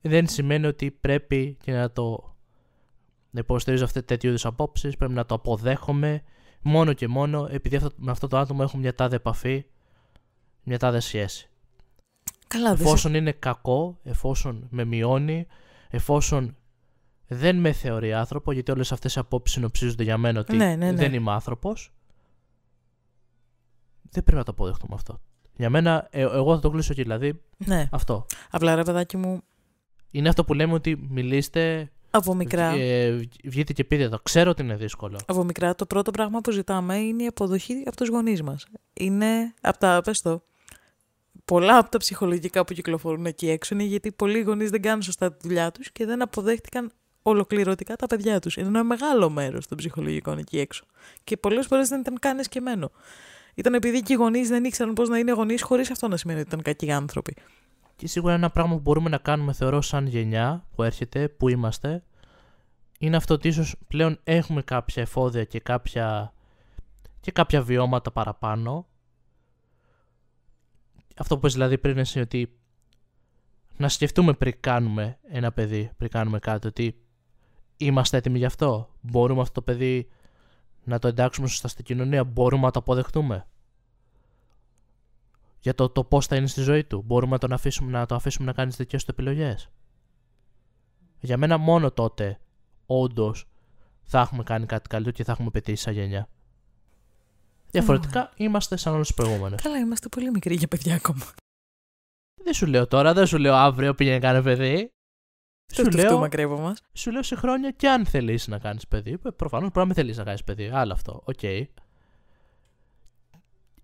Δεν 0.00 0.28
σημαίνει 0.28 0.66
ότι 0.66 0.90
πρέπει 0.90 1.56
και 1.62 1.72
να 1.72 1.90
το 1.90 2.35
να 3.30 3.40
υποστηρίζω 3.40 3.84
αυτές 3.84 4.04
τέτοιου 4.04 4.28
είδους 4.28 4.44
απόψεις, 4.46 4.96
πρέπει 4.96 5.12
να 5.12 5.26
το 5.26 5.34
αποδέχομαι 5.34 6.22
μόνο 6.62 6.92
και 6.92 7.08
μόνο 7.08 7.48
επειδή 7.50 7.76
αυτό, 7.76 7.90
με 7.96 8.10
αυτό 8.10 8.28
το 8.28 8.38
άτομο 8.38 8.60
έχω 8.62 8.76
μια 8.76 8.94
τάδε 8.94 9.16
επαφή, 9.16 9.64
μια 10.62 10.78
τάδε 10.78 11.00
σχέση. 11.00 11.48
Καλά, 12.46 12.68
δεν 12.68 12.76
σε- 12.76 12.82
Εφόσον 12.82 13.14
είναι 13.14 13.32
κακό, 13.32 13.98
εφόσον 14.02 14.66
με 14.70 14.84
μειώνει, 14.84 15.46
εφόσον 15.90 16.56
δεν 17.28 17.56
με 17.56 17.72
θεωρεί 17.72 18.12
άνθρωπο, 18.12 18.52
γιατί 18.52 18.70
όλες 18.70 18.92
αυτές 18.92 19.14
οι 19.16 19.18
απόψεις 19.18 19.54
συνοψίζονται 19.56 20.02
για 20.02 20.18
μένα 20.18 20.40
ότι 20.40 20.56
Ναι, 20.56 20.64
ναι, 20.76 20.90
ναι. 20.90 20.92
δεν 20.92 21.14
είμαι 21.14 21.30
άνθρωπος, 21.32 21.92
δεν 24.10 24.22
πρέπει 24.22 24.38
να 24.38 24.44
το 24.44 24.50
αποδεχτούμε 24.50 24.94
αυτό. 24.94 25.20
Για 25.56 25.70
μένα, 25.70 26.08
ε, 26.10 26.20
εγώ 26.20 26.54
θα 26.54 26.60
το 26.60 26.70
κλείσω 26.70 26.92
εκεί. 26.92 27.02
Δηλαδή, 27.02 27.42
Ναι. 27.56 27.88
αυτό. 27.92 28.26
Απλά 28.50 28.74
ρε 28.74 28.82
παιδάκι 28.82 29.16
μου, 29.16 29.40
Είναι 30.10 30.28
αυτό 30.28 30.44
που 30.44 30.54
λέμε 30.54 30.72
ότι 30.72 31.06
μιλήστε. 31.10 31.90
Από 32.10 32.34
μικρά. 32.34 32.70
Ε, 32.70 33.28
βγείτε 33.44 33.72
και 33.72 33.84
πείτε 33.84 34.08
το. 34.08 34.18
Ξέρω 34.22 34.50
ότι 34.50 34.62
είναι 34.62 34.76
δύσκολο. 34.76 35.18
Από 35.26 35.44
μικρά 35.44 35.74
το 35.74 35.86
πρώτο 35.86 36.10
πράγμα 36.10 36.40
που 36.40 36.50
ζητάμε 36.50 36.96
είναι 36.96 37.22
η 37.22 37.26
αποδοχή 37.26 37.82
από 37.86 37.96
τους 37.96 38.08
γονείς 38.08 38.42
μας. 38.42 38.66
Είναι 38.92 39.54
από 39.60 39.78
τα, 39.78 40.00
πες 40.04 40.20
το, 40.20 40.42
πολλά 41.44 41.78
από 41.78 41.90
τα 41.90 41.98
ψυχολογικά 41.98 42.64
που 42.64 42.74
κυκλοφορούν 42.74 43.26
εκεί 43.26 43.50
έξω 43.50 43.74
είναι 43.74 43.84
γιατί 43.84 44.12
πολλοί 44.12 44.40
γονείς 44.40 44.70
δεν 44.70 44.82
κάνουν 44.82 45.02
σωστά 45.02 45.32
τη 45.32 45.48
δουλειά 45.48 45.70
τους 45.70 45.92
και 45.92 46.06
δεν 46.06 46.22
αποδέχτηκαν 46.22 46.92
ολοκληρωτικά 47.22 47.96
τα 47.96 48.06
παιδιά 48.06 48.40
τους. 48.40 48.56
Είναι 48.56 48.66
ένα 48.66 48.84
μεγάλο 48.84 49.30
μέρος 49.30 49.66
των 49.66 49.76
ψυχολογικών 49.76 50.38
εκεί 50.38 50.58
έξω. 50.58 50.84
Και 51.24 51.36
πολλές 51.36 51.66
φορές 51.66 51.88
δεν 51.88 52.00
ήταν 52.00 52.18
καν 52.18 52.38
εσκεμμένο. 52.38 52.90
Ήταν 53.54 53.74
επειδή 53.74 54.02
και 54.02 54.12
οι 54.12 54.16
γονείς 54.16 54.48
δεν 54.48 54.64
ήξεραν 54.64 54.92
πώς 54.92 55.08
να 55.08 55.18
είναι 55.18 55.32
γονείς 55.32 55.62
χωρίς 55.62 55.90
αυτό 55.90 56.08
να 56.08 56.16
σημαίνει 56.16 56.38
ότι 56.38 56.48
ήταν 56.48 56.62
κακοί 56.62 56.90
άνθρωποι. 56.92 57.34
Και 57.96 58.06
σίγουρα 58.06 58.34
ένα 58.34 58.50
πράγμα 58.50 58.74
που 58.74 58.80
μπορούμε 58.80 59.08
να 59.08 59.18
κάνουμε, 59.18 59.52
θεωρώ, 59.52 59.80
σαν 59.80 60.06
γενιά 60.06 60.66
που 60.74 60.82
έρχεται, 60.82 61.28
που 61.28 61.48
είμαστε, 61.48 62.04
είναι 62.98 63.16
αυτό 63.16 63.34
ότι 63.34 63.48
ίσως 63.48 63.76
πλέον 63.88 64.18
έχουμε 64.24 64.62
κάποια 64.62 65.02
εφόδια 65.02 65.44
και 65.44 65.60
κάποια, 65.60 66.32
και 67.20 67.32
κάποια 67.32 67.62
βιώματα 67.62 68.10
παραπάνω. 68.10 68.86
Αυτό 71.16 71.34
που 71.34 71.40
πες 71.40 71.52
δηλαδή 71.52 71.78
πριν 71.78 71.98
εσύ 71.98 72.20
ότι 72.20 72.58
να 73.76 73.88
σκεφτούμε 73.88 74.32
πριν 74.32 74.54
κάνουμε 74.60 75.18
ένα 75.28 75.52
παιδί, 75.52 75.90
πριν 75.96 76.10
κάνουμε 76.10 76.38
κάτι, 76.38 76.66
ότι 76.66 77.00
είμαστε 77.76 78.16
έτοιμοι 78.16 78.38
γι' 78.38 78.44
αυτό. 78.44 78.88
Μπορούμε 79.00 79.40
αυτό 79.40 79.52
το 79.52 79.62
παιδί 79.62 80.08
να 80.84 80.98
το 80.98 81.08
εντάξουμε 81.08 81.48
σωστά 81.48 81.68
στην 81.68 81.84
κοινωνία, 81.84 82.24
μπορούμε 82.24 82.62
να 82.62 82.70
το 82.70 82.78
αποδεχτούμε 82.78 83.46
για 85.66 85.74
το, 85.74 85.88
το 85.88 86.04
πώς 86.04 86.26
θα 86.26 86.36
είναι 86.36 86.46
στη 86.46 86.60
ζωή 86.60 86.84
του. 86.84 87.02
Μπορούμε 87.06 87.32
να, 87.32 87.38
τον 87.38 87.52
αφήσουμε, 87.52 87.90
να 87.90 88.06
το 88.06 88.14
αφήσουμε 88.14 88.46
να 88.46 88.52
κάνει 88.52 88.70
τι 88.70 88.76
δικές 88.76 89.04
του 89.04 89.10
επιλογές. 89.10 89.70
Για 91.20 91.36
μένα 91.36 91.58
μόνο 91.58 91.90
τότε 91.90 92.40
όντως 92.86 93.48
θα 94.02 94.20
έχουμε 94.20 94.42
κάνει 94.42 94.66
κάτι 94.66 94.88
καλύτερο 94.88 95.16
και 95.16 95.24
θα 95.24 95.32
έχουμε 95.32 95.50
πετύχει 95.50 95.76
σαν 95.76 95.92
γενιά. 95.94 96.28
Διαφορετικά 97.70 98.32
είμαστε 98.36 98.76
σαν 98.76 98.94
όλες 98.94 99.02
τις 99.02 99.14
προηγούμενες. 99.14 99.56
Καλά, 99.62 99.78
είμαστε 99.78 100.08
πολύ 100.08 100.30
μικροί 100.30 100.54
για 100.54 100.68
παιδιά 100.68 100.94
ακόμα. 100.94 101.24
Δεν 102.42 102.54
σου 102.54 102.66
λέω 102.66 102.86
τώρα, 102.86 103.12
δεν 103.12 103.26
σου 103.26 103.38
λέω 103.38 103.54
αύριο 103.54 103.94
πήγαινε 103.94 104.18
κάνε 104.18 104.42
παιδί. 104.42 104.90
Το 105.74 105.84
Σου 105.84 105.90
λέω, 105.90 106.18
μακριά 106.18 106.45
από 106.45 106.58
μας. 106.58 106.82
σου 106.92 107.10
λέω 107.10 107.22
σε 107.22 107.34
χρόνια 107.36 107.70
και 107.70 107.88
αν 107.88 108.06
θέλεις 108.06 108.48
να 108.48 108.58
κάνεις 108.58 108.86
παιδί. 108.86 109.18
Προφανώς 109.18 109.70
πρέπει 109.70 109.78
να 109.78 109.84
μην 109.84 109.94
θέλεις 109.94 110.16
να 110.16 110.24
κάνεις 110.24 110.44
παιδί. 110.44 110.68
Άλλο 110.68 110.92
αυτό. 110.92 111.22
Οκ. 111.24 111.40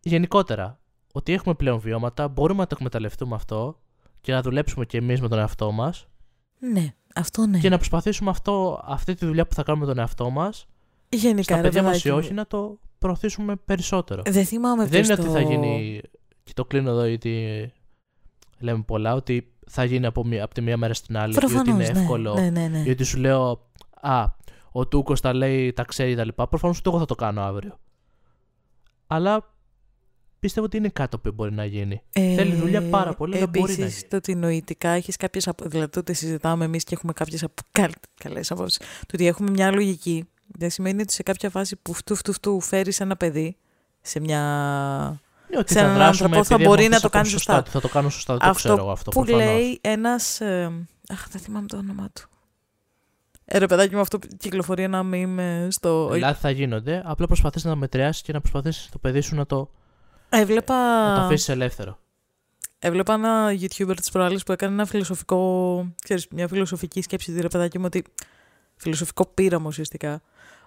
Γενικότερα, 0.01 0.82
ότι 1.13 1.33
έχουμε 1.33 1.55
πλέον 1.55 1.79
βιώματα, 1.79 2.29
μπορούμε 2.29 2.61
να 2.61 2.67
το 2.67 2.75
εκμεταλλευτούμε 2.79 3.35
αυτό 3.35 3.79
και 4.21 4.33
να 4.33 4.43
δουλέψουμε 4.43 4.85
και 4.85 4.97
εμείς 4.99 5.21
με 5.21 5.29
τον 5.29 5.39
εαυτό 5.39 5.73
μας 5.73 6.07
Ναι, 6.59 6.95
αυτό 7.15 7.47
ναι. 7.47 7.59
και 7.59 7.69
να 7.69 7.77
προσπαθήσουμε 7.77 8.31
αυτό, 8.31 8.81
αυτή 8.85 9.15
τη 9.15 9.27
δουλειά 9.27 9.47
που 9.47 9.55
θα 9.55 9.63
κάνουμε 9.63 9.85
με 9.87 9.91
τον 9.93 10.01
εαυτό 10.01 10.31
μας 10.31 10.67
Γενικά, 11.09 11.43
στα 11.43 11.57
ρε 11.57 11.63
παιδιά 11.63 11.83
μας 11.83 11.91
παιδάκι 11.91 12.09
ή 12.09 12.11
μου, 12.11 12.17
όχι 12.17 12.33
να 12.33 12.47
το 12.47 12.79
προωθήσουμε 12.99 13.57
περισσότερο. 13.57 14.23
Δεν 14.27 14.45
θυμάμαι 14.45 14.83
Δεν 14.83 14.91
ποιος 14.91 15.05
είναι 15.05 15.13
ότι 15.13 15.23
το- 15.25 15.31
θα 15.33 15.41
γίνει. 15.41 16.01
Και 16.45 16.53
το 16.55 16.65
κλείνω 16.65 16.91
εδώ 16.91 17.05
γιατί 17.05 17.73
λέμε 18.59 18.83
πολλά, 18.83 19.15
ότι 19.15 19.53
θα 19.67 19.85
γίνει 19.85 20.07
από, 20.07 20.25
μία, 20.25 20.45
από 20.45 20.55
τη 20.55 20.61
μία 20.61 20.77
μέρα 20.77 20.95
στην 20.95 21.17
άλλη. 21.17 21.33
ή 21.35 21.37
ότι 21.37 21.47
Προφανώς, 21.47 21.75
είναι 21.85 21.93
ναι, 21.93 22.01
εύκολο. 22.01 22.35
Ναι, 22.35 22.51
ναι, 22.51 22.69
ναι. 22.69 22.83
Γιατί 22.83 23.05
σου 23.05 23.19
λέω, 23.19 23.71
Α, 24.01 24.25
ο 24.73 24.87
Τούκος 24.87 25.21
τα 25.21 25.33
λέει, 25.33 25.73
τα 25.73 25.85
ξέρει 25.85 26.15
τα 26.15 26.25
λοιπά. 26.25 26.49
Προφανώς 26.49 26.79
ούτε 26.79 26.89
εγώ 26.89 26.99
θα 26.99 27.05
το 27.05 27.15
κάνω 27.15 27.43
αύριο. 27.43 27.79
Αλλά 29.07 29.52
πιστεύω 30.43 30.67
ότι 30.67 30.77
είναι 30.77 30.89
κάτι 30.89 31.11
το 31.11 31.17
οποίο 31.19 31.33
μπορεί 31.33 31.53
να 31.53 31.65
γίνει. 31.65 32.03
Θέλει 32.11 32.55
δουλειά 32.55 32.83
πάρα 32.83 33.15
πολύ, 33.15 33.37
αλλά 33.37 33.47
μπορεί 33.47 33.61
να 33.61 33.73
Επίσης, 33.73 33.97
γίνει. 33.99 34.09
το 34.09 34.17
ότι 34.17 34.35
νοητικά 34.35 34.89
έχεις 34.89 35.17
κάποιες. 35.17 35.49
Δηλαδή, 35.65 35.91
το 35.91 35.99
ότι 36.01 36.13
συζητάμε 36.15 36.65
εμείς 36.65 36.85
και 36.85 36.95
έχουμε 36.95 37.13
κάποιες 37.13 37.45
καλές 38.23 38.51
απόψεις. 38.51 38.79
Το 38.79 39.07
ότι 39.13 39.27
έχουμε 39.27 39.51
μια 39.51 39.71
λογική 39.73 40.25
δεν 40.47 40.71
σημαίνει 40.71 41.03
ότι 41.03 41.13
σε 41.13 41.23
κάποια 41.23 41.51
φάση 41.51 41.77
που 41.83 41.93
φτού 41.95 42.15
φτού 42.15 42.33
φτού 42.33 42.61
φέρεις 42.61 43.01
ένα 43.01 43.17
παιδί 43.17 43.57
σε 44.01 44.21
μια. 44.21 44.41
Ναι, 45.51 45.59
ότι 45.59 45.73
σε 45.73 45.79
θα 45.79 45.85
έναν 45.85 45.97
δράσουμε 45.97 46.25
άνθρωπο 46.25 46.45
θα 46.45 46.55
επειδή 46.55 46.69
μπορεί 46.69 46.83
έχουμε 46.85 46.95
να 46.97 47.01
το 47.01 47.07
αυτές 47.07 47.11
κάνεις 47.11 47.29
απόψεις 47.29 47.47
σωστά. 47.47 47.59
ότι 47.59 47.71
Θα 47.71 47.81
το 47.81 47.89
κάνω 47.89 48.09
σωστά, 48.09 48.33
δεν 48.33 48.43
το 48.43 48.49
Αυτό 48.49 48.69
ξέρω 48.69 48.83
εγώ 48.83 48.91
αυτό. 48.91 49.11
που 49.11 49.25
προφανώς. 49.25 49.47
λέει 49.55 49.79
ένας. 49.81 50.41
αχ, 51.09 51.29
δεν 51.31 51.41
θυμάμαι 51.41 51.67
το 51.67 51.77
όνομά 51.77 52.09
του. 52.13 52.29
Ε, 53.45 53.59
ρε 53.59 53.67
παιδάκι 53.67 53.95
μου, 53.95 54.01
αυτό 54.01 54.19
που 54.19 54.29
κυκλοφορεί 54.39 54.83
ένα 54.83 55.05
meme 55.13 55.67
στο. 55.69 56.11
Λάθη 56.19 56.41
θα 56.41 56.51
γίνονται, 56.51 57.03
απλά 57.05 57.27
προσπαθείς 57.27 57.65
να 57.65 57.71
τα 57.71 57.77
μετριάσεις 57.77 58.23
και 58.23 58.33
να 58.33 58.41
προσπαθήσεις 58.41 58.89
το 58.91 58.99
παιδί 58.99 59.21
σου 59.21 59.35
να 59.35 59.47
το, 59.47 59.71
Έβλεπα. 60.35 60.75
να 61.09 61.15
το 61.15 61.21
αφήσεις 61.21 61.49
ελεύθερο. 61.49 61.99
Έβλεπα 62.79 63.15
ένα 63.15 63.51
YouTuber 63.61 63.97
της 63.97 64.11
προάλλης 64.11 64.43
που 64.43 64.53
έκανε 64.53 64.73
ένα 64.73 64.87
φιλοσοφικό, 64.87 65.87
ξέρεις, 66.05 66.27
μια 66.31 66.49
φιλοσοφική 66.49 67.03
σκέψη, 67.03 67.41
ρε 67.41 67.49
παιδάκι 67.49 67.79
μου, 67.79 67.85
ότι 67.87 68.05
φιλοσοφικό 68.77 69.27
πείραμα 69.27 69.67
ουσιαστικά, 69.67 70.23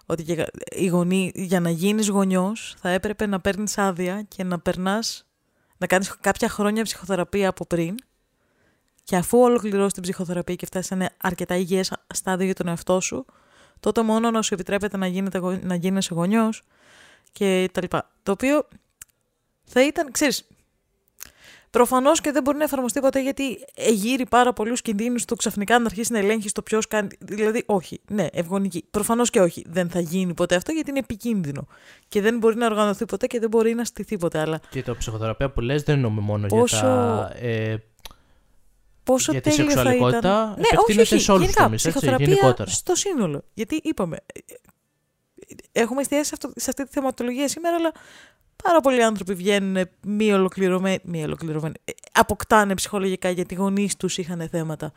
ότι 0.06 0.22
και 0.22 0.46
οι 0.68 0.86
γονεί, 0.86 1.32
για 1.34 1.60
να 1.60 1.70
γίνεις 1.70 2.08
γονιός 2.08 2.74
θα 2.78 2.88
έπρεπε 2.88 3.26
να 3.26 3.40
παίρνεις 3.40 3.78
άδεια 3.78 4.22
και 4.22 4.44
να 4.44 4.58
περνάς, 4.58 5.26
να 5.76 5.86
κάνεις 5.86 6.16
κάποια 6.20 6.48
χρόνια 6.48 6.82
ψυχοθεραπεία 6.82 7.48
από 7.48 7.66
πριν 7.66 7.94
και 9.04 9.16
αφού 9.16 9.38
ολοκληρώσεις 9.38 9.92
την 9.92 10.02
ψυχοθεραπεία 10.02 10.54
και 10.54 10.66
φτάσεις 10.66 10.86
σε 10.86 10.94
ένα 10.94 11.10
αρκετά 11.20 11.56
υγιές 11.56 11.92
στάδιο 12.14 12.44
για 12.44 12.54
τον 12.54 12.68
εαυτό 12.68 13.00
σου, 13.00 13.24
τότε 13.80 14.02
μόνο 14.02 14.30
να 14.30 14.42
σου 14.42 14.54
επιτρέπεται 14.54 14.96
να, 14.96 15.06
γίνεται, 15.06 15.38
γο- 15.38 15.60
να 15.62 15.74
γίνεσαι 15.74 16.14
γονιός 16.14 16.62
και 17.32 17.68
τα 17.72 17.80
λοιπά. 17.80 18.10
Το 18.22 18.32
οποίο 18.32 18.68
θα 19.66 19.86
ήταν, 19.86 20.10
ξέρεις, 20.10 20.46
Προφανώ 21.70 22.12
και 22.12 22.32
δεν 22.32 22.42
μπορεί 22.42 22.56
να 22.58 22.64
εφαρμοστεί 22.64 23.00
ποτέ 23.00 23.22
γιατί 23.22 23.64
εγείρει 23.74 24.26
πάρα 24.26 24.52
πολλούς 24.52 24.82
κινδύνους 24.82 25.24
το 25.24 25.34
ξαφνικά 25.34 25.78
να 25.78 25.84
αρχίσει 25.84 26.12
να 26.12 26.18
ελέγχεις 26.18 26.52
το 26.52 26.62
ποιος 26.62 26.86
κάνει. 26.86 27.08
Δηλαδή, 27.18 27.62
όχι. 27.66 28.00
Ναι, 28.08 28.26
ευγονική. 28.32 28.84
Προφανώς 28.90 29.30
και 29.30 29.40
όχι. 29.40 29.64
Δεν 29.68 29.90
θα 29.90 30.00
γίνει 30.00 30.34
ποτέ 30.34 30.54
αυτό 30.54 30.72
γιατί 30.72 30.90
είναι 30.90 30.98
επικίνδυνο. 30.98 31.66
Και 32.08 32.20
δεν 32.20 32.38
μπορεί 32.38 32.56
να 32.56 32.66
οργανωθεί 32.66 33.04
ποτέ 33.06 33.26
και 33.26 33.38
δεν 33.40 33.48
μπορεί 33.48 33.74
να 33.74 33.84
στηθεί 33.84 34.16
ποτέ. 34.18 34.38
Αλλά 34.38 34.60
Και 34.70 34.82
το 34.82 34.96
ψυχοθεραπεία 34.96 35.50
που 35.50 35.60
λες 35.60 35.82
δεν 35.82 35.94
εννοούμε 35.94 36.20
μόνο 36.20 36.46
Πόσο- 36.46 36.76
για, 36.76 36.86
τα, 36.86 37.32
ε, 37.46 37.76
πόσο 39.04 39.32
για 39.32 39.40
τη 39.40 39.50
τέλειο 39.50 39.64
θα 39.64 39.70
σεξουαλικότητα. 39.76 40.18
ήταν. 40.18 40.48
Ναι, 40.48 40.54
όχι, 40.54 40.68
επεκτείνεται 40.72 41.14
όχι. 41.14 41.24
σε 41.24 41.32
όλους 41.32 41.46
τους 41.46 41.54
γενικά, 41.54 41.62
τομείς, 41.64 41.84
έτσι, 41.84 41.98
ψυχοθεραπεία 41.98 42.26
γενικότερα. 42.26 42.70
στο 42.70 42.94
σύνολο. 42.94 43.44
Γιατί 43.54 43.80
είπαμε. 43.82 44.16
ε, 44.34 44.38
ε, 44.52 44.54
Έχουμε 45.72 46.00
εστιάσει 46.00 46.24
σε, 46.24 46.34
αυτό, 46.34 46.60
σε 46.60 46.70
αυτή 46.70 46.84
τη 46.84 46.90
θεματολογία 46.92 47.48
σήμερα, 47.48 47.76
αλλά 47.76 47.92
πάρα 48.62 48.80
πολλοί 48.80 49.02
άνθρωποι 49.02 49.34
βγαίνουν 49.34 49.88
μη 50.06 50.32
ολοκληρωμένοι. 50.32 50.98
Μη 51.04 51.24
ολοκληρωμένοι 51.24 51.74
ε, 51.84 51.92
αποκτάνε 52.12 52.74
ψυχολογικά 52.74 53.30
γιατί 53.30 53.54
οι 53.54 53.56
γονείς 53.56 53.96
τους 53.96 54.18
είχαν 54.18 54.48
θέματα. 54.48 54.92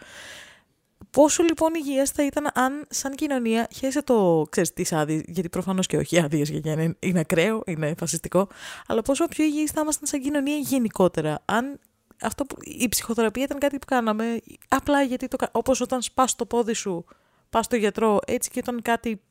Πόσο 1.12 1.44
λοιπόν 1.44 1.74
υγιές 1.74 2.10
θα 2.10 2.26
ήταν 2.26 2.50
αν, 2.54 2.86
σαν 2.90 3.16
κοινωνία, 3.16 3.68
χαίρεσαι 3.74 4.04
το 4.04 4.46
ξέρεις 4.50 4.74
τις 4.74 4.94
άδειες, 4.94 5.22
γιατί 5.26 5.50
προφανώς 5.50 5.88
και 5.88 5.98
όχι 5.98 6.20
άδειες 6.20 6.50
για 6.50 6.72
είναι, 6.72 6.96
είναι 7.00 7.20
ακραίο, 7.20 7.64
είναι 7.66 7.94
φασιστικό, 7.98 8.48
αλλά 8.88 9.02
πόσο 9.02 9.26
πιο 9.26 9.44
υγιείς 9.44 9.72
θα 9.72 9.82
ήμασταν 9.82 10.08
σαν 10.08 10.22
κοινωνία 10.22 10.58
γενικότερα. 10.58 11.42
Αν 11.46 11.80
αυτό 12.22 12.46
που, 12.46 12.56
η 12.62 12.90
ψυχοθεραπεία 12.90 13.44
ήταν 13.44 13.60
κάτι 13.60 13.80
που 13.80 13.86
κάναμε, 13.86 14.40
απλά 14.68 15.02
γιατί 15.02 15.28
το 15.28 15.38
κα- 15.38 15.50
όπως 15.52 15.82
όταν 15.82 16.02
σπάς 16.02 16.36
το 16.36 16.46
πόδι 16.46 16.74
σου, 16.74 17.06
πας 17.50 17.66
στο 17.66 17.76
γιατρό, 17.76 18.20
έτσι 18.28 18.50
και 18.50 18.60
όταν 18.60 18.82
κάτι 18.82 19.22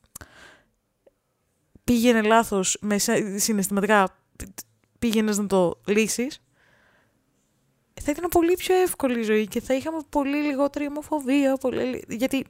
πήγαινε 1.93 2.21
λάθος, 2.21 2.77
με 2.81 2.97
σε- 2.97 3.37
συναισθηματικά 3.37 4.15
πήγαινες 4.99 5.37
να 5.37 5.47
το 5.47 5.79
λύσεις, 5.85 6.41
θα 8.01 8.11
ήταν 8.11 8.29
πολύ 8.29 8.53
πιο 8.57 8.75
εύκολη 8.75 9.19
η 9.19 9.23
ζωή 9.23 9.47
και 9.47 9.61
θα 9.61 9.73
είχαμε 9.73 9.97
πολύ 10.09 10.37
λιγότερη 10.37 10.87
ομοφοβία, 10.87 11.55
πολύ... 11.55 11.83
λι- 11.83 12.11
γιατί 12.13 12.45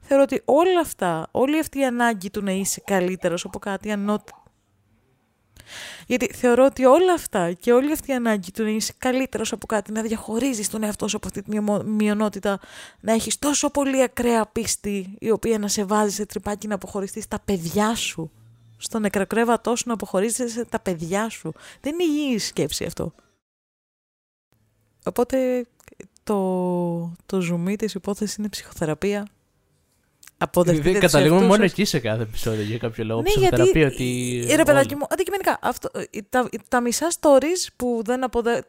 θεωρώ 0.00 0.22
ότι 0.22 0.42
όλα 0.44 0.80
αυτά, 0.80 1.28
όλη 1.30 1.58
αυτή 1.58 1.78
η 1.78 1.84
ανάγκη 1.84 2.30
του 2.30 2.42
να 2.42 2.50
είσαι 2.52 2.82
καλύτερος 2.86 3.44
από 3.44 3.58
κάτι 3.58 3.90
ανώτερο, 3.92 4.42
γιατί 6.06 6.32
θεωρώ 6.34 6.64
ότι 6.64 6.84
όλα 6.84 7.12
αυτά 7.12 7.52
και 7.52 7.72
όλη 7.72 7.92
αυτή 7.92 8.10
η 8.10 8.14
ανάγκη 8.14 8.50
του 8.52 8.62
να 8.62 8.70
είσαι 8.70 8.94
καλύτερος 8.98 9.52
από 9.52 9.66
κάτι, 9.66 9.92
να 9.92 10.02
διαχωρίζεις 10.02 10.68
τον 10.70 10.82
εαυτό 10.82 11.08
σου 11.08 11.16
από 11.16 11.26
αυτή 11.26 11.42
τη 11.42 11.50
μειωμο- 11.50 11.82
μειονότητα, 11.82 12.60
να 13.00 13.12
έχεις 13.12 13.38
τόσο 13.38 13.70
πολύ 13.70 14.02
ακραία 14.02 14.46
πίστη, 14.46 15.16
η 15.18 15.30
οποία 15.30 15.58
να 15.58 15.68
σε 15.68 15.84
βάζει 15.84 16.14
σε 16.14 16.26
τρυπάκι 16.26 16.66
να 16.66 16.74
αποχωριστείς 16.74 17.24
στα 17.24 17.40
παιδιά 17.44 17.94
σου. 17.94 18.30
Στο 18.82 18.98
νεκροκρέβατό 18.98 19.76
σου 19.76 19.84
να 19.86 19.92
αποχωρήσεις 19.92 20.52
σε 20.52 20.64
τα 20.64 20.80
παιδιά 20.80 21.28
σου. 21.28 21.52
Δεν 21.80 21.92
είναι 21.92 22.04
υγιή 22.04 22.38
σκέψη 22.38 22.84
αυτό. 22.84 23.12
Οπότε 25.04 25.66
το, 26.22 27.14
το 27.26 27.40
ζουμί 27.40 27.76
της 27.76 27.94
υπόθεσης 27.94 28.36
είναι 28.36 28.48
ψυχοθεραπεία. 28.48 29.26
Αποδεχτείτε 30.38 30.90
Δεν 30.90 31.00
τους 31.00 31.10
καταλήγουμε 31.10 31.40
εαυτούς 31.40 31.56
μόνο 31.56 31.68
σας. 31.68 31.72
εκεί 31.78 31.84
σε 31.84 31.98
κάθε 31.98 32.22
επεισόδιο 32.22 32.62
για 32.62 32.78
κάποιο 32.78 33.04
λόγο. 33.04 33.20
Ναι, 33.20 33.28
ψυχοθεραπεία, 33.28 33.88
γιατί, 33.88 33.94
ότι. 33.94 34.52
ε, 34.52 34.56
ρε 34.56 34.62
παιδάκι 34.62 34.86
όλοι. 34.86 34.96
μου, 34.96 35.06
αντικειμενικά, 35.10 35.58
αυτό, 35.62 35.90
ε, 35.92 36.20
τα, 36.28 36.48
τα 36.68 36.80
μισά 36.80 37.08
stories 37.20 37.68
που 37.76 38.00
δεν 38.04 38.24
αποδε... 38.24 38.64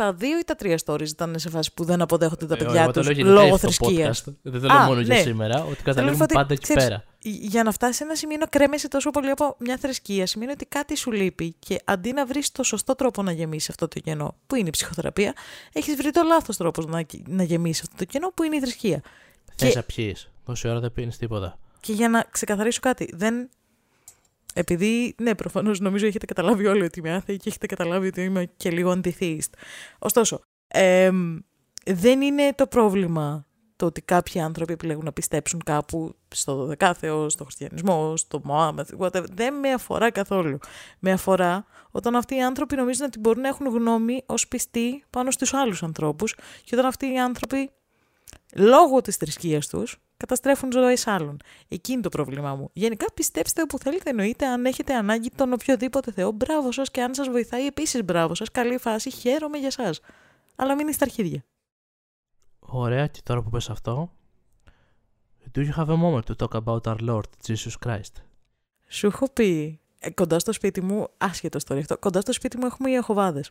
τα 0.00 0.12
δύο 0.12 0.38
ή 0.38 0.42
τα 0.44 0.54
τρία 0.54 0.78
stories 0.84 1.08
ήταν 1.08 1.38
σε 1.38 1.48
φάση 1.48 1.74
που 1.74 1.84
δεν 1.84 2.00
αποδέχονται 2.02 2.46
τα 2.46 2.54
Ε, 2.54 2.58
παιδιά 2.58 2.82
εγώ 2.82 2.90
το 2.90 3.00
τους 3.00 3.08
λέω 3.08 3.16
γενικά 3.16 3.34
λόγω 3.42 3.56
στο 3.56 3.58
θρησκείας. 3.70 4.24
podcast. 4.26 4.34
Δεν 4.42 4.60
το 4.60 4.66
λέω 4.66 4.76
Α, 4.76 4.84
μόνο 4.86 5.00
για 5.00 5.14
ναι. 5.14 5.20
σήμερα, 5.20 5.54
ότι 5.64 5.64
Θέλω 5.64 5.76
καταλήγουμε 5.84 6.10
να 6.10 6.16
πω 6.16 6.22
ότι, 6.24 6.34
πάντα 6.34 6.52
εκεί 6.52 6.62
ξέρεις, 6.62 6.84
πέρα. 6.84 7.04
Για 7.22 7.62
να 7.62 7.72
φτάσει 7.72 7.92
σε 7.92 8.04
ένα 8.04 8.14
σημείο 8.14 8.36
να 8.36 8.46
κρέμεσαι 8.46 8.88
τόσο 8.88 9.10
πολύ 9.10 9.30
από 9.30 9.56
μια 9.58 9.76
θρησκεία, 9.76 10.26
σημαίνει 10.26 10.50
ότι 10.52 10.64
κάτι 10.66 10.96
σου 10.96 11.12
λείπει 11.12 11.54
και 11.58 11.80
αντί 11.84 12.12
να 12.12 12.26
βρεις 12.26 12.52
το 12.52 12.62
σωστό 12.62 12.94
τρόπο 12.94 13.22
να 13.22 13.32
γεμίσεις 13.32 13.68
αυτό 13.68 13.88
το 13.88 14.00
κενό, 14.00 14.34
που 14.46 14.54
είναι 14.54 14.68
η 14.68 14.70
ψυχοθεραπεία, 14.70 15.32
έχεις 15.72 15.94
βρει 15.96 16.10
το 16.10 16.22
λάθος 16.22 16.56
τρόπος 16.56 16.86
να, 16.86 17.06
να 17.26 17.42
γεμίσεις 17.42 17.82
αυτό 17.82 17.94
το 17.96 18.04
κενό, 18.04 18.30
που 18.34 18.42
είναι 18.42 18.56
η 18.56 18.60
θρησκεία. 18.60 19.00
Θες 19.56 19.68
και- 19.70 19.76
να 19.76 19.82
πιεις. 19.82 20.28
Τόση 20.44 20.68
ώρα 20.68 20.80
δεν 20.80 20.92
πίνεις 20.92 21.16
τίποτα. 21.16 21.58
Και 21.80 21.92
για 21.92 22.08
να 22.08 22.24
ξεκαθαρίσω 22.30 22.80
κάτι, 22.82 23.10
δεν. 23.14 23.48
Επειδή, 24.54 25.14
ναι, 25.22 25.34
προφανώς 25.34 25.80
νομίζω 25.80 26.06
έχετε 26.06 26.26
καταλάβει 26.26 26.66
όλοι 26.66 26.82
ότι 26.82 26.98
είμαι 26.98 27.14
άθεη 27.14 27.36
και 27.36 27.48
έχετε 27.48 27.66
καταλάβει 27.66 28.06
ότι 28.06 28.22
είμαι 28.22 28.50
και 28.56 28.70
λίγο 28.70 28.90
αντιθεΐστ. 28.90 29.54
Ωστόσο, 29.98 30.40
εμ, 30.68 31.38
δεν 31.86 32.20
είναι 32.20 32.52
το 32.54 32.66
πρόβλημα 32.66 33.44
το 33.76 33.86
ότι 33.86 34.02
κάποιοι 34.02 34.40
άνθρωποι 34.40 34.72
επιλέγουν 34.72 35.04
να 35.04 35.12
πιστέψουν 35.12 35.60
κάπου 35.64 36.14
στο 36.28 36.64
δεκάθεο, 36.64 37.28
στο 37.28 37.44
χριστιανισμό, 37.44 38.16
στο 38.16 38.40
Μωάμεθ, 38.44 38.92
whatever. 38.98 39.24
Δεν 39.32 39.54
με 39.54 39.72
αφορά 39.72 40.10
καθόλου. 40.10 40.58
Με 40.98 41.12
αφορά 41.12 41.64
όταν 41.90 42.16
αυτοί 42.16 42.34
οι 42.34 42.42
άνθρωποι 42.42 42.76
νομίζουν 42.76 43.06
ότι 43.06 43.18
μπορούν 43.18 43.42
να 43.42 43.48
έχουν 43.48 43.66
γνώμη 43.66 44.22
ως 44.26 44.48
πιστοί 44.48 45.04
πάνω 45.10 45.30
στους 45.30 45.54
άλλους 45.54 45.82
ανθρώπους 45.82 46.34
και 46.64 46.74
όταν 46.74 46.86
αυτοί 46.86 47.12
οι 47.12 47.18
άνθρωποι 47.18 47.70
λόγω 48.54 49.00
της 49.00 49.16
θρησκείας 49.16 49.66
τους 49.68 49.98
καταστρέφουν 50.16 50.72
ζωές 50.72 51.06
άλλων. 51.06 51.36
Εκεί 51.68 51.92
είναι 51.92 52.00
το 52.00 52.08
πρόβλημά 52.08 52.54
μου. 52.54 52.70
Γενικά 52.72 53.06
πιστέψτε 53.14 53.62
όπου 53.62 53.78
θέλετε 53.78 54.10
εννοείται 54.10 54.46
αν 54.46 54.66
έχετε 54.66 54.94
ανάγκη 54.94 55.30
τον 55.30 55.52
οποιοδήποτε 55.52 56.12
Θεό. 56.12 56.30
Μπράβο 56.30 56.72
σας 56.72 56.90
και 56.90 57.02
αν 57.02 57.14
σας 57.14 57.28
βοηθάει 57.28 57.66
επίσης 57.66 58.04
μπράβο 58.04 58.34
σας. 58.34 58.50
Καλή 58.50 58.78
φάση, 58.78 59.10
χαίρομαι 59.10 59.58
για 59.58 59.70
σας. 59.70 60.00
Αλλά 60.56 60.74
μην 60.74 60.88
είστε 60.88 60.92
στα 60.92 61.04
αρχίδια. 61.04 61.44
Ωραία, 62.58 63.06
και 63.06 63.20
τώρα 63.24 63.42
που 63.42 63.50
πες 63.50 63.70
αυτό. 63.70 64.12
Do 65.54 65.60
you 65.60 65.74
have 65.76 65.88
a 65.88 65.96
moment 65.96 66.24
to 66.26 66.34
talk 66.36 66.54
about 66.64 66.80
our 66.86 67.00
Lord 67.08 67.28
Jesus 67.46 67.72
Christ? 67.86 68.22
Σου 68.88 69.06
έχω 69.06 69.32
πει, 69.32 69.80
ε, 69.98 70.10
κοντά 70.10 70.38
στο 70.38 70.52
σπίτι 70.52 70.80
μου, 70.80 71.06
άσχετο 71.18 71.58
story 71.66 71.78
αυτό, 71.78 71.98
κοντά 71.98 72.20
στο 72.20 72.32
σπίτι 72.32 72.56
μου 72.56 72.66
έχουμε 72.66 72.88
οι 72.88 72.92
Ιεχωβάδες. 72.94 73.50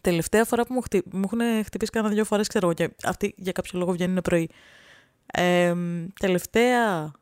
Τελευταία 0.00 0.44
φορά 0.44 0.64
που 0.66 0.74
μου, 0.74 0.80
χτυ... 0.80 1.02
μου 1.12 1.22
έχουν 1.24 1.64
χτυπήσει 1.64 1.90
κάνα 1.90 2.08
δύο 2.08 2.24
φορές, 2.24 2.48
ξέρω 2.48 2.66
εγώ, 2.66 2.74
και 2.74 2.90
αυτοί 3.04 3.34
για 3.36 3.52
κάποιο 3.52 3.78
λόγο 3.78 3.92
βγαίνουν 3.92 4.20
πρωί. 4.22 4.50
Ε, 5.26 5.74
τελευταία 6.20 7.12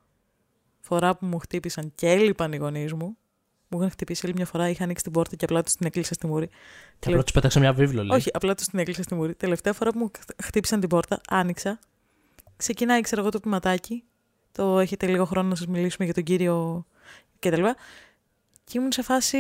φορά 0.80 1.16
που 1.16 1.26
μου 1.26 1.38
χτύπησαν 1.38 1.92
και 1.94 2.10
έλειπαν 2.10 2.52
οι 2.52 2.56
γονείς 2.56 2.92
μου, 2.92 3.16
μου 3.68 3.78
είχαν 3.78 3.90
χτυπήσει 3.90 4.22
άλλη 4.24 4.34
μια 4.34 4.46
φορά, 4.46 4.68
είχα 4.68 4.84
ανοίξει 4.84 5.02
την 5.02 5.12
πόρτα 5.12 5.36
και 5.36 5.44
απλά 5.44 5.62
τους 5.62 5.72
την 5.72 5.86
έκλεισα 5.86 6.14
στη 6.14 6.26
μούρη. 6.26 6.48
Και 6.98 7.08
απλά 7.08 7.22
τους 7.22 7.32
πέταξε 7.32 7.58
μια 7.58 7.72
βίβλο, 7.72 8.04
λέει. 8.04 8.16
Όχι, 8.16 8.30
απλά 8.32 8.54
τους 8.54 8.66
την 8.66 8.78
έκλεισα 8.78 9.02
στη 9.02 9.14
μούρη. 9.14 9.34
Τελευταία 9.34 9.72
φορά 9.72 9.90
που 9.90 9.98
μου 9.98 10.10
χτύπησαν 10.42 10.80
την 10.80 10.88
πόρτα, 10.88 11.20
άνοιξα. 11.28 11.78
Ξεκινάει, 12.56 13.00
ξέρω 13.00 13.20
εγώ, 13.20 13.30
το 13.30 13.40
πηματάκι. 13.40 14.04
Το 14.52 14.78
έχετε 14.78 15.06
λίγο 15.06 15.24
χρόνο 15.24 15.48
να 15.48 15.54
σας 15.54 15.66
μιλήσουμε 15.66 16.04
για 16.04 16.14
τον 16.14 16.22
κύριο 16.22 16.86
κτλ. 17.38 17.62
Και 18.64 18.78
ήμουν 18.78 18.92
σε 18.92 19.02
φάση. 19.02 19.38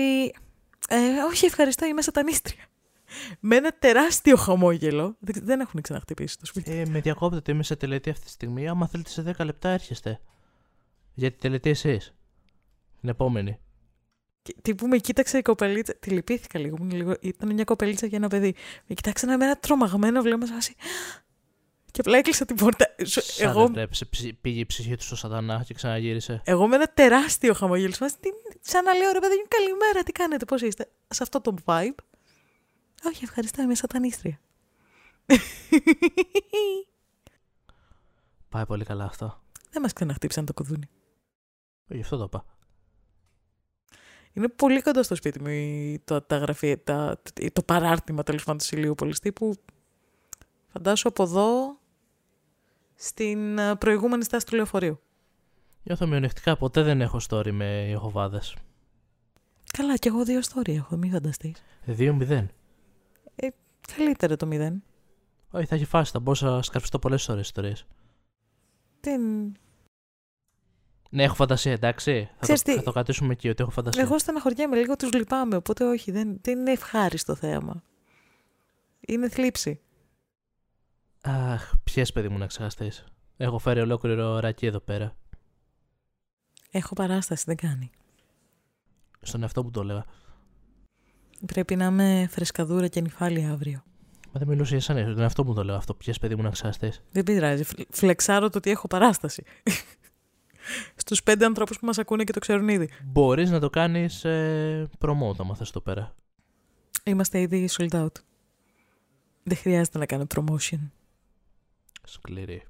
Ε, 0.88 1.22
όχι, 1.26 1.46
ευχαριστώ, 1.46 1.86
είμαι 1.86 2.02
σατανίστρια. 2.02 2.64
Με 3.40 3.56
ένα 3.56 3.72
τεράστιο 3.78 4.36
χαμόγελο. 4.36 5.16
Δεν, 5.20 5.42
δεν 5.44 5.60
έχουν 5.60 5.80
ξαναχτυπήσει 5.80 6.38
το 6.38 6.46
σπίτι. 6.46 6.72
Ε, 6.72 6.86
με 6.86 7.00
διακόπτετε, 7.00 7.52
είμαι 7.52 7.62
σε 7.62 7.76
τελετή 7.76 8.10
αυτή 8.10 8.24
τη 8.24 8.30
στιγμή. 8.30 8.68
Άμα 8.68 8.86
θέλετε 8.86 9.10
σε 9.10 9.34
10 9.38 9.44
λεπτά 9.44 9.68
έρχεστε. 9.68 10.20
Για 11.14 11.30
τη 11.30 11.38
τελετή 11.38 11.70
εσείς. 11.70 12.14
Την 13.00 13.08
επόμενη. 13.08 13.58
Και, 14.42 14.54
τι 14.62 14.74
που 14.74 14.86
με 14.86 14.96
κοίταξε 14.98 15.38
η 15.38 15.42
κοπελίτσα. 15.42 15.94
Τη 15.94 16.10
λυπήθηκα 16.10 16.58
λίγο, 16.58 16.76
ήμουν 16.80 16.96
λίγο. 16.96 17.14
Ήταν 17.20 17.52
μια 17.54 17.64
κοπελίτσα 17.64 18.06
για 18.06 18.18
ένα 18.18 18.28
παιδί. 18.28 18.54
Με 18.86 18.94
κοιτάξε 18.94 19.26
με 19.26 19.32
ένα 19.32 19.56
τρομαγμένο 19.56 20.22
βλέμμα, 20.22 20.46
σε 20.46 20.52
φάση. 20.52 20.74
Και 21.90 22.00
απλά 22.00 22.18
έκλεισα 22.18 22.44
την 22.44 22.56
πόρτα. 22.56 22.94
Σου- 23.04 23.22
Σαν 23.22 23.48
Εγώ 23.48 23.62
δεν 23.62 23.72
τρέπεσε, 23.72 24.04
ψη- 24.04 24.34
πήγε 24.40 24.60
η 24.60 24.66
ψυχή 24.66 24.96
του 24.96 25.02
στο 25.04 25.16
σατανά 25.16 25.64
και 25.66 25.74
ξαναγύρισε. 25.74 26.42
Εγώ 26.44 26.68
με 26.68 26.74
ένα 26.74 26.86
τεράστιο 26.94 27.54
χαμόγελο. 27.54 27.92
Σαν, 27.92 28.08
τι, 28.20 28.28
σαν 28.60 28.84
να 28.84 28.94
λέω 28.94 29.12
ρε 29.12 29.18
παιδί 29.18 29.34
μου, 29.34 29.44
καλημέρα, 29.48 30.02
τι 30.02 30.12
κάνετε, 30.12 30.44
πώς 30.44 30.62
είστε. 30.62 30.88
Σε 31.08 31.22
αυτό 31.22 31.40
το 31.40 31.54
vibe. 31.64 31.94
Όχι, 33.06 33.24
ευχαριστώ, 33.24 33.62
είμαι 33.62 33.74
σατανίστρια. 33.74 34.40
Πάει 38.48 38.66
πολύ 38.66 38.84
καλά 38.84 39.04
αυτό. 39.04 39.40
Δεν 39.70 39.82
μας 39.82 39.92
ξαναχτύψαν 39.92 40.44
το 40.46 40.52
κουδούνι. 40.52 40.88
Γι' 41.86 42.00
αυτό 42.00 42.16
το 42.16 42.24
είπα. 42.24 42.44
Είναι 44.32 44.48
πολύ 44.48 44.82
κοντά 44.82 45.02
στο 45.02 45.14
σπίτι 45.14 45.40
μου 45.40 45.48
η- 45.48 46.00
το, 46.04 46.22
τα 46.22 46.36
γραφεία, 46.38 46.82
τα, 46.82 47.20
το 47.52 47.62
παράρτημα 47.62 48.22
τέλος 48.22 48.44
πάντων 48.44 48.66
του 48.68 48.76
Ηλίου 48.76 48.94
τύπου. 49.22 49.54
Φαντάσου 50.68 51.08
από 51.08 51.22
εδώ 51.22 51.78
στην 52.94 53.58
ε, 53.58 53.76
προηγούμενη 53.76 54.24
στάση 54.24 54.46
του 54.46 54.54
λεωφορείου. 54.54 55.00
Νιώθω 55.82 56.06
μειονεκτικά. 56.06 56.56
Ποτέ 56.56 56.82
δεν 56.82 57.00
έχω 57.00 57.20
story 57.28 57.50
με 57.50 57.86
Ιεχοβάδε. 57.88 58.40
Καλά, 59.72 59.96
κι 59.96 60.08
εγώ 60.08 60.24
δύο 60.24 60.40
story 60.40 60.68
έχω, 60.68 60.96
μην 60.96 61.10
φανταστείς. 61.10 61.62
2-0. 61.86 62.46
Καλύτερα 63.96 64.36
το 64.36 64.46
μηδέν. 64.46 64.82
Όχι, 65.50 65.66
θα 65.66 65.74
έχει 65.74 65.84
φάσει. 65.84 66.10
Θα 66.12 66.20
μπορούσα 66.20 66.50
να 66.50 66.62
σκαρφιστώ 66.62 66.98
πολλές 66.98 67.28
ώρες 67.28 67.46
ιστορίες. 67.46 67.86
Δεν... 69.00 69.52
Ναι, 71.10 71.22
έχω 71.22 71.34
φαντασία, 71.34 71.72
εντάξει. 71.72 72.28
Θα 72.32 72.38
Ξέρεις 72.40 72.62
το, 72.62 72.70
τι; 72.70 72.78
θα 72.78 72.82
το 72.82 72.92
κρατήσουμε 72.92 73.32
εκεί 73.32 73.48
ότι 73.48 73.62
έχω 73.62 73.70
φαντασία. 73.70 74.02
Εγώ 74.02 74.18
στεναχωριέμαι 74.18 74.76
λίγο, 74.76 74.96
τους 74.96 75.12
λυπάμαι, 75.12 75.56
οπότε 75.56 75.84
όχι, 75.84 76.10
δεν, 76.10 76.38
δεν 76.40 76.58
είναι 76.58 76.70
ευχάριστο 76.70 77.34
θέαμα. 77.34 77.82
Είναι 79.00 79.28
θλίψη. 79.28 79.80
Αχ, 81.22 81.72
ποιες 81.84 82.12
παιδί 82.12 82.28
μου 82.28 82.38
να 82.38 82.46
ξεχαστείς. 82.46 83.04
Έχω 83.36 83.58
φέρει 83.58 83.80
ολόκληρο 83.80 84.38
ρακί 84.38 84.66
εδώ 84.66 84.80
πέρα. 84.80 85.16
Έχω 86.70 86.94
παράσταση, 86.94 87.44
δεν 87.46 87.56
κάνει. 87.56 87.90
Στον 89.20 89.42
εαυτό 89.42 89.62
μου 89.64 89.70
το 89.70 89.80
έλεγα. 89.80 90.04
Πρέπει 91.46 91.76
να 91.76 91.84
είμαι 91.86 92.26
φρεσκαδούρα 92.30 92.88
και 92.88 93.00
νυφάλια 93.00 93.50
αύριο. 93.52 93.82
Μα 94.32 94.38
δεν 94.40 94.48
μιλούσε 94.48 94.72
για 94.72 94.80
σένα, 94.80 95.00
στον 95.00 95.18
εαυτό 95.20 95.44
μου 95.44 95.54
το 95.54 95.60
έλεγα 95.60 95.76
αυτό. 95.78 95.94
Ποιες 95.94 96.18
παιδί 96.18 96.34
μου 96.36 96.42
να 96.42 96.50
ξεχαστείς; 96.50 97.02
Δεν 97.10 97.22
πειράζει. 97.24 97.64
φλ- 97.64 97.86
Φλεξάρω 97.90 98.50
το 98.50 98.58
ότι 98.58 98.70
έχω 98.70 98.86
παράσταση. 98.86 99.44
Στους 100.96 101.22
πέντε 101.22 101.44
ανθρώπους 101.44 101.78
που 101.78 101.86
μας 101.86 101.98
ακούνε 101.98 102.24
και 102.24 102.32
το 102.32 102.38
ξέρουν 102.40 102.68
ήδη. 102.68 102.90
Μπορείς 103.04 103.50
να 103.50 103.60
το 103.60 103.70
κάνεις 103.70 104.24
ε, 104.24 104.88
promote 104.98 105.34
άμα 105.38 105.54
θες 105.54 105.70
το 105.70 105.80
πέρα. 105.80 106.14
Είμαστε 107.04 107.40
ήδη 107.40 107.68
sold 107.78 107.90
out. 107.90 108.12
Δεν 109.42 109.56
χρειάζεται 109.56 109.98
να 109.98 110.06
κάνω 110.06 110.26
promotion. 110.34 110.78
Σκληρή. 112.04 112.62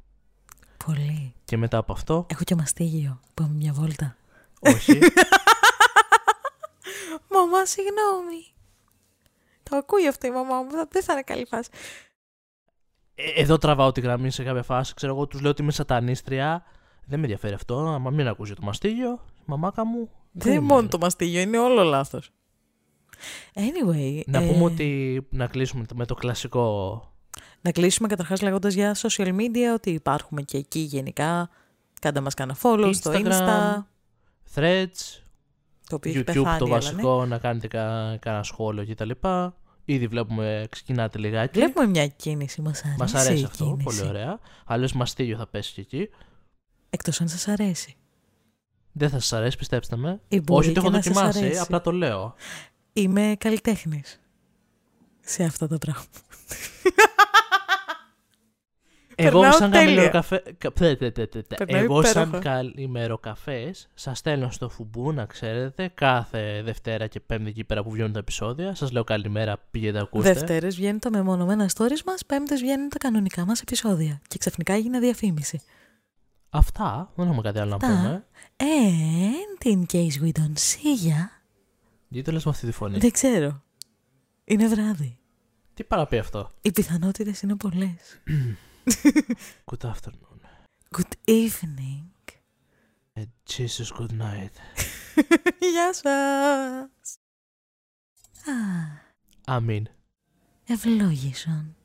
Πολύ. 0.86 1.34
Και 1.44 1.56
μετά 1.56 1.76
από 1.78 1.92
αυτό, 1.92 2.26
Έχω 2.30 2.44
και 2.44 2.54
μαστίγιο. 2.54 3.20
Πάμε 3.34 3.54
μια 3.54 3.72
βόλτα. 3.72 4.16
όχι. 4.60 4.98
Μαμά, 7.34 7.66
συγγνώμη. 7.66 8.53
Το 9.70 9.76
ακούει 9.76 10.08
αυτό 10.08 10.26
η 10.26 10.30
μαμά 10.30 10.62
μου. 10.62 10.70
θα- 10.70 10.88
Δεν 10.90 11.02
θα 11.02 11.12
είναι 11.12 11.22
καλή 11.22 11.44
φάση. 11.46 11.68
Ε, 13.14 13.40
Εδώ 13.40 13.58
τραβάω 13.58 13.92
τη 13.92 14.00
γραμμή 14.00 14.30
σε 14.30 14.42
κάποια 14.44 14.62
φάση. 14.62 14.94
Ξέρω 14.94 15.12
εγώ, 15.14 15.26
τους 15.26 15.40
λέω 15.40 15.50
ότι 15.50 15.62
είμαι 15.62 15.72
σατανίστρια. 15.72 16.62
Δεν 17.06 17.18
με 17.18 17.24
ενδιαφέρει 17.24 17.54
αυτό. 17.54 17.76
Άμα 17.78 18.10
μην 18.10 18.26
ακούσει 18.28 18.54
το 18.54 18.62
μαστίγιο, 18.62 19.10
η 19.38 19.42
μαμάκα 19.44 19.84
μου. 19.86 20.10
Δεν 20.32 20.52
είναι 20.52 20.60
είμαι. 20.64 20.72
μόνο 20.74 20.88
το 20.88 20.98
μαστίγιο, 20.98 21.40
είναι 21.40 21.58
όλο 21.58 21.82
λάθος. 21.82 22.30
Anyway. 23.54 24.20
Να 24.26 24.42
ε, 24.42 24.46
πούμε 24.52 24.64
ότι. 24.64 25.26
Να 25.30 25.46
κλείσουμε 25.46 25.84
με 25.94 26.06
το 26.06 26.14
κλασικό. 26.14 27.02
Να 27.60 27.70
κλείσουμε 27.72 28.08
καταρχάς 28.08 28.40
λέγοντας 28.42 28.74
για 28.74 28.94
social 28.96 29.34
media 29.34 29.74
ότι 29.74 29.90
υπάρχουμε 29.90 30.42
και 30.42 30.56
εκεί 30.56 30.78
γενικά. 30.78 31.48
Κάντε 32.00 32.20
μας 32.20 32.34
κάνα 32.34 32.56
follow 32.62 32.90
στο 32.94 33.12
Instagram, 33.12 33.26
Insta. 33.30 33.82
Threads, 34.54 35.22
Το 35.88 35.94
οποίο 35.96 36.10
έχει 36.10 36.20
YouTube 36.20 36.24
πεθάνει, 36.24 36.58
το 36.58 36.64
αλλά 36.64 36.74
βασικό, 36.74 37.26
να 37.26 37.38
κάνετε 37.38 37.66
κα, 37.68 38.16
κάνα 38.20 38.42
σχόλιο 38.42 38.86
κτλ. 38.86 39.10
Ήδη 39.84 40.06
βλέπουμε, 40.06 40.66
ξεκινάτε 40.70 41.18
ναι. 41.18 41.26
λιγάκι. 41.26 41.58
Βλέπουμε 41.58 41.86
μια 41.86 42.06
κίνηση, 42.06 42.60
μας 42.62 42.82
αρέσει, 42.84 42.98
Μας 42.98 43.14
αρέσει 43.14 43.40
η 43.40 43.44
αυτό, 43.44 43.64
κίνηση. 43.64 43.84
πολύ 43.84 44.08
ωραία. 44.08 44.38
Αλλιώς 44.64 44.92
μαστίγιο 44.92 45.36
θα 45.36 45.46
πέσει 45.46 45.72
και 45.72 45.80
εκεί. 45.80 46.08
Εκτός 46.90 47.20
αν 47.20 47.28
σας 47.28 47.48
αρέσει. 47.48 47.96
Δεν 48.92 49.08
θα 49.10 49.18
σας 49.20 49.32
αρέσει, 49.32 49.56
πιστέψτε 49.56 49.96
με. 49.96 50.20
Ή 50.28 50.40
μπορεί 50.40 50.60
Όχι 50.60 50.70
ότι 50.70 50.80
και 50.80 50.86
έχω 50.86 50.96
να 50.96 51.02
σας 51.02 51.12
δοκιμάσει, 51.12 51.38
αρέσει. 51.38 51.60
απλά 51.60 51.80
το 51.80 51.92
λέω. 51.92 52.34
Είμαι 52.92 53.34
καλλιτέχνης 53.38 54.20
σε 55.20 55.44
αυτά 55.44 55.68
τα 55.68 55.78
πράγματα. 55.78 56.20
Εγώ 59.16 59.40
Περνάω 59.40 59.58
σαν 59.58 59.70
τέλεια. 59.70 59.84
καλημεροκαφέ. 59.86 60.42
κα- 60.58 60.72
τε- 60.72 60.98
τε- 60.98 61.14
τε- 61.14 61.30
τε- 61.30 61.46
τε. 61.46 61.64
Περνάω 61.64 61.82
Εγώ 61.82 62.02
σαν 62.04 62.28
υπέροχα. 62.28 62.50
καλημεροκαφέ 62.50 63.74
σας 63.94 64.18
στέλνω 64.18 64.50
στο 64.50 64.68
φουμπού 64.68 65.12
να 65.12 65.24
ξέρετε 65.24 65.90
κάθε 65.94 66.62
Δευτέρα 66.64 67.06
και 67.06 67.20
Πέμπτη 67.20 67.48
εκεί 67.48 67.64
πέρα 67.64 67.82
που 67.82 67.90
βγαίνουν 67.90 68.12
τα 68.12 68.18
επεισόδια. 68.18 68.74
Σας 68.74 68.90
λέω 68.92 69.04
καλημέρα, 69.04 69.56
πήγαινε 69.70 69.98
ακούστε. 69.98 70.32
Δευτέρες 70.32 70.76
βγαίνουν 70.76 70.98
τα 70.98 71.10
μεμονωμένα 71.10 71.68
stories 71.74 72.02
μας, 72.06 72.24
πέμπτες 72.26 72.60
βγαίνουν 72.60 72.88
τα 72.88 72.98
κανονικά 72.98 73.44
μας 73.44 73.60
επεισόδια. 73.60 74.20
Και 74.28 74.38
ξαφνικά 74.38 74.72
έγινε 74.72 74.98
διαφήμιση. 74.98 75.60
Αυτά, 76.50 77.12
δεν 77.14 77.26
έχουμε 77.26 77.42
κάτι 77.42 77.58
άλλο 77.58 77.70
να 77.70 77.74
Αυτά. 77.76 77.88
πούμε. 77.88 78.24
And 78.56 79.66
in 79.66 79.82
case 79.92 80.22
we 80.24 80.40
don't 80.40 80.58
see 80.58 81.08
ya, 81.08 81.28
Γιατί 82.08 82.24
το 82.26 82.32
λες 82.32 82.44
με 82.44 82.50
αυτή 82.50 82.66
τη 82.66 82.72
φωνή; 82.72 82.98
δεν 82.98 83.10
ξέρω. 83.10 83.62
Είναι 84.44 84.66
βράδυ. 84.68 85.18
Τι 85.74 85.84
πάει 85.84 86.00
να 86.00 86.06
πει 86.06 86.18
αυτό; 86.18 86.50
Οι 86.62 86.72
πιθανότητες 86.72 87.42
είναι 87.42 87.56
πολλές. 87.56 88.20
Good 89.70 89.84
afternoon. 89.92 90.38
Good 90.96 91.14
evening. 91.26 92.04
And 93.18 93.28
Jesus 93.54 93.88
good 93.98 94.12
night. 94.12 94.54
Γεια 95.72 95.92
σας. 95.92 97.18
Α, 98.44 98.52
Αμήν. 99.46 99.86
ευλόγησον. 100.66 101.76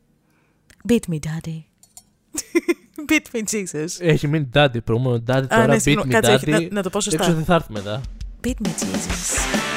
Beat 0.90 1.00
me, 1.12 1.20
daddy. 1.20 1.60
Beat 3.10 3.26
me, 3.34 3.44
Jesus. 3.52 3.88
Έχει 4.00 4.28
μείνει 4.28 4.50
daddy 4.54 4.84
προηγούμενο 4.84 5.24
daddy 5.28 5.44
Α, 5.44 5.48
τώρα 5.48 5.68
ναι, 5.68 5.76
beat 5.76 5.82
συγγνώμη, 5.82 6.10
me 6.10 6.14
κάτσε, 6.14 6.32
όχι, 6.34 6.46
daddy. 6.48 6.52
να, 6.52 6.74
να 6.74 6.82
το 6.84 6.90
πω 6.90 7.00
Δεν 7.00 7.18
ξέρω 7.18 7.24
σωστά. 7.24 7.40
τι 7.40 7.44
θα 7.44 7.56
έρθει 7.56 7.72
μετά. 7.72 8.02
Beat 8.44 8.66
me, 8.66 8.70
Jesus. 8.70 9.69